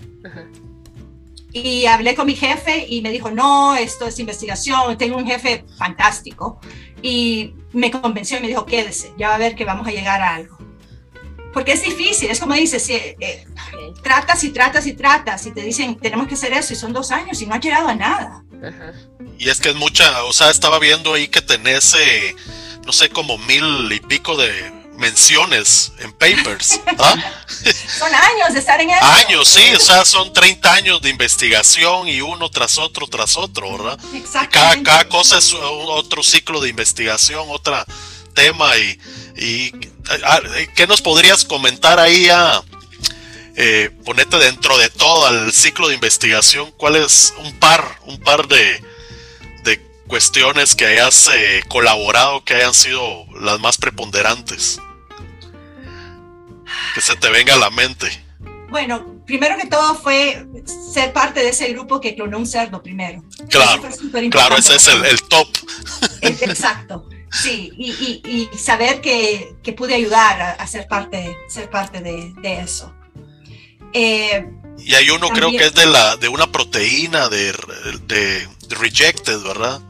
Y 1.53 1.87
hablé 1.87 2.15
con 2.15 2.27
mi 2.27 2.37
jefe 2.37 2.87
y 2.89 3.03
me 3.03 3.11
dijo, 3.11 3.31
no, 3.31 3.75
esto 3.75 4.07
es 4.07 4.19
investigación, 4.19 4.97
tengo 4.97 5.17
un 5.17 5.27
jefe 5.27 5.65
fantástico. 5.77 6.61
Y 7.03 7.55
me 7.73 7.91
convenció 7.91 8.39
y 8.39 8.41
me 8.41 8.49
dijo, 8.49 8.65
quédese, 8.67 9.13
ya 9.19 9.29
va 9.31 9.35
a 9.35 9.39
ver 9.39 9.55
que 9.55 9.65
vamos 9.65 9.87
a 9.87 9.91
llegar 9.91 10.21
a 10.21 10.37
algo. 10.37 10.59
Porque 11.53 11.73
es 11.73 11.83
difícil, 11.83 12.31
es 12.31 12.39
como 12.39 12.55
dices, 12.55 12.83
si, 12.83 12.95
eh, 12.95 13.47
tratas 14.03 14.45
y 14.45 14.51
tratas 14.51 14.87
y 14.87 14.93
tratas 14.93 15.47
y 15.47 15.51
te 15.51 15.63
dicen, 15.63 15.97
tenemos 15.97 16.29
que 16.29 16.35
hacer 16.35 16.53
eso 16.53 16.73
y 16.73 16.77
son 16.77 16.93
dos 16.93 17.11
años 17.11 17.43
y 17.43 17.47
no 17.47 17.55
has 17.55 17.61
llegado 17.61 17.89
a 17.89 17.95
nada. 17.95 18.45
Y 19.39 19.49
es 19.49 19.61
que 19.61 19.71
es 19.71 19.75
mucha, 19.75 20.25
o 20.25 20.33
sea, 20.33 20.51
estaba 20.51 20.79
viendo 20.79 21.15
ahí 21.15 21.27
que 21.27 21.43
tenés, 21.43 21.95
eh, 21.95 22.37
no 22.87 22.93
sé, 22.93 23.09
como 23.09 23.39
mil 23.39 23.91
y 23.91 23.99
pico 23.99 24.37
de 24.37 24.80
menciones 25.01 25.93
en 25.99 26.13
papers. 26.13 26.79
¿ah? 26.99 27.17
Son 27.99 28.15
años 28.15 28.53
de 28.53 28.61
estar 28.61 28.81
en 28.81 28.91
eso. 28.91 29.05
Años, 29.05 29.49
sí, 29.49 29.63
o 29.75 29.81
sea, 29.81 30.05
son 30.05 30.33
30 30.33 30.73
años 30.73 31.03
de 31.03 31.09
investigación 31.09 32.07
y 32.07 32.21
uno 32.21 32.49
tras 32.51 32.79
otro, 32.79 33.09
tras 33.09 33.37
otro, 33.37 33.77
¿verdad? 33.77 33.99
Cada, 34.51 34.83
cada 34.83 35.09
cosa 35.09 35.39
es 35.39 35.53
otro 35.55 36.23
ciclo 36.23 36.61
de 36.61 36.69
investigación, 36.69 37.47
otro 37.49 37.83
tema 38.35 38.77
y, 38.77 39.01
y 39.37 39.73
¿qué 40.77 40.87
nos 40.87 41.03
podrías 41.03 41.45
comentar 41.45 41.99
ahí 41.99 42.29
a... 42.29 42.63
Eh, 43.57 43.91
ponete 44.05 44.39
dentro 44.39 44.79
de 44.79 44.89
todo 44.89 45.29
el 45.29 45.53
ciclo 45.53 45.89
de 45.89 45.95
investigación, 45.95 46.73
¿cuál 46.79 46.97
es 46.97 47.35
un 47.39 47.59
par, 47.59 47.99
un 48.07 48.19
par 48.21 48.47
de, 48.49 48.83
de 49.65 49.81
cuestiones 50.07 50.75
que 50.75 50.87
hayas 50.87 51.29
eh, 51.35 51.61
colaborado 51.69 52.43
que 52.45 52.55
hayan 52.55 52.73
sido 52.73 53.27
las 53.39 53.59
más 53.61 53.77
preponderantes? 53.77 54.79
Que 56.95 57.01
se 57.01 57.17
te 57.17 57.31
venga 57.31 57.55
a 57.55 57.59
la 57.59 57.71
mente. 57.71 58.09
Bueno, 58.71 59.21
primero 59.27 59.57
que 59.57 59.67
todo 59.67 59.97
fue 59.97 60.47
ser 60.93 61.13
parte 61.13 61.41
de 61.41 61.49
ese 61.49 61.69
grupo 61.73 62.01
que 62.01 62.15
clonó 62.15 62.39
un 62.39 62.47
cerdo 62.47 62.83
primero. 62.83 63.23
Claro, 63.49 63.83
claro, 64.31 64.57
ese 64.57 64.77
es 64.77 64.87
el, 64.87 65.23
top. 65.23 65.49
Exacto, 66.21 67.09
sí, 67.33 67.73
y, 67.77 68.23
y, 68.25 68.57
saber 68.57 69.01
que, 69.01 69.57
que, 69.63 69.73
pude 69.73 69.95
ayudar 69.95 70.57
a, 70.59 70.67
ser 70.69 70.87
parte, 70.87 71.37
ser 71.49 71.69
parte 71.69 72.01
de, 72.01 72.33
de 72.41 72.61
eso. 72.61 72.95
Eh, 73.93 74.49
y 74.79 74.95
hay 74.95 75.11
uno 75.11 75.29
creo 75.31 75.51
que 75.51 75.67
es 75.67 75.75
de, 75.75 75.87
la, 75.87 76.17
de 76.17 76.29
una 76.29 76.51
proteína 76.51 77.29
de, 77.29 77.53
de, 78.07 78.49
rejected, 78.69 79.41
¿verdad? 79.41 79.81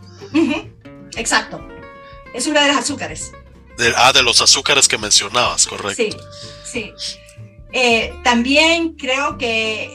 exacto, 1.17 1.61
es 2.33 2.47
una 2.47 2.63
de 2.63 2.69
las 2.69 2.79
azúcares. 2.79 3.33
ah, 3.97 4.13
de 4.13 4.23
los 4.23 4.41
azúcares 4.41 4.89
que 4.89 4.97
mencionabas, 4.97 5.67
correcto. 5.67 6.03
Sí, 6.03 6.17
Sí. 6.73 6.93
Eh, 7.73 8.13
también 8.25 8.95
creo 8.95 9.39
que 9.39 9.95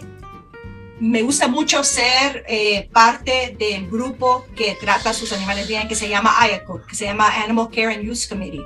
me 0.99 1.21
gusta 1.21 1.47
mucho 1.47 1.83
ser 1.83 2.45
eh, 2.47 2.89
parte 2.91 3.55
del 3.59 3.89
grupo 3.89 4.45
que 4.55 4.77
trata 4.79 5.09
a 5.09 5.13
sus 5.13 5.33
animales 5.33 5.67
bien, 5.67 5.87
que 5.87 5.95
se 5.95 6.07
llama 6.07 6.33
AYACO, 6.39 6.85
que 6.87 6.95
se 6.95 7.05
llama 7.05 7.27
Animal 7.43 7.69
Care 7.69 7.95
and 7.95 8.09
Use 8.09 8.27
Committee. 8.29 8.63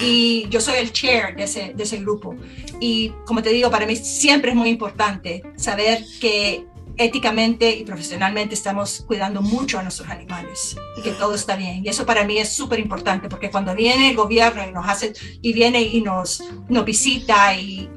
Y 0.00 0.48
yo 0.50 0.60
soy 0.60 0.78
el 0.78 0.92
chair 0.92 1.36
de 1.36 1.44
ese, 1.44 1.72
de 1.74 1.82
ese 1.84 1.98
grupo. 1.98 2.34
Y 2.80 3.12
como 3.26 3.42
te 3.42 3.50
digo, 3.50 3.70
para 3.70 3.86
mí 3.86 3.94
siempre 3.94 4.50
es 4.50 4.56
muy 4.56 4.70
importante 4.70 5.42
saber 5.56 6.04
que 6.20 6.66
éticamente 6.98 7.70
y 7.76 7.84
profesionalmente 7.84 8.54
estamos 8.54 9.04
cuidando 9.06 9.40
mucho 9.40 9.78
a 9.78 9.82
nuestros 9.82 10.08
animales 10.08 10.76
y 10.96 11.02
que 11.02 11.12
todo 11.12 11.34
está 11.34 11.56
bien. 11.56 11.84
Y 11.84 11.88
eso 11.88 12.04
para 12.04 12.24
mí 12.24 12.38
es 12.38 12.52
súper 12.52 12.80
importante 12.80 13.28
porque 13.28 13.50
cuando 13.50 13.74
viene 13.74 14.10
el 14.10 14.16
gobierno 14.16 14.66
y 14.68 14.72
nos 14.72 14.86
hace 14.88 15.12
y 15.40 15.52
viene 15.52 15.82
y 15.82 16.02
nos, 16.02 16.42
nos 16.68 16.84
visita 16.84 17.54
y, 17.54 17.88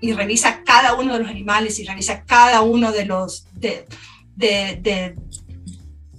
y, 0.00 0.12
revisa 0.12 0.62
cada 0.64 0.94
uno 0.94 1.14
de 1.14 1.20
los 1.20 1.28
animales 1.28 1.78
y 1.78 1.84
revisa 1.84 2.24
cada 2.24 2.62
uno 2.62 2.92
de 2.92 3.04
los 3.06 3.46
de, 3.52 3.86
de, 4.36 4.78
de, 4.82 5.14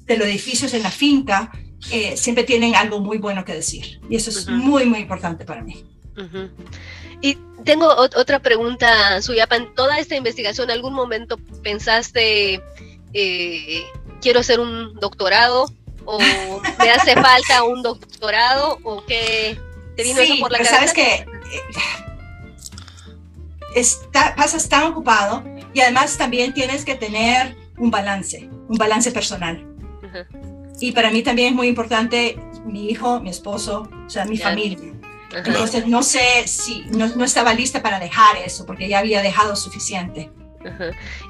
de 0.06 0.18
los 0.18 0.28
edificios 0.28 0.74
en 0.74 0.84
la 0.84 0.92
finca, 0.92 1.52
eh, 1.92 2.16
siempre 2.16 2.44
tienen 2.44 2.76
algo 2.76 3.00
muy 3.00 3.18
bueno 3.18 3.44
que 3.44 3.54
decir. 3.54 4.00
Y 4.10 4.16
eso 4.16 4.30
es 4.30 4.48
muy, 4.48 4.86
muy 4.86 5.00
importante 5.00 5.46
para 5.46 5.64
mí. 5.64 5.84
Y 7.22 7.38
tengo 7.64 7.88
otra 7.96 8.40
pregunta, 8.40 9.22
Suyapa. 9.22 9.56
En 9.56 9.74
toda 9.76 10.00
esta 10.00 10.16
investigación, 10.16 10.70
¿en 10.70 10.78
algún 10.78 10.94
momento 10.94 11.38
pensaste, 11.64 12.62
eh, 13.14 13.84
quiero 14.22 14.40
hacer 14.40 14.60
un 14.60 14.96
doctorado? 14.96 15.72
¿O 16.06 16.20
me 16.20 16.90
hace 16.90 17.14
falta 17.14 17.64
un 17.64 17.84
doctorado? 17.84 18.80
¿O 18.84 19.06
qué 19.06 19.60
te 19.96 20.04
vino 20.04 20.20
eso 20.20 20.36
por 20.40 20.52
la 20.52 20.58
cabeza? 20.58 20.76
Sabes 20.76 20.94
que 20.94 21.26
eh, 23.76 23.86
pasas 24.36 24.68
tan 24.68 24.84
ocupado 24.84 25.44
y 25.74 25.82
además 25.82 26.18
también 26.18 26.54
tienes 26.54 26.84
que 26.84 26.96
tener 26.96 27.56
un 27.78 27.92
balance, 27.92 28.50
un 28.68 28.78
balance 28.78 29.12
personal. 29.12 29.68
Y 30.80 30.92
para 30.92 31.12
mí 31.12 31.22
también 31.22 31.50
es 31.50 31.56
muy 31.56 31.68
importante 31.68 32.38
mi 32.66 32.90
hijo, 32.90 33.20
mi 33.20 33.30
esposo, 33.30 33.88
o 34.06 34.10
sea, 34.10 34.26
mi 34.26 34.38
familia. 34.38 34.94
Entonces 35.34 35.88
no 35.88 36.04
sé 36.04 36.48
si 36.48 36.82
no, 36.90 37.24
estaba 37.24 37.54
lista 37.54 37.82
para 37.82 38.00
dejar 38.00 38.38
eso 38.38 38.66
porque 38.66 38.88
ya 38.88 39.00
había 39.00 39.22
dejado 39.22 39.56
suficiente. 39.56 40.32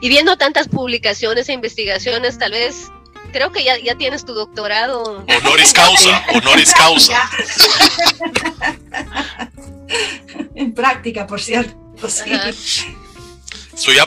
Y 0.01 0.09
viendo 0.09 0.37
tantas 0.37 0.67
publicaciones 0.67 1.47
e 1.49 1.53
investigaciones, 1.53 2.37
tal 2.37 2.51
vez 2.51 2.91
creo 3.31 3.51
que 3.51 3.63
ya, 3.63 3.77
ya 3.77 3.95
tienes 3.95 4.25
tu 4.25 4.33
doctorado. 4.33 5.23
Honoris 5.27 5.73
causa, 5.73 6.23
honoris 6.33 6.73
causa. 6.73 7.29
en 10.55 10.73
práctica, 10.73 11.27
por 11.27 11.41
cierto. 11.41 11.75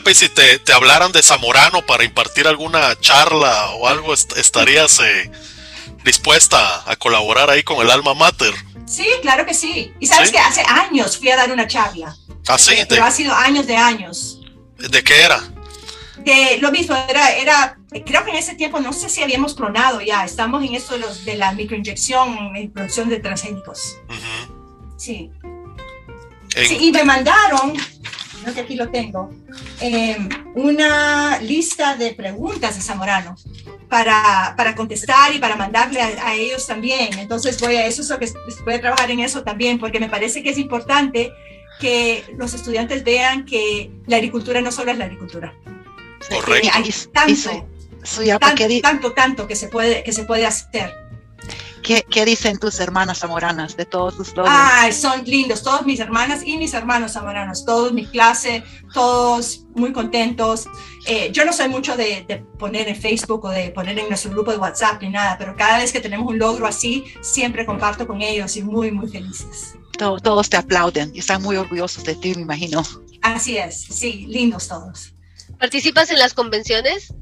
Y 0.07 0.13
si 0.13 0.29
te, 0.29 0.59
te, 0.59 0.73
hablaran 0.73 1.11
de 1.11 1.23
Zamorano 1.23 1.85
para 1.85 2.03
impartir 2.03 2.47
alguna 2.47 2.99
charla 2.99 3.71
o 3.71 3.87
algo, 3.87 4.13
estarías 4.13 4.99
eh, 4.99 5.31
dispuesta 6.03 6.89
a 6.89 6.95
colaborar 6.95 7.49
ahí 7.49 7.63
con 7.63 7.81
el 7.81 7.91
alma 7.91 8.13
mater. 8.13 8.53
Sí, 8.85 9.05
claro 9.21 9.45
que 9.45 9.53
sí. 9.53 9.93
Y 9.99 10.07
sabes 10.07 10.31
que 10.31 10.37
hace 10.37 10.61
años 10.61 11.17
fui 11.17 11.29
a 11.29 11.35
dar 11.35 11.51
una 11.51 11.67
charla. 11.67 12.15
¿Ah, 12.47 12.57
sí? 12.57 12.75
Pero 12.87 13.03
ha 13.03 13.11
sido 13.11 13.33
años 13.33 13.65
de 13.65 13.75
años. 13.75 14.41
¿De 14.77 15.03
qué 15.03 15.21
era? 15.23 15.41
De 16.17 16.57
lo 16.59 16.71
mismo, 16.71 16.95
era, 17.09 17.31
era, 17.33 17.77
creo 18.05 18.23
que 18.23 18.31
en 18.31 18.37
ese 18.37 18.55
tiempo, 18.55 18.79
no 18.79 18.93
sé 18.93 19.09
si 19.09 19.21
habíamos 19.21 19.53
clonado 19.53 20.01
ya, 20.01 20.25
estamos 20.25 20.63
en 20.63 20.75
esto 20.75 20.93
de, 20.93 20.99
los, 20.99 21.25
de 21.25 21.35
la 21.35 21.51
microinyección 21.51 22.55
en 22.55 22.71
producción 22.71 23.09
de 23.09 23.19
transgénicos. 23.19 23.97
sí. 24.97 25.29
sí. 26.55 26.77
Y 26.79 26.91
me 26.91 27.03
mandaron, 27.03 27.73
creo 28.41 28.53
que 28.55 28.61
aquí 28.61 28.75
lo 28.75 28.89
tengo, 28.89 29.29
em, 29.79 30.29
una 30.55 31.39
lista 31.39 31.95
de 31.95 32.13
preguntas 32.13 32.75
de 32.75 32.81
Zamorano 32.81 33.35
para, 33.89 34.53
para 34.57 34.75
contestar 34.75 35.33
y 35.33 35.39
para 35.39 35.55
mandarle 35.55 36.01
a, 36.01 36.35
ellos 36.35 36.65
también. 36.67 37.17
Entonces 37.19 37.59
voy 37.59 37.75
a 37.75 37.85
eso 37.85 38.01
es 38.01 38.09
lo 38.09 38.19
que 38.19 38.31
voy 38.63 38.73
a 38.73 38.81
trabajar 38.81 39.11
en 39.11 39.19
eso 39.19 39.43
también, 39.43 39.79
porque 39.79 39.99
me 39.99 40.09
parece 40.09 40.43
que 40.43 40.49
es 40.49 40.57
importante 40.57 41.31
que 41.79 42.23
los 42.37 42.53
estudiantes 42.53 43.03
vean 43.03 43.45
que 43.45 43.91
la 44.07 44.17
agricultura 44.17 44.61
no 44.61 44.71
solo 44.71 44.91
es 44.91 44.97
la 44.97 45.05
agricultura. 45.05 45.53
Correcto. 46.29 46.69
Hay 46.73 46.91
tanto, 47.11 47.67
tanto, 48.39 48.81
tanto, 48.81 49.13
tanto 49.13 49.47
que 49.47 49.55
se 49.55 49.67
puede, 49.67 50.03
que 50.03 50.13
se 50.13 50.23
puede 50.23 50.45
hacer. 50.45 51.04
¿Qué, 51.85 52.25
dicen 52.25 52.57
tus 52.57 52.79
hermanas 52.79 53.19
zamoranas 53.19 53.77
de 53.77 53.85
todos 53.85 54.17
tus 54.17 54.35
logros? 54.35 54.55
Ay, 54.57 54.91
son 54.91 55.23
lindos, 55.23 55.61
todos 55.61 55.85
mis 55.85 55.99
hermanas 55.99 56.41
y 56.43 56.57
mis 56.57 56.73
hermanos 56.73 57.13
zamoranos, 57.13 57.63
todos 57.63 57.93
mi 57.93 58.07
clase, 58.07 58.63
todos 58.91 59.65
muy 59.75 59.93
contentos. 59.93 60.65
Eh, 61.05 61.29
yo 61.31 61.45
no 61.45 61.53
soy 61.53 61.69
mucho 61.69 61.95
de, 61.95 62.43
poner 62.57 62.87
en 62.87 62.95
Facebook 62.95 63.45
o 63.45 63.49
de 63.49 63.69
poner 63.69 63.99
en 63.99 64.09
nuestro 64.09 64.31
grupo 64.31 64.51
de 64.51 64.57
WhatsApp 64.57 64.99
ni 65.01 65.09
nada, 65.09 65.37
pero 65.37 65.55
cada 65.55 65.77
vez 65.77 65.91
que 65.91 65.99
tenemos 65.99 66.27
un 66.27 66.39
logro 66.39 66.65
así, 66.65 67.05
siempre 67.21 67.67
comparto 67.67 68.07
con 68.07 68.23
ellos 68.23 68.57
y 68.57 68.63
muy, 68.63 68.91
muy 68.91 69.07
felices. 69.07 69.75
todos 69.97 70.49
te 70.49 70.57
aplauden 70.57 71.11
y 71.13 71.19
están 71.19 71.43
muy 71.43 71.55
orgullosos 71.55 72.03
de 72.03 72.15
ti, 72.15 72.33
me 72.33 72.41
imagino. 72.41 72.83
Así 73.21 73.57
es, 73.57 73.79
sí, 73.79 74.25
lindos 74.27 74.67
todos. 74.67 75.13
¿Participas 75.59 76.09
en 76.09 76.17
las 76.17 76.33
convenciones? 76.33 77.13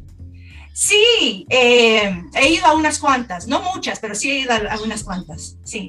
Sí, 0.73 1.45
eh, 1.49 2.23
he 2.33 2.49
ido 2.49 2.65
a 2.65 2.73
unas 2.73 2.97
cuantas, 2.97 3.47
no 3.47 3.61
muchas, 3.61 3.99
pero 3.99 4.15
sí 4.15 4.31
he 4.31 4.39
ido 4.39 4.53
a, 4.53 4.81
unas 4.81 5.03
cuantas, 5.03 5.55
sí. 5.63 5.87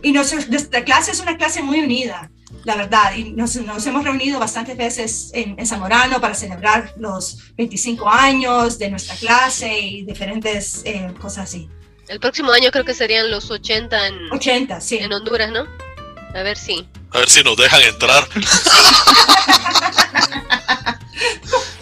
Y 0.00 0.12
nuestra, 0.12 0.84
clase 0.84 1.10
es 1.10 1.18
una 1.18 1.36
clase 1.36 1.60
muy 1.62 1.80
unida. 1.80 2.30
la 2.64 2.76
verdad. 2.76 3.14
Y 3.16 3.32
nos, 3.32 3.56
nos 3.56 3.84
hemos 3.84 4.04
reunido 4.04 4.38
bastantes 4.38 4.76
veces 4.76 5.30
en, 5.34 5.58
en, 5.58 5.66
Zamorano 5.66 6.20
para 6.20 6.34
celebrar 6.34 6.94
los 6.96 7.52
25 7.56 8.08
años 8.08 8.78
de 8.78 8.90
nuestra 8.90 9.16
clase 9.16 9.76
y 9.80 10.04
diferentes 10.04 10.82
eh, 10.84 11.12
cosas 11.20 11.44
así. 11.44 11.68
El 12.06 12.20
próximo 12.20 12.52
año 12.52 12.70
creo 12.70 12.84
que 12.84 12.94
serían 12.94 13.28
los 13.30 13.50
80 13.50 14.06
en, 14.06 14.32
80, 14.32 14.80
sí. 14.80 14.98
en 14.98 15.12
Honduras, 15.12 15.50
¿no? 15.50 15.66
A 16.34 16.42
ver 16.42 16.56
si. 16.56 16.86
A 17.10 17.18
ver 17.18 17.28
si 17.28 17.42
nos 17.42 17.56
dejan 17.56 17.82
entrar. 17.82 18.28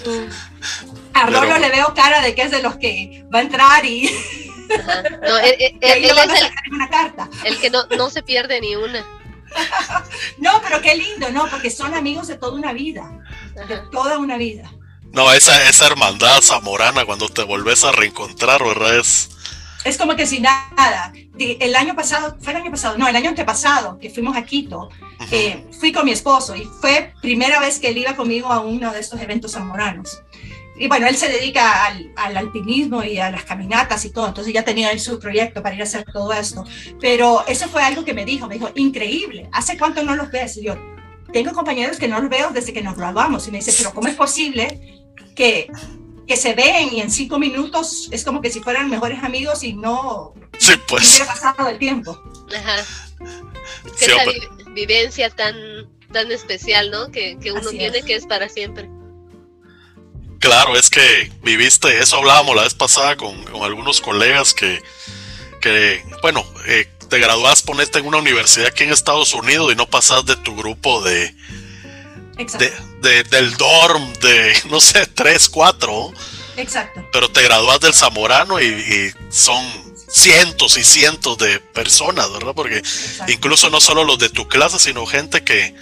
A 1.14 1.26
Rolo 1.26 1.40
Pero... 1.40 1.58
le 1.58 1.70
veo 1.70 1.94
cara 1.94 2.20
de 2.20 2.34
que 2.34 2.42
es 2.42 2.50
de 2.50 2.62
los 2.62 2.76
que 2.76 3.24
va 3.32 3.38
a 3.38 3.42
entrar 3.42 3.84
y. 3.84 4.10
No, 5.22 5.38
él, 5.44 5.54
él, 5.58 5.78
él 5.80 6.04
es 6.04 6.42
el, 6.42 6.72
una 6.72 6.88
carta. 6.88 7.28
el 7.44 7.58
que 7.58 7.70
no, 7.70 7.86
no 7.96 8.10
se 8.10 8.22
pierde 8.22 8.60
ni 8.60 8.76
una. 8.76 9.04
no, 10.38 10.60
pero 10.62 10.80
qué 10.80 10.94
lindo, 10.96 11.30
¿no? 11.30 11.48
Porque 11.48 11.70
son 11.70 11.94
amigos 11.94 12.26
de 12.26 12.36
toda 12.36 12.54
una 12.54 12.72
vida. 12.72 13.10
De 13.68 13.78
toda 13.92 14.18
una 14.18 14.36
vida. 14.36 14.70
No, 15.12 15.32
esa, 15.32 15.68
esa 15.68 15.86
hermandad 15.86 16.40
zamorana 16.42 17.04
cuando 17.04 17.28
te 17.28 17.44
volvés 17.44 17.84
a 17.84 17.92
reencontrar, 17.92 18.64
¿verdad? 18.64 18.98
Es, 18.98 19.30
es 19.84 19.98
como 19.98 20.16
que 20.16 20.26
sin 20.26 20.42
nada. 20.42 21.12
El 21.38 21.76
año 21.76 21.94
pasado, 21.94 22.36
fue 22.40 22.52
el 22.52 22.58
año 22.60 22.70
pasado, 22.70 22.98
no, 22.98 23.06
el 23.06 23.14
año 23.14 23.28
antepasado, 23.28 23.98
que 23.98 24.10
fuimos 24.10 24.36
a 24.36 24.42
Quito, 24.42 24.88
eh, 25.30 25.66
fui 25.78 25.92
con 25.92 26.04
mi 26.04 26.12
esposo 26.12 26.56
y 26.56 26.64
fue 26.80 27.12
primera 27.20 27.60
vez 27.60 27.78
que 27.78 27.88
él 27.88 27.98
iba 27.98 28.16
conmigo 28.16 28.50
a 28.50 28.60
uno 28.60 28.92
de 28.92 29.00
estos 29.00 29.20
eventos 29.20 29.52
zamoranos. 29.52 30.22
Y 30.76 30.88
bueno, 30.88 31.06
él 31.06 31.16
se 31.16 31.28
dedica 31.28 31.84
al, 31.86 32.12
al, 32.16 32.36
alpinismo 32.36 33.04
y 33.04 33.18
a 33.18 33.30
las 33.30 33.44
caminatas 33.44 34.04
y 34.04 34.10
todo, 34.10 34.26
entonces 34.26 34.52
ya 34.52 34.64
tenía 34.64 34.90
él 34.90 34.98
su 34.98 35.20
proyecto 35.20 35.62
para 35.62 35.74
ir 35.74 35.80
a 35.80 35.84
hacer 35.84 36.04
todo 36.12 36.32
esto. 36.32 36.64
Pero 37.00 37.44
eso 37.46 37.68
fue 37.68 37.82
algo 37.82 38.04
que 38.04 38.14
me 38.14 38.24
dijo, 38.24 38.48
me 38.48 38.54
dijo, 38.54 38.70
increíble, 38.74 39.48
¿hace 39.52 39.78
cuánto 39.78 40.02
no 40.02 40.16
los 40.16 40.30
ves? 40.30 40.56
Y 40.56 40.64
yo, 40.64 40.76
tengo 41.32 41.52
compañeros 41.52 41.98
que 41.98 42.08
no 42.08 42.20
los 42.20 42.28
veo 42.28 42.50
desde 42.50 42.72
que 42.72 42.82
nos 42.82 42.96
graduamos. 42.96 43.46
Y 43.46 43.52
me 43.52 43.58
dice, 43.58 43.72
pero 43.76 43.92
¿cómo 43.92 44.08
es 44.08 44.14
posible 44.14 45.04
que 45.36 45.68
que 46.26 46.36
se 46.36 46.54
ven 46.54 46.92
y 46.92 47.00
en 47.00 47.10
cinco 47.10 47.38
minutos 47.38 48.08
es 48.10 48.24
como 48.24 48.40
que 48.40 48.50
si 48.50 48.60
fueran 48.60 48.88
mejores 48.88 49.22
amigos 49.22 49.62
y 49.62 49.74
no 49.74 50.32
sí, 50.58 50.72
pues. 50.88 51.10
hubiera 51.10 51.26
pasado 51.26 51.68
el 51.68 51.78
tiempo. 51.78 52.18
Ajá. 52.56 52.82
Sí, 53.96 54.06
Esa 54.06 54.24
vi 54.24 54.72
vivencia 54.72 55.30
tan, 55.30 55.54
tan 56.12 56.32
especial, 56.32 56.90
¿no? 56.90 57.10
Que, 57.10 57.38
que 57.38 57.52
uno 57.52 57.60
Así 57.60 57.78
tiene 57.78 57.98
es. 57.98 58.04
que 58.04 58.14
es 58.14 58.26
para 58.26 58.48
siempre. 58.48 58.88
Claro, 60.44 60.76
es 60.76 60.90
que 60.90 61.32
viviste, 61.42 62.00
eso 62.00 62.18
hablábamos 62.18 62.54
la 62.54 62.64
vez 62.64 62.74
pasada 62.74 63.16
con, 63.16 63.44
con 63.44 63.62
algunos 63.62 64.02
colegas 64.02 64.52
que, 64.52 64.82
que 65.62 66.04
bueno, 66.20 66.44
eh, 66.66 66.86
te 67.08 67.18
gradúas, 67.18 67.62
ponete 67.62 68.00
en 68.00 68.06
una 68.06 68.18
universidad 68.18 68.66
aquí 68.66 68.84
en 68.84 68.92
Estados 68.92 69.32
Unidos 69.32 69.72
y 69.72 69.74
no 69.74 69.86
pasas 69.88 70.26
de 70.26 70.36
tu 70.36 70.54
grupo 70.54 71.00
de, 71.00 71.34
de, 72.36 72.72
de, 73.00 73.22
del 73.24 73.56
dorm 73.56 74.12
de, 74.20 74.54
no 74.70 74.82
sé, 74.82 75.06
3, 75.06 75.48
4. 75.48 76.12
Exacto. 76.58 77.08
Pero 77.10 77.30
te 77.30 77.42
gradúas 77.42 77.80
del 77.80 77.94
Zamorano 77.94 78.60
y, 78.60 78.66
y, 78.66 79.12
son 79.30 79.64
cientos 80.10 80.76
y 80.76 80.84
cientos 80.84 81.38
de 81.38 81.58
personas, 81.58 82.30
¿verdad? 82.30 82.52
Porque 82.54 82.76
Exacto. 82.76 83.32
incluso 83.32 83.70
no 83.70 83.80
solo 83.80 84.04
los 84.04 84.18
de 84.18 84.28
tu 84.28 84.46
clase, 84.46 84.78
sino 84.78 85.06
gente 85.06 85.42
que, 85.42 85.74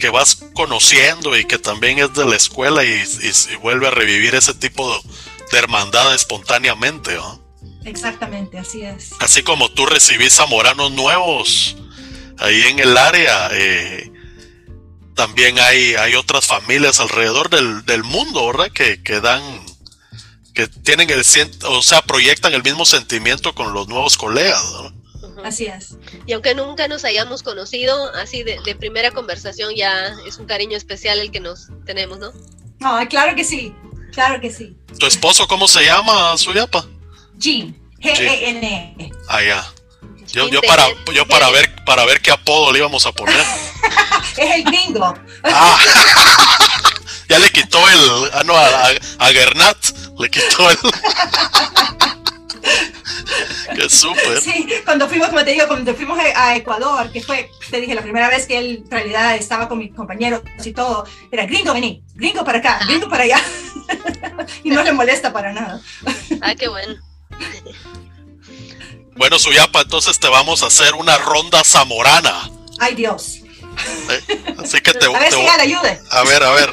que 0.00 0.10
vas 0.10 0.42
conociendo 0.54 1.38
y 1.38 1.44
que 1.44 1.58
también 1.58 2.00
es 2.00 2.12
de 2.14 2.24
la 2.24 2.34
escuela 2.34 2.84
y, 2.84 2.88
y, 2.88 3.52
y 3.52 3.56
vuelve 3.56 3.86
a 3.86 3.90
revivir 3.90 4.34
ese 4.34 4.54
tipo 4.54 4.90
de, 5.52 5.58
hermandad 5.58 6.14
espontáneamente, 6.14 7.14
¿no? 7.14 7.40
Exactamente, 7.84 8.58
así 8.58 8.82
es. 8.82 9.12
Así 9.20 9.42
como 9.42 9.68
tú 9.70 9.84
recibís 9.86 10.34
zamoranos 10.34 10.92
nuevos 10.92 11.76
ahí 12.38 12.62
en 12.62 12.78
el 12.78 12.96
área, 12.96 13.50
eh, 13.52 14.10
también 15.14 15.58
hay, 15.58 15.94
hay 15.94 16.14
otras 16.14 16.46
familias 16.46 17.00
alrededor 17.00 17.50
del, 17.50 17.84
del 17.84 18.04
mundo, 18.04 18.46
¿verdad? 18.46 18.70
Que, 18.72 19.02
que, 19.02 19.20
dan, 19.20 19.42
que 20.54 20.68
tienen 20.68 21.10
el, 21.10 21.22
o 21.64 21.82
sea, 21.82 22.00
proyectan 22.02 22.54
el 22.54 22.62
mismo 22.62 22.86
sentimiento 22.86 23.54
con 23.54 23.74
los 23.74 23.88
nuevos 23.88 24.16
colegas, 24.16 24.64
¿no? 24.72 24.89
Así 25.44 25.66
es. 25.66 25.96
Y 26.26 26.32
aunque 26.32 26.54
nunca 26.54 26.88
nos 26.88 27.04
hayamos 27.04 27.42
conocido, 27.42 28.12
así 28.14 28.42
de, 28.42 28.58
de, 28.64 28.74
primera 28.74 29.10
conversación 29.10 29.74
ya 29.74 30.14
es 30.26 30.38
un 30.38 30.46
cariño 30.46 30.76
especial 30.76 31.18
el 31.18 31.30
que 31.30 31.40
nos 31.40 31.68
tenemos, 31.84 32.18
¿no? 32.18 32.32
No, 32.80 33.08
claro 33.08 33.36
que 33.36 33.44
sí, 33.44 33.74
claro 34.12 34.40
que 34.40 34.50
sí. 34.50 34.76
¿Tu 34.98 35.06
esposo 35.06 35.46
cómo 35.46 35.68
se 35.68 35.84
llama, 35.84 36.36
Suyapa? 36.38 36.86
Jean, 37.36 37.76
G-E-N-E. 38.00 39.12
Ah, 39.28 39.42
ya. 39.42 39.72
Yo, 40.32 40.48
yo, 40.48 40.60
para, 40.62 40.86
yo 41.12 41.26
para 41.26 41.50
ver 41.50 41.70
para 41.84 42.04
ver 42.04 42.20
qué 42.20 42.30
apodo 42.30 42.72
le 42.72 42.78
íbamos 42.78 43.04
a 43.04 43.12
poner. 43.12 43.34
es 44.36 44.54
el 44.54 44.64
gringo. 44.64 45.12
Ah, 45.42 45.78
ya 47.28 47.38
le 47.38 47.50
quitó 47.50 47.78
el. 47.88 48.30
Ah, 48.32 48.42
no, 48.44 48.54
a 48.56 49.26
Gernat 49.32 49.76
le 50.18 50.30
quitó 50.30 50.70
el. 50.70 50.78
Qué 53.74 53.88
súper. 53.88 54.40
Sí, 54.40 54.68
cuando 54.84 55.08
fuimos, 55.08 55.28
como 55.28 55.44
te 55.44 55.52
digo, 55.52 55.66
cuando 55.66 55.94
fuimos 55.94 56.18
a 56.18 56.56
Ecuador, 56.56 57.10
que 57.12 57.22
fue, 57.22 57.50
te 57.70 57.80
dije, 57.80 57.94
la 57.94 58.02
primera 58.02 58.28
vez 58.28 58.46
que 58.46 58.58
él 58.58 58.82
en 58.84 58.90
realidad 58.90 59.36
estaba 59.36 59.68
con 59.68 59.78
mis 59.78 59.94
compañeros 59.94 60.42
y 60.64 60.72
todo, 60.72 61.06
era 61.30 61.46
gringo, 61.46 61.72
vení, 61.72 62.02
gringo 62.14 62.44
para 62.44 62.58
acá, 62.58 62.80
gringo 62.86 63.08
para 63.08 63.24
allá. 63.24 63.42
y 64.64 64.70
no 64.70 64.82
le 64.82 64.92
molesta 64.92 65.32
para 65.32 65.52
nada. 65.52 65.80
Ah, 66.42 66.54
qué 66.54 66.68
bueno. 66.68 66.94
Bueno, 69.16 69.38
Suyapa, 69.38 69.82
entonces 69.82 70.18
te 70.18 70.28
vamos 70.28 70.62
a 70.62 70.68
hacer 70.68 70.94
una 70.94 71.18
ronda 71.18 71.62
zamorana. 71.64 72.50
Ay, 72.78 72.94
Dios. 72.94 73.40
¿Eh? 74.08 74.54
Así 74.58 74.80
que 74.80 74.94
te, 74.94 75.04
a 75.04 75.10
ver, 75.10 75.28
te 75.28 75.36
si 75.36 75.44
ya 75.44 75.56
le 75.56 75.62
ayude. 75.64 76.00
A 76.10 76.22
ver, 76.24 76.42
a 76.42 76.50
ver. 76.52 76.72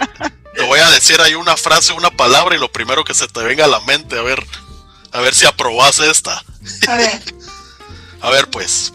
Te 0.56 0.64
voy 0.64 0.80
a 0.80 0.90
decir 0.90 1.20
ahí 1.20 1.36
una 1.36 1.58
frase, 1.58 1.92
una 1.94 2.10
palabra 2.10 2.56
y 2.56 2.60
lo 2.60 2.72
primero 2.72 3.04
que 3.04 3.14
se 3.14 3.28
te 3.28 3.44
venga 3.44 3.66
a 3.66 3.68
la 3.68 3.82
mente, 3.82 4.18
a 4.18 4.22
ver, 4.22 4.44
a 5.12 5.22
ver 5.22 5.34
si 5.34 5.46
aprobas 5.46 6.00
esta. 6.00 6.44
A 6.88 6.96
ver. 6.96 7.22
a 8.22 8.30
ver, 8.30 8.50
pues. 8.50 8.94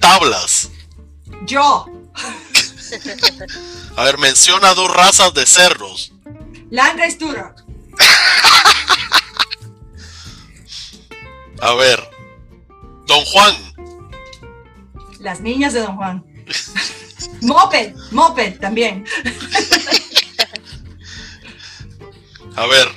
Tablas. 0.00 0.70
Yo. 1.46 1.86
a 3.96 4.04
ver, 4.04 4.18
menciona 4.18 4.74
dos 4.74 4.90
razas 4.90 5.32
de 5.34 5.46
cerdos. 5.46 6.12
Landrace 6.70 7.16
Turok. 7.18 7.62
a 11.60 11.74
ver, 11.74 12.10
Don 13.06 13.24
Juan. 13.24 13.54
Las 15.20 15.40
niñas 15.40 15.72
de 15.72 15.80
Don 15.80 15.96
Juan. 15.96 16.24
Moped, 17.42 17.94
Moped 18.10 18.58
también. 18.58 19.04
A 22.56 22.66
ver, 22.66 22.88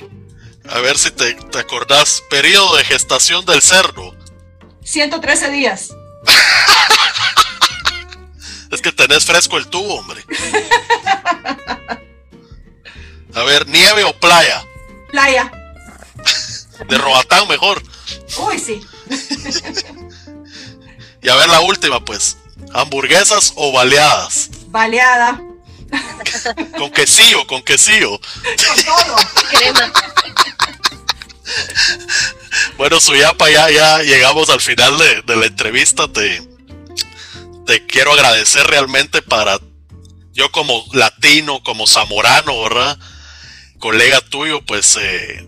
a 0.70 0.80
ver 0.80 0.98
si 0.98 1.12
te, 1.12 1.34
te, 1.34 1.60
acordás. 1.60 2.24
Periodo 2.30 2.78
de 2.78 2.84
gestación 2.84 3.46
del 3.46 3.62
cerdo. 3.62 4.16
113 4.84 5.52
días. 5.52 5.90
es 8.72 8.82
que 8.82 8.92
tenés 8.92 9.26
fresco 9.26 9.58
el 9.58 9.68
tubo, 9.68 9.96
hombre. 9.96 10.24
A 13.34 13.44
ver, 13.44 13.68
nieve 13.68 14.04
o 14.04 14.14
playa. 14.14 14.66
Playa. 15.12 15.52
De 16.90 16.98
Roatán 16.98 17.48
mejor. 17.48 17.82
Uy, 18.40 18.60
sí. 18.60 18.82
y 21.22 21.30
a 21.30 21.36
ver 21.36 21.50
la 21.50 21.62
última, 21.62 22.04
pues. 22.04 22.38
¿Hamburguesas 22.74 23.54
o 23.56 23.72
baleadas? 23.72 24.50
Baleada. 24.68 25.40
Con 26.78 26.92
quesillo, 26.92 27.46
con 27.48 27.62
quesillo. 27.64 28.20
Con 28.20 28.84
todo. 28.84 29.16
Crema. 29.52 29.92
Bueno, 32.78 33.00
Suyapa, 33.00 33.50
ya, 33.50 33.70
ya 33.72 34.04
llegamos 34.04 34.50
al 34.50 34.62
final 34.62 34.98
de, 34.98 35.22
de 35.22 35.36
la 35.36 35.46
entrevista. 35.46 36.08
Te, 36.08 36.42
te 37.66 37.86
quiero 37.86 38.14
agradecer 38.14 38.66
realmente 38.68 39.22
para 39.22 39.60
yo 40.34 40.52
como 40.52 40.86
latino, 40.94 41.64
como 41.64 41.88
zamorano, 41.88 42.62
¿verdad? 42.62 42.98
Colega 43.80 44.22
tuyo, 44.22 44.62
pues 44.66 44.98
eh, 45.02 45.48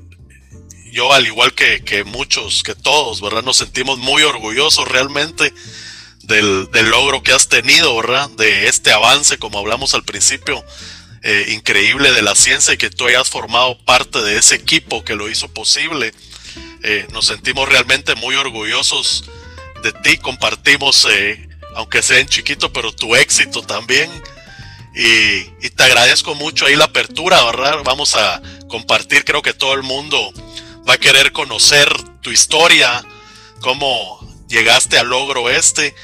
yo 0.92 1.14
al 1.14 1.28
igual 1.28 1.54
que, 1.54 1.84
que, 1.84 2.04
muchos, 2.04 2.64
que 2.64 2.76
todos, 2.76 3.22
¿verdad? 3.22 3.44
Nos 3.44 3.58
sentimos 3.58 4.00
muy 4.00 4.24
orgullosos 4.24 4.88
realmente 4.88 5.54
del, 6.30 6.90
logro 6.90 7.24
que 7.24 7.34
has 7.34 7.50
tenido, 7.50 7.96
¿verdad? 7.98 8.30
De 8.32 8.68
este 8.68 8.92
avance, 8.92 9.38
como 9.38 9.60
hablamos 9.60 9.94
al 9.96 10.04
principio, 10.04 10.64
eh, 11.24 11.48
increíble 11.50 12.12
de 12.12 12.22
la 12.22 12.36
ciencia 12.36 12.74
y 12.74 12.78
que 12.78 12.90
tú 12.90 13.08
hayas 13.08 13.30
formado 13.30 13.78
parte 13.84 14.22
de 14.22 14.38
ese 14.38 14.56
equipo 14.56 15.04
que 15.04 15.16
lo 15.16 15.30
hizo 15.30 15.50
posible. 15.50 16.14
Eh, 16.84 17.08
nos 17.12 17.26
sentimos 17.26 17.68
realmente 17.68 18.16
muy 18.16 18.36
orgullosos 18.36 19.26
de 19.84 19.92
ti, 19.92 20.18
compartimos, 20.18 21.08
eh, 21.10 21.50
aunque 21.76 22.02
sea 22.02 22.20
en 22.20 22.28
chiquito, 22.28 22.72
pero 22.72 22.94
tu 22.94 23.16
éxito 23.16 23.64
también. 23.64 24.10
Y, 24.96 25.66
y, 25.66 25.70
te 25.76 25.84
agradezco 25.84 26.36
mucho 26.36 26.66
ahí 26.66 26.76
la 26.76 26.86
apertura, 26.86 27.44
¿verdad? 27.46 27.80
Vamos 27.84 28.16
a 28.16 28.42
compartir, 28.68 29.24
creo 29.24 29.42
que 29.42 29.54
todo 29.54 29.74
el 29.74 29.84
mundo 29.84 30.34
va 30.88 30.94
a 30.94 30.98
querer 30.98 31.32
conocer 31.32 31.90
tu 32.22 32.32
historia, 32.32 33.04
cómo 33.62 34.20
llegaste 34.48 34.98
al 34.98 35.10
logro 35.10 35.50
este. 35.50 35.96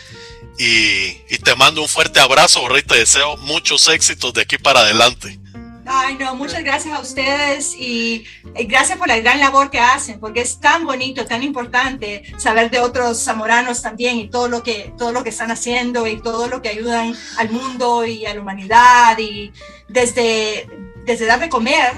Y, 0.58 1.18
y 1.30 1.38
te 1.44 1.56
mando 1.56 1.82
un 1.82 1.88
fuerte 1.88 2.20
abrazo, 2.20 2.68
Rey, 2.68 2.84
te 2.84 2.96
deseo 2.96 3.38
muchos 3.38 3.88
éxitos 3.88 4.34
de 4.34 4.42
aquí 4.42 4.58
para 4.58 4.82
adelante. 4.82 5.40
Ay, 5.88 6.18
no, 6.20 6.34
muchas 6.36 6.64
gracias 6.64 6.98
a 6.98 7.00
ustedes 7.00 7.76
y, 7.78 8.26
gracias 8.68 8.98
por 8.98 9.08
la 9.08 9.20
gran 9.20 9.40
labor 9.40 9.70
que 9.70 9.80
hacen, 9.80 10.20
porque 10.20 10.42
es 10.42 10.60
tan 10.60 10.84
bonito, 10.84 11.26
tan 11.26 11.44
importante 11.44 12.24
saber 12.38 12.72
de 12.72 12.80
otros 12.80 13.24
zamoranos 13.24 13.84
también 13.84 14.18
y 14.18 14.28
todo 14.28 14.48
lo 14.48 14.64
que, 14.64 14.94
todo 14.98 15.12
lo 15.12 15.24
que 15.24 15.30
están 15.30 15.52
haciendo 15.52 16.08
y 16.08 16.20
todo 16.20 16.48
lo 16.48 16.64
que 16.64 16.70
ayudan 16.70 17.14
al 17.38 17.52
mundo 17.52 18.04
y 18.04 18.26
a 18.26 18.34
la 18.34 18.42
humanidad 18.42 19.18
y 19.20 19.54
desde, 19.88 20.68
desde 21.06 21.28
dar 21.28 21.40
de 21.40 21.50
comer, 21.50 21.94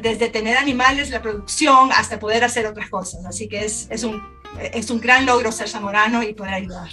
desde 0.00 0.28
tener 0.28 0.56
animales, 0.56 1.10
la 1.10 1.20
producción, 1.20 1.90
hasta 1.92 2.20
poder 2.20 2.44
hacer 2.44 2.66
otras 2.66 2.88
cosas. 2.88 3.24
Así 3.26 3.48
que 3.48 3.64
es, 3.64 3.88
es, 3.90 4.04
un, 4.04 4.22
es 4.60 4.90
un 4.90 5.00
gran 5.00 5.26
logro 5.26 5.50
ser 5.50 5.68
zamorano 5.68 6.22
y 6.22 6.34
poder 6.34 6.54
ayudar. 6.54 6.90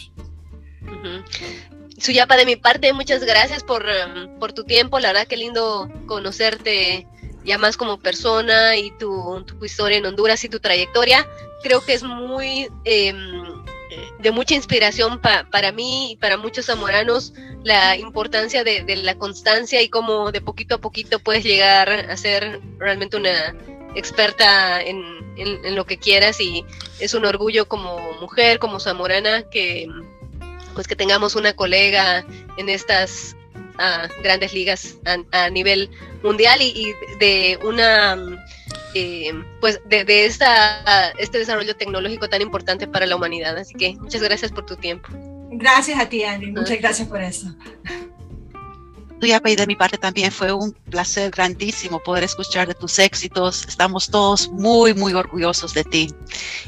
Suyapa, 1.97 2.35
de 2.35 2.45
mi 2.45 2.55
parte, 2.55 2.93
muchas 2.93 3.23
gracias 3.23 3.63
por, 3.63 3.87
em, 3.87 4.39
por, 4.39 4.53
tu 4.53 4.63
tiempo. 4.63 4.99
La 4.99 5.09
verdad 5.09 5.27
que 5.27 5.37
lindo 5.37 5.89
conocerte 6.07 7.05
ya 7.43 7.57
más 7.57 7.77
como 7.77 7.99
persona 7.99 8.75
y 8.75 8.91
tu, 8.97 9.43
tu 9.45 9.63
historia 9.63 9.97
en 9.97 10.05
Honduras 10.05 10.43
y 10.43 10.49
tu 10.49 10.59
trayectoria. 10.59 11.27
Creo 11.63 11.83
que 11.85 11.93
es 11.93 12.03
muy 12.03 12.69
em, 12.85 13.63
de 14.19 14.31
mucha 14.31 14.55
inspiración 14.55 15.19
para 15.19 15.71
mí 15.71 16.13
y 16.13 16.15
para 16.15 16.37
muchos 16.37 16.65
zamoranos 16.65 17.33
la 17.63 17.97
importancia 17.97 18.63
de, 18.63 18.83
de, 18.83 18.95
la 18.97 19.15
constancia 19.15 19.81
y 19.81 19.89
cómo 19.89 20.31
de 20.31 20.41
poquito 20.41 20.75
a 20.75 20.77
poquito 20.79 21.19
puedes 21.19 21.43
llegar 21.43 21.89
a 21.89 22.17
ser 22.17 22.61
realmente 22.77 23.17
una 23.17 23.55
experta 23.95 24.81
en, 24.81 25.03
en, 25.37 25.65
en 25.65 25.75
lo 25.75 25.85
que 25.85 25.97
quieras 25.97 26.39
y 26.39 26.65
es 26.99 27.13
un 27.13 27.25
orgullo 27.25 27.67
como 27.67 27.99
mujer, 28.21 28.59
como 28.59 28.79
zamorana 28.79 29.43
que 29.49 29.87
pues 30.73 30.87
que 30.87 30.95
tengamos 30.95 31.35
una 31.35 31.53
colega 31.53 32.25
en 32.57 32.69
estas 32.69 33.35
uh, 33.75 34.21
grandes 34.23 34.53
ligas 34.53 34.97
a, 35.05 35.45
a, 35.45 35.49
nivel 35.49 35.89
mundial 36.23 36.61
y, 36.61 36.67
y 36.67 37.17
de 37.19 37.59
una 37.63 38.17
eh, 38.93 39.31
pues 39.61 39.79
de, 39.85 40.03
de 40.03 40.25
esta, 40.25 41.11
este 41.17 41.37
desarrollo 41.39 41.75
tecnológico 41.75 42.27
tan 42.27 42.41
importante 42.41 42.87
para 42.87 43.05
la 43.05 43.15
humanidad. 43.15 43.57
Así 43.57 43.73
que 43.73 43.95
muchas 43.95 44.21
gracias 44.21 44.51
por 44.51 44.65
tu 44.65 44.75
tiempo. 44.75 45.09
Gracias 45.51 45.99
a 45.99 46.09
ti, 46.09 46.23
Andy. 46.23 46.51
Muchas 46.51 46.79
gracias 46.79 47.07
por 47.07 47.21
eso. 47.21 47.47
Y 49.25 49.55
de 49.55 49.67
mi 49.67 49.75
parte 49.75 49.97
también 49.97 50.31
fue 50.31 50.51
un 50.51 50.71
placer 50.89 51.29
grandísimo 51.31 52.01
poder 52.01 52.23
escuchar 52.23 52.67
de 52.67 52.73
tus 52.73 52.97
éxitos. 52.97 53.65
Estamos 53.67 54.09
todos 54.09 54.49
muy, 54.49 54.93
muy 54.93 55.13
orgullosos 55.13 55.73
de 55.73 55.83
ti. 55.83 56.13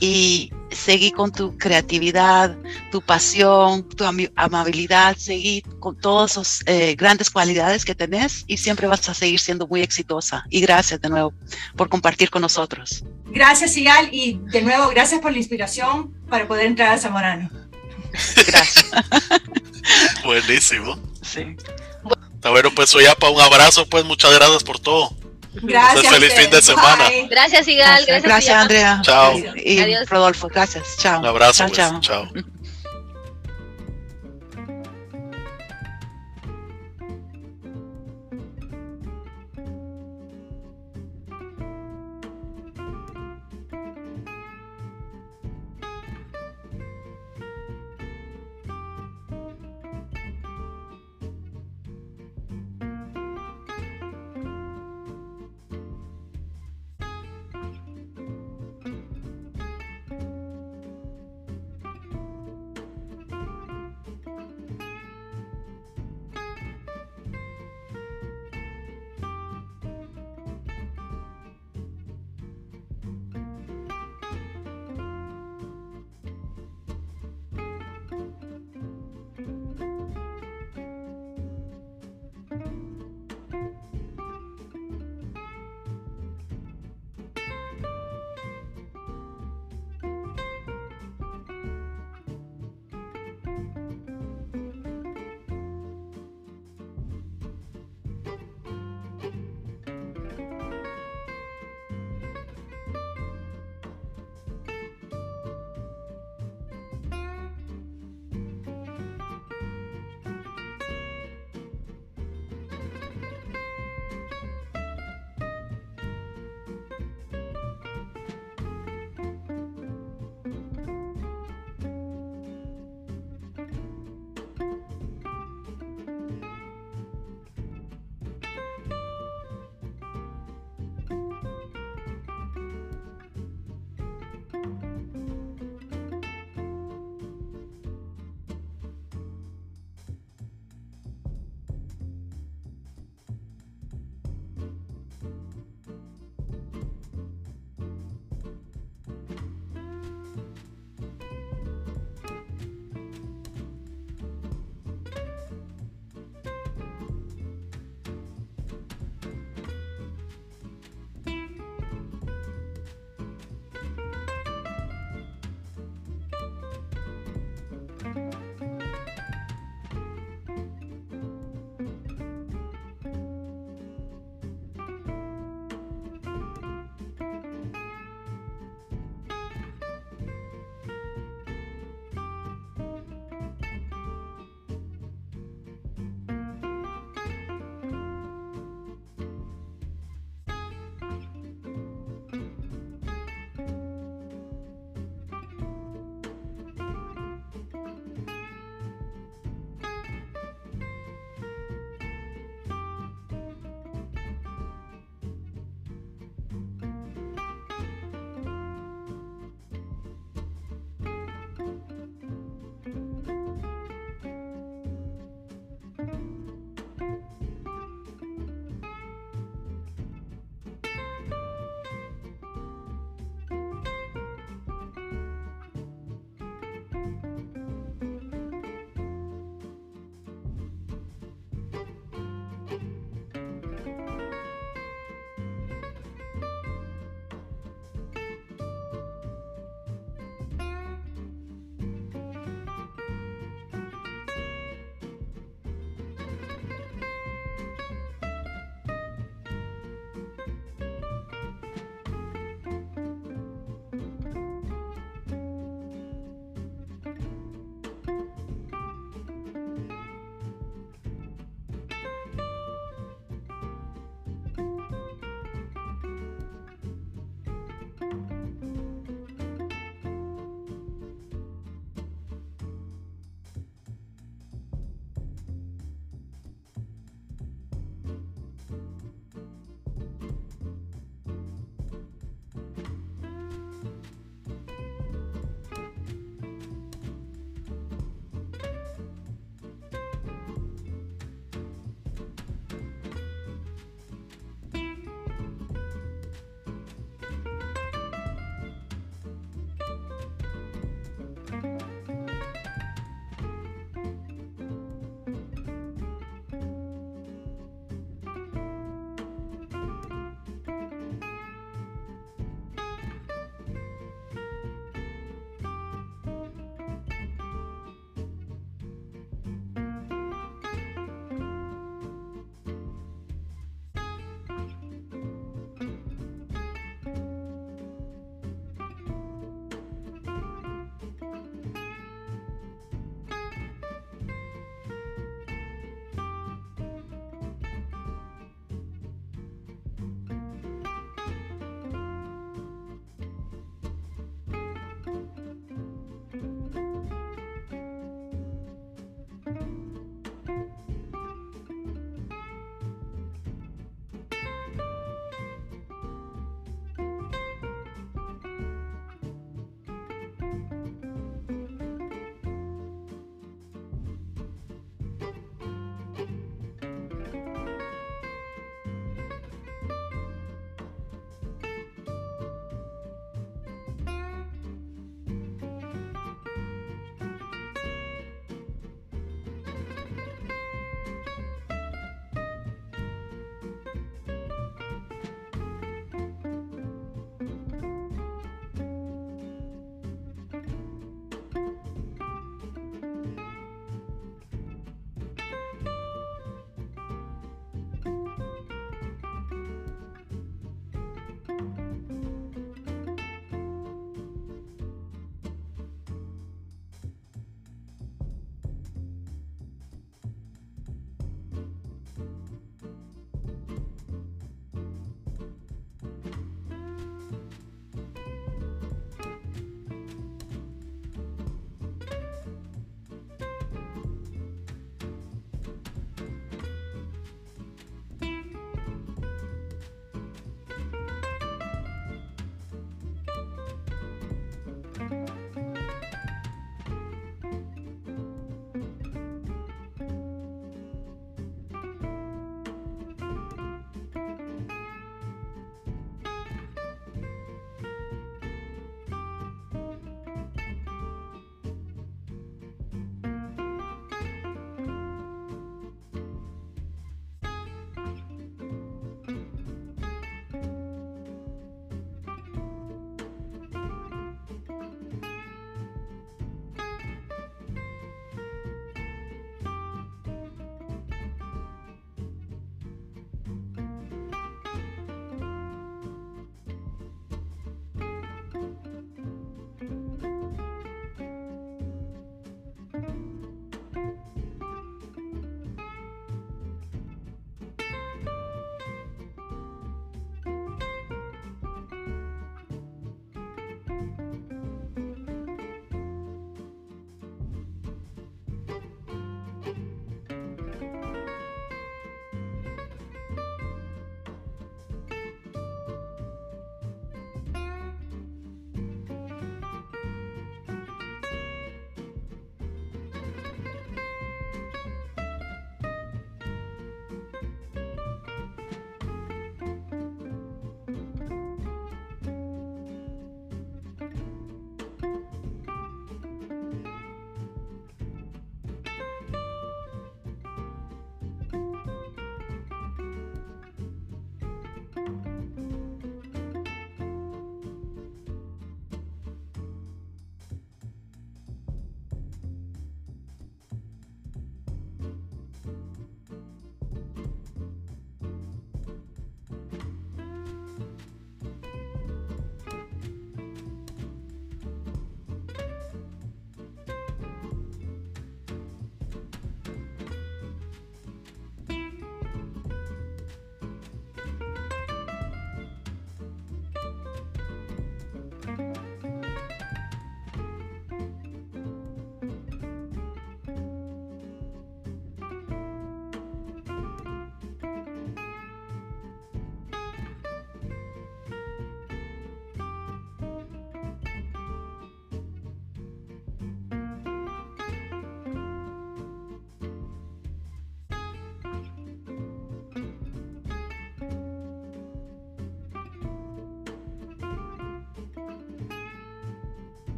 Y 0.00 0.52
seguí 0.70 1.10
con 1.10 1.32
tu 1.32 1.56
creatividad, 1.56 2.56
tu 2.90 3.00
pasión, 3.00 3.88
tu 3.88 4.04
am 4.04 4.18
amabilidad, 4.36 5.16
seguí 5.16 5.62
con 5.80 5.98
todas 5.98 6.32
esas 6.32 6.62
eh, 6.66 6.94
grandes 6.96 7.30
cualidades 7.30 7.84
que 7.84 7.94
tenés 7.94 8.44
y 8.46 8.56
siempre 8.58 8.86
vas 8.86 9.08
a 9.08 9.14
seguir 9.14 9.40
siendo 9.40 9.66
muy 9.66 9.80
exitosa. 9.80 10.44
Y 10.50 10.60
gracias 10.60 11.00
de 11.00 11.08
nuevo 11.08 11.32
por 11.76 11.88
compartir 11.88 12.30
con 12.30 12.42
nosotros. 12.42 13.04
Gracias, 13.26 13.76
Igal, 13.76 14.08
y 14.12 14.38
de 14.52 14.62
nuevo 14.62 14.90
gracias 14.90 15.20
por 15.20 15.32
la 15.32 15.38
inspiración 15.38 16.12
para 16.28 16.46
poder 16.46 16.66
entrar 16.66 16.92
a 16.92 16.98
Zamorano. 16.98 17.50
Gracias. 18.46 18.90
Buenísimo. 20.24 20.96
Sí. 21.22 21.56
Bueno, 22.50 22.70
pues 22.74 22.90
Soyapa, 22.90 23.30
un 23.30 23.40
abrazo, 23.40 23.86
pues 23.86 24.04
muchas 24.04 24.32
gracias 24.34 24.62
por 24.62 24.78
todo. 24.78 25.10
Gracias. 25.62 26.12
feliz 26.12 26.34
fin 26.34 26.50
de 26.50 26.60
semana. 26.60 27.08
Bye. 27.08 27.28
Gracias, 27.28 27.68
Igal. 27.68 28.04
Gracias, 28.06 28.22
gracias 28.22 28.56
Andrea. 28.56 29.00
Chao. 29.02 29.38
Y, 29.56 29.80
y 29.80 30.04
Rodolfo, 30.04 30.48
gracias. 30.48 30.96
Chao. 30.98 31.20
Un 31.20 31.26
abrazo. 31.26 31.58
Chao, 31.58 31.68
pues. 31.68 31.78
chao. 31.78 32.00
chao. 32.32 32.44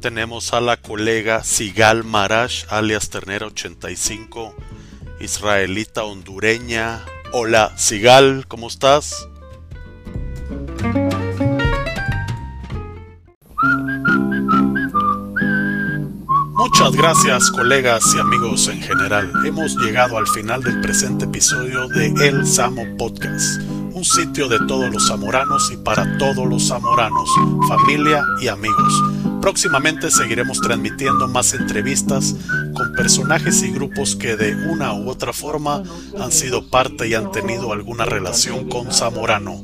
Tenemos 0.00 0.54
a 0.54 0.62
la 0.62 0.78
colega 0.78 1.44
Sigal 1.44 2.04
Marash, 2.04 2.64
alias 2.70 3.10
Ternera 3.10 3.46
85, 3.48 4.54
israelita 5.20 6.04
hondureña. 6.04 7.04
Hola, 7.32 7.74
Sigal, 7.76 8.46
¿cómo 8.48 8.68
estás? 8.68 9.28
Muchas 16.54 16.92
gracias 16.96 17.50
colegas 17.50 18.02
y 18.16 18.20
amigos 18.20 18.68
en 18.68 18.80
general. 18.80 19.30
Hemos 19.44 19.76
llegado 19.76 20.16
al 20.16 20.26
final 20.28 20.62
del 20.62 20.80
presente 20.80 21.26
episodio 21.26 21.88
de 21.88 22.06
El 22.26 22.46
Samo 22.46 22.86
Podcast, 22.96 23.60
un 23.92 24.04
sitio 24.06 24.48
de 24.48 24.60
todos 24.66 24.90
los 24.90 25.08
zamoranos 25.08 25.70
y 25.70 25.76
para 25.76 26.16
todos 26.16 26.48
los 26.48 26.68
zamoranos, 26.68 27.28
familia 27.68 28.24
y 28.40 28.48
amigos. 28.48 29.19
Próximamente 29.40 30.10
seguiremos 30.10 30.60
transmitiendo 30.60 31.26
más 31.26 31.54
entrevistas 31.54 32.34
con 32.74 32.92
personajes 32.94 33.62
y 33.62 33.70
grupos 33.70 34.14
que 34.14 34.36
de 34.36 34.54
una 34.68 34.92
u 34.94 35.08
otra 35.08 35.32
forma 35.32 35.82
han 36.18 36.30
sido 36.30 36.66
parte 36.68 37.08
y 37.08 37.14
han 37.14 37.32
tenido 37.32 37.72
alguna 37.72 38.04
relación 38.04 38.68
con 38.68 38.92
Zamorano, 38.92 39.62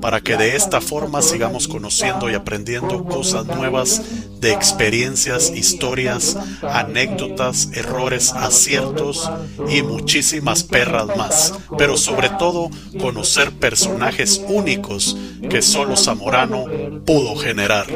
para 0.00 0.20
que 0.20 0.36
de 0.36 0.56
esta 0.56 0.80
forma 0.80 1.22
sigamos 1.22 1.68
conociendo 1.68 2.28
y 2.28 2.34
aprendiendo 2.34 3.04
cosas 3.04 3.46
nuevas 3.46 4.02
de 4.40 4.52
experiencias, 4.52 5.50
historias, 5.54 6.36
anécdotas, 6.62 7.70
errores, 7.72 8.32
aciertos 8.32 9.30
y 9.68 9.82
muchísimas 9.82 10.64
perras 10.64 11.16
más, 11.16 11.54
pero 11.78 11.96
sobre 11.96 12.28
todo 12.30 12.68
conocer 13.00 13.52
personajes 13.52 14.42
únicos 14.46 15.16
que 15.48 15.62
solo 15.62 15.96
Zamorano 15.96 16.66
pudo 17.04 17.36
generar. 17.36 17.86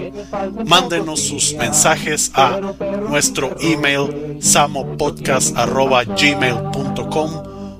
Mándenos 0.66 1.20
sus 1.20 1.55
mensajes 1.55 2.30
a 2.35 2.60
nuestro 3.09 3.56
email 3.60 4.36
samopodcast.gmail.com 4.40 7.30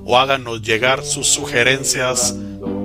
o 0.05 0.17
háganos 0.17 0.63
llegar 0.63 1.03
sus 1.03 1.27
sugerencias 1.27 2.33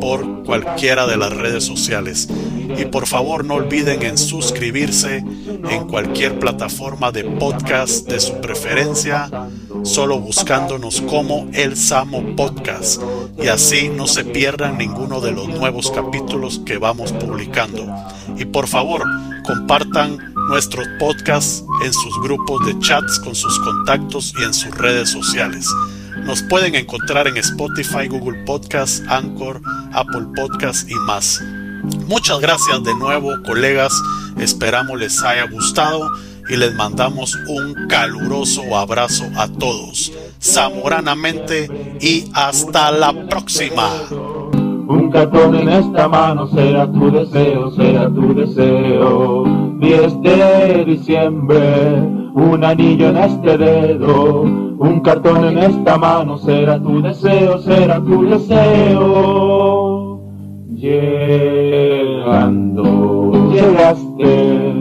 por 0.00 0.42
cualquiera 0.44 1.06
de 1.06 1.16
las 1.16 1.32
redes 1.32 1.64
sociales. 1.64 2.28
Y 2.76 2.86
por 2.86 3.06
favor 3.06 3.44
no 3.44 3.54
olviden 3.54 4.02
en 4.02 4.18
suscribirse 4.18 5.22
en 5.70 5.88
cualquier 5.88 6.38
plataforma 6.38 7.12
de 7.12 7.24
podcast 7.24 8.08
de 8.08 8.20
su 8.20 8.40
preferencia, 8.40 9.30
solo 9.84 10.18
buscándonos 10.18 11.02
como 11.02 11.48
El 11.52 11.76
Samo 11.76 12.34
Podcast. 12.34 13.00
Y 13.40 13.48
así 13.48 13.88
no 13.88 14.06
se 14.06 14.24
pierdan 14.24 14.78
ninguno 14.78 15.20
de 15.20 15.32
los 15.32 15.48
nuevos 15.48 15.90
capítulos 15.90 16.60
que 16.64 16.78
vamos 16.78 17.12
publicando. 17.12 17.86
Y 18.36 18.46
por 18.46 18.66
favor, 18.66 19.04
compartan 19.44 20.34
nuestros 20.48 20.86
podcasts 20.98 21.64
en 21.84 21.92
sus 21.92 22.20
grupos 22.22 22.64
de 22.66 22.78
chats 22.80 23.20
con 23.20 23.34
sus 23.34 23.58
contactos 23.60 24.32
y 24.38 24.44
en 24.44 24.54
sus 24.54 24.74
redes 24.76 25.10
sociales. 25.10 25.68
Nos 26.24 26.42
pueden 26.42 26.74
encontrar 26.74 27.28
en 27.28 27.36
Spotify, 27.36 28.08
Google 28.08 28.44
Podcasts, 28.44 29.02
Anchor, 29.08 29.60
Apple 29.92 30.26
Podcasts 30.34 30.86
y 30.88 30.94
más. 30.94 31.40
Muchas 32.06 32.40
gracias 32.40 32.82
de 32.82 32.94
nuevo, 32.94 33.34
colegas. 33.44 33.92
Esperamos 34.38 34.98
les 34.98 35.22
haya 35.22 35.44
gustado 35.46 36.10
y 36.48 36.56
les 36.56 36.74
mandamos 36.74 37.34
un 37.48 37.86
caluroso 37.88 38.76
abrazo 38.76 39.24
a 39.36 39.48
todos. 39.48 40.12
Zamoranamente 40.40 41.98
y 42.00 42.30
hasta 42.34 42.90
la 42.90 43.12
próxima. 43.28 43.88
Un 44.86 45.10
cartón 45.10 45.54
en 45.54 45.68
esta 45.70 46.08
mano 46.08 46.46
será 46.48 46.86
tu 46.90 47.10
deseo, 47.10 47.70
será 47.70 48.08
tu 48.10 48.34
deseo. 48.34 49.44
10 49.80 50.22
de 50.22 50.84
diciembre, 50.84 52.02
un 52.34 52.62
anillo 52.62 53.08
en 53.08 53.16
este 53.16 53.56
dedo. 53.56 54.42
Un 54.42 55.00
cartón 55.00 55.44
en 55.46 55.58
esta 55.58 55.96
mano 55.96 56.36
será 56.38 56.78
tu 56.78 57.00
deseo, 57.00 57.58
será 57.60 57.98
tu 58.00 58.24
deseo. 58.28 60.20
Llegando, 61.84 62.52
llegaste, 63.52 64.73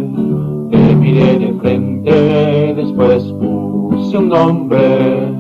después 2.03 3.23
puse 3.39 4.17
un 4.17 4.29
nombre. 4.29 5.31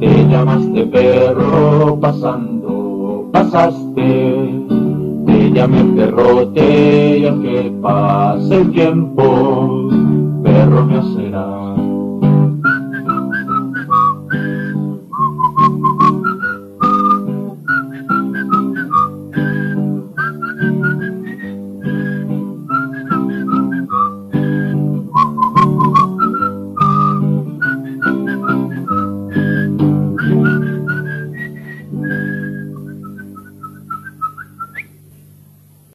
Te 0.00 0.28
llamaste 0.28 0.86
perro 0.86 1.98
pasando 2.00 2.72
pasaste, 3.32 4.64
te 5.26 5.50
llamé 5.52 5.84
perrote 5.96 7.18
y 7.18 7.26
aunque 7.26 7.72
pase 7.80 8.54
el 8.60 8.70
tiempo, 8.72 9.88
perro 10.42 10.86
me 10.86 10.98
hace 10.98 11.30